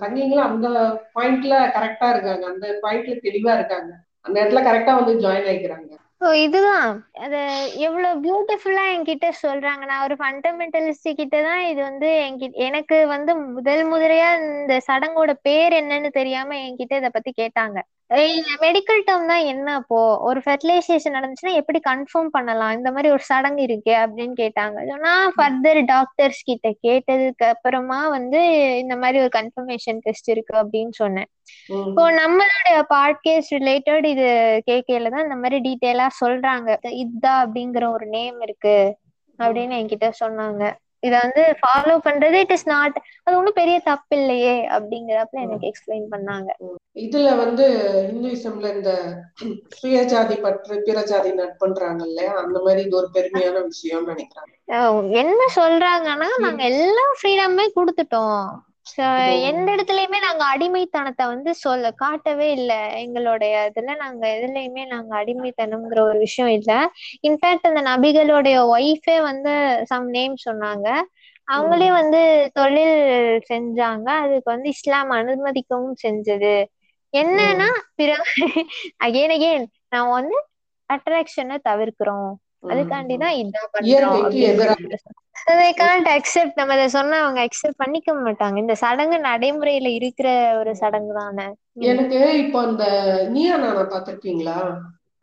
சங்கிங்களும் 0.02 0.48
அந்த 0.48 0.68
பாயிண்ட்ல 1.16 1.54
கரெக்டா 1.78 2.08
இருக்காங்க. 2.14 2.46
அந்த 2.54 2.68
பாயிண்ட்ல 2.84 3.16
தெளிவா 3.28 3.54
இருக்காங்க. 3.60 3.92
அந்த 4.22 4.38
இடத்துல 4.44 4.62
கரெக்டா 4.68 4.94
வந்து 5.00 5.14
ஜாயின் 5.24 5.48
ஆயிக்கிறாங்க. 5.52 5.92
ஓ 6.22 6.28
இதுதான். 6.40 6.92
அது 7.24 7.40
எவ்வளவு 7.86 8.22
பியூட்டிஃபுல்லா 8.22 8.84
என்கிட்ட 8.92 9.28
சொல்றாங்க. 9.42 9.84
நான் 9.86 10.04
ஒரு 10.04 10.16
ஃபண்டமெண்டலிஸ்ட் 10.22 11.10
கிட்ட 11.20 11.36
தான் 11.42 11.64
இது 11.72 11.82
வந்து 11.82 12.10
என்கிட்ட 12.22 12.64
எனக்கு 12.68 12.98
வந்து 13.08 13.32
முதல் 13.50 13.84
முதலையா 13.92 14.30
இந்த 14.42 14.76
சடங்கோட 14.88 15.34
பேர் 15.42 15.76
என்னன்னு 15.82 16.12
தெரியாம 16.20 16.58
என்கிட்ட 16.66 16.96
இத 16.96 17.10
பத்தி 17.10 17.34
கேட்டாங்க. 17.42 17.78
மெடிக்கல் 18.64 19.00
டேர்ம் 19.08 19.30
தான் 19.32 19.46
என்ன 19.52 19.68
அப்போ? 19.74 20.00
ஒரு 20.28 20.40
ஃபெர்டிலைசேஷன் 20.46 21.16
நடந்துச்சுன்னா 21.18 21.54
எப்படி 21.62 21.80
கன்ஃபார்ம் 21.88 22.30
பண்ணலாம்? 22.32 22.72
இந்த 22.72 22.92
மாதிரி 22.92 23.10
ஒரு 23.10 23.24
சடங்கு 23.24 23.64
இருக்கே 23.66 23.96
அப்படின்னு 24.04 24.36
கேட்டாங்க. 24.42 24.78
சொன்னா 24.92 25.14
ஃபர்தர் 25.38 25.80
டாக்டர்ஸ் 25.86 26.42
கிட்ட 26.44 26.70
கேட்டதுக்கு 26.88 27.46
அப்புறமா 27.54 28.00
வந்து 28.08 28.42
இந்த 28.80 28.96
மாதிரி 28.96 29.20
ஒரு 29.20 29.32
கன்ஃபர்மேஷன் 29.38 30.02
டெஸ்ட் 30.04 30.30
இருக்கு 30.30 30.56
அப்படின்னு 30.64 30.94
சொன்னேன். 31.02 31.30
இப்போ 31.88 32.12
நம்மளுடைய 32.22 32.78
பாட்கேஸ் 32.94 33.50
ரிலேட்டட் 33.58 34.06
இது 34.06 34.28
கேட்கல 34.72 35.10
தான் 35.10 35.26
இந்த 35.28 35.36
மாதிரி 35.36 35.60
டீட்டெயிலா 35.70 36.08
சொல்றாங்க. 36.24 36.78
இதா 37.04 37.36
அப்படிங்கிற 37.44 37.92
ஒரு 37.92 38.08
நேம் 38.08 38.40
இருக்கு 38.42 38.78
அப்படின்னு 39.40 39.76
என்கிட்ட 39.82 40.10
சொன்னாங்க. 40.24 40.64
இத 41.08 41.14
வந்து 41.26 41.44
ஃபாலோ 41.62 41.96
பண்றது 42.08 42.38
இட் 42.44 42.54
இஸ் 42.56 42.68
நாட் 42.74 42.98
அது 43.24 43.38
ஒண்ணும் 43.40 43.60
பெரிய 43.62 43.78
தப்பு 43.90 44.16
இல்லையே 44.20 44.56
அப்படிங்கிறப்ப 44.76 45.42
எனக்கு 45.46 45.70
எக்ஸ்பிளைன் 45.72 46.08
பண்ணாங்க. 46.14 46.50
இதுல 47.06 47.30
வந்து 47.44 47.66
இந்துயிசம்ல 48.12 48.68
இந்த 48.76 48.92
சுயஜாதி 49.80 50.36
பற்று 50.46 50.76
பிற 50.88 51.00
ஜாதி 51.12 51.32
நட்புன்றாங்க 51.40 52.04
இல்லையா 52.10 52.34
அந்த 52.44 52.58
மாதிரி 52.66 52.84
இது 52.88 53.00
ஒரு 53.02 53.10
பெருமையான 53.18 53.64
விஷயம்னு 53.72 54.12
நினைக்கிறாங்க. 54.14 54.54
என்ன 55.24 55.42
சொல்றாங்கன்னா 55.60 56.30
நாங்க 56.46 56.64
எல்லா 56.74 57.06
ஃப்ரீடமே 57.18 57.68
கொடுத்துட்டோம். 57.78 58.46
எந்த 59.48 59.68
இடத்துலயுமே 59.76 60.20
நாங்க 60.20 60.44
அடிமைத்தனத்தை 60.46 61.26
வந்து 61.28 61.52
சொல்ல 61.56 61.92
காட்டவே 61.94 62.48
இல்ல. 62.52 62.72
எங்களுடைய 63.04 63.54
இதுல 63.70 63.96
நாங்க 63.98 64.24
எதுலயுமே 64.36 64.84
நாங்க 64.86 65.12
அடிமைத்தனம்ங்கிற 65.22 66.00
ஒரு 66.06 66.20
விஷயம் 66.20 66.52
இல்ல. 66.52 66.72
இன்ஃபேக்ட் 67.24 67.70
அந்த 67.72 67.84
நபிகளுடைய 67.92 68.58
ஒய்ஃபே 68.76 69.18
வந்து 69.22 69.54
சம் 69.84 70.10
நேம் 70.10 70.36
சொன்னாங்க. 70.46 70.88
அவங்களே 71.48 71.90
வந்து 71.92 72.20
தொழில் 72.54 72.96
செஞ்சாங்க. 73.50 74.08
அதுக்கு 74.24 74.50
வந்து 74.52 74.70
இஸ்லாம் 74.70 75.12
அனுமதிக்கவும் 75.12 75.98
செஞ்சது. 76.06 76.56
என்னன்னா 77.14 77.68
பிற 77.96 78.10
அகைன் 79.06 79.34
அகைன் 79.36 79.66
நான் 79.90 80.10
வந்து 80.10 80.38
அட்ராக்ஷனை 80.90 81.58
தவிர்க்கிறோம். 81.70 82.32
அதுக்காண்டி 82.66 83.16
தான் 83.18 83.36
இதான் 83.36 83.72
பண்றோம் 83.74 85.14
they 85.58 85.72
can't 85.74 86.08
accept 86.10 86.54
நம்ம 86.56 86.88
சொன்னா 86.88 87.18
அவங்க 87.22 87.40
அக்செப்ட் 87.42 87.78
பண்ணிக்க 87.78 88.14
மாட்டாங்க. 88.16 88.58
இந்த 88.58 88.76
சடங்கு 88.76 89.18
நடைமுறையில 89.20 89.88
இருக்கிற 89.94 90.28
ஒரு 90.60 90.76
சடங்கு 90.76 91.14
தானே. 91.14 91.46
எனக்கு 91.86 92.20
இப்போ 92.38 92.60
அந்த 92.62 92.86
நீயா 93.30 93.58
நானா 93.58 93.82
பாத்திருக்கீங்களா 93.92 94.58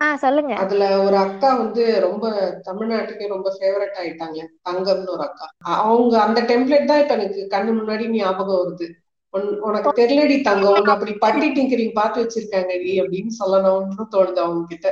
ஆஹ் 0.00 0.14
சொல்லுங்க. 0.14 0.52
அதுல 0.54 1.02
ஒரு 1.02 1.16
அக்கா 1.16 1.54
வந்து 1.54 2.00
ரொம்ப 2.00 2.24
தமிழ்நாட்டுக்கே 2.66 3.26
ரொம்ப 3.26 3.56
ஃபேவரட் 3.58 3.98
ஆயிட்டாங்க 4.00 4.38
தங்கம்னு 4.68 5.10
ஒரு 5.10 5.22
அக்கா. 5.22 5.46
அவங்க 5.76 6.20
அந்த 6.20 6.40
டெம்ப்ளேட் 6.42 6.84
தான் 6.84 7.00
இப்ப 7.00 7.14
எனக்கு 7.14 7.48
கண்ணு 7.50 7.72
முன்னாடி 7.78 8.08
ஞாபகம் 8.10 8.60
வருது. 8.62 8.88
உன்- 9.34 9.58
உனக்கு 9.60 9.90
தெரியலடி 10.02 10.42
தங்கம் 10.42 10.74
உன்னை 10.74 10.92
அப்படி 10.94 11.12
பட்டி 11.14 11.48
டிங்கரிங் 11.50 11.92
பார்த்து 11.92 12.22
வச்சிருக்காங்க 12.22 12.82
நீ 12.82 13.00
அப்படின்னு 13.00 13.32
சொல்லணும்னு 13.38 14.06
தோணுது 14.12 14.40
அவங்க 14.44 14.64
கிட்ட 14.68 14.88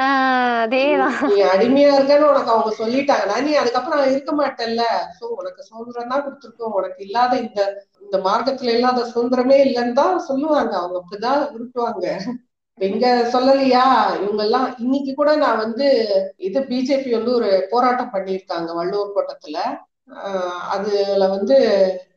அதேதான். 0.00 1.16
நீ 1.30 1.38
அடிமையா 1.50 1.90
இருக்கன்னு 1.96 2.30
உனக்கு 2.30 2.52
அவங்க 2.52 2.70
சொல்லிட்டாங்கன்னா 2.78 3.36
நீ 3.42 3.52
அதுக்கப்புறம் 3.54 4.04
இருக்க 4.06 4.32
மாட்டல்ல 4.32 4.82
சோ 5.18 5.24
உனக்கு 5.38 5.60
சுதந்திரம் 5.62 6.12
தான் 6.12 6.24
கொடுத்துருக்கோம். 6.24 6.76
உனக்கு 6.78 7.00
இல்லாத 7.04 7.32
இந்த 7.36 7.60
இந்த 8.02 8.18
மார்க்கத்துல 8.18 8.74
இல்லாத 8.74 9.04
சுதந்திரமே 9.10 9.58
இல்லைன்னு 9.64 9.92
தான் 9.92 10.18
சொல்லுவாங்க. 10.20 10.72
அவங்க 10.76 10.96
அப்படிதான் 11.00 11.42
உருட்டுவாங்க 11.54 12.06
எங்க 12.78 12.88
இங்க 12.88 13.30
சொல்லலையா? 13.32 13.84
இவங்க 14.22 14.42
எல்லாம் 14.42 14.68
இன்னைக்கு 14.78 15.12
கூட 15.14 15.36
நான் 15.36 15.58
வந்து 15.58 15.86
இது 16.38 16.60
பிஜேபி 16.70 17.10
வந்து 17.10 17.32
ஒரு 17.34 17.50
போராட்டம் 17.70 18.12
பண்ணியிருக்காங்க 18.14 18.70
வள்ளுவர் 18.74 19.14
கோட்டத்துல. 19.16 19.58
ஆஹ் 20.20 20.62
அதுல 20.74 21.28
வந்து 21.28 21.56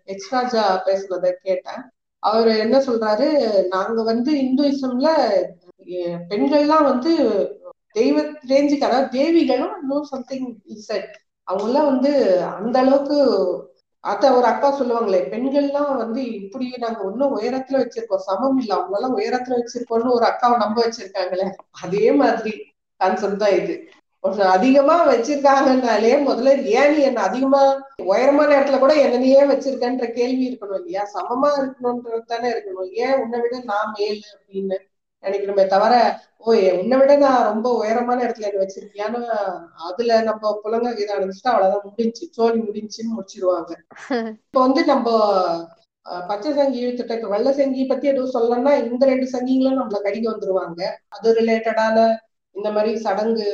எச் 0.06 0.30
ராஜா 0.32 0.64
பேசுனதை 0.88 1.32
கேட்டேன். 1.44 1.82
அவர் 2.24 2.50
என்ன 2.58 2.78
சொல்றாரு? 2.88 3.28
நாங்க 3.70 4.02
வந்து 4.04 4.32
இந்துயிசம்ல 4.44 5.10
பெண்கள்லாம் 6.30 6.84
வந்து 6.84 7.12
தெய்வ 7.96 8.18
ரேஞ்சுக்கு 8.50 8.88
அதாவது 8.88 9.10
தேவிகளும் 9.12 9.76
இன்னும் 9.82 10.10
சம்திங் 10.12 10.48
செட் 10.88 11.14
அவங்க 11.48 11.68
எல்லாம் 11.70 11.90
வந்து 11.92 12.12
அந்த 12.58 12.78
அளவுக்கு 12.80 13.18
அத 14.04 14.32
ஒரு 14.38 14.46
அக்கா 14.46 14.70
சொல்லுவாங்களே 14.80 15.20
பெண்கள்லாம் 15.32 15.92
வந்து 15.98 16.22
இப்படி 16.40 16.66
நாங்க 16.78 17.00
ஒன்னும் 17.04 17.36
உயரத்துல 17.38 17.82
வச்சிருக்கோம் 17.82 18.26
சமம் 18.26 18.58
இல்ல. 18.58 18.72
அவங்க 18.76 18.98
எல்லாம் 18.98 19.18
உயரத்துல 19.18 19.58
வச்சிருக்கோம்னு 19.60 20.16
ஒரு 20.16 20.26
அக்காவை 20.26 20.56
நம்ப 20.58 20.78
வச்சிருக்காங்களே. 20.84 21.46
அதே 21.82 22.08
மாதிரி 22.14 22.54
கான்செப்ட் 23.02 23.44
தான் 23.44 23.58
இது. 23.60 23.76
அதிகமா 24.50 24.96
வச்சிருக்காங்கன்னாலே 25.08 26.12
முதல்ல 26.28 26.52
ஏன் 26.74 26.94
நீ 26.94 27.02
என்ன 27.04 27.22
அதிகமா 27.22 27.62
உயரமான 28.06 28.50
இடத்துல 28.58 28.80
கூட 28.80 28.94
என்னனையே 29.06 29.42
வச்சிருக்கன்ற 29.50 30.06
கேள்வி 30.14 30.44
இருக்கணும் 30.50 30.80
இல்லையா? 30.80 31.04
சமமா 31.16 31.50
இருக்கணும்ன்றது 31.60 32.24
தானே 32.26 32.50
இருக்கணும். 32.50 32.92
ஏன் 33.04 33.20
உன்னை 33.24 33.40
விட 33.40 33.56
நான் 33.66 33.94
மேலு 33.98 34.24
அப்படின்னு? 34.36 34.78
நினைக்கணுமே 35.24 35.66
தவிர 35.68 35.94
ஓ 36.42 36.54
உன்னை 36.80 36.96
விட 37.00 37.14
நான் 37.18 37.48
ரொம்ப 37.50 37.68
உயரமான 37.82 38.24
இடத்துல 38.24 38.48
என்ன 38.48 38.62
வச்சிருக்கியான்னு 38.62 39.20
அதுல 39.88 40.18
நம்ம 40.30 40.54
புலங்க 40.64 40.88
இதை 40.96 41.12
அனுப்பிச்சுட்டா 41.16 41.54
அவ்வளவுதான் 41.54 41.86
முடிஞ்சு 41.90 42.26
சோழி 42.32 42.60
முடிஞ்சுன்னு 42.66 43.16
முடிச்சிருவாங்க. 43.16 43.72
இப்ப 44.44 44.60
வந்து 44.66 44.82
நம்ம 44.86 45.08
பச்சை 46.26 46.52
சங்கி 46.54 46.80
திட்டத்துக்கு 46.82 47.28
வெள்ள 47.28 47.44
வெள்ளை 47.44 47.52
சங்கி 47.58 47.84
பத்தி 47.86 48.06
எதுவும் 48.08 48.36
சொல்லணும்னா 48.36 48.74
இந்த 48.84 49.04
ரெண்டு 49.12 49.28
சங்கிங்களும் 49.34 49.80
நம்மள 49.80 50.00
கடிக்க 50.02 50.26
வந்துருவாங்க. 50.32 50.82
அது 51.10 51.28
ரிலேட்டடான 51.40 51.98
இந்த 52.56 52.70
மாதிரி 52.72 52.92
சடங்கு 53.06 53.48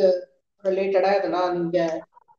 ரிலேட்டடா 0.64 1.12
இதெல்லாம் 1.20 1.52
நீங்க 1.58 1.78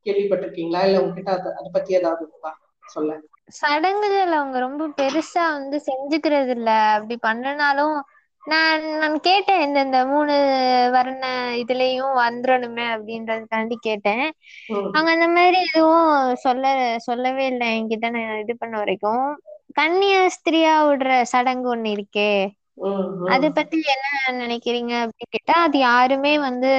கேள்விப்பட்டிருக்கீங்களா? 0.06 0.82
இல்ல 0.86 1.02
உங்ககிட்ட 1.02 1.32
அதை 1.32 1.50
அதை 1.58 1.68
பத்தி 1.72 1.98
ஏதாவது 1.98 2.22
இருக்கா? 2.26 2.52
சொல்ல 2.86 3.12
சடங்குகள் 3.58 4.32
அவங்க 4.36 4.58
ரொம்ப 4.64 4.82
பெருசா 4.98 5.44
வந்து 5.54 5.76
செஞ்சுக்கிறது 5.86 6.52
இல்ல 6.56 6.68
அப்படி 6.92 7.16
பண்ணனாலும் 7.22 7.94
நான் 8.42 8.84
நான் 8.98 9.16
கேட்டேன் 9.20 9.60
இந்த 9.60 9.78
இந்த 9.80 9.98
மூணு 10.06 10.34
வர்ண 10.92 11.24
இதுலயும் 11.60 12.14
வந்துடணுமே 12.20 12.84
அப்படின்றதுக்காண்டி 12.94 13.76
கேட்டேன். 13.80 14.24
ம், 14.70 14.88
அவங்க 14.90 15.10
அந்த 15.10 15.28
மாதிரி 15.28 15.58
எதுவும் 15.66 16.08
சொல்ல 16.36 16.64
சொல்லவே 17.00 17.46
இல்லை. 17.46 17.68
என்கிட்ட 17.78 18.08
நான் 18.10 18.40
இது 18.40 18.56
பண்ண 18.56 18.74
வரைக்கும். 18.78 19.26
கன்னியாஸ்திரியா 19.78 20.74
விடுற 20.88 21.10
சடங்கு 21.32 21.68
ஒண்ணு 21.74 21.90
இருக்கே. 21.96 22.30
அது. 23.34 23.46
பத்தி 23.58 23.78
என்ன 23.94 24.06
நினைக்கிறீங்க 24.40 24.92
அப்படின்னு 25.02 25.34
கேட்டா 25.36 25.54
அது 25.64 25.78
யாருமே 25.80 26.38
வந்து 26.38 26.70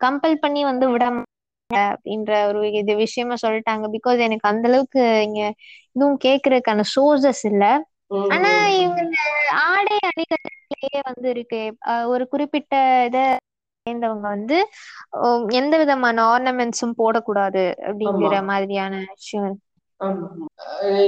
கம்பல் 0.00 0.34
பண்ணி 0.36 0.62
வந்து 0.64 0.86
விட 0.90 1.04
அப்படின்ற 1.70 2.32
ஒரு 2.48 2.60
இது 2.72 2.92
விஷயமா 2.96 3.34
சொல்லிட்டாங்க. 3.42 3.84
பிகாஸ் 3.94 4.18
எனக்கு 4.20 4.48
அந்த 4.48 4.66
அளவுக்கு 4.68 5.02
இங்க 5.22 5.40
இதுவும் 5.96 6.18
கேக்குறதுக்கான 6.24 6.84
சோர்சஸ் 6.94 7.44
இல்ல. 7.44 7.64
ஆனா 8.34 8.50
இவங்க 8.76 9.00
இந்த 9.06 9.20
ஆடை 9.66 9.96
அணிகலன்லயே 10.10 11.00
வந்து 11.08 11.28
இருக்கு. 11.34 11.62
ஒரு 12.12 12.24
குறிப்பிட்ட 12.28 12.74
இத 13.08 13.18
சேர்ந்தவங்க 13.86 14.26
வந்து 14.28 14.56
எந்த 15.60 15.74
விதமான 15.82 16.22
ஆர்னமெண்ட்ஸும் 16.32 16.98
போடக்கூடாது 17.00 17.64
அப்படிங்கிற. 17.86 18.34
மாதிரியான 18.50 18.94
விஷயம். 19.12 19.56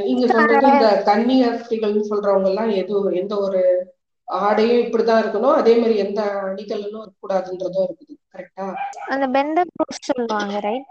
நீங்க 0.07 0.27
சொல்றது 0.29 0.69
இந்த 0.75 0.91
கன்னியாஸ்திரிகள்னு 1.09 2.11
சொல்றவங்க 2.11 2.51
எல்லாம் 2.53 2.70
எது 2.81 2.93
எந்த 3.20 3.35
ஒரு 3.47 3.61
ஆடையும் 4.29 4.83
இப்படிதான் 4.85 5.20
இருக்கணும். 5.23 5.59
அதே 5.61 5.75
மாதிரி 5.77 5.95
எந்த 6.05 6.20
அணிகலனும் 6.49 7.03
இருக்கக்கூடாதுன்றதும் 7.03 7.87
இருக்குது. 7.87 8.15
கரெக்டா? 8.35 8.66
அந்த 9.12 9.27
பெண்டர் 9.37 9.70
சொல்லுவாங்க 10.11 10.57
ரைட் 10.69 10.89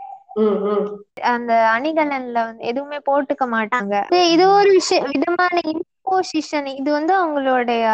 அந்த 1.31 1.51
அணிகலன்ல 1.75 2.39
வந்து 2.47 2.65
எதுவுமே 2.69 2.97
போட்டுக்க 3.07 3.43
மாட்டாங்க. 3.53 3.93
இது 4.33 4.43
ஒரு 4.57 4.69
விஷயம் 4.71 5.07
விதமான 5.13 5.55
இம்போசிஷன் 6.07 6.67
இது 6.71 6.89
வந்து 6.91 7.13
அவங்களுடைய 7.15 7.85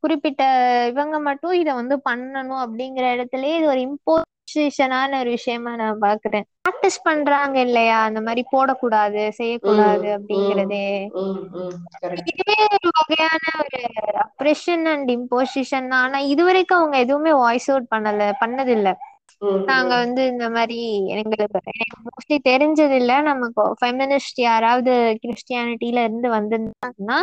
குறிப்பிட்ட 0.00 0.42
இவங்க 0.88 1.16
மட்டும் 1.18 1.52
இத 1.52 1.70
வந்து 1.74 1.96
பண்ணணும் 2.06 2.62
அப்படிங்கிற 2.64 3.04
இடத்துலயே 3.14 3.56
இது 3.58 3.66
ஒரு 3.68 3.80
இம்போசிஷனான 3.88 5.18
ஒரு 5.20 5.30
விஷயமா 5.36 5.72
நான் 5.76 6.00
பாக்குறேன். 6.02 6.46
ப்ராக்டிஸ் 6.60 6.98
பண்றாங்க 7.02 7.56
இல்லையா? 7.60 7.98
அந்த 8.08 8.20
மாதிரி 8.20 8.44
போடக்கூடாது 8.50 9.24
செய்யக்கூடாது 9.32 10.06
அப்படிங்கறதே. 10.16 10.86
இதுவே 12.30 12.56
ஒரு 12.76 12.90
வகையான 12.98 13.44
ஒரு 13.60 13.80
அப்ரெஷன் 14.24 14.86
அண்ட் 14.92 15.12
இம்போசிஷன் 15.16 15.90
தான். 15.90 16.02
ஆனா 16.04 16.20
இதுவரைக்கும் 16.32 16.80
அவங்க 16.80 16.98
எதுவுமே 16.98 17.34
வாய்ஸ் 17.44 17.70
அவுட் 17.70 17.92
பண்ணல 17.94 18.30
பண்ணதில்ல. 18.42 18.88
நாங்க 19.66 19.92
வந்து 20.02 20.22
இந்த 20.32 20.46
மாதிரி 20.50 20.78
எங்களுக்கு 21.14 21.44
எனக்கு 21.72 21.98
மோஸ்ட்லி 22.06 22.36
தெரிஞ்சது 22.48 22.94
இல்ல 23.00 23.12
நமக்கு 23.22 23.62
ஃபெமினிஸ்ட் 23.80 24.40
யாராவது 24.44 24.92
கிறிஸ்டியானிட்டில 25.22 26.04
இருந்து 26.04 26.28
வந்திருந்தாங்கன்னா 26.36 27.18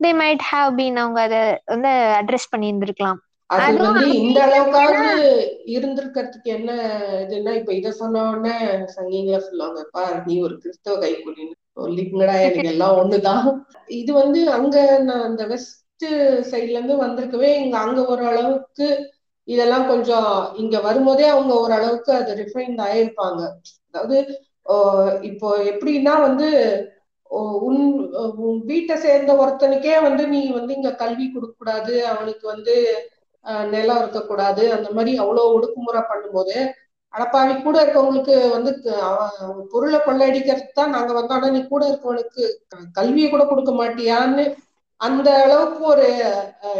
தே 0.00 0.10
மைட் 0.18 0.44
ஹாவ் 0.50 0.70
பீன் 0.76 0.98
அவங்க 1.02 1.20
அதை 1.22 1.40
வந்து 1.66 1.90
அட்ரஸ் 2.18 2.50
பண்ணி 2.50 2.70
இருந்திருக்கலாம் 2.70 3.20
அது 3.50 3.74
வந்து 3.80 4.06
இந்த 4.20 4.38
அளவுக்காவது 4.46 5.10
இருந்திருக்கிறதுக்கு 5.74 6.48
என்ன 6.54 6.70
இதுன்னா 7.24 7.52
இப்ப 7.60 7.72
இத 7.74 7.92
சொன்ன 7.98 8.24
உடனே 8.30 8.54
சங்கிங்களா 8.94 9.40
சொல்லுவாங்க 9.44 9.82
பார் 9.92 10.16
நீ 10.26 10.36
ஒரு 10.42 10.54
கிறிஸ்தவ 10.62 10.96
கைக்கூலின்னு 11.04 11.54
சொல்லிங்கடா 11.76 12.34
எனக்கு 12.40 12.72
எல்லாம் 12.72 12.98
ஒண்ணுதான். 12.98 13.44
இது 13.96 14.10
வந்து 14.14 14.40
அங்க 14.52 14.76
நான் 15.02 15.26
அந்த 15.26 15.44
வெஸ்ட் 15.46 16.06
சைட்ல 16.50 16.76
இருந்து 16.76 16.96
வந்திருக்கவே 16.98 17.50
இங்க 17.62 17.76
அங்க 17.78 18.00
ஒரு 18.12 18.24
அளவுக்கு 18.26 18.88
இதெல்லாம் 19.48 19.86
கொஞ்சம் 19.88 20.30
இங்க 20.56 20.76
வரும்போதே 20.80 21.26
அவங்க 21.28 21.52
ஓரளவுக்கு 21.56 22.12
அது 22.14 22.32
ரிஃபைன்ட் 22.40 22.80
ஆயிருப்பாங்க. 22.86 23.40
அதாவது 23.88 24.16
இப்போ 25.30 25.48
எப்படின்னா 25.72 26.14
வந்து 26.22 26.48
உன் 27.60 27.82
உன் 28.42 28.58
வீட்டை 28.64 28.96
சேர்ந்த 28.96 29.32
ஒருத்தனுக்கே 29.36 29.94
வந்து 30.02 30.24
நீ 30.28 30.40
வந்து 30.50 30.72
இங்க 30.74 30.92
கல்வி 30.96 31.26
கொடுக்க 31.26 31.54
கூடாது 31.54 31.94
அவனுக்கு 32.12 32.44
வந்து 32.46 32.74
ஆஹ் 33.44 33.66
நிலம் 33.70 34.00
இருக்கக்கூடாது 34.02 34.62
அந்த 34.72 34.88
மாதிரி 34.90 35.12
அவ்வளவு 35.18 35.54
ஒடுக்குமுறை 35.56 36.02
பண்ணும்போது 36.08 36.56
அடப்பாவி 37.14 37.54
கூட 37.58 37.76
இருக்கவங்களுக்கு 37.82 38.36
வந்து 38.54 38.70
அவன் 39.40 39.66
பொருளை 39.72 39.98
கொள்ளையடிக்கிறது 40.00 40.72
தான் 40.72 40.94
நாங்க 40.94 41.12
வந்தோம்னா 41.14 41.50
நீ 41.50 41.60
கூட 41.66 41.82
இருக்கவனுக்கு 41.86 42.44
கல்வியை 42.94 43.28
கூட 43.30 43.44
கொடுக்க 43.44 43.72
மாட்டியான்னு 43.72 44.44
அந்த 45.00 45.28
அளவுக்கு 45.40 45.82
ஒரு 45.86 46.06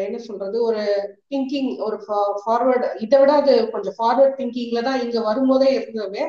என்ன 0.05 0.19
சொல்றது 0.21 0.57
ஒரு 0.63 0.83
திங்கிங் 1.31 1.71
ஒரு 1.87 1.97
ஃபார்வர்டு 2.43 2.89
இதை 3.01 3.19
விட 3.19 3.33
அது 3.35 3.55
கொஞ்சம் 3.73 3.97
ஃபார்வர்ட் 3.99 4.39
திங்கிங்ல 4.39 4.83
தான் 4.83 5.03
இங்க 5.05 5.21
வரும்போதே 5.21 5.71
இருந்தவே 5.77 6.25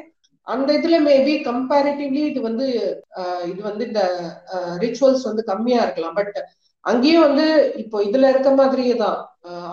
அந்த 0.47 0.69
இதுல 0.79 0.97
மேபி 1.07 1.33
கம்பேரிட்டிவ்லி 1.49 2.23
இது 2.31 2.39
வந்து 2.47 2.67
இது 3.51 3.61
வந்து 3.69 3.83
இந்த 3.89 4.03
ரிச்சுவல்ஸ் 4.83 5.27
வந்து 5.29 5.43
கம்மியா 5.51 5.79
இருக்கலாம். 5.85 6.17
பட் 6.19 6.37
அங்கேயும் 6.85 7.25
வந்து 7.27 7.45
இப்போ 7.83 7.97
இதுல 8.07 8.29
இருக்க 8.33 8.49
மாதிரியே 8.59 8.95
தான். 9.03 9.19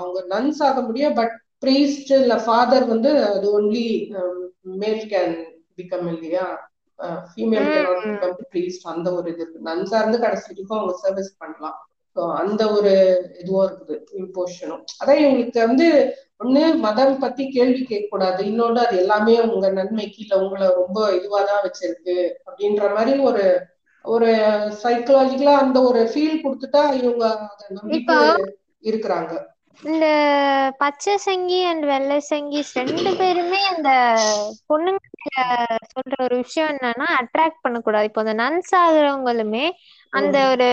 அவங்க 0.01 0.19
நன்ஸ் 0.35 0.61
ஆக 0.69 0.79
முடியும் 0.89 1.17
பட் 1.21 1.35
ப்ரீஸ்ட் 1.65 2.13
இல்ல 2.23 2.37
ஃபாதர் 2.47 2.87
வந்து 2.93 3.11
அது 3.35 3.47
ஒன்லி 3.59 3.87
மேல் 4.83 5.05
கேன் 5.13 5.37
பிகம் 5.79 6.09
இல்லையா? 6.15 6.47
ஃபீமேல் 7.31 7.69
பிகம் 7.75 8.37
ப்ரீஸ்ட் 8.53 8.85
அந்த 8.95 9.09
ஒரு 9.19 9.27
இது 9.33 9.43
இருக்கு. 9.45 9.67
நன்ஸா 9.71 9.99
இருந்து 10.03 10.25
கடைசி 10.25 10.47
வரைக்கும் 10.51 10.79
அவங்க 10.81 10.97
சர்வீஸ் 11.05 11.33
பண்ணலாம். 11.43 11.79
அந்த 12.43 12.63
ஒரு 12.77 12.93
இதுவும் 13.43 13.65
இருக்குது 13.67 13.95
இம்போஷனும் 14.21 14.83
அதான் 15.01 15.21
இவங்களுக்கு 15.23 15.61
வந்து 15.71 15.87
ஒண்ணு 16.41 16.63
மதம் 16.85 17.15
பத்தி 17.19 17.43
கேள்வி 17.51 17.83
கேட்க 17.83 18.07
கூடாது 18.11 18.41
இன்னொன்று 18.45 18.81
அது 18.87 18.97
எல்லாமே 19.03 19.35
உங்க 19.47 19.67
நன்மைக்கு 19.71 20.21
இல்ல 20.25 20.35
உங்களை 20.45 20.67
ரொம்ப 20.81 20.99
இதுவாதான் 21.19 21.65
வச்சிருக்கு 21.67 22.17
அப்படின்ற 22.49 22.89
மாதிரி 22.97 23.15
ஒரு 23.29 23.45
ஒரு 24.05 24.31
சைக்கலாஜிக்கலா 24.83 25.53
அந்த 25.65 25.79
ஒரு 25.81 26.01
ஃபீல் 26.13 26.43
கொடுத்துட்டா 26.45 26.83
இவங்க 27.01 27.27
இருக்கிறாங்க. 28.85 29.33
இந்த 29.83 30.07
பச்சை 30.79 31.15
சங்கி 31.27 31.61
அண்ட் 31.65 31.85
வெள்ளை 31.85 32.19
சங்கி 32.31 32.61
ரெண்டு 32.81 33.13
பேருமே 33.21 33.61
அந்த 33.73 33.91
பொண்ணுங்க 34.69 35.01
சொல்ற 35.95 36.15
ஒரு 36.27 36.37
விஷயம் 36.43 36.71
என்னன்னா 36.75 37.07
அட்ராக்ட் 37.21 37.65
பண்ணக்கூடாது. 37.65 38.09
இப்போ 38.11 38.23
அந்த 38.25 38.35
நன்ஸ் 38.43 38.73
ஆகுறவங்களுமே 38.83 39.65
அந்த 40.13 40.37
ஒரு 40.53 40.69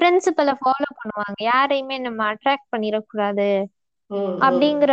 பிரின்சிபலை 0.00 0.54
ஃபாலோ 0.62 0.90
பண்ணுவாங்க. 1.00 1.38
யாரையுமே 1.52 1.98
நம்ம 1.98 2.24
அட்ராக்ட் 2.32 2.72
பண்ணிடக்கூடாது. 2.74 3.48
அப்படிங்கிற 4.40 4.92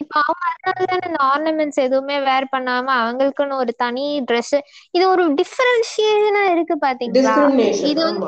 இப்ப 0.00 0.14
அவங்க 0.22 0.44
அதனாலதானே 0.50 1.06
இந்த 1.08 1.20
ஆர்னமெண்ட்ஸ் 1.30 1.80
எதுவுமே 1.84 2.16
வேர் 2.26 2.46
பண்ணாம 2.50 2.86
அவங்களுக்குன்னு 3.00 3.60
ஒரு 3.62 3.72
தனி 3.76 4.06
Dress 4.28 4.50
இது 4.94 5.04
ஒரு 5.08 5.24
டிஃபரன்ஷியேஷனா 5.40 6.42
இருக்கு 6.54 6.76
பாத்தீங்களா? 6.80 7.36
இது 7.90 8.00
வந்து 8.04 8.26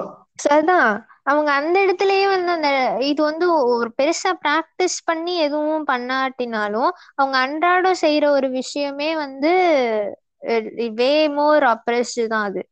அதான் 0.53 0.89
அவங்க 1.25 1.51
அந்த 1.59 1.77
இடத்துலயே 1.85 2.25
வந்து 2.29 2.51
அந்த 2.53 2.69
இது 3.11 3.21
வந்து 3.23 3.47
ஒரு 3.75 3.91
பெருசா 3.99 4.31
பிராக்டிஸ் 4.41 4.97
பண்ணி 5.05 5.35
எதுவும் 5.45 5.85
பண்ணாட்டினாலும் 5.89 6.91
அவங்க 7.15 7.37
அன்றாடம் 7.45 8.01
செய்யற 8.03 8.27
ஒரு 8.33 8.49
விஷயமே 8.59 9.11
வந்து 9.17 9.53
வே 10.99 11.11
மோர் 11.37 11.65
அப்ரெஸ் 11.73 12.15
தான் 12.27 12.47
அது. 12.49 12.63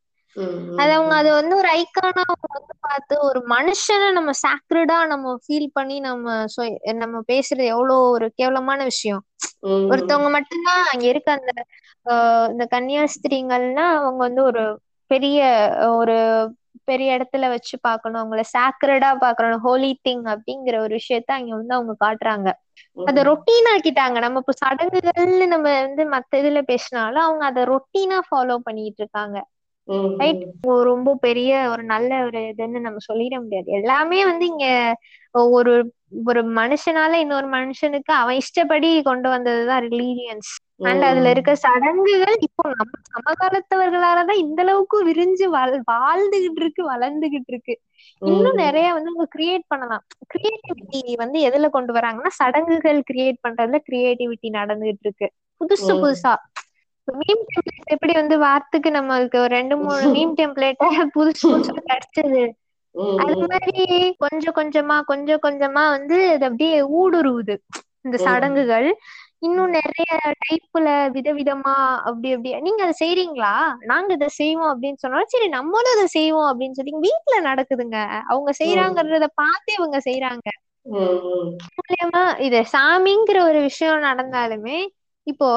அது 0.78 0.92
அவங்க 0.92 1.14
அது 1.16 1.30
வந்து 1.32 1.54
ஒரு 1.56 1.68
ஐக்கானா 1.78 2.22
அவங்க 2.24 2.46
வந்து 2.56 2.74
பார்த்து 2.80 3.14
ஒரு 3.28 3.40
மனுஷனை 3.50 4.08
நம்ம 4.12 4.30
சாக்ரடா 4.42 4.98
நம்ம 5.06 5.34
ஃபீல் 5.44 5.68
பண்ணி 5.72 5.96
நம்ம 6.00 6.36
நம்ம 7.00 7.16
பேசுறது 7.28 7.66
எவ்வளவு 7.74 8.10
ஒரு 8.10 8.28
கேவலமான 8.34 8.80
விஷயம். 8.84 9.22
ஒருத்தவங்க 9.90 10.28
மட்டும்தான் 10.36 10.82
அங்க 10.90 11.04
இருக்க 11.08 11.30
அந்த 11.32 11.52
இந்த 12.52 12.64
கன்னியாஸ்திரிங்கள்னா 12.72 13.86
அவங்க 13.98 14.20
வந்து 14.26 14.42
ஒரு 14.44 14.62
பெரிய 15.10 15.38
ஒரு 15.96 16.16
பெரிய 16.88 17.16
இடத்துல 17.16 17.48
வச்சு 17.52 17.74
பார்க்கணும். 17.80 18.20
அவங்கள 18.20 18.42
சாக்ரடா 18.52 19.10
பார்க்கணும். 19.18 19.62
ஹோலி 19.62 19.90
திங் 20.00 20.24
அப்படிங்கிற 20.32 20.76
ஒரு 20.80 20.92
விஷயத்த 20.98 21.30
அங்க 21.32 21.52
வந்து 21.56 21.76
அவங்க 21.78 21.94
காட்டுறாங்க. 22.00 22.48
அத 23.06 23.22
ரொட்டீன் 23.28 23.68
ஆக்கிட்டாங்க. 23.72 24.18
நம்ம 24.18 24.40
இப்ப 24.42 24.54
சடங்குகள்னு 24.62 25.46
நம்ம 25.46 25.66
வந்து 25.78 26.04
மத்த 26.14 26.40
இதுல 26.40 26.60
பேசினாலும் 26.64 27.24
அவங்க 27.24 27.44
அத 27.46 27.64
ரொட்டீனா 27.72 28.18
ஃபாலோ 28.28 28.56
பண்ணிட்டு 28.66 29.00
இருக்காங்க. 29.02 29.38
ரைட்? 30.16 30.42
ரொம்ப 30.82 31.14
பெரிய 31.20 31.68
ஒரு 31.70 31.82
நல்ல 31.82 32.24
ஒரு 32.24 32.38
இதுன்னு 32.38 32.80
நம்ம 32.80 33.02
சொல்லிட 33.12 33.34
முடியாது. 33.42 33.68
எல்லாமே 33.72 34.24
வந்து 34.24 34.46
இங்க 34.46 34.66
ஒரு 35.32 35.72
ஒரு 36.26 36.40
மனுஷனால 36.54 37.12
இன்னொரு 37.14 37.48
மனுஷனுக்கு 37.48 38.12
அவன் 38.12 38.34
இஷ்டப்படி 38.34 39.02
கொண்டு 39.02 39.28
வந்ததுதான் 39.30 39.84
ரிலீஜியன்ஸ் 39.88 40.50
அண்ட் 40.82 41.02
அதுல 41.02 41.30
இருக்க 41.30 41.54
சடங்குகள் 41.54 42.36
இப்போ 42.40 42.64
நம்ம 42.74 42.94
சமகாலத்தவர்களாலதான் 43.10 44.42
இந்த 44.44 44.62
அளவுக்கு 44.62 44.98
விரிஞ்சு 45.08 45.46
வாழ் 45.48 45.82
வாழ்ந்துகிட்டு 45.90 46.60
இருக்கு 46.60 46.82
வளர்ந்துகிட்டு 46.92 47.50
இருக்கு. 47.52 47.74
இன்னும் 48.22 48.54
நிறைய 48.54 48.92
வந்து 48.92 49.10
அவங்க 49.12 49.28
கிரியேட் 49.38 49.66
பண்ணலாம். 49.66 50.04
கிரியேட்டிவிட்டி 50.32 51.16
வந்து 51.16 51.40
எதுல 51.48 51.68
கொண்டு 51.70 51.92
வராங்கன்னா 51.94 52.32
சடங்குகள் 52.32 53.02
கிரியேட் 53.12 53.40
பண்றதுல 53.48 53.80
கிரியேட்டிவிட்டி 53.90 54.48
நடந்துகிட்டு 54.52 55.06
இருக்கு. 55.06 55.28
புதுசு 55.60 55.92
புதுசா. 56.02 56.34
மீம் 57.18 57.42
டெம்ப்ளேட் 57.48 57.92
எப்படி 57.94 58.12
வந்து 58.16 58.36
வாரத்துக்கு 58.42 58.90
நம்மளுக்கு 58.90 59.38
ஒரு 59.40 59.52
ரெண்டு 59.58 59.76
மூணு 59.82 60.02
மீம் 60.16 60.34
டெம்ப்ளேட் 60.38 60.82
புதுசு 61.14 61.44
புதுசா 61.46 61.76
கிடைச்சது. 61.82 62.42
அது 63.22 63.34
மாதிரி 63.44 63.82
கொஞ்சம் 64.24 64.56
கொஞ்சமா 64.56 64.96
கொஞ்சம் 65.10 65.42
கொஞ்சமா 65.42 65.84
வந்து 65.96 66.16
இது 66.34 66.46
அப்படியே 66.48 66.78
ஊடுருவுது. 66.98 67.54
இந்த 68.04 68.16
சடங்குகள். 68.26 68.88
இன்னும் 69.42 69.74
நிறைய 69.76 70.08
டைப்ல 70.42 70.86
விதவிதமா 71.14 71.74
அப்படி 72.08 72.28
அப்படி. 72.34 72.50
நீங்க 72.66 72.80
அதை 72.86 72.94
செய்றீங்களா? 73.00 73.52
நாங்க 73.90 74.10
இதை 74.12 74.28
செய்வோம் 74.38 74.72
அப்படின்னு 74.72 75.02
சொன்னாலும் 75.04 75.32
சரி 75.34 75.48
நம்மளும் 75.56 75.94
இதை 75.96 76.06
செய்வோம் 76.16 76.48
அப்படின்னு 76.50 76.78
சொல்லி 76.78 76.94
வீட்டுல 77.06 77.36
நடக்குதுங்க. 77.48 77.98
அவங்க 78.32 78.52
செய்யறாங்கறத 78.60 79.28
பார்த்தே 79.34 79.74
இவங்க 79.78 80.00
செய்யறாங்க 80.08 80.48
மூலியமா 81.78 82.22
இது 82.46 82.58
சாமிங்கிற 82.72 83.38
ஒரு 83.48 83.60
விஷயம் 83.68 84.06
நடந்தாலுமே 84.06 84.78
இப்போ 85.26 85.48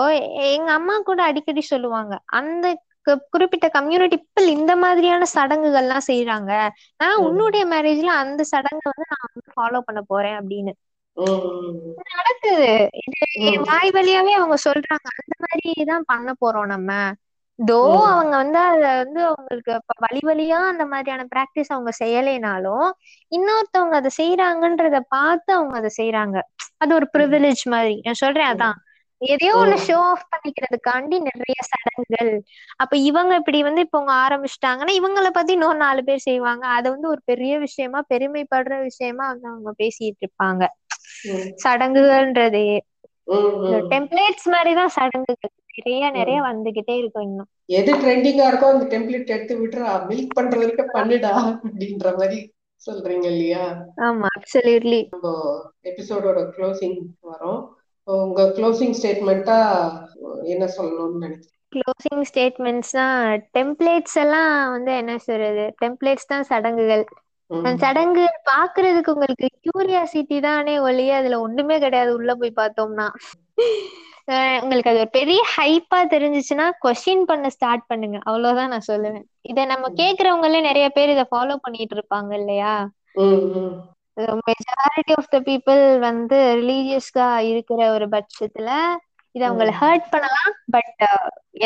எங்க 0.49 0.69
அம்மா 0.71 0.95
கூட 1.01 1.19
அடிக்கடி 1.23 1.61
சொல்லுவாங்க 1.65 2.13
அந்த 2.39 2.65
குறிப்பிட்ட 3.31 3.67
கம்யூனிட்டி 3.69 4.17
people 4.17 4.45
இந்த 4.55 4.73
மாதிரியான 4.75 5.23
சடங்குகள்லாம் 5.33 6.07
செய்யறாங்க 6.09 6.51
நான் 6.99 7.23
உன்னுடைய 7.25 7.63
மேரேஜ்ல 7.73 8.11
அந்த 8.21 8.41
சடங்கை 8.51 8.85
வந்து 8.91 9.07
நான் 9.13 9.25
வந்து 9.27 9.43
ஃபாலோ 9.55 9.81
பண்ண 9.87 10.01
போறேன் 10.07 10.37
அப்படின்னு. 10.39 10.73
நடக்குது. 12.13 12.69
இது 13.43 13.59
வாய் 13.69 13.91
வழியாவே 13.97 14.31
அவங்க 14.39 14.57
சொல்றாங்க. 14.65 15.07
அந்த 15.21 15.35
மாதிரி 15.43 15.61
தான் 15.91 16.05
பண்ண 16.07 16.29
போறோம் 16.41 16.71
நம்ம. 16.73 16.91
தோ 17.59 17.79
அவங்க 18.09 18.35
வந்து 18.35 18.59
அத 18.67 18.83
வந்து 19.01 19.19
அவங்களுக்கு 19.27 19.73
வழி 20.05 20.21
வழியா 20.21 20.59
அந்த 20.69 20.83
மாதிரியான 20.85 21.23
பிராக்டிஸ் 21.33 21.71
அவங்க 21.71 21.91
செய்யலைனாலும் 21.99 22.87
இன்னொருத்தவங்க 23.31 23.95
அதை 23.95 24.11
செய்யறாங்கன்றத 24.17 24.99
பார்த்து 25.09 25.51
அவங்க 25.53 25.75
அதை 25.77 25.91
செய்யறாங்க 25.99 26.37
அது 26.77 26.91
ஒரு 26.95 27.07
ப்ரிவிலேஜ் 27.15 27.63
மாதிரி. 27.67 27.95
நான் 28.05 28.21
சொல்றேன் 28.23 28.51
அதான். 28.53 28.77
எதையோ 29.27 29.53
ஒண்ணு 29.57 29.77
ஷோ 29.85 29.97
ஆஃப் 30.05 30.25
பண்ணிக்கிறதுக்காண்டி 30.31 31.17
நிறைய 31.27 31.57
சடங்குகள். 31.69 32.31
அப்ப 32.75 32.93
இவங்க 33.03 33.33
இப்படி 33.35 33.59
வந்து 33.63 33.81
இப்ப 33.81 33.97
அவங்க 33.99 34.13
ஆரம்பிச்சிட்டாங்கன்னா 34.23 34.93
இவங்கள 34.99 35.29
பத்தி 35.31 35.53
இன்னொரு 35.53 35.77
நாலு 35.77 36.03
பேர் 36.03 36.25
செய்வாங்க. 36.25 36.65
அது 36.77 36.87
வந்து 36.91 37.07
ஒரு 37.07 37.21
பெரிய 37.25 37.53
விஷயமா 37.59 38.01
பெருமைப்படுற 38.09 38.77
விஷயமா 38.83 39.27
வந்து 39.27 39.47
அவங்க 39.47 39.71
பேசிட்டு 39.77 40.23
இருப்பாங்க. 40.23 40.63
சடங்குகள்ன்றதே. 41.63 42.67
டெம்ப்ளேட்ஸ் 43.91 44.47
மாதிரிதான் 44.47 44.89
சடங்குகள். 44.89 45.53
நிறைய 45.75 46.09
நிறைய 46.11 46.39
வந்துகிட்டே 46.43 46.95
இருக்கும் 46.97 47.23
இன்னும். 47.23 47.49
எது 47.71 47.91
ட்ரெண்டிங்கா 47.95 48.45
இருக்கோ 48.49 48.67
அந்த 48.71 48.85
டெம்ப்ளேட் 48.87 49.33
எடுத்து 49.35 49.55
விட்டுறா. 49.59 49.91
மில்க் 50.09 50.35
பண்ற 50.35 50.53
வரைக்கும் 50.57 50.93
பண்ணுடா 50.93 51.33
அப்படின்ற 51.63 52.09
மாதிரி 52.17 52.39
சொல்றீங்க 52.81 53.25
இல்லையா? 53.25 53.63
ஆமா 54.03 54.29
அப்சல்யூட்லி 54.37 55.01
எபிசோடோட 55.89 56.39
க்ளோசிங் 56.53 56.97
வரும். 57.21 57.61
உங்க 58.07 58.43
க்ளோசிங் 58.55 58.95
ஸ்டேட்மெண்ட்டா 58.99 59.57
என்ன 60.47 60.65
சொல்லணும்னு 60.75 61.23
நினைக்கிறேன் 61.23 61.51
க்ளோசிங் 61.73 62.23
ஸ்டேட்மெண்ட்ஸ்னா 62.29 63.05
டெம்ப்ளேட்ஸ் 63.55 64.17
எல்லாம் 64.21 64.51
வந்து 64.71 64.91
என்ன 65.01 65.13
சொல்றது? 65.23 65.65
டெம்ப்ளேட்ஸ் 65.81 66.31
தான் 66.31 66.47
சடங்குகள். 66.49 67.03
சடங்கு 67.83 68.23
பாக்குறதுக்கு 68.49 69.13
உங்களுக்கு 69.13 69.47
கியூரியாசிட்டி 69.59 70.37
தானே 70.41 70.75
ஒழிய 70.81 71.11
அதுல 71.15 71.39
ஒண்ணுமே 71.39 71.77
கிடையாது. 71.79 72.11
உள்ள 72.19 72.31
போய் 72.35 72.59
பார்த்தோம்னா. 72.61 73.07
உங்களுக்கு 74.61 74.91
அது 74.91 74.99
ஒரு 74.99 75.11
பெரிய 75.11 75.39
ஹைப்பா 75.53 75.99
தெரிஞ்சுச்சுன்னா 76.13 76.65
கொஸ்டின் 76.83 77.23
பண்ண 77.25 77.47
ஸ்டார்ட் 77.49 77.85
பண்ணுங்க. 77.87 78.17
அவ்வளவுதான் 78.23 78.73
நான் 78.73 78.89
சொல்லுவேன். 78.89 79.25
இத 79.51 79.65
நம்ம 79.65 79.91
கேக்குறவங்களே 79.97 80.61
நிறைய 80.61 80.87
பேர் 80.91 81.13
இத 81.15 81.25
ஃபாலோ 81.31 81.57
பண்ணிட்டு 81.65 81.95
இருப்பாங்க 81.97 82.31
இல்லையா. 82.41 82.73
மெஜாரிட்டி 84.47 85.13
ஆஃப் 85.17 85.31
த 85.31 85.39
பீப்புள் 85.39 85.81
வந்து 85.99 86.37
ரிலீஜியஸ்கா 86.55 87.27
இருக்கிற 87.43 87.79
ஒரு 87.91 88.07
பட்சத்துல 88.07 88.69
இது 89.35 89.43
அவங்கள. 89.47 89.71
ஹர்ட் 89.79 90.07
பண்ணலாம். 90.11 90.51
பட் 90.71 91.03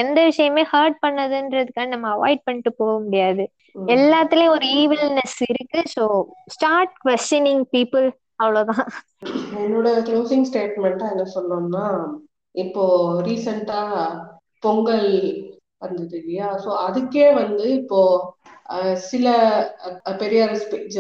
எந்த 0.02 0.18
விஷயமே 0.24 0.64
ஹர்ட் 0.74 0.98
பண்ணதுன்றதுக்காக 1.06 1.88
நம்ம 1.88 2.08
அவாய்ட் 2.10 2.46
பண்ணிட்டு 2.46 2.72
போக 2.74 2.94
முடியாது. 3.00 3.44
எல்லாத்துலயும் 3.88 4.54
ஒரு 4.54 4.68
ஈவில்னஸ் 4.78 5.40
இருக்கு. 5.50 5.82
ஸோ 5.96 6.04
ஸ்டார்ட் 6.48 6.96
கொஸ்டினிங் 7.06 7.64
பீப்புள் 7.76 8.08
அவ்வளவுதான். 8.36 8.88
என்னோட 9.62 9.90
க்ளோசிங் 10.08 10.48
ஸ்டேட்மெண்ட்டா 10.50 11.08
என்ன 11.12 11.26
சொல்லணும்னா 11.36 11.86
இப்போ 12.56 12.84
ரீசெண்டா 13.28 13.82
பொங்கல் 14.60 15.10
வந்தது 15.78 16.16
இல்லையா? 16.18 16.48
ஸோ 16.64 16.70
அதுக்கே 16.86 17.28
வந்து 17.34 17.66
இப்போ 17.80 18.00
சில 18.96 19.28
பெரிய 20.18 20.42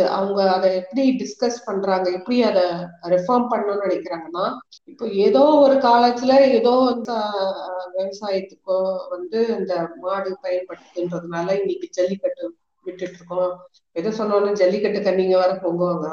அவங்க 0.10 0.52
அதை 0.52 0.70
எப்படி 0.76 1.04
டிஸ்கஸ் 1.18 1.58
பண்றாங்க 1.66 2.12
எப்படி 2.12 2.38
அதை 2.44 2.64
ரெஃபார்ம் 3.06 3.50
பண்ணணும்னு 3.52 3.86
நினைக்கிறாங்கன்னா 3.86 4.46
இப்போ 4.86 5.08
ஏதோ 5.08 5.40
ஒரு 5.40 5.76
காலத்துல 5.76 6.36
ஏதோ 6.52 6.74
இந்த 6.96 7.14
விவசாயத்துக்கோ 7.98 8.78
வந்து 9.10 9.42
இந்த 9.60 9.74
மாடு 10.00 10.38
பயன்படுத்துன்றதுனால 10.44 11.48
இன்னைக்கு 11.62 11.90
ஜல்லிக்கட்டு 11.92 12.46
விட்டுட்டு 12.86 13.18
இருக்கோம் 13.18 13.52
எது 13.96 14.10
சொன்னாலும் 14.12 14.54
ஜல்லிக்கட்டு 14.54 15.00
கண்ணிங்க 15.00 15.36
வர 15.38 15.52
பொங்குவாங்க. 15.64 16.08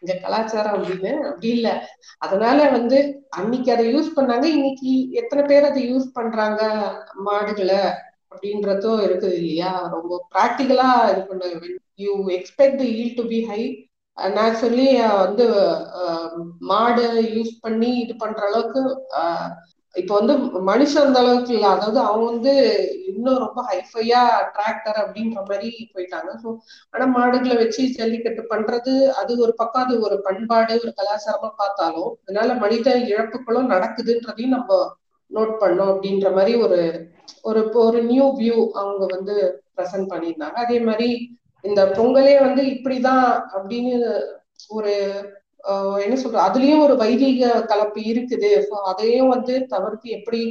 இந்த 0.00 0.12
கலாச்சாரம் 0.22 0.74
அப்படின்னு? 0.76 1.12
அப்படி 1.22 1.48
இல்ல. 1.48 1.68
அதனால 2.18 2.58
வந்து 2.70 2.98
அன்னைக்கு 3.30 3.72
அதை 3.72 3.94
யூஸ் 3.94 4.10
பண்ணாங்க. 4.16 4.44
இன்னைக்கு 4.56 4.90
எத்தனை 5.10 5.44
பேர் 5.44 5.64
அதை 5.64 5.82
யூஸ் 5.92 6.08
பண்றாங்க 6.12 6.60
மாடுகளை? 7.28 7.80
அப்படின்றதும் 8.34 9.02
இருக்குது 9.06 9.38
இல்லையா? 9.40 9.72
ரொம்ப 9.96 10.12
ப்ராக்டிக்கலா 10.34 10.90
இது 11.12 11.22
பண்ண 11.30 11.50
you 12.04 12.12
expect 12.38 12.80
the 12.82 12.86
eel 12.98 13.18
to 13.18 13.24
be 13.32 13.40
high 13.50 13.60
naturally 14.18 14.88
வந்து 15.22 15.44
மாடு 16.70 17.04
யூஸ் 17.36 17.54
பண்ணி 17.64 17.92
இது 18.02 18.14
பண்ற 18.24 18.40
அளவுக்கு 18.48 18.82
இப்போ 19.94 20.12
வந்து 20.18 20.34
மனுஷன் 20.68 21.06
அந்த 21.06 21.18
அளவுக்கு 21.22 21.52
இல்லை. 21.56 21.68
அதாவது 21.74 21.98
அவங்க 22.06 22.24
வந்து 22.30 22.52
இன்னும் 23.10 23.42
ரொம்ப 23.44 23.60
ஹைஃபையா 23.68 24.22
டிராக்டர் 24.54 24.98
அப்படின்ற 25.02 25.36
மாதிரி 25.50 25.68
போயிட்டாங்க. 25.92 26.30
ஸோ 26.42 26.48
ஆனா 26.94 27.04
மாடுகளை 27.18 27.56
வச்சு 27.60 27.82
ஜல்லிக்கட்டு 27.98 28.42
பண்றது 28.54 28.94
அது 29.20 29.32
ஒரு 29.44 29.52
பக்கம் 29.60 29.84
அது 29.86 29.96
ஒரு 30.08 30.16
பண்பாடு 30.26 30.74
ஒரு 30.84 30.92
கலாச்சாரமா 31.00 31.50
பார்த்தாலும் 31.62 32.10
அதனால 32.24 32.54
மனித 32.64 32.96
இழப்புகளும் 33.12 33.72
நடக்குதுன்றதையும் 33.74 34.56
நம்ம 34.56 34.80
நோட் 35.30 35.54
பண்ணோம் 35.62 35.92
அப்படின்ற 35.94 36.28
மாதிரி 36.38 36.54
ஒரு 36.66 36.80
ஒரு 37.48 37.60
ஒரு 37.86 38.00
நியூ 38.10 38.26
வியூ 38.40 38.58
அவங்க 38.80 39.04
வந்து 39.16 39.36
ப்ரெசென்ட் 39.76 40.10
பண்ணியிருந்தாங்க. 40.12 40.58
அதே 40.66 40.78
மாதிரி 40.88 41.08
இந்த 41.64 41.82
பொங்கலே 41.98 42.34
வந்து 42.46 42.62
இப்படிதான் 42.74 43.26
அப்படின்னு 43.54 43.94
ஒரு 44.76 44.92
என்ன 46.04 46.14
சொல்ற 46.22 46.38
அதுலயும் 46.48 46.82
ஒரு 46.86 46.94
வைதிக 47.02 47.60
கலப்பு 47.70 48.00
இருக்குது. 48.12 48.50
அதையும் 48.90 49.32
வந்து 49.34 49.54
தவிர்த்து 49.72 50.08
எப்படி 50.18 50.42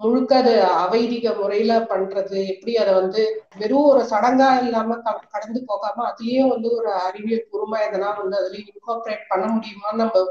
முழுக்க 0.00 0.32
அது 0.40 0.52
அவைதிக 0.82 1.28
முறையில 1.38 1.72
பண்றது 1.92 2.40
எப்படி 2.52 2.72
அதை 2.82 2.92
வந்து 2.98 3.22
வெறும் 3.60 3.88
ஒரு 3.92 4.02
சடங்கா 4.10 4.50
இல்லாம 4.64 4.98
கடந்து 5.34 5.60
போகாம 5.70 6.04
அதுலயும் 6.10 6.52
வந்து 6.52 6.68
ஒரு 6.78 6.90
அறிவியல் 7.06 7.48
பொறுமை 7.52 7.78
எதனா 7.86 8.10
வந்து 8.20 8.36
அதுலயும் 8.40 8.70
இன்கார்பரேட் 8.72 9.24
பண்ண 9.32 9.46
முடியுமான்னு 9.54 10.02
நம்ம 10.02 10.22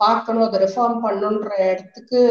பார்க்கணும். 0.00 0.46
அதை 0.48 0.58
ரெஃபார்ம் 0.64 0.98
பண்ணுன்ற 1.06 1.50
இடத்துக்கு 1.72 2.22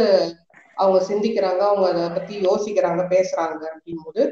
அவங்க 0.81 0.99
சிந்திக்கிறாங்க 1.09 1.61
அவங்க 1.69 1.87
அதை 1.91 2.05
பத்தி 2.11 2.35
யோசிக்கிறாங்க 2.47 3.03
பேசுறாங்க 3.13 3.61
அப்படிங்கும்போது 3.71 4.23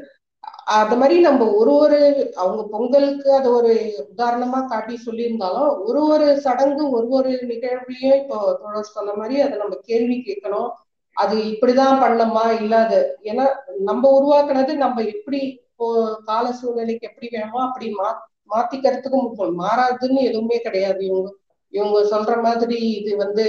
அது 0.76 0.94
மாதிரி 0.96 1.16
நம்ம 1.20 1.46
ஒரு 1.58 1.72
ஒரு 1.84 1.98
அவங்க 2.42 2.62
பொங்கலுக்கு 2.72 3.28
அதை 3.38 3.48
ஒரு 3.58 3.72
உதாரணமா 4.12 4.60
காட்டி 4.66 4.94
சொல்லியிருந்தாலும் 5.06 5.70
ஒரு 5.86 6.00
ஒரு 6.12 6.26
சடங்கு 6.46 6.84
ஒரு 6.90 7.08
ஒரு 7.18 7.32
நிகழ்வையும் 7.52 8.18
இப்போ 8.20 8.36
தொடர் 8.60 8.94
சொன்ன 8.96 9.14
மாதிரி 9.14 9.36
அதை 9.40 9.56
நம்ம 9.58 9.76
கேள்வி 9.88 10.16
கேட்கணும். 10.20 10.68
அது 11.16 11.36
இப்படிதான் 11.52 12.02
பண்ணமா 12.02 12.44
இல்லாது 12.60 12.98
ஏன்னா 13.24 13.44
நம்ம 13.88 14.02
உருவாக்குனது 14.18 14.72
நம்ம 14.84 15.02
எப்படி 15.14 15.40
இப்போ 15.70 15.86
கால 16.24 16.46
சூழ்நிலைக்கு 16.58 17.08
எப்படி 17.10 17.28
வேணுமோ 17.32 17.60
அப்படி 17.68 17.86
மா 17.98 18.08
மாத்திக்கிறதுக்கு 18.50 19.18
முக்கியம் 19.18 19.60
மாறாதுன்னு 19.62 20.20
எதுவுமே 20.30 20.58
கிடையாது. 20.66 21.00
இவங்க 21.08 21.28
இவங்க 21.72 21.98
சொல்ற 22.12 22.32
மாதிரி 22.42 22.78
இது 22.98 23.10
வந்து 23.16 23.44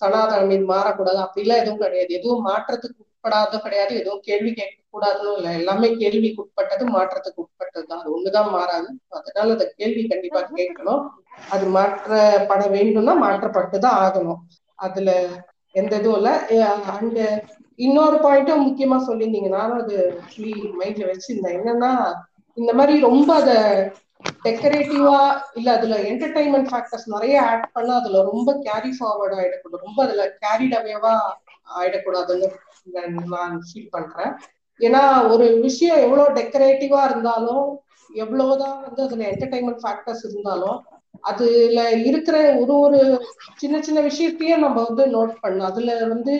சனாதனம் 0.00 0.70
மாறக்கூடாது. 0.70 1.18
அப்படிலாம் 1.24 1.62
எதுவும் 1.62 1.78
கிடையாது. 1.78 2.10
எதுவும் 2.14 2.46
மாற்றத்துக்கு 2.46 3.02
உட்படாத 3.04 3.60
கிடையாது. 3.60 3.92
எதுவும் 3.98 4.22
கேள்வி 4.22 4.52
கேட்க 4.52 4.76
கூடாதுன்னு 4.92 5.36
இல்லை. 5.36 5.52
எல்லாமே 5.54 5.96
கேள்விக்கு 5.96 6.42
உட்பட்டது 6.42 6.84
மாற்றத்துக்கு 6.88 7.42
உட்பட்டது 7.44 7.86
தான். 7.86 8.00
அது 8.00 8.10
ஒண்ணுதான் 8.16 8.50
மாறாது. 8.50 8.88
அதனால 9.08 9.52
அந்த 9.52 9.66
கேள்வி 9.76 10.02
கண்டிப்பா 10.06 10.40
கேட்கணும். 10.56 11.02
அது 11.48 11.66
மாற்றப்பட 11.68 12.62
வேண்டும்னா 12.76 13.14
மாற்றப்பட்டுதான் 13.22 13.98
ஆகணும். 14.04 14.40
அதுல 14.78 15.10
எந்த 15.74 15.96
இதுவும் 15.96 16.16
இல்ல. 16.16 16.30
அண்ட் 16.96 17.20
இன்னொரு 17.78 18.16
பாயிண்ட்டும் 18.16 18.66
முக்கியமா 18.66 18.98
சொல்லியிருந்தீங்க. 19.08 19.48
நானும் 19.48 19.80
அது 19.80 19.96
மைண்ட்ல 20.80 21.04
வச்சிருந்தேன். 21.10 21.56
என்னன்னா 21.58 21.92
இந்த 22.56 22.72
மாதிரி 22.74 23.00
ரொம்ப 23.00 23.34
அதை 23.34 23.56
டெக்கரேட்டிவா 24.44 25.18
இல்ல 25.54 25.68
அதுல 25.72 25.96
என்டர்டைன்மெண்ட் 26.10 26.70
ஃபேக்டர்ஸ் 26.70 27.06
நிறைய 27.06 27.36
ஆட் 27.42 27.66
பண்ண 27.72 27.90
அதுல 27.94 28.22
ரொம்ப 28.22 28.50
கேரி 28.66 28.90
ஃபார்வர்ட் 28.98 29.36
ஆயிடக்கூடாது. 29.38 29.84
ரொம்ப 29.86 29.98
அதுல 30.04 30.24
கேரிட் 30.42 30.76
அவேவா 30.80 31.14
ஆயிடக்கூடாதுன்னு 31.78 32.48
நான் 33.34 33.54
ஃபீல் 33.68 33.90
பண்றேன். 33.90 34.32
ஏன்னா 34.80 35.02
ஒரு 35.30 35.46
விஷயம் 35.60 35.98
எவ்வளவு 35.98 36.36
டெக்கரேட்டிவா 36.40 37.00
இருந்தாலும் 37.04 37.66
எவ்வளவுதான் 38.10 38.76
வந்து 38.82 39.00
அதுல 39.02 39.24
என்டர்டைன்மெண்ட் 39.32 39.82
ஃபேக்டர்ஸ் 39.84 40.24
இருந்தாலும் 40.28 40.78
அதுல 41.22 41.80
இருக்கிற 42.00 42.36
ஒரு 42.62 42.74
ஒரு 42.78 43.00
சின்ன 43.56 43.76
சின்ன 43.82 44.00
விஷயத்தையும் 44.00 44.64
நம்ம 44.66 44.78
வந்து 44.88 45.04
நோட் 45.06 45.34
பண்ணணும். 45.42 45.68
அதுல 45.70 45.92
வந்து 46.06 46.34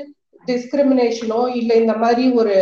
டிஸ்கிரிமினேஷனோ 0.44 1.40
இல்ல 1.60 1.74
இந்த 1.74 1.94
மாதிரி 1.96 2.24
ஒரு 2.32 2.54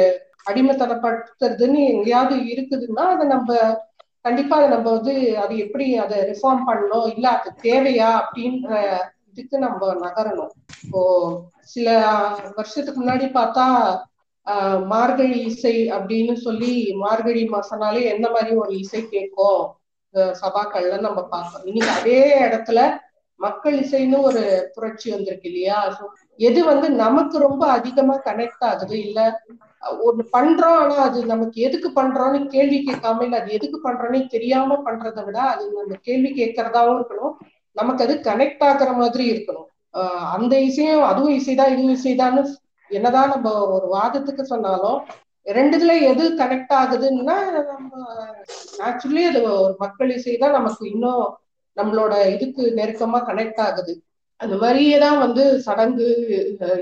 அடிமைத்தனப்படுத்துறதுன்னு 0.50 1.80
எங்கேயாவது 1.92 2.36
இருக்குதுன்னா 2.52 3.04
அதை 3.14 3.24
நம்ம 3.26 3.50
கண்டிப்பா 4.24 4.54
அதை 4.58 4.68
நம்ம 4.74 4.88
வந்து 4.96 5.14
அது 5.44 5.54
எப்படி 5.64 5.86
அதை 6.04 6.16
ரிஃபார்ம் 6.30 6.66
பண்ணணும்? 6.68 7.06
இல்ல 7.14 7.26
அது 7.36 7.50
தேவையா? 7.66 8.10
அப்படின்ற 8.22 8.70
இதுக்கு 9.30 9.56
நம்ம 9.64 9.92
நகரணும். 10.04 10.52
இப்போ 10.84 11.02
சில 11.74 11.88
வருஷத்துக்கு 12.58 12.98
முன்னாடி 13.02 13.26
பார்த்தா 13.38 13.66
மார்கழி 14.92 15.38
இசை 15.50 15.74
அப்படின்னு 15.96 16.34
சொல்லி 16.46 16.72
மார்கழி 17.02 17.42
மாசனாலே 17.54 18.00
எந்த 18.14 18.26
மாதிரி 18.30 18.52
ஒரு 18.62 18.72
இசை 18.84 19.02
கேட்கும்? 19.14 19.62
சபாக்கள்ல 20.40 20.96
நம்ம 21.06 21.20
பார்ப்போம். 21.34 21.66
இன்னைக்கு 21.70 21.92
அதே 21.98 22.22
இடத்துல 22.46 22.80
மக்கள் 23.40 23.76
இசைன்னு 23.80 24.18
ஒரு 24.22 24.42
புரட்சி 24.74 25.10
வந்திருக்கு 25.10 25.48
இல்லையா? 25.48 25.78
எது 26.38 26.64
வந்து 26.64 26.90
நமக்கு 26.96 27.38
ரொம்ப 27.38 27.62
அதிகமா 27.70 28.14
கனெக்ட் 28.24 28.64
ஆகுது? 28.64 28.96
இல்ல 28.98 29.20
ஒண்ணு 30.04 30.24
பண்றோம் 30.32 30.76
ஆனா 30.76 30.96
அது 30.98 31.24
நமக்கு 31.24 31.60
எதுக்கு 31.60 31.88
பண்றோம்னு 31.90 32.46
கேள்வி 32.46 32.78
கேட்காம 32.80 33.22
இல்ல 33.22 33.36
அது 33.36 33.50
எதுக்கு 33.52 33.78
பண்றோம்னு 33.84 34.26
தெரியாம 34.26 34.78
பண்றதை 34.84 35.24
விட 35.24 35.38
அது 35.52 35.64
நம்ம 35.72 35.98
கேள்வி 36.02 36.30
கேட்கறதாவும் 36.32 36.96
இருக்கணும். 36.98 37.34
நமக்கு 37.76 38.04
அது 38.04 38.14
கனெக்ட் 38.24 38.64
ஆகுற 38.64 38.90
மாதிரி 38.96 39.24
இருக்கணும். 39.32 39.66
ஆஹ் 39.94 40.28
அந்த 40.34 40.54
இசையும் 40.60 41.04
அதுவும் 41.04 41.36
இசைதான் 41.38 41.72
இதுவும் 41.72 41.96
இசைதான்னு 41.96 42.42
என்னதான் 42.90 43.28
நம்ம 43.28 43.48
ஒரு 43.74 43.86
வாதத்துக்கு 43.92 44.42
சொன்னாலும் 44.44 44.98
ரெண்டுத்துல 45.46 45.92
எது 46.02 46.24
கனெக்ட் 46.36 46.74
ஆகுதுன்னா 46.80 47.36
நம்ம 47.68 47.90
ஆக்சுவலி 48.88 49.22
அது 49.24 49.40
ஒரு 49.58 49.74
மக்கள் 49.78 50.10
இசை 50.10 50.36
தான் 50.36 50.52
நமக்கு 50.52 50.84
இன்னும் 50.90 51.24
நம்மளோட 51.76 52.14
இதுக்கு 52.34 52.62
நெருக்கமா 52.78 53.18
கனெக்ட் 53.28 53.60
ஆகுது. 53.66 53.92
அந்த 54.40 54.54
மாதிரியே 54.62 54.96
தான் 55.04 55.18
வந்து 55.24 55.42
சடங்கு 55.66 56.06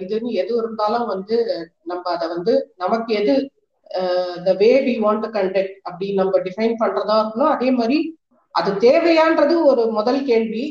இதுன்னு 0.04 0.30
எது 0.42 0.52
இருந்தாலும் 0.60 1.06
வந்து 1.14 1.36
நம்ம 1.90 2.04
அதை 2.14 2.26
வந்து 2.34 2.52
நமக்கு 2.76 3.10
எது 3.20 3.34
the 4.46 4.52
way 4.62 4.70
we 4.86 4.94
want 5.04 5.26
conduct 5.36 5.76
அப்படி 5.88 6.06
நம்ம 6.20 6.38
டிஃபைன் 6.46 6.76
பண்றதா 6.82 7.16
இருக்கணும் 7.22 7.54
அதே 7.54 7.70
மாதிரி 7.78 7.98
அது 8.54 8.70
தேவையான்றது 8.86 9.54
ஒரு 9.70 9.82
முதல் 9.98 10.20
கேள்வி. 10.30 10.64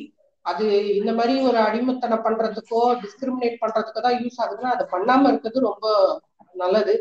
அது 0.46 0.66
இந்த 1.00 1.12
மாதிரி 1.18 1.34
ஒரு 1.50 1.58
அடிமைத்தனம் 1.68 2.26
பண்றதுக்கோ 2.26 2.82
டிஸ்கிரிமினேட் 3.04 3.62
பண்றதுக்கோ 3.64 4.02
தான் 4.06 4.20
யூஸ் 4.22 4.40
ஆகுதுன்னா 4.44 4.72
அதை 4.76 4.86
பண்ணாம 4.94 5.30
இருக்கிறது 5.32 5.60
ரொம்ப 5.70 5.88
நல்லது. 6.56 6.94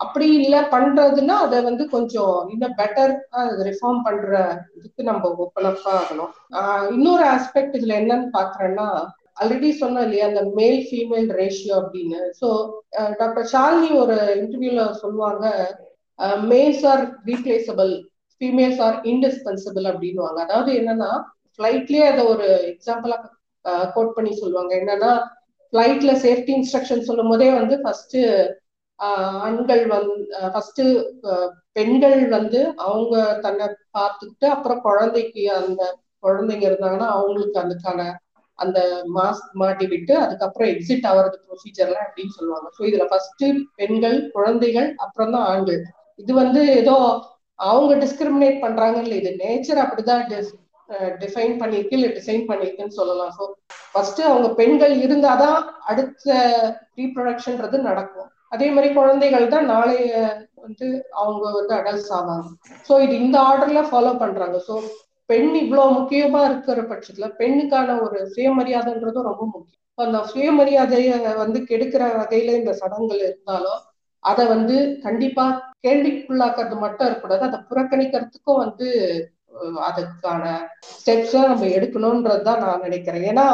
அப்படி 0.00 0.26
இல்ல 0.40 0.56
பண்றதுன்னா 0.74 1.34
அதை 1.44 1.58
வந்து 1.68 1.84
கொஞ்சம் 1.94 2.36
இன்னும் 2.52 2.76
பெட்டர் 2.80 3.12
ரிஃபார்ம் 3.68 4.02
பண்ற 4.06 4.30
இதுக்கு 4.78 5.02
நம்ம 5.08 5.30
ஓப்பன் 5.42 5.68
அப் 5.70 5.88
ஆகணும். 5.94 6.30
இன்னொரு 6.94 7.24
ஆஸ்பெக்ட் 7.34 7.76
இதுல 7.78 7.96
என்னன்னு 8.02 8.28
பாக்குறேன்னா 8.38 8.86
ஆல்ரெடி 9.40 9.68
சொன்னோம் 9.82 10.04
இல்லையா 10.06 10.24
அந்த 10.30 10.42
மேல் 10.58 10.80
ஃபீமேல் 10.86 11.28
ரேஷியோ 11.40 11.74
அப்படின்னு. 11.80 12.20
ஸோ 12.40 12.48
டாக்டர் 13.20 13.48
ஷாலினி 13.52 13.90
ஒரு 14.02 14.16
இன்டர்வியூல 14.40 14.84
சொல்லுவாங்க 15.02 15.44
males 16.52 16.86
are 16.92 17.04
replaceable 17.30 17.92
females 18.40 18.80
are 18.86 18.96
indispensable 19.12 19.86
அப்படின்வாங்க 19.92 20.40
அதாவது 20.46 20.72
என்னன்னா 20.80 21.10
ஃபிளைட்லயே 21.54 22.04
அதை 22.12 22.22
ஒரு 22.34 22.48
எக்ஸாம்பிளா 22.72 23.18
கோட் 23.94 24.16
பண்ணி 24.16 24.32
சொல்லுவாங்க. 24.42 24.72
என்னன்னா 24.82 25.12
ஃபிளைட்ல 25.72 26.12
சேஃப்டி 26.24 26.52
இன்ஸ்ட்ரக்ஷன் 26.58 27.06
சொல்லும் 27.08 27.30
போதே 27.32 27.48
வந்து 27.58 27.74
ஃபர்ஸ்ட் 27.82 28.16
ஆண்கள் 29.46 29.82
வந்து 29.94 30.14
ஃபர்ஸ்ட் 30.52 30.82
பெண்கள் 31.76 32.20
வந்து 32.36 32.60
அவங்க 32.86 33.14
தன்னை 33.46 33.66
பார்த்துக்கிட்டு 33.98 34.46
அப்புறம் 34.54 34.82
குழந்தைக்கு 34.88 35.44
அந்த 35.60 35.82
குழந்தைங்க 36.24 36.64
இருந்தாங்கன்னா 36.70 37.08
அவங்களுக்கு 37.16 37.58
அதுக்கான 37.62 38.00
அந்த 38.58 38.78
மாஸ்க் 39.16 39.52
மாட்டி 39.60 39.86
விட்டு 39.92 40.14
அதுக்கப்புறம் 40.24 40.70
எக்ஸிட் 40.72 41.06
ஆகிறது 41.10 41.36
ப்ரொசீஜர்லாம் 41.46 42.06
அப்படின்னு 42.06 42.36
சொல்லுவாங்க. 42.38 42.66
ஸோ 42.76 42.80
இதுல 42.88 43.04
ஃபர்ஸ்ட் 43.10 43.44
பெண்கள் 43.80 44.18
குழந்தைகள் 44.36 44.88
அப்புறம் 45.04 45.32
தான் 45.36 45.46
ஆண்கள். 45.52 45.80
இது 46.22 46.32
வந்து 46.42 46.62
ஏதோ 46.80 46.96
அவங்க 47.58 47.92
டிஸ்கிரிமினேட் 48.04 48.58
பண்றாங்கல்ல 48.64 49.16
இது 49.20 49.30
நேச்சர் 49.44 49.80
அப்படிதான் 49.84 50.24
டிஃபைன் 51.22 51.54
பண்ணிருக்கு 51.60 51.96
இல்லை 51.98 52.10
டிசைன் 52.18 52.44
பண்ணிருக்குன்னு 52.50 52.98
சொல்லலாம். 53.00 53.32
ஸோ 53.38 53.44
ஃபர்ஸ்ட் 53.92 54.20
அவங்க 54.30 54.48
பெண்கள் 54.60 54.94
இருந்தாதான் 55.06 55.58
அடுத்த 55.90 56.36
ரீப்ரொடக்ஷன்றது 57.00 57.78
நடக்கும். 57.88 58.28
அதே 58.52 58.68
மாதிரி 58.74 58.88
குழந்தைகள் 58.94 59.52
தான் 59.54 59.66
நாளைய 59.72 60.12
வந்து 60.64 60.86
அவங்க 61.22 61.44
வந்து 61.58 61.72
அடல்ட்ஸ் 61.78 62.12
ஆவாங்க. 62.18 62.48
ஸோ 62.88 62.94
இது 63.04 63.14
இந்த 63.24 63.36
ஆர்டர்ல 63.50 63.82
ஃபாலோ 63.90 64.12
பண்றாங்க. 64.22 64.56
ஸோ 64.68 64.74
பெண் 65.30 65.52
இவ்வளவு 65.62 65.96
முக்கியமா 65.98 66.40
இருக்கிற 66.48 66.82
பட்சத்துல 66.92 67.26
பெண்ணுக்கான 67.40 67.98
ஒரு 68.04 68.18
சுயமரியாதைன்றதும் 68.34 69.28
ரொம்ப 69.30 69.44
முக்கியம். 69.52 69.76
அந்த 69.98 70.18
சுயமரியாதைய 70.32 71.10
வந்து 71.42 71.58
கெடுக்கிற 71.70 72.02
வகையில 72.18 72.56
இந்த 72.60 72.72
சடங்குகள் 72.80 73.26
இருந்தாலும் 73.26 73.80
அதை 74.24 74.44
வந்து 74.54 74.76
கண்டிப்பா 75.04 75.44
கேள்விக்குள்ளாக்குறது 75.86 76.76
மட்டும் 76.84 77.06
இருக்கக்கூடாது. 77.06 77.44
அதை 77.48 77.58
புறக்கணிக்கிறதுக்கும் 77.70 78.62
வந்து 78.64 78.88
அதுக்கான 79.88 80.44
ஸ்டெப்ஸ் 80.98 81.36
நம்ம 81.52 81.68
எடுக்கணும்ன்றது 81.78 82.44
தான் 82.48 82.62
நான் 82.64 82.84
நினைக்கிறேன். 82.86 83.24
ஏன்னா 83.32 83.46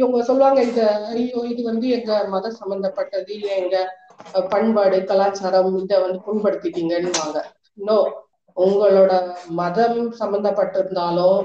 இவங்க 0.00 0.18
சொல்லுவாங்க 0.28 0.60
இந்த 0.68 0.82
ஐயோ 1.12 1.40
இது 1.52 1.62
வந்து 1.70 1.86
எங்க 1.98 2.12
மத 2.34 2.50
சம்பந்தப்பட்டது 2.60 3.30
இல்லை 3.38 3.52
எங்க 3.62 3.76
பண்பாடு 4.50 4.98
கலாச்சாரம் 5.04 5.76
இதை 5.82 5.98
வந்து 6.00 6.18
புண்படுத்திட்டீங்கன்னு 6.26 7.12
நோ 7.78 7.96
உங்களோட 8.56 9.12
மதம் 9.52 9.98
சம்பந்தப்பட்டிருந்தாலும் 10.20 11.38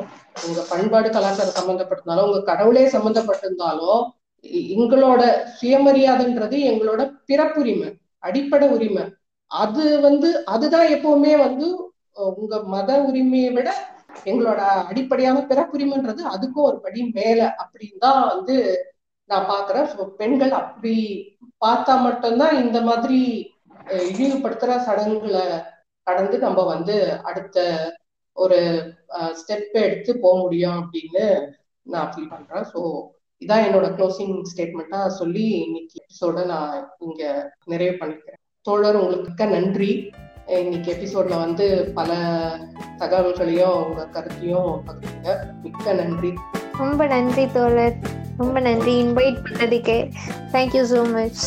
உங்க 0.46 0.62
பண்பாடு 0.70 1.08
கலாச்சாரம் 1.10 1.58
சம்பந்தப்பட்டிருந்தாலும் 1.60 2.28
உங்க 2.28 2.42
கடவுளே 2.42 2.84
சம்பந்தப்பட்டிருந்தாலும் 2.88 4.02
எங்களோட 4.74 5.22
சுயமரியாதைன்றது 5.58 6.58
எங்களோட 6.70 7.02
பிறப்புரிமை 7.28 7.90
அடிப்படை 8.24 8.68
உரிமை. 8.70 9.04
அது 9.52 9.84
வந்து 10.00 10.30
அதுதான் 10.46 10.88
எப்பவுமே 10.88 11.34
வந்து 11.38 11.68
உங்க 12.34 12.56
மத 12.66 12.90
உரிமையை 13.02 13.50
விட 13.52 13.70
எங்களோட 14.26 14.62
அடிப்படையான 14.90 15.38
பிறப்புரிமைன்றது 15.50 16.22
அதுக்கும் 16.34 16.68
ஒரு 16.70 16.78
படி 16.80 17.02
மேல. 17.14 17.40
அப்படின்னு 17.62 18.00
தான் 18.00 18.22
வந்து 18.28 18.56
நான் 19.32 19.50
பாக்குறேன். 19.54 19.88
பெண்கள் 20.20 20.54
அப்படி 20.62 20.96
பார்த்தா 21.66 21.94
மட்டும்தான் 22.08 22.56
இந்த 22.64 22.82
மாதிரி 22.82 23.20
இழிவுபடுத்துற 24.10 24.72
சடங்குகளை 24.88 25.46
கடந்து 26.08 26.38
நம்ம 26.38 26.64
வந்து 26.74 26.96
அடுத்த 27.30 27.66
ஒரு 28.38 28.60
ஸ்டெப் 29.40 29.74
எடுத்து 29.88 30.12
போக 30.20 30.36
முடியும் 30.42 30.78
அப்படின்னு 30.82 31.26
நான் 31.86 32.12
ஃபீல் 32.12 32.32
பண்றேன். 32.34 32.66
ஸோ 32.74 32.82
இதான் 33.42 33.66
என்னோட 33.68 33.88
க்ளோசிங் 33.98 34.36
ஸ்டேட்மெண்ட்டா 34.52 35.00
சொல்லி 35.20 35.46
இன்னைக்கு 35.66 35.96
எபிசோட 36.02 36.46
நான் 36.46 36.74
இங்க 37.00 37.24
நிறைவு 37.66 37.96
பண்ணிக்கிறேன். 38.02 38.40
தோழர் 38.66 39.02
உங்களுக்கு 39.04 39.46
நன்றி. 39.56 39.92
இன்னைக்கு 40.62 40.90
எபிசோட்ல 40.96 41.36
வந்து 41.46 41.66
பல 41.94 42.12
தகவல்களையும் 43.02 43.78
உங்க 43.86 44.06
கருத்தையும் 44.16 44.72
பகிர்ந்தீங்க. 44.88 45.36
மிக்க 45.64 45.94
நன்றி. 45.94 46.32
ரொம்ப 46.84 47.06
நன்றி 47.06 47.46
தோழர். 47.58 47.98
ரொம்ப 48.42 48.60
நன்றி 48.60 48.94
இன்வைட் 49.04 49.42
பண்ணதுக்கு. 49.48 49.98
Thank you 50.54 50.84
so 50.94 51.02
much 51.14 51.44